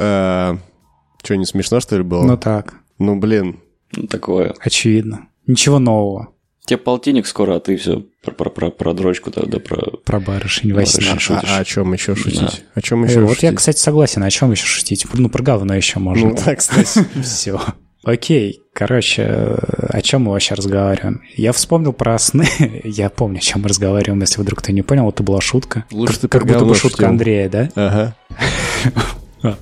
А, 0.00 0.56
что, 1.22 1.36
не 1.36 1.44
смешно, 1.44 1.80
что 1.80 1.96
ли, 1.96 2.02
было? 2.02 2.22
Ну 2.22 2.36
так. 2.36 2.74
Ну, 2.98 3.16
блин. 3.16 3.60
Ну, 3.96 4.06
такое. 4.06 4.54
Очевидно. 4.60 5.28
Ничего 5.46 5.78
нового. 5.78 6.28
Тебе 6.66 6.78
полтинник 6.78 7.26
скоро, 7.26 7.56
а 7.56 7.60
ты 7.60 7.76
все 7.76 8.04
про, 8.22 8.32
про, 8.32 8.50
про, 8.50 8.70
про 8.70 8.92
дрочку, 8.92 9.30
да, 9.30 9.42
да, 9.46 9.58
про... 9.58 9.90
Про 10.04 10.20
барышень 10.20 10.74
во 10.74 10.84
сне. 10.84 11.06
А, 11.30 11.42
а 11.46 11.58
о 11.60 11.64
чем 11.64 11.92
еще 11.94 12.14
шутить? 12.14 12.40
Да. 12.40 12.52
О 12.74 12.82
чем 12.82 13.04
еще 13.04 13.20
э, 13.20 13.22
Вот 13.22 13.38
я, 13.38 13.54
кстати, 13.54 13.78
согласен, 13.78 14.22
о 14.22 14.30
чем 14.30 14.50
еще 14.50 14.66
шутить? 14.66 15.06
Ну, 15.14 15.30
про 15.30 15.42
говно 15.42 15.74
еще 15.74 15.98
можно. 15.98 16.28
Ну, 16.28 16.36
так, 16.36 16.58
кстати. 16.58 17.06
Все. 17.22 17.58
Окей, 18.04 18.62
короче, 18.72 19.24
о 19.24 20.00
чем 20.02 20.22
мы 20.22 20.32
вообще 20.32 20.54
разговариваем? 20.54 21.22
Я 21.34 21.52
вспомнил 21.52 21.92
про 21.92 22.18
сны. 22.18 22.46
Я 22.84 23.10
помню, 23.10 23.38
о 23.38 23.40
чем 23.40 23.62
мы 23.62 23.68
разговариваем, 23.68 24.20
если 24.20 24.40
вдруг 24.40 24.62
ты 24.62 24.72
не 24.72 24.82
понял, 24.82 25.08
это 25.08 25.22
была 25.22 25.40
шутка. 25.40 25.84
Лучше 25.90 26.14
как, 26.14 26.20
ты 26.20 26.28
как 26.28 26.46
будто 26.46 26.64
бы 26.64 26.74
шутка. 26.74 27.08
Андрея, 27.08 27.48
да? 27.48 27.68
Ага. 27.74 28.16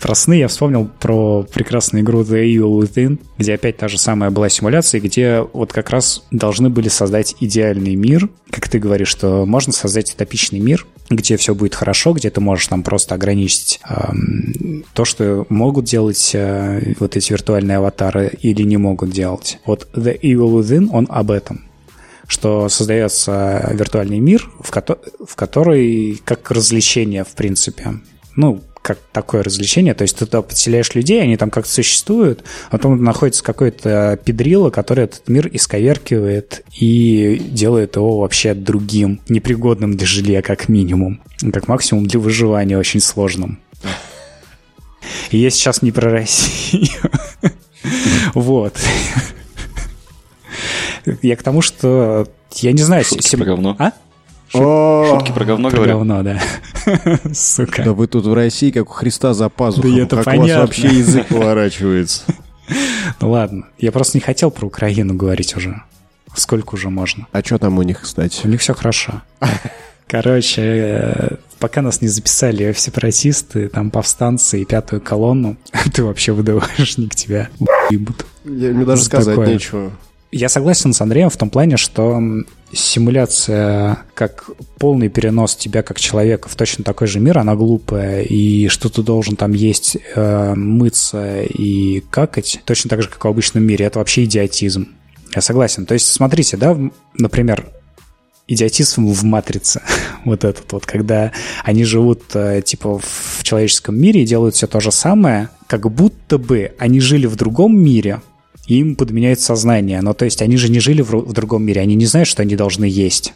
Про 0.00 0.14
сны 0.14 0.38
я 0.38 0.48
вспомнил 0.48 0.88
про 0.98 1.42
прекрасную 1.42 2.02
игру 2.02 2.22
The 2.22 2.44
Evil 2.44 2.80
Within, 2.80 3.20
где 3.36 3.54
опять 3.54 3.76
та 3.76 3.88
же 3.88 3.98
самая 3.98 4.30
была 4.30 4.48
симуляция, 4.48 5.00
где 5.00 5.42
вот 5.52 5.72
как 5.72 5.90
раз 5.90 6.24
должны 6.30 6.70
были 6.70 6.88
создать 6.88 7.36
идеальный 7.40 7.96
мир. 7.96 8.30
Как 8.50 8.68
ты 8.68 8.78
говоришь, 8.78 9.08
что 9.08 9.44
можно 9.44 9.72
создать 9.72 10.14
утопичный 10.14 10.58
мир, 10.58 10.86
где 11.10 11.36
все 11.36 11.54
будет 11.54 11.74
хорошо, 11.74 12.12
где 12.12 12.30
ты 12.30 12.40
можешь 12.40 12.68
там 12.68 12.82
просто 12.82 13.16
ограничить 13.16 13.80
эм, 13.88 14.84
то, 14.94 15.04
что 15.04 15.44
могут 15.48 15.84
делать 15.84 16.30
э, 16.34 16.94
вот 17.00 17.16
эти 17.16 17.32
виртуальные 17.32 17.78
аватары 17.78 18.32
или 18.40 18.62
не 18.62 18.76
могут 18.76 19.10
делать. 19.10 19.58
Вот 19.66 19.88
The 19.92 20.18
Evil 20.20 20.60
Within, 20.60 20.88
он 20.92 21.06
об 21.10 21.30
этом 21.30 21.66
что 22.26 22.68
создается 22.68 23.68
виртуальный 23.72 24.20
мир, 24.20 24.48
в, 24.60 24.70
ко- 24.70 24.98
в 25.26 25.34
который 25.34 26.22
как 26.24 26.52
развлечение, 26.52 27.24
в 27.24 27.34
принципе. 27.34 27.94
Ну, 28.36 28.62
как 28.82 28.98
такое 29.12 29.42
развлечение. 29.42 29.94
То 29.94 30.02
есть 30.02 30.16
ты 30.16 30.26
туда 30.26 30.42
подселяешь 30.42 30.94
людей, 30.94 31.22
они 31.22 31.36
там 31.36 31.50
как-то 31.50 31.70
существуют, 31.70 32.44
а 32.70 32.72
потом 32.72 33.02
находится 33.02 33.44
какой-то 33.44 34.18
педрило, 34.24 34.70
который 34.70 35.04
этот 35.04 35.28
мир 35.28 35.48
исковеркивает 35.52 36.64
и 36.78 37.40
делает 37.50 37.96
его 37.96 38.20
вообще 38.20 38.54
другим, 38.54 39.20
непригодным 39.28 39.96
для 39.96 40.06
жилья 40.06 40.42
как 40.42 40.68
минимум, 40.68 41.20
как 41.52 41.68
максимум 41.68 42.06
для 42.06 42.18
выживания 42.20 42.78
очень 42.78 43.00
сложным. 43.00 43.58
И 45.30 45.38
я 45.38 45.50
сейчас 45.50 45.82
не 45.82 45.92
про 45.92 46.10
Россию. 46.10 46.88
Вот. 48.34 48.74
Я 51.22 51.36
к 51.36 51.42
тому, 51.42 51.62
что 51.62 52.28
я 52.56 52.72
не 52.72 52.82
знаю... 52.82 53.04
Шутки 53.04 53.34
про 53.34 53.44
говно. 53.46 53.74
А? 53.78 53.92
Шутки 54.52 55.32
про 55.32 55.44
говно 55.44 55.70
говорю. 55.70 55.92
говно, 55.92 56.22
да. 56.22 56.40
Сука. 57.34 57.82
Да 57.84 57.92
вы 57.92 58.06
тут 58.06 58.26
в 58.26 58.32
России, 58.34 58.70
как 58.70 58.90
у 58.90 58.92
Христа 58.92 59.32
за 59.34 59.48
пазухом. 59.48 59.94
Да 59.94 60.02
это 60.02 60.16
как 60.16 60.26
у 60.26 60.30
понятно. 60.30 60.54
вас 60.54 60.60
вообще 60.68 60.88
язык 60.88 61.26
поворачивается. 61.28 62.22
Ну 63.20 63.30
ладно, 63.32 63.66
я 63.78 63.90
просто 63.90 64.16
не 64.16 64.20
хотел 64.22 64.52
про 64.52 64.64
Украину 64.64 65.14
говорить 65.14 65.56
уже. 65.56 65.82
Сколько 66.36 66.74
уже 66.74 66.88
можно? 66.88 67.26
А 67.32 67.42
что 67.42 67.58
там 67.58 67.76
у 67.78 67.82
них, 67.82 68.02
кстати? 68.02 68.42
У 68.46 68.48
них 68.48 68.60
все 68.60 68.74
хорошо. 68.74 69.22
Короче, 70.06 70.62
э, 70.62 71.36
пока 71.58 71.82
нас 71.82 72.00
не 72.00 72.06
записали 72.06 72.72
сепаратисты, 72.72 73.68
там 73.68 73.90
повстанцы 73.90 74.62
и 74.62 74.64
пятую 74.64 75.00
колонну, 75.00 75.56
ты 75.92 76.04
вообще 76.04 76.32
ВДВшник 76.32 77.16
тебя 77.16 77.48
ебут. 77.90 78.24
Я, 78.44 78.70
мне 78.70 78.84
даже 78.84 79.02
За 79.02 79.06
сказать 79.06 79.34
такое. 79.34 79.54
нечего. 79.54 79.90
Я 80.30 80.48
согласен 80.48 80.92
с 80.92 81.00
Андреем 81.00 81.28
в 81.30 81.36
том 81.36 81.50
плане, 81.50 81.76
что 81.76 82.20
симуляция 82.72 84.04
как 84.14 84.50
полный 84.78 85.08
перенос 85.08 85.56
тебя 85.56 85.82
как 85.82 85.98
человека 85.98 86.48
в 86.48 86.56
точно 86.56 86.84
такой 86.84 87.06
же 87.06 87.20
мир, 87.20 87.38
она 87.38 87.54
глупая, 87.54 88.22
и 88.22 88.68
что 88.68 88.88
ты 88.88 89.02
должен 89.02 89.36
там 89.36 89.52
есть, 89.52 89.96
э, 90.14 90.54
мыться 90.54 91.42
и 91.42 92.00
какать, 92.10 92.60
точно 92.64 92.90
так 92.90 93.02
же, 93.02 93.08
как 93.08 93.24
в 93.24 93.28
обычном 93.28 93.64
мире, 93.64 93.86
это 93.86 93.98
вообще 93.98 94.24
идиотизм. 94.24 94.88
Я 95.34 95.42
согласен. 95.42 95.86
То 95.86 95.94
есть, 95.94 96.06
смотрите, 96.06 96.56
да, 96.56 96.76
например, 97.14 97.66
идиотизм 98.48 99.06
в 99.06 99.22
«Матрице», 99.24 99.82
вот 100.24 100.44
этот 100.44 100.72
вот, 100.72 100.86
когда 100.86 101.32
они 101.64 101.84
живут 101.84 102.22
э, 102.34 102.62
типа 102.62 102.98
в 102.98 103.42
человеческом 103.42 103.98
мире 103.98 104.22
и 104.22 104.26
делают 104.26 104.56
все 104.56 104.66
то 104.66 104.80
же 104.80 104.90
самое, 104.90 105.50
как 105.66 105.90
будто 105.90 106.36
бы 106.36 106.72
они 106.78 107.00
жили 107.00 107.26
в 107.26 107.36
другом 107.36 107.78
мире, 107.78 108.20
им 108.78 108.96
подменяют 108.96 109.40
сознание. 109.40 110.00
Но 110.00 110.14
то 110.14 110.24
есть 110.24 110.42
они 110.42 110.56
же 110.56 110.70
не 110.70 110.80
жили 110.80 111.02
в, 111.02 111.10
в 111.10 111.32
другом 111.32 111.64
мире, 111.64 111.80
они 111.80 111.94
не 111.94 112.06
знают, 112.06 112.28
что 112.28 112.42
они 112.42 112.56
должны 112.56 112.84
есть. 112.84 113.34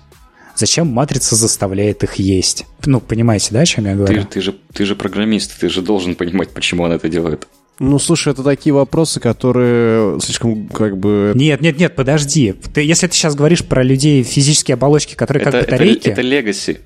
Зачем 0.56 0.86
матрица 0.86 1.34
заставляет 1.34 2.04
их 2.04 2.14
есть? 2.14 2.64
Ну, 2.86 3.00
понимаете, 3.00 3.48
да, 3.50 3.60
о 3.60 3.66
чем 3.66 3.86
я 3.86 3.96
говорю? 3.96 4.22
Ты, 4.22 4.28
ты, 4.28 4.40
же, 4.40 4.54
ты 4.72 4.84
же 4.84 4.94
программист, 4.94 5.58
ты 5.58 5.68
же 5.68 5.82
должен 5.82 6.14
понимать, 6.14 6.50
почему 6.50 6.84
он 6.84 6.92
это 6.92 7.08
делает. 7.08 7.48
Ну, 7.80 7.98
слушай, 7.98 8.32
это 8.32 8.44
такие 8.44 8.72
вопросы, 8.72 9.18
которые 9.18 10.20
слишком 10.20 10.68
как 10.68 10.96
бы... 10.96 11.32
Нет, 11.34 11.60
нет, 11.60 11.76
нет, 11.76 11.96
подожди. 11.96 12.54
Ты, 12.72 12.82
если 12.82 13.08
ты 13.08 13.14
сейчас 13.14 13.34
говоришь 13.34 13.64
про 13.64 13.82
людей 13.82 14.22
физические 14.22 14.74
оболочки, 14.74 15.16
которые 15.16 15.42
Это, 15.42 15.50
как 15.50 15.62
это, 15.62 15.72
батарейки, 15.72 16.08
это 16.08 16.22
легаси. 16.22 16.78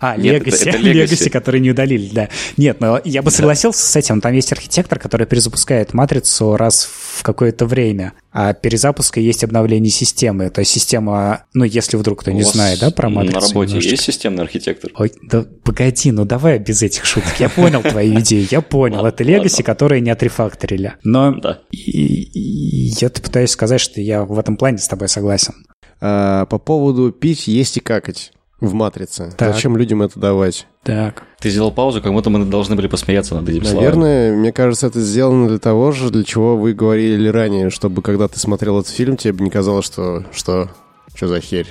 А, 0.00 0.16
Нет, 0.16 0.42
Legacy, 0.46 0.54
это- 0.68 0.68
это 0.70 0.78
Legacy, 0.78 1.04
Legacy. 1.04 1.30
который 1.30 1.60
не 1.60 1.70
удалили, 1.70 2.08
да. 2.12 2.28
Нет, 2.56 2.80
но 2.80 3.00
я 3.04 3.22
бы 3.22 3.30
согласился 3.30 3.84
с 3.86 3.96
этим. 3.96 4.20
Там 4.20 4.32
есть 4.32 4.52
архитектор, 4.52 4.98
который 4.98 5.26
перезапускает 5.26 5.92
матрицу 5.94 6.56
раз 6.56 6.88
в 6.90 7.22
какое-то 7.22 7.66
время. 7.66 8.12
А 8.32 8.52
перезапуска 8.52 9.18
есть 9.20 9.42
обновление 9.42 9.90
системы. 9.90 10.50
То 10.50 10.60
есть 10.60 10.70
система, 10.70 11.44
ну, 11.54 11.64
если 11.64 11.96
вдруг 11.96 12.20
кто 12.20 12.30
не 12.30 12.42
знает, 12.44 12.78
да, 12.80 12.90
про 12.90 13.08
матрицу. 13.08 13.34
На 13.34 13.40
работе 13.40 13.68
немножечко. 13.70 13.90
есть 13.90 14.04
системный 14.04 14.42
архитектор? 14.44 14.90
Ой, 14.96 15.12
да 15.22 15.44
погоди, 15.64 16.12
ну 16.12 16.24
давай 16.24 16.58
без 16.58 16.82
этих 16.82 17.04
шуток. 17.04 17.32
Я 17.40 17.48
понял 17.48 17.82
твою 17.82 18.20
идею, 18.20 18.46
я 18.50 18.60
понял. 18.60 19.04
Это 19.04 19.24
Legacy, 19.24 19.62
которые 19.62 20.00
не 20.00 20.10
отрефакторили. 20.10 20.94
Но 21.02 21.32
Да. 21.32 21.58
я-то 21.72 23.22
пытаюсь 23.22 23.50
сказать, 23.50 23.80
что 23.80 24.00
я 24.00 24.24
в 24.24 24.38
этом 24.38 24.56
плане 24.56 24.78
с 24.78 24.88
тобой 24.88 25.08
согласен. 25.08 25.54
А, 26.00 26.46
по 26.46 26.58
поводу 26.58 27.10
пить, 27.10 27.48
есть 27.48 27.76
и 27.76 27.80
какать 27.80 28.32
в 28.60 28.74
«Матрице». 28.74 29.32
Так. 29.36 29.54
Зачем 29.54 29.76
людям 29.76 30.02
это 30.02 30.18
давать? 30.18 30.66
Так. 30.82 31.22
Ты 31.40 31.50
сделал 31.50 31.70
паузу, 31.70 32.02
как 32.02 32.12
будто 32.12 32.30
мы 32.30 32.44
должны 32.44 32.74
были 32.76 32.88
посмеяться 32.88 33.34
над 33.34 33.48
этим 33.48 33.64
словом. 33.64 33.82
Наверное, 33.82 34.36
мне 34.36 34.52
кажется, 34.52 34.88
это 34.88 35.00
сделано 35.00 35.48
для 35.48 35.58
того 35.58 35.92
же, 35.92 36.10
для 36.10 36.24
чего 36.24 36.56
вы 36.56 36.74
говорили 36.74 37.28
ранее, 37.28 37.70
чтобы 37.70 38.02
когда 38.02 38.26
ты 38.28 38.38
смотрел 38.38 38.80
этот 38.80 38.92
фильм, 38.92 39.16
тебе 39.16 39.32
бы 39.34 39.44
не 39.44 39.50
казалось, 39.50 39.86
что... 39.86 40.24
Что? 40.32 40.70
Что 41.14 41.28
за 41.28 41.40
херь? 41.40 41.66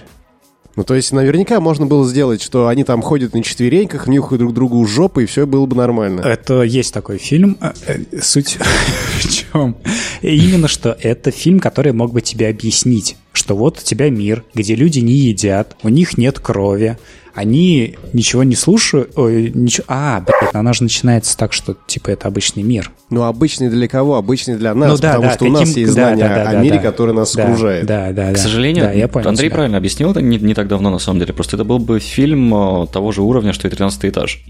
Ну, 0.78 0.84
то 0.84 0.94
есть, 0.94 1.12
наверняка 1.12 1.60
можно 1.60 1.88
было 1.88 2.08
сделать, 2.08 2.40
что 2.40 2.68
они 2.68 2.84
там 2.84 3.02
ходят 3.02 3.34
на 3.34 3.42
четвереньках, 3.42 4.06
нюхают 4.06 4.40
друг 4.40 4.54
другу 4.54 4.86
жопы, 4.86 5.24
и 5.24 5.26
все 5.26 5.48
было 5.48 5.66
бы 5.66 5.76
нормально. 5.76 6.22
Это 6.22 6.62
есть 6.62 6.94
такой 6.94 7.18
фильм. 7.18 7.58
Э, 7.60 7.74
э, 7.88 8.22
Суть 8.22 8.60
в 9.20 9.28
чем? 9.28 9.76
Именно 10.22 10.68
что 10.68 10.96
это 11.02 11.32
фильм, 11.32 11.60
который 11.60 11.94
мог 11.94 12.14
бы 12.14 12.22
тебе 12.22 12.48
объяснить, 12.48 13.18
что 13.38 13.56
вот 13.56 13.80
у 13.80 13.84
тебя 13.84 14.10
мир, 14.10 14.44
где 14.54 14.76
люди 14.76 15.00
не 15.00 15.14
едят, 15.14 15.78
у 15.84 15.90
них 15.90 16.18
нет 16.18 16.40
крови, 16.40 16.98
они 17.34 17.96
ничего 18.14 18.42
не 18.44 18.56
слушают, 18.56 19.12
ой, 19.16 19.52
ничего, 19.54 19.86
а, 19.88 20.22
блядь, 20.22 20.56
она 20.56 20.74
же 20.74 20.82
начинается 20.82 21.38
так, 21.38 21.54
что, 21.54 21.78
типа, 21.86 22.10
это 22.10 22.28
обычный 22.28 22.64
мир. 22.64 22.92
Ну, 23.12 23.24
обычный 23.24 23.70
для 23.70 23.88
кого? 23.88 24.16
Обычный 24.16 24.56
для 24.58 24.74
нас, 24.74 24.90
Ну 24.90 24.98
да, 24.98 25.10
потому 25.14 25.24
да, 25.28 25.34
что 25.36 25.46
у 25.46 25.50
нас 25.52 25.70
каким- 25.70 25.76
есть 25.84 25.96
да, 25.96 26.02
знания 26.02 26.24
да, 26.28 26.36
да, 26.36 26.50
о 26.50 26.54
да, 26.54 26.60
мире, 26.62 26.76
да. 26.78 26.82
который 26.82 27.14
нас 27.14 27.36
Да, 27.36 27.44
окружает. 27.44 27.86
Да, 27.86 28.12
да, 28.12 28.32
К 28.32 28.34
да. 28.34 28.40
сожалению, 28.42 28.86
Да, 28.86 28.92
я 28.92 29.08
понял 29.08 29.30
Андрей 29.30 29.50
тебя. 29.50 29.56
правильно 29.56 29.78
объяснил 29.78 30.10
это 30.12 30.22
не, 30.22 30.38
не 30.40 30.56
так 30.56 30.68
давно, 30.68 30.90
на 30.90 30.98
самом 31.00 31.20
деле. 31.20 31.32
Просто 31.34 31.58
это 31.58 31.64
был 31.64 31.78
бы 31.78 32.00
фильм 32.00 32.54
э, 32.56 32.88
того 32.88 33.12
же 33.12 33.22
уровня, 33.22 33.54
что 33.54 33.68
и 33.68 33.72
13 33.72 34.06
этаж. 34.06 34.44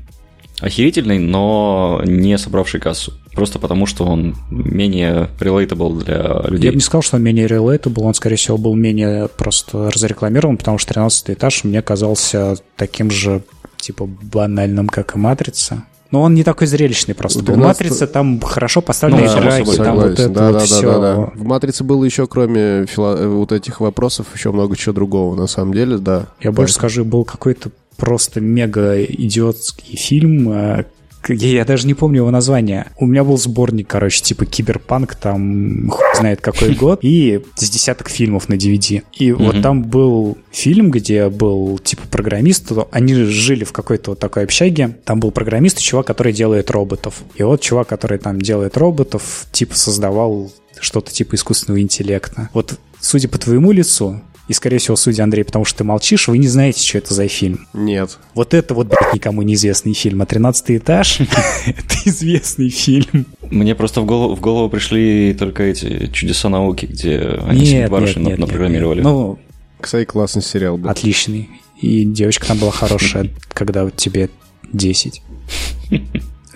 Охерительный, 0.61 1.19
но 1.19 2.01
не 2.05 2.37
собравший 2.37 2.79
кассу. 2.79 3.13
Просто 3.33 3.59
потому, 3.59 3.85
что 3.85 4.05
он 4.05 4.35
менее 4.49 5.29
relatable 5.39 6.03
для 6.03 6.15
Я 6.43 6.49
людей. 6.49 6.69
бы 6.71 6.75
не 6.77 6.81
сказал, 6.81 7.03
что 7.03 7.17
он 7.17 7.23
менее 7.23 7.45
relatable, 7.47 8.01
он, 8.01 8.15
скорее 8.15 8.37
всего, 8.37 8.57
был 8.57 8.73
менее 8.73 9.27
просто 9.27 9.91
разрекламирован, 9.91 10.57
потому 10.57 10.79
что 10.79 10.93
13 10.95 11.29
этаж 11.31 11.63
мне 11.63 11.81
казался 11.83 12.55
таким 12.75 13.11
же, 13.11 13.43
типа, 13.77 14.07
банальным, 14.07 14.87
как 14.87 15.15
и 15.15 15.19
«Матрица». 15.19 15.83
Но 16.09 16.21
он 16.21 16.33
не 16.33 16.43
такой 16.43 16.67
зрелищный 16.67 17.13
просто. 17.13 17.39
В 17.39 17.43
был. 17.43 17.53
12 17.55 17.81
«Матрица» 17.81 18.07
там 18.07 18.39
хорошо 18.39 18.81
поставлены 18.81 19.27
Ну, 19.27 19.41
драки, 19.41 19.75
там 19.75 19.95
вот 19.97 20.05
это 20.11 20.29
да, 20.29 20.45
вот 20.47 20.53
да, 20.53 20.59
все. 20.65 20.81
да, 20.81 20.93
да, 20.99 21.15
да. 21.17 21.31
В 21.35 21.43
«Матрице» 21.43 21.83
было 21.83 22.03
еще, 22.05 22.25
кроме 22.27 22.85
фило- 22.85 23.17
э, 23.19 23.27
вот 23.27 23.51
этих 23.51 23.81
вопросов, 23.81 24.27
еще 24.33 24.51
много 24.53 24.75
чего 24.77 24.93
другого, 24.93 25.35
на 25.35 25.47
самом 25.47 25.73
деле, 25.73 25.97
да. 25.97 26.27
Я 26.41 26.51
больше 26.53 26.73
Да. 26.73 26.79
скажу, 26.79 27.03
был 27.05 27.25
какой-то 27.25 27.69
просто 27.97 28.39
мега 28.41 29.03
идиотский 29.03 29.97
фильм. 29.97 30.49
э, 30.51 30.85
Я, 31.27 31.47
я 31.49 31.65
даже 31.65 31.87
не 31.87 31.93
помню 31.93 32.19
его 32.21 32.31
название. 32.31 32.87
У 32.97 33.05
меня 33.05 33.23
был 33.25 33.37
сборник, 33.37 33.87
короче, 33.87 34.21
типа 34.23 34.45
Киберпанк, 34.45 35.15
там 35.15 35.89
хуй 35.89 36.05
знает 36.15 36.39
какой 36.41 36.73
год, 36.83 36.99
и 37.01 37.41
с 37.55 37.69
десяток 37.69 38.09
фильмов 38.09 38.47
на 38.47 38.53
DVD. 38.53 39.03
И 39.13 39.31
вот 39.33 39.55
Мгм. 39.55 39.61
там 39.61 39.83
был 39.83 40.37
фильм, 40.51 40.89
где 40.91 41.27
был 41.29 41.79
типа 41.79 42.03
программист, 42.09 42.71
они 42.91 43.13
жили 43.15 43.65
в 43.65 43.73
какой-то 43.73 44.11
вот 44.11 44.19
такой 44.19 44.43
общаге. 44.43 44.95
Там 45.03 45.19
был 45.19 45.31
программист 45.31 45.79
и 45.79 45.81
чувак, 45.81 46.07
который 46.07 46.31
делает 46.31 46.71
роботов. 46.71 47.21
И 47.35 47.43
вот 47.43 47.59
чувак, 47.61 47.87
который 47.87 48.19
там 48.19 48.41
делает 48.41 48.77
роботов, 48.77 49.47
типа 49.51 49.75
создавал 49.75 50.49
что-то 50.79 51.11
типа 51.11 51.35
искусственного 51.35 51.81
интеллекта. 51.81 52.49
Вот 52.53 52.79
судя 53.01 53.27
по 53.27 53.37
твоему 53.37 53.71
лицу, 53.71 54.21
и, 54.47 54.53
скорее 54.53 54.77
всего, 54.77 54.95
судя, 54.95 55.23
Андрей, 55.23 55.43
потому 55.43 55.65
что 55.65 55.79
ты 55.79 55.83
молчишь, 55.83 56.27
вы 56.27 56.37
не 56.37 56.47
знаете, 56.47 56.81
что 56.85 56.97
это 56.99 57.13
за 57.13 57.27
фильм. 57.27 57.67
Нет. 57.73 58.17
Вот 58.33 58.53
это 58.53 58.73
вот, 58.73 58.87
блядь, 58.87 59.13
никому 59.13 59.41
неизвестный 59.41 59.93
фильм. 59.93 60.21
А 60.21 60.25
«Тринадцатый 60.25 60.77
этаж»— 60.77 61.19
это 61.65 61.95
известный 62.05 62.69
фильм. 62.69 63.25
Мне 63.49 63.75
просто 63.75 64.01
в 64.01 64.05
голову, 64.05 64.35
в 64.35 64.39
голову 64.41 64.69
пришли 64.69 65.33
только 65.33 65.63
эти 65.63 66.07
чудеса 66.07 66.49
науки, 66.49 66.85
где 66.85 67.19
они 67.45 67.59
Нет, 67.59 67.67
себе 67.67 67.77
нет, 67.79 67.91
барышни 67.91 68.23
нет, 68.23 68.39
напрограммировали. 68.39 68.97
нет. 68.99 69.05
Ну, 69.05 69.39
Кстати, 69.81 70.05
классный 70.05 70.41
сериал 70.41 70.77
был. 70.77 70.89
отличный. 70.89 71.49
И 71.81 72.03
девочка 72.05 72.47
там 72.47 72.57
была 72.57 72.71
хорошая, 72.71 73.29
когда 73.49 73.83
вот 73.83 73.95
тебе 73.97 74.29
10. 74.73 75.21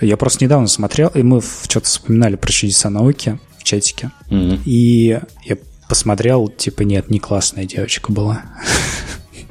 Я 0.02 0.18
просто 0.18 0.44
недавно 0.44 0.68
смотрел, 0.68 1.10
и 1.10 1.22
мы 1.22 1.42
что-то 1.42 1.86
вспоминали 1.86 2.36
про 2.36 2.52
чудеса 2.52 2.90
науки 2.90 3.38
в 3.60 3.64
чатике. 3.64 4.12
И 4.66 5.20
я 5.46 5.58
посмотрел, 5.92 6.48
типа, 6.48 6.84
нет, 6.84 7.10
не 7.10 7.20
классная 7.20 7.66
девочка 7.66 8.14
была. 8.14 8.44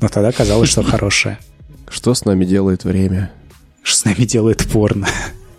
Но 0.01 0.09
тогда 0.09 0.33
казалось, 0.33 0.71
что 0.71 0.83
хорошая. 0.83 1.39
Что 1.87 2.15
с 2.15 2.25
нами 2.25 2.47
делает 2.47 2.85
время? 2.85 3.31
Что 3.83 3.99
с 3.99 4.05
нами 4.07 4.25
делает 4.25 4.67
порно. 4.67 5.07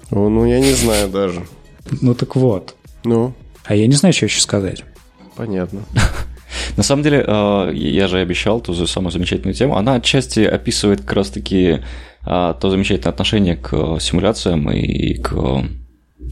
О, 0.10 0.28
ну, 0.28 0.44
я 0.44 0.60
не 0.60 0.74
знаю 0.74 1.08
даже. 1.08 1.46
Ну 2.02 2.16
так 2.16 2.36
вот. 2.36 2.74
Ну, 3.04 3.36
А 3.66 3.76
я 3.76 3.86
не 3.86 3.94
знаю, 3.94 4.12
что 4.12 4.26
еще 4.26 4.42
сказать. 4.42 4.84
понятно. 5.36 5.82
На 6.78 6.82
самом 6.82 7.04
деле, 7.04 7.24
э, 7.28 7.72
я 7.76 8.08
же 8.08 8.18
обещал 8.18 8.60
ту 8.60 8.74
же 8.74 8.88
самую 8.88 9.12
замечательную 9.12 9.54
тему. 9.54 9.78
Она 9.78 9.94
отчасти 9.94 10.40
описывает 10.40 11.02
как 11.02 11.14
раз-таки 11.14 11.82
э, 12.26 12.54
то 12.60 12.70
замечательное 12.72 13.12
отношение 13.14 13.56
к 13.56 13.70
э, 13.72 13.98
симуляциям 14.00 14.72
и 14.72 15.14
к 15.14 15.64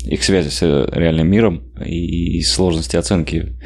их 0.04 0.24
связи 0.24 0.50
с 0.50 0.62
э, 0.62 0.90
реальным 0.92 1.28
миром 1.28 1.72
и 1.84 2.42
сложности 2.42 2.96
оценки 2.96 3.58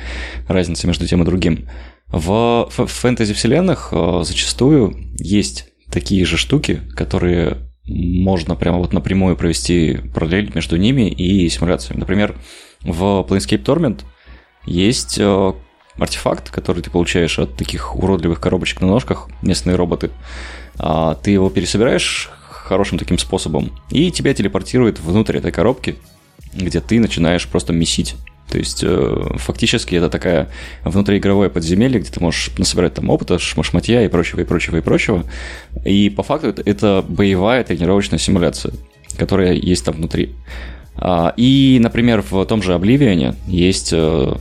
разницы 0.48 0.88
между 0.88 1.08
тем 1.08 1.22
и 1.22 1.26
другим. 1.26 1.70
В 2.08 2.70
фэнтези-вселенных 2.70 3.90
э, 3.92 4.22
зачастую 4.24 4.96
есть 5.18 5.70
такие 5.92 6.26
же 6.26 6.38
штуки, 6.38 6.82
которые 6.96 7.58
можно 7.86 8.56
прямо 8.56 8.78
вот 8.78 8.94
напрямую 8.94 9.36
провести 9.36 10.00
параллель 10.14 10.52
между 10.54 10.78
ними 10.78 11.10
и 11.10 11.50
симуляциями. 11.50 12.00
Например, 12.00 12.36
в 12.82 13.26
Planescape 13.28 13.64
Torment 13.64 14.02
есть 14.66 15.18
э, 15.20 15.54
артефакт, 15.98 16.50
который 16.50 16.82
ты 16.82 16.90
получаешь 16.90 17.40
от 17.40 17.56
таких 17.56 17.96
уродливых 17.96 18.40
коробочек 18.40 18.82
на 18.82 18.88
ножках, 18.88 19.30
местные 19.42 19.76
роботы. 19.76 20.12
А, 20.78 21.16
Ты 21.16 21.32
его 21.32 21.50
пересобираешь 21.50 22.30
хорошим 22.50 22.98
таким 22.98 23.18
способом, 23.18 23.72
и 23.90 24.10
тебя 24.12 24.34
телепортирует 24.34 25.00
внутрь 25.00 25.38
этой 25.38 25.52
коробки, 25.52 25.96
где 26.56 26.80
ты 26.80 27.00
начинаешь 27.00 27.48
просто 27.48 27.74
месить. 27.74 28.16
То 28.50 28.58
есть, 28.58 28.84
э, 28.84 29.36
фактически, 29.38 29.96
это 29.96 30.10
такая 30.10 30.50
внутриигровое 30.84 31.50
подземелье, 31.50 32.00
где 32.00 32.12
ты 32.12 32.20
можешь 32.20 32.52
насобирать 32.58 32.94
там 32.94 33.10
опыта, 33.10 33.36
шма- 33.36 33.64
шматья 33.64 34.04
и 34.04 34.08
прочего, 34.08 34.42
и 34.42 34.44
прочего, 34.44 34.78
и 34.78 34.82
прочего. 34.82 35.24
И 35.86 36.10
по 36.10 36.24
факту 36.24 36.50
это, 36.50 36.62
это 36.66 37.06
боевая 37.08 37.64
тренировочная 37.64 38.20
симуляция, 38.20 38.74
которая 39.18 39.54
есть 39.54 39.86
там 39.86 39.96
внутри. 39.96 40.36
А, 40.96 41.34
И, 41.38 41.80
например, 41.82 42.24
в 42.30 42.46
том 42.46 42.62
же 42.62 42.74
Обливионе 42.74 43.36
есть 43.48 43.92
э, 43.94 44.36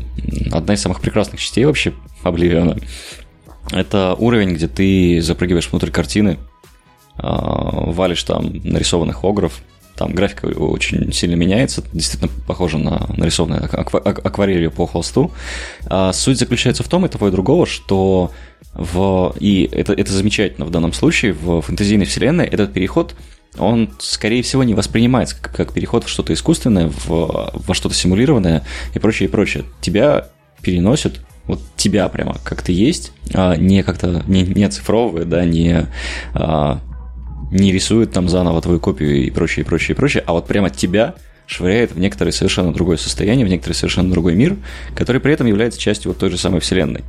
одна 0.51 0.74
из 0.74 0.82
самых 0.82 1.01
прекрасных 1.01 1.40
частей 1.40 1.64
вообще 1.64 1.94
Обливиона. 2.22 2.78
Это 3.70 4.14
уровень, 4.18 4.55
где 4.55 4.68
ты 4.68 5.20
запрыгиваешь 5.22 5.70
внутрь 5.70 5.90
картины, 5.90 6.39
а, 7.16 7.90
валишь 7.90 8.22
там 8.24 8.52
нарисованных 8.64 9.24
огров, 9.24 9.62
там 9.97 10.14
графика 10.14 10.47
очень 10.47 11.12
сильно 11.12 11.35
меняется, 11.35 11.85
действительно 11.93 12.31
похоже 12.47 12.78
на 12.78 13.10
нарисованную 13.16 13.62
аква- 13.62 14.02
ак- 14.02 14.24
акварелью 14.24 14.70
по 14.70 14.86
холсту. 14.86 15.32
А 15.86 16.12
суть 16.12 16.39
заключается 16.39 16.82
в 16.82 16.89
том, 16.89 17.06
и 17.06 17.09
того 17.09 17.28
и 17.28 17.31
другого, 17.31 17.66
что 17.66 18.31
в... 18.74 19.35
И 19.39 19.69
это, 19.70 19.93
это 19.93 20.12
замечательно 20.12 20.66
в 20.66 20.70
данном 20.70 20.93
случае, 20.93 21.32
в 21.32 21.60
фэнтезийной 21.60 22.06
вселенной 22.06 22.47
этот 22.47 22.73
переход 22.73 23.14
он, 23.59 23.90
скорее 23.98 24.43
всего, 24.43 24.64
не 24.64 24.74
воспринимается 24.74 25.36
как, 25.40 25.55
как 25.55 25.73
переход 25.74 26.05
в 26.05 26.09
что-то 26.09 26.32
искусственное, 26.32 26.89
в, 26.89 27.52
во 27.52 27.74
что-то 27.74 27.94
симулированное 27.94 28.64
и 28.94 28.98
прочее, 28.98 29.28
и 29.28 29.31
прочее. 29.31 29.64
Тебя 29.82 30.28
переносят, 30.62 31.20
вот 31.47 31.60
тебя 31.77 32.09
прямо 32.09 32.39
как 32.44 32.62
ты 32.62 32.73
есть, 32.73 33.12
а 33.35 33.56
не 33.56 33.82
как-то, 33.82 34.23
не, 34.27 34.43
не 34.43 34.64
оцифровывая, 34.64 35.24
да, 35.24 35.44
не, 35.44 35.86
а, 36.32 36.81
не 37.53 37.70
рисует 37.70 38.12
там 38.12 38.29
заново 38.29 38.61
твою 38.61 38.81
копию 38.81 39.24
и 39.24 39.31
прочее, 39.31 39.65
и 39.65 39.66
прочее, 39.66 39.95
и 39.95 39.97
прочее, 39.97 40.24
а 40.27 40.33
вот 40.33 40.47
прямо 40.47 40.70
тебя 40.70 41.15
швыряет 41.47 41.93
в 41.93 41.99
некоторое 41.99 42.33
совершенно 42.33 42.73
другое 42.73 42.97
состояние, 42.97 43.47
в 43.47 43.49
некоторый 43.49 43.74
совершенно 43.74 44.11
другой 44.11 44.35
мир, 44.35 44.57
который 44.95 45.20
при 45.20 45.33
этом 45.33 45.47
является 45.47 45.79
частью 45.79 46.11
вот 46.11 46.19
той 46.19 46.31
же 46.31 46.39
самой 46.39 46.61
вселенной. 46.61 47.03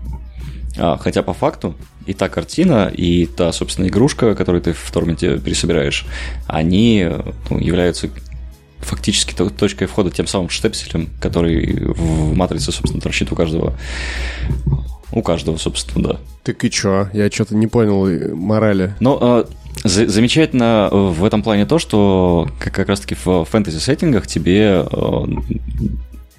А, 0.78 0.98
хотя 0.98 1.24
по 1.24 1.34
факту 1.34 1.76
и 2.06 2.14
та 2.14 2.30
картина, 2.30 2.92
и 2.94 3.26
та, 3.26 3.52
собственно, 3.54 3.88
игрушка, 3.88 4.36
которую 4.36 4.62
ты 4.62 4.74
в 4.74 4.92
Торменте 4.92 5.38
пересобираешь, 5.38 6.06
они 6.48 7.08
ну, 7.50 7.60
являются 7.60 8.10
фактически 8.80 9.34
то- 9.34 9.50
точкой 9.50 9.86
входа 9.86 10.10
тем 10.10 10.28
самым 10.28 10.50
штепселем, 10.50 11.10
который 11.22 11.86
в 11.94 12.36
матрице, 12.36 12.72
собственно, 12.72 13.02
торчит 13.02 13.32
у 13.32 13.36
каждого. 13.36 13.78
У 15.12 15.22
каждого, 15.22 15.58
собственно, 15.58 16.10
да. 16.10 16.20
Так 16.42 16.66
и 16.66 16.72
чё? 16.72 17.08
Я 17.14 17.30
что-то 17.30 17.56
не 17.56 17.68
понял 17.68 18.08
э, 18.08 18.34
морали. 18.34 18.96
Но 19.00 19.18
а, 19.22 19.48
замечательно 19.84 20.90
в 20.92 21.24
этом 21.26 21.44
плане 21.44 21.66
то, 21.66 21.80
что 21.80 22.48
как, 22.60 22.88
раз-таки 22.88 23.16
в 23.16 23.46
фэнтези-сеттингах 23.46 24.28
тебе, 24.28 24.86
э, 24.90 25.26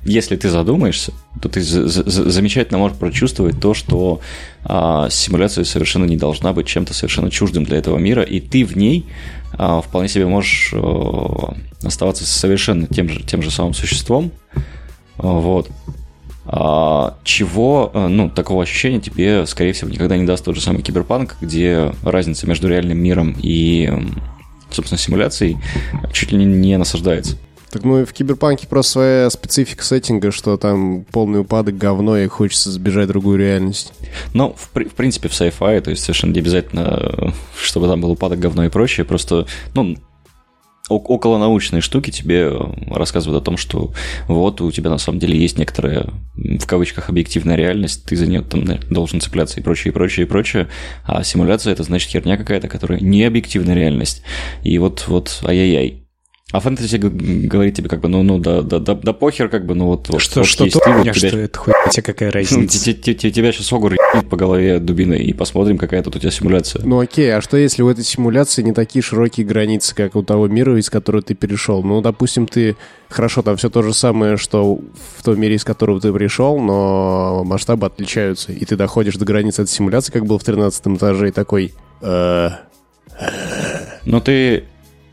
если 0.04 0.36
ты 0.36 0.50
задумаешься, 0.50 1.12
то 1.40 1.48
ты 1.48 1.60
за- 1.62 1.88
за- 1.88 2.30
замечательно 2.30 2.78
можешь 2.78 2.96
прочувствовать 2.96 3.60
то, 3.60 3.74
что 3.74 4.20
а, 4.64 5.08
симуляция 5.10 5.64
совершенно 5.64 6.04
не 6.04 6.16
должна 6.16 6.52
быть 6.52 6.66
чем-то 6.66 6.94
совершенно 6.94 7.30
чуждым 7.30 7.64
для 7.64 7.78
этого 7.78 7.98
мира, 7.98 8.22
и 8.22 8.40
ты 8.40 8.64
в 8.64 8.76
ней 8.76 9.06
а, 9.56 9.80
вполне 9.80 10.08
себе 10.08 10.26
можешь 10.26 10.70
э, 10.72 11.86
оставаться 11.86 12.24
совершенно 12.26 12.86
тем 12.86 13.08
же, 13.08 13.22
тем 13.22 13.40
же 13.42 13.50
самым 13.50 13.72
существом. 13.74 14.32
Вот. 15.16 15.70
А, 16.46 17.16
чего, 17.24 17.90
э, 17.94 18.08
ну, 18.08 18.28
такого 18.28 18.62
ощущения 18.62 19.00
тебе, 19.00 19.46
скорее 19.46 19.72
всего, 19.72 19.90
никогда 19.90 20.16
не 20.16 20.24
даст 20.24 20.44
тот 20.44 20.54
же 20.54 20.60
самый 20.60 20.82
киберпанк, 20.82 21.36
где 21.40 21.92
разница 22.02 22.46
между 22.46 22.68
реальным 22.68 22.98
миром 22.98 23.34
и, 23.40 23.90
собственно, 24.70 24.98
симуляцией 24.98 25.56
чуть 26.12 26.32
ли 26.32 26.44
не- 26.44 26.76
насаждается. 26.76 27.36
Так 27.70 27.82
ну 27.82 28.02
и 28.02 28.04
в 28.04 28.12
Киберпанке 28.12 28.68
просто 28.68 28.92
своя 28.92 29.30
специфика 29.30 29.82
сеттинга, 29.82 30.30
что 30.30 30.56
там 30.56 31.04
полный 31.10 31.40
упадок, 31.40 31.76
говно, 31.76 32.16
и 32.18 32.28
хочется 32.28 32.70
сбежать 32.70 33.06
в 33.06 33.08
другую 33.08 33.36
реальность. 33.36 33.92
Но, 34.32 34.52
в, 34.52 34.70
в 34.72 34.94
принципе, 34.94 35.28
в 35.28 35.32
sci-fi, 35.32 35.80
то 35.80 35.90
есть 35.90 36.04
совершенно 36.04 36.32
не 36.32 36.38
обязательно, 36.38 37.00
э, 37.00 37.28
чтобы 37.60 37.88
там 37.88 38.00
был 38.00 38.12
упадок 38.12 38.38
говно 38.38 38.64
и 38.64 38.68
прочее, 38.68 39.04
просто, 39.04 39.46
ну, 39.74 39.96
около 40.88 41.38
научные 41.38 41.80
штуки 41.80 42.10
тебе 42.10 42.48
э, 42.50 42.60
рассказывают 42.90 43.42
о 43.42 43.44
том, 43.44 43.56
что 43.56 43.92
вот 44.28 44.60
у 44.60 44.70
тебя 44.70 44.90
на 44.90 44.98
самом 44.98 45.18
деле 45.18 45.38
есть 45.38 45.58
некоторая, 45.58 46.08
в 46.34 46.66
кавычках, 46.66 47.08
объективная 47.08 47.56
реальность, 47.56 48.04
ты 48.04 48.16
за 48.16 48.26
нее 48.26 48.42
там 48.42 48.64
должен 48.90 49.20
цепляться 49.20 49.60
и 49.60 49.62
прочее, 49.62 49.92
и 49.92 49.94
прочее, 49.94 50.26
и 50.26 50.28
прочее, 50.28 50.68
а 51.04 51.22
симуляция 51.24 51.72
это 51.72 51.82
значит 51.82 52.10
херня 52.10 52.36
какая-то, 52.36 52.68
которая 52.68 53.00
не 53.00 53.24
объективная 53.24 53.74
реальность. 53.74 54.22
И 54.62 54.78
вот, 54.78 55.04
вот, 55.08 55.40
ай-яй-яй. 55.44 56.03
А 56.54 56.60
фэнтези 56.60 56.98
говорит 56.98 57.74
тебе 57.74 57.88
как 57.88 58.00
бы, 58.00 58.06
ну, 58.08 58.22
ну, 58.22 58.38
да, 58.38 58.62
да, 58.62 58.78
да, 58.78 58.94
да 58.94 59.12
похер, 59.12 59.48
как 59.48 59.66
бы, 59.66 59.74
ну 59.74 59.86
вот, 59.86 60.08
вот, 60.08 60.20
Что, 60.20 60.40
вот 60.40 60.46
что 60.46 60.62
есть 60.62 60.74
то, 60.78 60.84
ты, 60.84 60.92
вот 60.92 61.00
меня, 61.02 61.12
тебя- 61.12 61.28
что 61.30 61.38
это 61.38 61.58
хуйня, 61.58 61.88
тебе 61.90 62.02
какая 62.04 62.30
разница? 62.32 62.78
те- 62.84 62.94
те- 62.94 63.14
те- 63.14 63.30
Тебя 63.32 63.50
сейчас 63.50 63.72
Огур 63.72 63.96
по 64.30 64.36
голове 64.36 64.78
дубиной, 64.78 65.18
и 65.18 65.32
посмотрим, 65.32 65.78
какая 65.78 66.00
тут 66.04 66.14
у 66.14 66.18
тебя 66.20 66.30
симуляция. 66.30 66.82
Ну 66.84 67.00
окей, 67.00 67.34
а 67.34 67.40
что 67.40 67.56
если 67.56 67.82
у 67.82 67.88
этой 67.88 68.04
симуляции 68.04 68.62
не 68.62 68.72
такие 68.72 69.02
широкие 69.02 69.44
границы, 69.44 69.96
как 69.96 70.14
у 70.14 70.22
того 70.22 70.46
мира, 70.46 70.78
из 70.78 70.90
которого 70.90 71.22
ты 71.22 71.34
перешел? 71.34 71.82
Ну, 71.82 72.00
допустим, 72.00 72.46
ты... 72.46 72.76
Хорошо, 73.08 73.42
там 73.42 73.56
все 73.56 73.68
то 73.68 73.82
же 73.82 73.92
самое, 73.92 74.36
что 74.36 74.78
в 75.16 75.24
том 75.24 75.40
мире, 75.40 75.56
из 75.56 75.64
которого 75.64 76.00
ты 76.00 76.12
пришел, 76.12 76.60
но 76.60 77.42
масштабы 77.44 77.86
отличаются. 77.88 78.52
И 78.52 78.64
ты 78.64 78.76
доходишь 78.76 79.16
до 79.16 79.24
границы 79.24 79.62
этой 79.62 79.70
симуляции, 79.72 80.12
как 80.12 80.24
был 80.24 80.38
в 80.38 80.44
13 80.44 80.86
этаже, 80.96 81.28
и 81.30 81.32
такой... 81.32 81.74
«Э, 82.00 82.50
Но 84.04 84.20
ты 84.20 84.64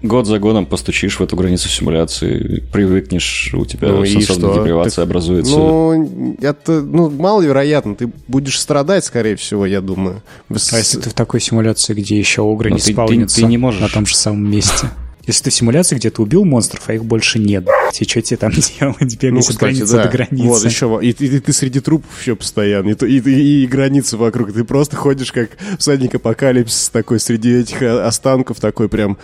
год 0.02 0.26
за 0.28 0.40
годом 0.40 0.66
постучишь 0.66 1.20
в 1.20 1.24
эту 1.24 1.36
границу 1.36 1.70
симуляции, 1.70 2.64
привыкнешь, 2.72 3.54
у 3.54 3.66
тебя 3.66 3.90
Ну 3.90 4.06
сенсорная 4.06 4.56
депривация 4.56 5.04
образуется. 5.04 5.52
Ну, 5.56 6.38
это, 6.42 6.82
ну, 6.82 7.10
маловероятно. 7.10 7.96
Ты 7.96 8.12
будешь 8.28 8.60
страдать, 8.60 9.06
скорее 9.06 9.36
всего, 9.36 9.66
я 9.66 9.82
думаю. 9.82 10.22
А 10.50 10.78
если 10.78 11.00
ты 11.00 11.10
в 11.10 11.14
такой 11.14 11.40
симуляции, 11.42 11.94
где 11.94 12.18
еще 12.18 12.42
огры 12.42 12.70
Но 12.70 12.76
не 12.76 12.82
ты- 12.82 12.88
ты- 12.88 12.94
спавнятся 12.94 13.36
ты 13.38 13.44
не 13.44 13.58
можешь. 13.58 13.82
на 13.82 13.90
том 13.90 14.06
же 14.06 14.16
самом 14.16 14.50
месте? 14.50 14.88
Если 15.28 15.44
ты 15.44 15.50
в 15.52 15.54
симуляции, 15.54 15.96
где 15.98 16.10
ты 16.10 16.20
убил 16.20 16.46
монстров, 16.46 16.82
а 16.88 16.94
их 16.96 17.06
больше 17.06 17.38
нет, 17.38 17.68
и 18.00 18.04
что 18.06 18.22
тебе 18.24 18.38
там 18.38 18.52
делать? 18.80 19.22
Бегать 19.22 19.32
Ну, 19.32 19.38
от 19.38 19.46
кстати, 19.46 19.60
границы 19.60 19.94
да. 19.96 20.04
до 20.06 20.10
границы. 20.10 20.48
Вот 20.48 20.66
еще, 20.66 21.00
и, 21.00 21.10
и- 21.12 21.26
и 21.36 21.40
ты 21.40 21.54
среди 21.54 21.80
трупов 21.80 22.10
еще 22.22 22.36
постоянно, 22.36 22.90
и, 22.90 22.94
и, 23.06 23.20
и- 23.20 23.64
и 23.64 23.68
границы 23.68 24.18
вокруг. 24.18 24.52
Ты 24.52 24.64
просто 24.64 24.96
ходишь 24.96 25.32
как 25.32 25.52
всадник 25.78 26.16
апокалипсис 26.16 26.90
такой 26.90 27.20
среди 27.20 27.54
этих 27.60 27.84
э, 27.84 28.02
останков, 28.02 28.60
такой 28.60 28.90
прям, 28.90 29.20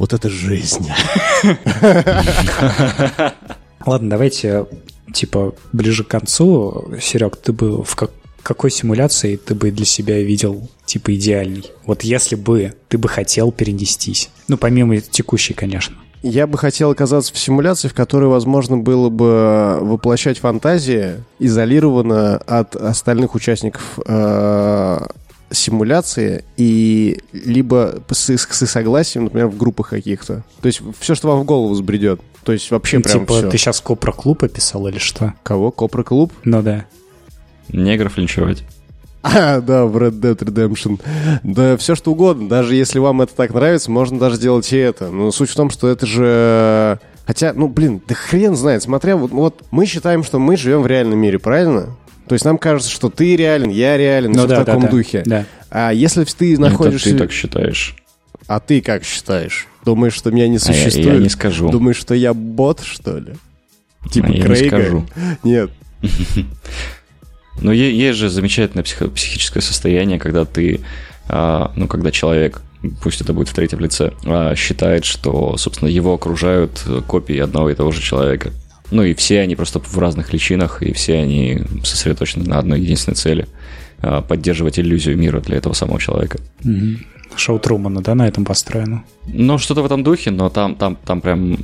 вот 0.00 0.12
это 0.14 0.28
жизнь. 0.30 0.90
Ладно, 3.86 4.10
давайте, 4.10 4.66
типа, 5.12 5.54
ближе 5.72 6.04
к 6.04 6.08
концу. 6.08 6.90
Серег, 7.00 7.36
ты 7.36 7.52
бы 7.52 7.84
в 7.84 7.94
как- 7.96 8.10
какой 8.42 8.70
симуляции 8.70 9.36
ты 9.36 9.54
бы 9.54 9.70
для 9.70 9.84
себя 9.84 10.20
видел, 10.22 10.68
типа, 10.86 11.14
идеальный? 11.14 11.64
Вот 11.84 12.02
если 12.02 12.34
бы 12.34 12.74
ты 12.88 12.96
бы 12.96 13.08
хотел 13.08 13.52
перенестись. 13.52 14.30
Ну, 14.48 14.56
помимо 14.56 14.98
текущей, 15.00 15.52
конечно. 15.54 15.96
Я 16.22 16.46
бы 16.46 16.56
хотел 16.58 16.90
оказаться 16.90 17.32
в 17.34 17.38
симуляции, 17.38 17.88
в 17.88 17.94
которой 17.94 18.30
возможно 18.30 18.76
было 18.78 19.08
бы 19.10 19.78
воплощать 19.80 20.38
фантазии 20.38 21.22
изолированно 21.38 22.36
от 22.38 22.76
остальных 22.76 23.34
участников 23.34 23.98
э, 24.06 24.98
симуляции 25.50 26.44
и 26.56 27.18
либо 27.32 28.02
с, 28.10 28.36
с 28.36 28.66
согласием, 28.66 29.24
например, 29.24 29.48
в 29.48 29.56
группах 29.56 29.90
каких-то. 29.90 30.44
То 30.60 30.66
есть 30.66 30.80
все, 30.98 31.14
что 31.14 31.28
вам 31.28 31.40
в 31.40 31.44
голову 31.44 31.72
взбредет. 31.72 32.20
То 32.44 32.52
есть 32.52 32.70
вообще 32.70 32.98
Ну, 32.98 33.02
прям 33.04 33.20
типа, 33.20 33.38
все. 33.38 33.50
ты 33.50 33.58
сейчас 33.58 33.80
Копра 33.80 34.12
Клуб 34.12 34.42
описал 34.42 34.86
или 34.88 34.98
что? 34.98 35.34
Кого? 35.42 35.70
Копра 35.70 36.02
Клуб? 36.02 36.32
Ну 36.44 36.62
да. 36.62 36.86
Негров 37.68 38.16
линчевать. 38.16 38.64
А, 39.22 39.60
да, 39.60 39.84
в 39.84 39.98
Red 39.98 40.18
Dead 40.18 40.38
Redemption. 40.38 40.98
Да, 41.42 41.76
все 41.76 41.94
что 41.94 42.12
угодно. 42.12 42.48
Даже 42.48 42.74
если 42.74 42.98
вам 42.98 43.20
это 43.20 43.34
так 43.34 43.52
нравится, 43.52 43.90
можно 43.90 44.18
даже 44.18 44.36
сделать 44.36 44.72
и 44.72 44.78
это. 44.78 45.10
Но 45.10 45.30
суть 45.30 45.50
в 45.50 45.54
том, 45.54 45.68
что 45.68 45.88
это 45.88 46.06
же... 46.06 46.98
Хотя, 47.26 47.52
ну, 47.52 47.68
блин, 47.68 48.00
да 48.08 48.14
хрен 48.14 48.56
знает. 48.56 48.82
Смотря, 48.82 49.16
вот, 49.16 49.30
вот 49.30 49.62
мы 49.70 49.84
считаем, 49.84 50.24
что 50.24 50.38
мы 50.38 50.56
живем 50.56 50.80
в 50.80 50.86
реальном 50.86 51.18
мире, 51.18 51.38
правильно? 51.38 51.96
То 52.30 52.34
есть 52.34 52.44
нам 52.44 52.58
кажется, 52.58 52.88
что 52.88 53.10
ты 53.10 53.34
реален, 53.34 53.70
я 53.70 53.96
реален, 53.96 54.30
Ну 54.30 54.46
да, 54.46 54.62
в 54.62 54.64
таком 54.64 54.82
да. 54.84 54.88
духе. 54.88 55.24
Да. 55.26 55.46
А 55.68 55.90
если 55.92 56.22
ты 56.22 56.52
Это 56.52 56.60
находишься... 56.62 57.10
ты 57.10 57.18
так 57.18 57.32
считаешь. 57.32 57.96
А 58.46 58.60
ты 58.60 58.80
как 58.80 59.02
считаешь? 59.02 59.66
Думаешь, 59.84 60.12
что 60.14 60.30
меня 60.30 60.46
не 60.46 60.58
А 60.58 60.60
я- 60.60 60.60
существует? 60.60 61.06
я 61.08 61.18
не 61.18 61.28
скажу. 61.28 61.68
Думаешь, 61.70 61.96
что 61.96 62.14
я 62.14 62.32
бот, 62.32 62.82
что 62.84 63.18
ли? 63.18 63.32
Типа 64.12 64.28
А 64.28 64.30
я 64.30 64.36
не 64.36 64.42
Крейга? 64.44 64.76
скажу. 64.78 65.06
Нет. 65.42 65.70
Но 67.60 67.72
е- 67.72 67.98
есть 67.98 68.16
же 68.18 68.30
замечательное 68.30 68.84
психическое 68.84 69.60
состояние, 69.60 70.20
когда 70.20 70.44
ты, 70.44 70.82
а, 71.28 71.72
ну, 71.74 71.88
когда 71.88 72.12
человек, 72.12 72.62
пусть 73.02 73.20
это 73.20 73.32
будет 73.32 73.48
в 73.48 73.54
третьем 73.54 73.80
лице, 73.80 74.12
а, 74.24 74.54
считает, 74.54 75.04
что, 75.04 75.56
собственно, 75.56 75.88
его 75.88 76.14
окружают 76.14 76.84
копии 77.08 77.38
одного 77.38 77.70
и 77.70 77.74
того 77.74 77.90
же 77.90 78.00
человека. 78.00 78.52
Ну 78.90 79.02
и 79.04 79.14
все 79.14 79.40
они 79.40 79.54
просто 79.56 79.78
в 79.80 79.98
разных 79.98 80.32
личинах, 80.32 80.82
и 80.82 80.92
все 80.92 81.18
они 81.18 81.60
сосредоточены 81.84 82.44
на 82.44 82.58
одной 82.58 82.80
единственной 82.80 83.14
цели 83.14 83.46
а, 84.02 84.20
поддерживать 84.22 84.78
иллюзию 84.78 85.16
мира 85.16 85.40
для 85.40 85.56
этого 85.58 85.72
самого 85.74 86.00
человека. 86.00 86.38
Мгм. 86.64 87.04
Шоу 87.36 87.58
Трумана, 87.60 88.02
да, 88.02 88.14
на 88.16 88.26
этом 88.26 88.44
построено? 88.44 89.04
Ну, 89.28 89.58
что-то 89.58 89.82
в 89.82 89.86
этом 89.86 90.02
духе, 90.02 90.30
но 90.32 90.48
там, 90.50 90.74
там, 90.74 90.96
там 91.04 91.20
прям... 91.20 91.58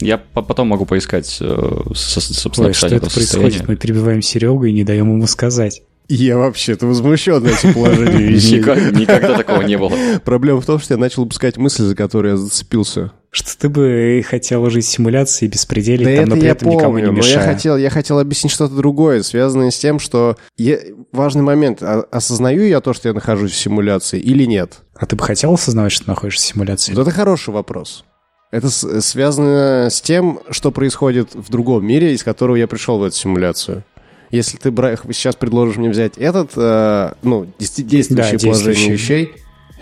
Я 0.00 0.16
по- 0.18 0.42
потом 0.42 0.68
могу 0.68 0.86
поискать, 0.86 1.36
э, 1.40 1.80
со- 1.94 2.20
собственно, 2.20 2.68
Ой, 2.68 2.74
что 2.74 2.86
это 2.86 3.10
происходит? 3.10 3.68
Мы 3.68 3.76
перебиваем 3.76 4.22
Серегу 4.22 4.64
и 4.64 4.72
не 4.72 4.84
даем 4.84 5.10
ему 5.12 5.26
сказать. 5.26 5.82
Я 6.08 6.36
вообще-то 6.38 6.86
возмущен 6.86 7.44
этим 7.46 7.74
положением 7.74 8.32
вещей. 8.34 8.58
Никогда 8.60 9.36
такого 9.36 9.62
не 9.62 9.76
было. 9.78 9.92
Проблема 10.24 10.60
в 10.60 10.66
том, 10.66 10.80
что 10.80 10.94
я 10.94 10.98
начал 10.98 11.22
упускать 11.22 11.56
мысль, 11.58 11.84
за 11.84 11.94
которую 11.94 12.32
я 12.32 12.36
зацепился. 12.36 13.12
Что 13.34 13.58
ты 13.58 13.68
бы 13.70 14.22
хотел 14.28 14.68
жить 14.68 14.84
в 14.84 14.88
симуляции 14.90 15.46
без 15.46 15.64
пределей, 15.64 16.04
Да 16.16 16.20
там, 16.20 16.28
но 16.28 16.36
при 16.36 16.48
этом 16.50 16.68
никому 16.68 16.98
не 16.98 17.04
помню, 17.06 17.22
но 17.22 17.26
я 17.26 17.34
мешая. 17.34 17.54
хотел, 17.54 17.76
я 17.78 17.88
хотел 17.88 18.18
объяснить 18.18 18.52
что-то 18.52 18.74
другое, 18.74 19.22
связанное 19.22 19.70
с 19.70 19.78
тем, 19.78 19.98
что 20.00 20.36
я- 20.58 20.78
важный 21.12 21.40
момент, 21.42 21.82
а- 21.82 22.04
осознаю 22.10 22.62
я 22.68 22.82
то, 22.82 22.92
что 22.92 23.08
я 23.08 23.14
нахожусь 23.14 23.52
в 23.52 23.56
симуляции 23.58 24.20
или 24.20 24.44
нет? 24.44 24.80
А 24.94 25.06
ты 25.06 25.16
бы 25.16 25.24
хотел 25.24 25.54
осознавать, 25.54 25.92
что 25.92 26.04
ты 26.04 26.10
находишься 26.10 26.44
в 26.44 26.48
симуляции? 26.48 26.92
Вот 26.92 27.00
это 27.08 27.10
хороший 27.10 27.54
вопрос. 27.54 28.04
Это 28.50 28.68
связано 29.00 29.88
с 29.90 30.02
тем, 30.02 30.40
что 30.50 30.70
происходит 30.70 31.34
в 31.34 31.50
другом 31.50 31.86
мире, 31.86 32.12
из 32.12 32.22
которого 32.22 32.56
я 32.56 32.66
пришел 32.66 32.98
в 32.98 33.02
эту 33.02 33.16
симуляцию. 33.16 33.82
Если 34.30 34.58
ты 34.58 34.70
сейчас 35.12 35.36
предложишь 35.36 35.76
мне 35.76 35.88
взять 35.88 36.18
этот, 36.18 36.50
э, 36.56 37.12
ну, 37.22 37.46
действующее 37.58 38.02
Да, 38.14 38.22
положение 38.24 38.38
действующий. 38.38 38.90
вещей, 38.92 39.32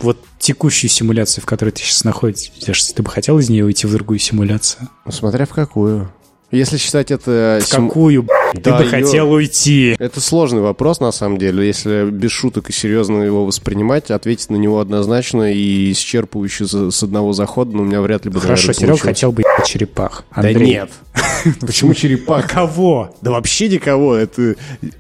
Вот 0.01 0.19
текущую 0.39 0.91
симуляцию, 0.91 1.43
в 1.43 1.47
которой 1.47 1.71
ты 1.71 1.83
сейчас 1.83 2.05
находишься, 2.05 2.95
ты 2.95 3.03
бы 3.03 3.11
хотел 3.11 3.39
из 3.39 3.51
нее 3.51 3.65
уйти 3.65 3.87
в 3.87 3.93
другую 3.93 4.19
симуляцию? 4.19 4.89
ну, 5.05 5.13
смотря 5.13 5.45
в 5.47 5.51
какую. 5.51 6.11
Если 6.51 6.79
считать 6.79 7.11
это... 7.13 7.61
В 7.63 7.65
сим- 7.67 7.89
какую, 7.89 8.27
ты 8.55 8.61
Да 8.63 8.79
бы 8.79 8.85
ё- 8.85 8.91
хотел 8.91 9.31
уйти? 9.31 9.95
Это 9.99 10.21
сложный 10.21 10.61
вопрос, 10.61 10.99
на 10.99 11.13
самом 11.13 11.39
деле. 11.39 11.65
Если 11.65 12.11
без 12.11 12.33
шуток 12.33 12.71
и 12.71 12.73
серьезно 12.73 13.23
его 13.23 13.47
воспринимать, 13.47 14.11
ответить 14.11 14.51
на 14.51 14.57
него 14.57 14.81
однозначно 14.81 15.53
и 15.53 15.93
исчерпывающе 15.93 16.91
с 16.91 17.03
одного 17.03 17.33
захода, 17.33 17.77
но 17.77 17.83
у 17.83 17.85
меня 17.85 18.01
вряд 18.01 18.25
ли 18.25 18.33
бы, 18.33 18.41
Хорошо, 18.41 18.69
наверное, 18.69 18.97
Серега 18.97 18.99
хотел 18.99 19.31
бы 19.33 19.43
ебать 19.43 19.67
черепах. 19.67 20.25
Да 20.35 20.49
Андрей. 20.49 20.67
нет. 20.71 20.91
Почему 21.61 21.95
черепах? 21.95 22.51
Кого? 22.51 23.15
Да 23.23 23.31
вообще 23.31 23.69
никого. 23.69 24.17
Это... 24.17 24.57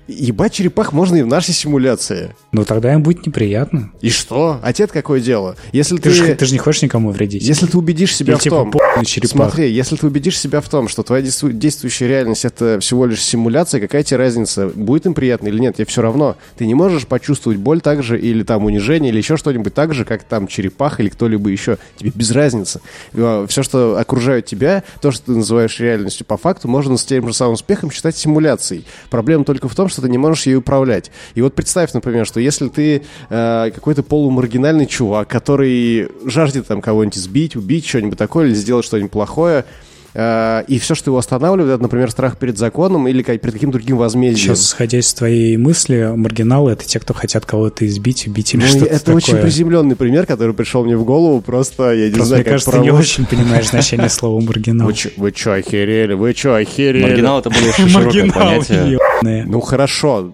Ебать 0.07 0.53
черепах 0.53 0.93
можно 0.93 1.17
и 1.17 1.23
в 1.23 1.27
нашей 1.27 1.53
симуляции. 1.53 2.35
Ну 2.53 2.65
тогда 2.65 2.93
им 2.95 3.03
будет 3.03 3.27
неприятно. 3.27 3.91
И 4.01 4.11
что? 4.11 4.61
А 4.63 4.73
тебе 4.73 4.87
какое 4.87 5.21
дело? 5.21 5.57
Если 5.73 5.97
Ты, 5.97 6.03
ты... 6.03 6.11
же, 6.11 6.35
ты 6.35 6.45
же 6.47 6.53
не 6.53 6.59
хочешь 6.59 6.83
никому 6.83 7.11
вредить. 7.11 7.43
Если 7.43 7.67
ты 7.67 7.77
убедишь 7.77 8.15
себя 8.15 8.35
Или 8.35 8.39
в 8.41 8.43
типа 8.43 8.57
том... 8.57 8.73
Смотри, 9.25 9.73
если 9.73 9.97
ты 9.97 10.07
убедишь 10.07 10.39
себя 10.39 10.61
в 10.61 10.69
том, 10.69 10.89
что 10.89 11.03
твоя 11.03 11.23
действительно 11.23 11.40
действу- 11.40 11.40
действующая 11.49 12.09
реальность 12.09 12.45
это 12.45 12.79
всего 12.81 13.07
лишь 13.07 13.23
симуляция, 13.23 13.81
какая 13.81 14.03
тебе 14.03 14.19
разница, 14.19 14.69
будет 14.69 15.07
им 15.07 15.15
приятно 15.15 15.49
или 15.49 15.59
нет, 15.59 15.77
тебе 15.77 15.87
все 15.87 16.03
равно. 16.03 16.37
Ты 16.57 16.67
не 16.67 16.75
можешь 16.75 17.07
почувствовать 17.07 17.59
боль 17.59 17.81
так 17.81 18.03
же, 18.03 18.21
или 18.21 18.43
там 18.43 18.65
унижение, 18.65 19.11
или 19.11 19.19
еще 19.19 19.37
что-нибудь 19.37 19.75
так 19.75 19.95
же, 19.95 20.05
как 20.05 20.25
там 20.25 20.47
черепаха 20.47 21.03
или 21.03 21.09
кто-либо 21.09 21.49
еще. 21.49 21.79
Тебе 21.97 22.13
без 22.15 22.31
разницы. 22.33 22.81
Все, 23.13 23.63
что 23.63 23.99
окружает 23.99 24.47
тебя, 24.47 24.85
то, 25.01 25.11
что 25.11 25.27
ты 25.27 25.33
называешь 25.33 25.79
реальностью, 25.81 26.27
по 26.27 26.37
факту 26.37 26.69
можно 26.69 26.97
с 26.97 27.05
тем 27.05 27.27
же 27.27 27.35
самым 27.35 27.55
успехом 27.55 27.91
считать 27.91 28.17
симуляцией. 28.17 28.85
Проблема 29.11 29.45
только 29.45 29.69
в 29.69 29.75
том, 29.75 29.89
что 29.89 30.03
ты 30.03 30.09
не 30.09 30.19
можешь 30.19 30.47
ей 30.47 30.57
управлять. 30.57 31.11
И 31.35 31.43
вот 31.43 31.55
представь, 31.55 31.93
например, 31.93 32.27
что 32.27 32.41
если 32.41 32.69
ты 32.69 33.03
э, 33.29 33.71
какой-то 33.75 34.03
полумаргинальный 34.03 34.87
чувак, 34.87 35.29
который 35.29 36.09
жаждет 36.25 36.67
там 36.67 36.81
кого-нибудь 36.81 37.17
сбить, 37.17 37.57
убить, 37.57 37.87
что-нибудь 37.87 38.19
такое, 38.19 38.47
или 38.47 38.55
сделать 38.55 38.85
что-нибудь 38.85 39.11
плохое, 39.11 39.61
э, 39.61 39.90
и 40.15 40.79
все, 40.81 40.95
что 40.95 41.11
его 41.11 41.19
останавливает, 41.19 41.75
это, 41.75 41.83
например, 41.83 42.11
страх 42.11 42.37
перед 42.37 42.59
законом 42.59 43.07
или 43.07 43.23
перед 43.23 43.41
каким-то 43.53 43.79
другим 43.79 43.97
возмездием. 43.97 44.57
Сейчас, 44.57 44.67
сходя 44.69 44.99
из 44.99 45.13
твоей 45.15 45.57
мысли, 45.57 46.13
маргиналы— 46.17 46.73
это 46.73 46.85
те, 46.85 46.99
кто 46.99 47.15
хотят 47.15 47.47
кого-то 47.47 47.87
избить, 47.87 48.27
убить 48.27 48.55
или 48.55 48.63
Ну, 48.63 48.67
что-то 48.67 48.87
это 48.87 48.99
такое. 48.99 49.15
очень 49.17 49.37
приземленный 49.37 49.95
пример, 49.97 50.27
который 50.27 50.55
пришел 50.55 50.85
мне 50.85 50.97
в 50.97 51.05
голову, 51.05 51.41
просто 51.41 51.93
я 51.93 52.07
не 52.07 52.11
Просто, 52.15 52.27
знаю, 52.27 52.39
мне 52.41 52.45
как 52.45 52.53
кажется, 52.53 52.71
ты 52.73 52.79
не 52.81 52.89
провод- 52.89 52.99
очень 53.01 53.27
понимаешь 53.27 53.69
значение 53.69 54.09
слова 54.09 54.41
маргинал. 54.41 54.87
Вы 54.89 54.95
чё, 54.95 55.11
вы 55.17 55.33
чё, 55.33 55.53
охерели? 55.53 56.15
Вы 56.15 56.35
чё, 56.35 56.55
охерели? 56.55 57.03
Маргинал 57.05 57.39
это 57.41 57.51
более 57.51 57.73
широкое 57.73 58.31
понятие. 58.33 58.99
ебаные. 58.99 59.45
Ну, 59.47 59.61
хорошо. 59.61 60.33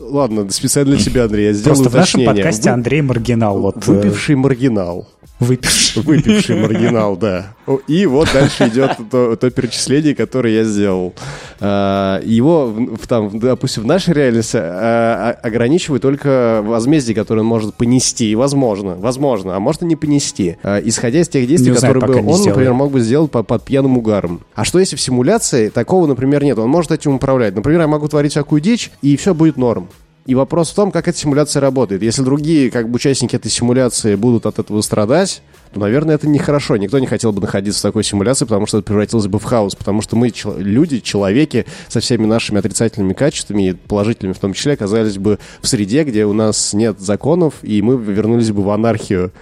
Ладно, 0.00 0.50
специально 0.50 0.96
для 0.96 1.04
тебя, 1.04 1.24
Андрей, 1.26 1.46
я 1.46 1.52
сделал 1.52 1.76
Просто 1.76 1.90
в 1.90 1.94
нашем 1.94 2.20
уточнение. 2.22 2.44
подкасте 2.44 2.68
Вы- 2.70 2.74
Андрей 2.74 3.02
Маргинал. 3.02 3.60
Вот, 3.60 3.76
э, 3.76 3.80
Выпивший 3.92 4.34
маргинал. 4.34 5.08
Выпивший. 5.42 6.02
Выпивший 6.02 6.56
маргинал, 6.60 7.16
да. 7.16 7.54
И 7.86 8.06
вот 8.06 8.28
дальше 8.32 8.68
идет 8.68 8.96
то, 9.10 9.36
то 9.36 9.50
перечисление, 9.50 10.14
которое 10.14 10.54
я 10.54 10.64
сделал. 10.64 11.14
А, 11.60 12.20
Его, 12.24 12.66
в- 12.66 13.06
там, 13.06 13.38
допустим, 13.38 13.84
в 13.84 13.86
нашей 13.86 14.14
реальности 14.14 14.56
а, 14.60 15.36
а, 15.42 15.46
ограничивает 15.46 16.02
только 16.02 16.60
возмездие, 16.64 17.14
которое 17.14 17.40
он 17.42 17.46
может 17.46 17.74
понести. 17.74 18.34
Возможно, 18.34 18.96
возможно, 18.96 19.54
а 19.56 19.60
может 19.60 19.82
и 19.82 19.86
не 19.86 19.96
понести. 19.96 20.56
Исходя 20.84 21.20
из 21.20 21.28
тех 21.28 21.46
действий, 21.46 21.70
Не 21.70 21.76
знаю, 21.78 21.94
которые 21.94 22.22
бы 22.22 22.28
он, 22.30 22.34
например, 22.48 22.72
мог 22.74 22.90
бы 22.92 23.00
сделать 23.00 23.30
по- 23.30 23.42
под 23.42 23.64
пьяным 23.64 23.98
угаром. 23.98 24.40
А 24.54 24.64
что 24.64 24.78
если 24.78 24.96
в 24.96 25.00
симуляции 25.00 25.68
такого, 25.68 26.06
например, 26.06 26.42
нет? 26.42 26.58
Он 26.58 26.68
может 26.68 26.90
этим 26.92 27.14
управлять. 27.14 27.54
Например, 27.54 27.82
я 27.82 27.86
могу 27.86 28.08
творить 28.08 28.32
всякую 28.32 28.60
дичь, 28.60 28.90
и 29.02 29.16
все 29.16 29.34
будет 29.34 29.56
норм. 29.56 29.88
И 30.24 30.36
вопрос 30.36 30.70
в 30.70 30.74
том, 30.74 30.92
как 30.92 31.08
эта 31.08 31.18
симуляция 31.18 31.60
работает. 31.60 32.02
Если 32.02 32.22
другие 32.22 32.70
как 32.70 32.88
бы 32.88 32.96
участники 32.96 33.34
этой 33.34 33.50
симуляции 33.50 34.14
будут 34.14 34.46
от 34.46 34.60
этого 34.60 34.80
страдать, 34.80 35.42
то, 35.74 35.80
наверное, 35.80 36.14
это 36.14 36.28
нехорошо. 36.28 36.76
Никто 36.76 37.00
не 37.00 37.08
хотел 37.08 37.32
бы 37.32 37.40
находиться 37.40 37.80
в 37.80 37.82
такой 37.82 38.04
симуляции, 38.04 38.44
потому 38.44 38.66
что 38.66 38.78
это 38.78 38.86
превратилось 38.86 39.26
бы 39.26 39.40
в 39.40 39.44
хаос. 39.44 39.74
Потому 39.74 40.00
что 40.00 40.14
мы, 40.14 40.30
чел- 40.30 40.56
люди, 40.56 41.00
человеки, 41.00 41.66
со 41.88 41.98
всеми 41.98 42.26
нашими 42.26 42.60
отрицательными 42.60 43.14
качествами, 43.14 43.70
и 43.70 43.72
положительными 43.72 44.34
в 44.34 44.38
том 44.38 44.52
числе, 44.52 44.74
оказались 44.74 45.18
бы 45.18 45.40
в 45.60 45.66
среде, 45.66 46.04
где 46.04 46.24
у 46.24 46.32
нас 46.32 46.72
нет 46.72 47.00
законов, 47.00 47.54
и 47.62 47.82
мы 47.82 47.96
вернулись 47.96 48.52
бы 48.52 48.62
в 48.62 48.70
анархию. 48.70 49.32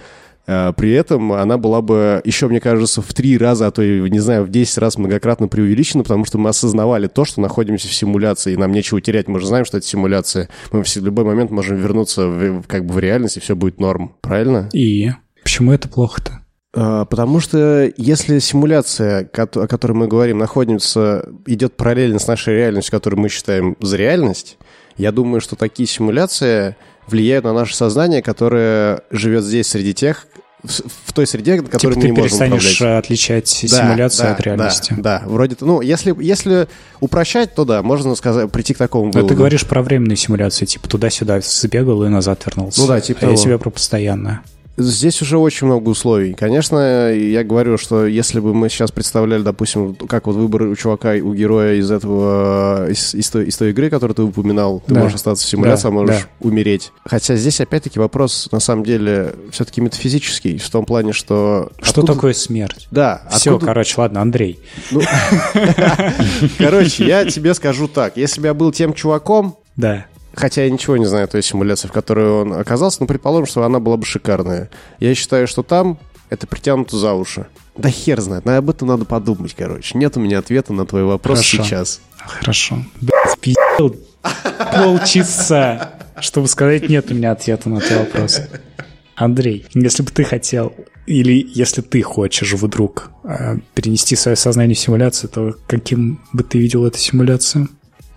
А, 0.47 0.73
При 0.73 0.91
этом 0.91 1.33
она 1.33 1.57
была 1.57 1.81
бы 1.81 2.21
еще, 2.25 2.47
мне 2.47 2.59
кажется, 2.59 3.01
в 3.01 3.13
три 3.13 3.37
раза, 3.37 3.67
а 3.67 3.71
то 3.71 3.81
и, 3.81 4.09
не 4.09 4.19
знаю, 4.19 4.43
в 4.43 4.49
10 4.49 4.77
раз 4.77 4.97
многократно 4.97 5.47
преувеличена, 5.47 6.03
потому 6.03 6.25
что 6.25 6.37
мы 6.37 6.49
осознавали 6.49 7.07
то, 7.07 7.25
что 7.25 7.41
находимся 7.41 7.87
в 7.87 7.93
симуляции, 7.93 8.53
и 8.53 8.57
нам 8.57 8.71
нечего 8.71 9.01
терять. 9.01 9.27
Мы 9.27 9.39
же 9.39 9.47
знаем, 9.47 9.65
что 9.65 9.77
это 9.77 9.85
симуляция. 9.85 10.49
Мы 10.71 10.83
в 10.83 10.95
любой 10.97 11.25
момент 11.25 11.51
можем 11.51 11.77
вернуться 11.77 12.27
в, 12.27 12.63
как 12.63 12.85
бы 12.85 12.93
в 12.93 12.99
реальность, 12.99 13.37
и 13.37 13.39
все 13.39 13.55
будет 13.55 13.79
норм. 13.79 14.15
Правильно? 14.21 14.69
И 14.73 15.11
почему 15.43 15.71
это 15.71 15.87
плохо-то? 15.87 16.41
А, 16.73 17.05
Потому 17.05 17.39
что 17.39 17.91
если 17.97 18.39
симуляция, 18.39 19.29
о 19.33 19.67
которой 19.67 19.93
мы 19.93 20.07
говорим, 20.07 20.37
находится, 20.37 21.27
идет 21.45 21.75
параллельно 21.75 22.19
с 22.19 22.27
нашей 22.27 22.55
реальностью, 22.55 22.91
которую 22.91 23.19
мы 23.19 23.29
считаем 23.29 23.75
за 23.79 23.97
реальность, 23.97 24.57
я 24.97 25.11
думаю, 25.11 25.41
что 25.41 25.55
такие 25.55 25.87
симуляции 25.87 26.75
влияют 27.11 27.45
на 27.45 27.53
наше 27.53 27.75
сознание, 27.75 28.21
которое 28.21 29.01
живет 29.11 29.43
здесь 29.43 29.67
среди 29.67 29.93
тех, 29.93 30.27
в, 30.63 30.69
в 31.07 31.13
той 31.13 31.25
среде, 31.25 31.57
которой 31.61 31.79
Типа 31.79 31.95
мы 31.95 32.01
ты 32.01 32.07
не 32.07 32.11
можем 32.11 32.23
перестанешь 32.23 32.75
управлять. 32.75 32.81
э, 32.81 32.97
отличать 32.99 33.59
Да, 33.63 33.67
симуляцию 33.77 34.25
да, 34.27 34.31
от 34.33 34.41
реальности. 34.41 34.93
Да, 34.97 35.19
да, 35.19 35.23
вроде, 35.27 35.55
ну, 35.59 35.81
если, 35.81 36.15
если 36.23 36.67
упрощать, 36.99 37.55
то 37.55 37.65
да, 37.65 37.81
можно 37.81 38.13
сказать, 38.13 38.51
прийти 38.51 38.75
к 38.75 38.77
такому 38.77 39.05
Но 39.05 39.11
выводу. 39.11 39.29
ты 39.29 39.35
говоришь 39.35 39.65
про 39.65 39.81
временные 39.81 40.17
симуляции, 40.17 40.65
типа 40.65 40.87
туда-сюда 40.87 41.41
сбегал 41.41 42.03
и 42.03 42.09
назад 42.09 42.45
вернулся. 42.45 42.79
Ну 42.81 42.87
да, 42.87 43.01
типа 43.01 43.19
А 43.23 43.25
я 43.25 43.31
того. 43.31 43.43
тебя 43.43 43.57
про 43.57 43.71
постоянное. 43.71 44.41
Здесь 44.81 45.21
уже 45.21 45.37
очень 45.37 45.67
много 45.67 45.89
условий. 45.89 46.33
Конечно, 46.33 47.11
я 47.13 47.43
говорю, 47.43 47.77
что 47.77 48.05
если 48.05 48.39
бы 48.39 48.53
мы 48.53 48.69
сейчас 48.69 48.91
представляли, 48.91 49.41
допустим, 49.41 49.95
как 49.95 50.27
вот 50.27 50.35
выбор 50.35 50.63
у 50.63 50.75
чувака, 50.75 51.11
у 51.13 51.33
героя 51.33 51.75
из 51.75 51.91
этого, 51.91 52.89
из, 52.89 53.13
из 53.13 53.29
той, 53.29 53.45
из 53.45 53.57
той 53.57 53.69
игры, 53.71 53.89
которую 53.89 54.15
ты 54.15 54.23
упоминал, 54.23 54.81
ты 54.85 54.93
Да. 54.93 55.01
можешь 55.01 55.15
остаться 55.15 55.45
в 55.45 55.49
симуляции, 55.49 55.83
Да, 55.83 55.89
а 55.89 55.91
можешь 55.91 56.15
да. 56.21 56.27
умереть. 56.47 56.91
Хотя 57.05 57.35
здесь, 57.35 57.61
опять-таки, 57.61 57.99
вопрос, 57.99 58.49
на 58.51 58.59
самом 58.59 58.83
деле, 58.83 59.35
все-таки 59.51 59.81
метафизический, 59.81 60.57
в 60.57 60.69
том 60.69 60.85
плане, 60.85 61.13
что... 61.13 61.71
Что 61.81 62.01
откуда- 62.01 62.13
такое 62.13 62.33
смерть? 62.33 62.87
Да, 62.91 63.21
Все, 63.31 63.51
откуда- 63.51 63.65
короче, 63.67 63.95
ладно, 63.97 64.21
Андрей. 64.21 64.59
ну, 64.91 65.01
Короче, 66.57 67.05
я 67.05 67.25
тебе 67.25 67.53
скажу 67.53 67.87
так. 67.87 68.17
Если 68.17 68.41
бы 68.41 68.47
я 68.47 68.53
был 68.53 68.71
тем 68.71 68.93
чуваком, 68.93 69.57
Да. 69.77 70.05
Хотя 70.33 70.63
я 70.63 70.69
ничего 70.69 70.97
не 70.97 71.05
знаю 71.05 71.25
о 71.25 71.27
той 71.27 71.43
симуляции, 71.43 71.87
в 71.87 71.91
которой 71.91 72.27
он 72.29 72.53
оказался, 72.53 72.97
но 73.01 73.07
предположим, 73.07 73.45
что 73.45 73.63
она 73.63 73.79
была 73.79 73.97
бы 73.97 74.05
шикарная. 74.05 74.69
Я 74.99 75.13
считаю, 75.13 75.47
что 75.47 75.63
там 75.63 75.99
это 76.29 76.47
притянуто 76.47 76.97
за 76.97 77.13
уши. 77.13 77.47
Да 77.75 77.89
хер 77.89 78.21
знает, 78.21 78.45
но 78.45 78.55
об 78.55 78.69
этом 78.69 78.87
надо 78.87 79.05
подумать, 79.05 79.53
короче. 79.57 79.97
Нет 79.97 80.15
у 80.17 80.19
меня 80.21 80.39
ответа 80.39 80.73
на 80.73 80.85
твой 80.85 81.03
вопрос 81.03 81.39
Хорошо. 81.39 81.63
сейчас. 81.63 82.01
Хорошо. 82.17 82.77
Блядь, 83.01 83.39
пиздел 83.39 83.95
полчаса, 84.73 85.93
чтобы 86.19 86.47
сказать, 86.47 86.87
нет 86.87 87.11
у 87.11 87.13
меня 87.13 87.31
ответа 87.31 87.69
на 87.69 87.81
твой 87.81 87.99
вопрос. 87.99 88.41
Андрей, 89.15 89.65
если 89.73 90.03
бы 90.03 90.11
ты 90.11 90.23
хотел, 90.23 90.73
или 91.05 91.45
если 91.53 91.81
ты 91.81 92.01
хочешь 92.01 92.53
вдруг 92.53 93.11
э, 93.23 93.57
перенести 93.73 94.15
свое 94.15 94.37
сознание 94.37 94.75
в 94.75 94.79
симуляцию, 94.79 95.29
то 95.29 95.55
каким 95.67 96.21
бы 96.31 96.43
ты 96.43 96.59
видел 96.59 96.85
эту 96.85 96.97
симуляцию? 96.97 97.69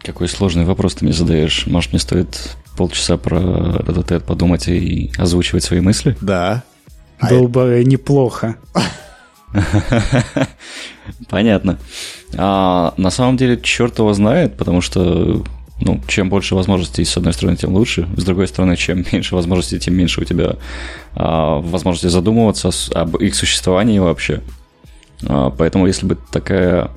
Какой 0.05 0.29
сложный 0.29 0.67
вопрос 0.67 0.97
ты 0.97 1.05
мне 1.07 1.15
задаешь. 1.15 1.67
Может, 1.67 1.93
мне 1.93 1.99
стоит 1.99 2.57
полчаса 2.77 3.17
про 3.17 3.77
этот 3.81 3.99
ответ 3.99 4.25
подумать 4.25 4.69
и 4.69 5.11
озвучивать 5.17 5.65
свои 5.65 5.81
мысли? 5.81 6.17
Да. 6.21 6.63
А 7.19 7.31
Было 7.31 7.49
бы 7.49 7.83
неплохо. 7.87 8.57
Понятно. 11.31 11.79
А, 12.37 12.93
на 12.99 13.11
самом 13.11 13.39
деле, 13.39 13.59
черт 13.61 13.99
его 13.99 14.13
знает, 14.13 14.57
потому 14.59 14.83
что 14.83 15.43
ну, 15.81 16.01
чем 16.07 16.29
больше 16.29 16.55
возможностей, 16.55 17.05
с 17.05 17.17
одной 17.17 17.33
стороны, 17.33 17.57
тем 17.57 17.75
лучше. 17.75 18.07
С 18.17 18.25
другой 18.25 18.49
стороны, 18.49 18.77
чем 18.77 19.05
меньше 19.13 19.35
возможностей, 19.35 19.79
тем 19.79 19.95
меньше 19.95 20.21
у 20.21 20.25
тебя 20.25 20.57
а, 21.15 21.61
возможности 21.61 22.09
задумываться 22.09 22.71
об 22.93 23.17
их 23.17 23.35
существовании 23.35 23.99
вообще. 23.99 24.43
А, 25.27 25.51
поэтому, 25.51 25.87
если 25.87 26.07
бы 26.07 26.19
такая 26.31 26.83
а, 26.83 26.91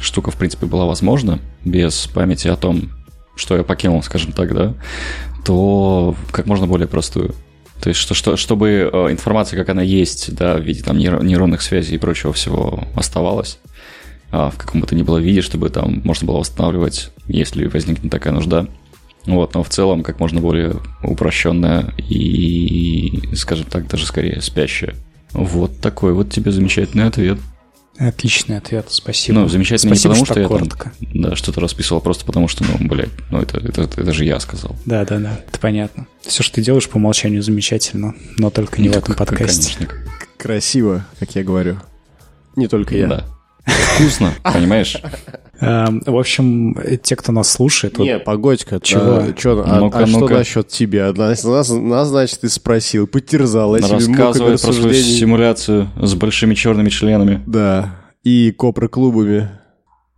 штука, 0.00 0.30
в 0.30 0.36
принципе, 0.36 0.66
была 0.66 0.86
возможна, 0.86 1.38
без 1.64 2.06
памяти 2.08 2.48
о 2.48 2.56
том, 2.56 2.90
что 3.36 3.56
я 3.56 3.62
покинул, 3.62 4.02
скажем 4.02 4.32
так, 4.32 4.54
да, 4.54 4.74
то 5.44 6.14
как 6.30 6.46
можно 6.46 6.66
более 6.66 6.88
простую. 6.88 7.34
То 7.80 7.88
есть, 7.88 8.00
что, 8.00 8.14
что, 8.14 8.36
чтобы 8.36 8.90
э, 8.90 9.12
информация, 9.12 9.58
как 9.58 9.68
она 9.68 9.82
есть, 9.82 10.34
да, 10.34 10.56
в 10.56 10.60
виде 10.60 10.82
там 10.82 10.96
нейро- 10.96 11.22
нейронных 11.22 11.60
связей 11.60 11.96
и 11.96 11.98
прочего 11.98 12.32
всего 12.32 12.84
оставалась 12.94 13.58
а, 14.34 14.50
в 14.50 14.56
каком 14.56 14.80
бы 14.80 14.86
то 14.86 14.96
ни 14.96 15.02
было 15.02 15.18
виде, 15.18 15.42
чтобы 15.42 15.70
там 15.70 16.00
можно 16.02 16.26
было 16.26 16.38
восстанавливать, 16.38 17.12
если 17.28 17.66
возникнет 17.66 18.10
такая 18.10 18.32
нужда. 18.32 18.66
Вот, 19.26 19.54
но 19.54 19.62
в 19.62 19.68
целом 19.68 20.02
как 20.02 20.18
можно 20.18 20.40
более 20.40 20.76
упрощенная 21.04 21.94
и, 21.98 23.30
скажем 23.36 23.66
так, 23.66 23.86
даже 23.86 24.06
скорее 24.06 24.40
спящая. 24.42 24.94
Вот 25.32 25.80
такой 25.80 26.14
вот 26.14 26.30
тебе 26.30 26.50
замечательный 26.50 27.06
ответ. 27.06 27.38
Отличный 27.98 28.56
ответ, 28.58 28.86
спасибо. 28.88 29.38
Ну, 29.40 29.48
замечательный 29.48 29.94
Спасибо, 29.96 30.14
не 30.14 30.20
потому, 30.20 30.24
что 30.24 30.34
что, 30.34 30.40
я 30.40 30.48
там, 30.48 30.58
коротко. 30.58 30.92
да, 31.14 31.36
что-то 31.36 31.60
расписывал, 31.60 31.98
а 31.98 32.00
просто 32.02 32.24
потому 32.24 32.48
что, 32.48 32.64
ну, 32.64 32.88
блядь, 32.88 33.10
ну 33.30 33.40
это, 33.40 33.58
это, 33.58 33.82
это 33.82 34.12
же 34.12 34.24
я 34.24 34.40
сказал. 34.40 34.74
Да, 34.84 35.04
да, 35.04 35.18
да, 35.18 35.40
это 35.48 35.60
понятно. 35.60 36.08
Все, 36.22 36.42
что 36.42 36.56
ты 36.56 36.62
делаешь 36.62 36.88
по 36.88 36.96
умолчанию 36.96 37.42
замечательно, 37.42 38.14
но 38.38 38.50
только 38.50 38.82
не 38.82 38.88
в 38.88 38.92
Ну, 38.92 38.98
этом 38.98 39.14
как- 39.14 39.28
подкасте. 39.28 39.74
Конечно. 39.76 39.96
Красиво, 40.38 41.06
как 41.20 41.34
я 41.36 41.44
говорю. 41.44 41.78
Не 42.56 42.66
только 42.66 42.96
я. 42.96 43.06
Да. 43.06 43.24
Вкусно, 43.64 44.32
понимаешь? 44.42 44.96
Эм, 45.60 46.02
В 46.04 46.16
общем, 46.18 46.76
те, 47.02 47.16
кто 47.16 47.32
нас 47.32 47.50
слушает, 47.50 47.96
вот 47.96 48.04
Не, 48.04 48.18
погодь-ка. 48.18 48.80
Чего? 48.80 49.16
А, 49.18 49.32
чё, 49.32 49.62
а- 49.66 49.90
а 49.92 50.06
что 50.06 50.28
насчет 50.28 50.68
тебя? 50.68 51.12
Нас, 51.12 51.44
нас, 51.44 51.70
нас, 51.70 52.08
значит, 52.08 52.40
ты 52.40 52.48
спросил, 52.48 53.06
потерзал 53.06 53.74
этими 53.76 53.92
Рассказывает 53.92 54.60
про 54.60 54.72
свою 54.72 54.92
симуляцию 54.94 55.88
с 56.00 56.14
большими 56.14 56.54
черными 56.54 56.88
членами. 56.90 57.42
Да. 57.46 57.96
И 58.22 58.50
копра-клубами. 58.52 59.48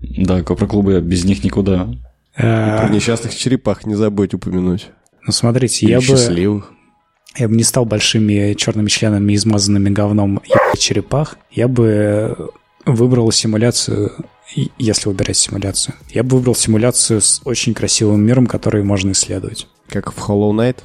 Да, 0.01 0.43
копроклубы, 0.43 1.01
без 1.01 1.25
них 1.25 1.43
никуда. 1.45 1.89
э, 2.37 2.79
Про 2.81 2.89
несчастных 2.89 3.35
черепах 3.35 3.87
не 3.87 3.95
забудь 3.95 4.35
упомянуть. 4.35 4.89
ну 5.27 5.33
смотрите, 5.33 5.87
Или 5.87 5.93
я 5.93 5.99
бы, 5.99 6.05
счастливых. 6.05 6.73
я 7.37 7.49
бы 7.49 7.57
не 7.57 7.63
стал 7.63 7.85
большими 7.85 8.55
черными 8.55 8.89
членами, 8.89 9.35
измазанными 9.35 9.91
говном 9.91 10.41
ебать 10.45 10.79
черепах. 10.81 11.37
Я 11.51 11.67
бы 11.69 12.51
выбрал 12.87 13.31
симуляцию 13.33 14.13
если 14.79 15.09
выбирать 15.09 15.37
симуляцию. 15.37 15.95
Я 16.11 16.23
бы 16.23 16.37
выбрал 16.37 16.55
симуляцию 16.55 17.21
с 17.21 17.41
очень 17.45 17.75
красивым 17.75 18.25
миром, 18.25 18.47
который 18.47 18.83
можно 18.83 19.13
исследовать. 19.13 19.67
Как 19.89 20.13
в 20.13 20.19
Hollow 20.19 20.53
Knight. 20.53 20.79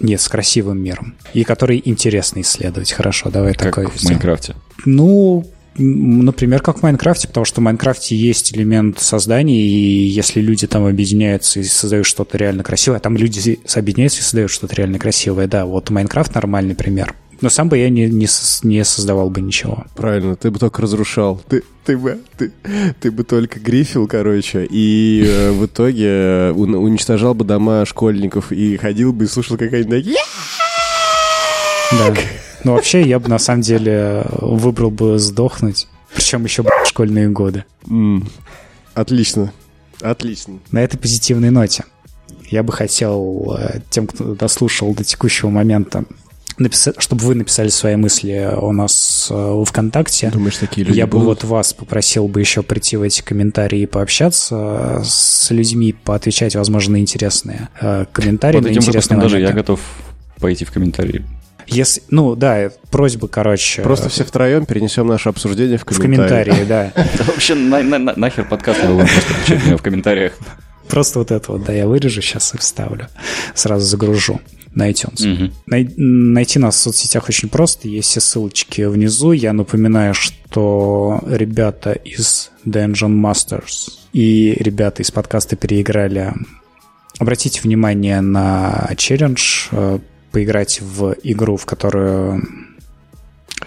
Нет, 0.00 0.20
с 0.20 0.28
красивым 0.28 0.78
миром. 0.82 1.14
И 1.32 1.44
который 1.44 1.80
интересно 1.84 2.40
исследовать. 2.40 2.92
Хорошо, 2.92 3.30
давай 3.30 3.54
Как 3.54 3.74
такой. 3.74 3.86
в 3.86 3.94
всё. 3.94 4.08
Майнкрафте. 4.08 4.54
Ну, 4.84 5.46
например, 5.76 6.60
как 6.62 6.78
в 6.78 6.82
Майнкрафте, 6.82 7.28
потому 7.28 7.44
что 7.44 7.60
в 7.60 7.64
Майнкрафте 7.64 8.16
есть 8.16 8.52
элемент 8.54 9.00
создания, 9.00 9.60
и 9.60 10.06
если 10.06 10.40
люди 10.40 10.66
там 10.66 10.84
объединяются 10.84 11.60
и 11.60 11.64
создают 11.64 12.06
что-то 12.06 12.38
реально 12.38 12.62
красивое, 12.62 12.98
а 12.98 13.00
там 13.00 13.16
люди 13.16 13.58
объединяются 13.74 14.20
и 14.20 14.22
создают 14.22 14.50
что-то 14.50 14.74
реально 14.74 14.98
красивое, 14.98 15.46
да, 15.46 15.64
вот 15.64 15.90
Майнкрафт 15.90 16.34
нормальный 16.34 16.74
пример. 16.74 17.14
Но 17.44 17.50
сам 17.50 17.68
бы 17.68 17.76
я 17.76 17.90
не, 17.90 18.06
не, 18.06 18.26
не 18.62 18.84
создавал 18.86 19.28
бы 19.28 19.42
ничего. 19.42 19.84
Правильно, 19.94 20.34
ты 20.34 20.50
бы 20.50 20.58
только 20.58 20.80
разрушал. 20.80 21.42
Ты, 21.46 21.62
ты, 21.84 21.98
бы, 21.98 22.18
ты, 22.38 22.50
ты 23.02 23.10
бы 23.10 23.22
только 23.22 23.60
grief 23.60 23.89
ил, 23.89 24.06
короче, 24.08 24.64
и 24.70 25.22
э, 25.26 25.50
в 25.50 25.66
итоге 25.66 26.06
э, 26.06 26.52
ун- 26.52 26.74
уничтожал 26.74 27.34
бы 27.34 27.44
дома 27.44 27.84
школьников 27.84 28.50
и 28.50 28.78
ходил 28.78 29.12
бы 29.12 29.24
и 29.24 29.26
слушал 29.28 29.58
какая-нибудь... 29.58 30.16
Да. 31.92 32.14
Ну, 32.64 32.72
вообще, 32.72 33.02
я 33.02 33.18
бы 33.18 33.28
на 33.28 33.38
самом 33.38 33.60
деле 33.60 34.24
выбрал 34.40 34.90
бы 34.90 35.18
сдохнуть, 35.18 35.86
причем 36.14 36.44
еще 36.44 36.62
блядь, 36.62 36.86
школьные 36.86 37.28
годы. 37.28 37.66
М, 37.90 38.26
Отлично. 38.94 39.52
Отлично. 40.00 40.60
На 40.70 40.82
этой 40.82 40.96
позитивной 40.96 41.50
ноте 41.50 41.84
я 42.48 42.62
бы 42.62 42.72
хотел 42.72 43.54
э, 43.58 43.80
тем, 43.90 44.06
кто 44.06 44.34
дослушал 44.34 44.94
до 44.94 45.04
текущего 45.04 45.50
момента, 45.50 46.04
написать, 46.58 46.94
чтобы 46.98 47.24
вы 47.24 47.34
написали 47.34 47.68
свои 47.68 47.96
мысли 47.96 48.48
у 48.60 48.72
нас 48.72 49.28
э, 49.30 49.34
в 49.34 49.64
ВКонтакте. 49.64 50.30
Думаешь, 50.30 50.56
такие 50.56 50.86
люди 50.86 50.96
Я 50.98 51.06
бы 51.06 51.18
будут? 51.18 51.42
вот 51.42 51.50
вас 51.50 51.72
попросил 51.72 52.28
бы 52.28 52.40
еще 52.40 52.62
прийти 52.62 52.96
в 52.96 53.02
эти 53.02 53.22
комментарии 53.22 53.80
и 53.80 53.86
пообщаться 53.86 55.02
с 55.04 55.50
людьми, 55.50 55.92
поотвечать, 55.92 56.54
возможно, 56.56 56.92
на 56.92 57.00
интересные 57.00 57.68
э, 57.80 58.06
комментарии, 58.12 58.56
Под 58.58 58.66
на 58.66 58.68
этим 58.70 58.80
интересные 58.82 59.20
даже 59.20 59.40
я 59.40 59.52
готов 59.52 59.80
пойти 60.40 60.64
в 60.64 60.72
комментарии. 60.72 61.24
Если, 61.66 62.02
ну 62.10 62.36
да, 62.36 62.70
просьба, 62.90 63.26
короче, 63.26 63.80
Просто 63.82 64.10
все 64.10 64.22
втроем 64.24 64.66
перенесем 64.66 65.06
наше 65.06 65.30
обсуждение 65.30 65.78
в 65.78 65.82
в 65.82 65.84
комментарии. 65.86 66.50
комментарии, 66.52 66.64
да. 66.66 66.92
Вообще 67.24 67.54
на- 67.54 67.82
на- 67.82 67.98
на- 67.98 68.14
нахер 68.16 68.44
подкаст 68.44 68.84
было 68.84 68.98
просто 69.06 69.76
в 69.78 69.82
комментариях. 69.82 70.34
Просто 70.88 71.20
вот 71.20 71.30
это 71.30 71.52
вот, 71.52 71.64
да, 71.64 71.72
я 71.72 71.86
вырежу 71.86 72.20
сейчас 72.20 72.54
и 72.54 72.58
вставлю. 72.58 73.08
Сразу 73.54 73.86
загружу 73.86 74.40
на 74.74 74.90
iTunes. 74.90 75.26
Мгм. 75.26 75.52
Най- 75.66 75.92
найти 75.96 76.58
нас 76.58 76.76
в 76.76 76.80
соцсетях 76.80 77.28
очень 77.28 77.48
просто, 77.48 77.88
есть 77.88 78.10
все 78.10 78.20
ссылочки 78.20 78.82
внизу. 78.82 79.32
Я 79.32 79.52
напоминаю, 79.52 80.14
что 80.14 81.20
ребята 81.26 81.92
из 81.92 82.50
Dungeon 82.66 83.20
Masters 83.20 83.90
и 84.12 84.56
ребята 84.58 85.02
из 85.02 85.10
подкаста 85.10 85.56
переиграли. 85.56 86.32
Обратите 87.18 87.60
внимание 87.62 88.20
на 88.20 88.90
челлендж, 88.96 89.68
э, 89.70 89.98
поиграть 90.32 90.80
в 90.80 91.14
игру, 91.22 91.56
в 91.56 91.64
которую 91.64 92.42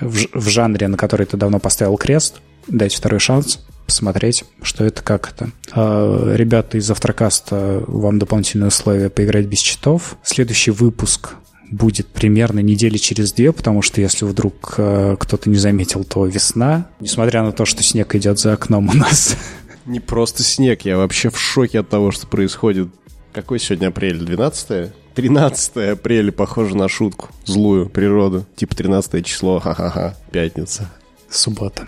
в, 0.01 0.27
в 0.33 0.49
жанре, 0.49 0.87
на 0.87 0.97
который 0.97 1.25
ты 1.25 1.37
давно 1.37 1.59
поставил 1.59 1.97
крест, 1.97 2.41
дать 2.67 2.93
второй 2.93 3.19
шанс, 3.19 3.65
посмотреть, 3.87 4.43
что 4.61 4.85
это, 4.85 5.01
как 5.01 5.29
это. 5.29 5.49
А, 5.71 6.35
Ребята 6.35 6.77
из 6.77 6.91
Автрокаста 6.91 7.83
вам 7.87 8.19
дополнительные 8.19 8.67
условия 8.67 9.09
поиграть 9.09 9.47
без 9.47 9.59
читов. 9.59 10.17
Следующий 10.23 10.71
выпуск 10.71 11.31
будет 11.71 12.07
примерно 12.07 12.59
недели 12.59 12.97
через 12.97 13.33
две, 13.33 13.51
потому 13.51 13.81
что 13.81 13.99
если 13.99 14.25
вдруг 14.25 14.75
э, 14.77 15.15
кто-то 15.19 15.49
не 15.49 15.57
заметил, 15.57 16.03
то 16.03 16.25
весна. 16.25 16.87
Несмотря 16.99 17.43
на 17.43 17.51
то, 17.51 17.65
что 17.65 17.83
снег 17.83 18.13
идет 18.15 18.39
за 18.39 18.53
окном 18.53 18.89
у 18.89 18.93
нас. 18.93 19.35
Не 19.85 19.99
просто 19.99 20.43
снег, 20.43 20.81
я 20.83 20.97
вообще 20.97 21.29
в 21.29 21.39
шоке 21.39 21.79
от 21.79 21.89
того, 21.89 22.11
что 22.11 22.27
происходит. 22.27 22.89
Какой 23.33 23.59
сегодня 23.59 23.87
апрель? 23.87 24.19
12 24.19 24.91
13 25.15 25.77
апреля, 25.93 26.31
похоже 26.31 26.77
на 26.77 26.87
шутку. 26.87 27.29
Злую 27.45 27.89
природу. 27.89 28.45
Типа 28.55 28.75
13 28.75 29.25
число, 29.25 29.59
ха-ха-ха, 29.59 30.15
пятница. 30.31 30.91
Суббота. 31.29 31.87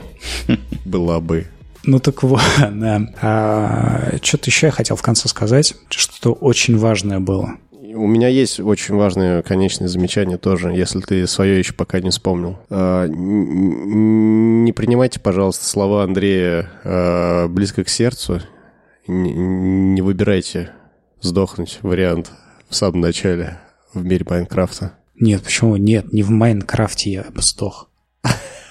Была 0.86 1.20
бы. 1.20 1.48
Ну 1.86 2.00
так 2.00 2.24
вот, 2.24 2.42
да. 2.72 4.12
что-то 4.22 4.50
еще 4.50 4.68
я 4.68 4.72
хотел 4.72 4.96
в 4.96 5.02
конце 5.02 5.28
сказать. 5.28 5.76
Что-то 5.90 6.34
очень 6.34 6.78
важное 6.78 7.20
было. 7.20 7.56
У 7.96 8.06
меня 8.06 8.28
есть 8.28 8.60
очень 8.60 8.96
важное 8.96 9.42
конечное 9.42 9.88
замечание 9.88 10.38
тоже, 10.38 10.70
если 10.70 11.00
ты 11.00 11.26
свое 11.26 11.58
еще 11.58 11.74
пока 11.74 12.00
не 12.00 12.12
вспомнил. 12.12 12.60
А, 12.70 13.08
Не 13.08 14.72
принимайте, 14.74 15.20
пожалуйста, 15.20 15.66
слова 15.66 16.04
Андрея 16.04 16.70
а, 16.84 17.48
близко 17.48 17.84
к 17.84 17.90
сердцу. 17.90 18.42
Не 19.08 20.02
выбирайте 20.02 20.72
сдохнуть 21.22 21.80
вариант 21.82 22.32
в 22.70 22.76
самом 22.76 23.02
начале 23.02 23.58
в 23.94 24.04
мире 24.06 24.24
Майнкрафта. 24.30 24.94
Нет, 25.20 25.44
почему? 25.44 25.76
Нет, 25.76 26.14
не 26.14 26.22
в 26.22 26.30
Майнкрафте 26.30 27.12
я 27.12 27.24
бы 27.24 27.42
сдох. 27.42 27.89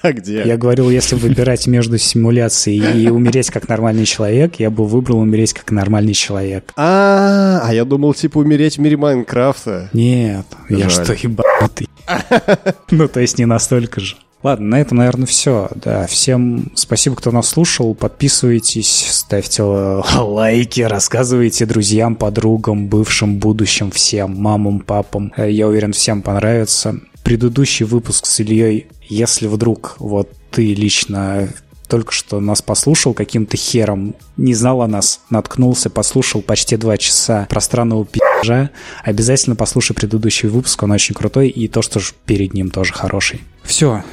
А 0.01 0.11
где? 0.13 0.43
Я 0.43 0.57
говорил, 0.57 0.89
если 0.89 1.15
выбирать 1.15 1.67
между 1.67 1.97
симуляцией 1.97 3.03
и 3.03 3.09
умереть 3.09 3.49
как 3.49 3.67
нормальный 3.67 4.05
человек, 4.05 4.55
я 4.59 4.69
бы 4.69 4.85
выбрал 4.85 5.19
умереть 5.19 5.53
как 5.53 5.71
нормальный 5.71 6.13
человек. 6.13 6.71
А, 6.75 7.61
а 7.63 7.73
я 7.73 7.85
думал, 7.85 8.13
типа, 8.13 8.39
умереть 8.39 8.77
в 8.77 8.81
мире 8.81 8.97
Майнкрафта. 8.97 9.89
Нет, 9.93 10.45
я 10.69 10.89
что, 10.89 11.13
ебанутый? 11.13 11.87
Ну, 12.91 13.07
то 13.07 13.19
есть 13.19 13.37
не 13.37 13.45
настолько 13.45 13.99
же. 13.99 14.15
Ладно, 14.41 14.67
на 14.67 14.81
этом, 14.81 14.99
наверное, 14.99 15.25
все. 15.25 15.69
Да, 15.75 16.07
всем 16.07 16.71
спасибо, 16.73 17.15
кто 17.17 17.31
нас 17.31 17.49
слушал. 17.49 17.93
Подписывайтесь, 17.93 19.07
ставьте 19.11 19.63
лайки, 20.17 20.81
рассказывайте 20.81 21.65
друзьям, 21.65 22.15
подругам, 22.15 22.87
бывшим, 22.87 23.37
будущим, 23.37 23.91
всем, 23.91 24.35
мамам, 24.41 24.79
папам. 24.79 25.33
Э, 25.35 25.51
Я 25.51 25.67
уверен, 25.67 25.91
всем 25.91 26.21
понравится. 26.21 26.95
Предыдущий 27.23 27.85
выпуск 27.85 28.25
с 28.25 28.39
Ильей, 28.39 28.87
если 29.09 29.47
вдруг 29.47 29.95
вот 29.99 30.31
ты 30.51 30.73
лично 30.73 31.49
только 31.89 32.11
что 32.11 32.39
нас 32.39 32.61
послушал 32.61 33.13
каким-то 33.13 33.57
хером, 33.57 34.15
не 34.37 34.53
знал 34.53 34.83
о 34.83 34.87
нас, 34.87 35.21
наткнулся, 35.29 35.89
послушал 35.89 36.41
почти 36.41 36.77
два 36.77 36.97
часа 36.97 37.47
пространного 37.49 38.05
пи***жа, 38.05 38.69
обязательно 39.03 39.55
послушай 39.55 39.93
предыдущий 39.93 40.47
выпуск, 40.47 40.81
он 40.83 40.91
очень 40.91 41.15
крутой, 41.15 41.49
и 41.49 41.67
то, 41.67 41.81
что 41.81 41.99
ж 41.99 42.13
перед 42.25 42.53
ним 42.53 42.69
тоже 42.69 42.93
хороший. 42.93 43.41
Все, 43.63 44.03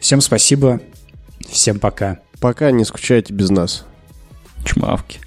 всем 0.00 0.22
спасибо, 0.22 0.80
всем 1.48 1.78
пока. 1.78 2.18
Пока 2.40 2.70
не 2.70 2.84
скучайте 2.84 3.32
без 3.32 3.50
нас. 3.50 3.84
Чмавки. 4.64 5.20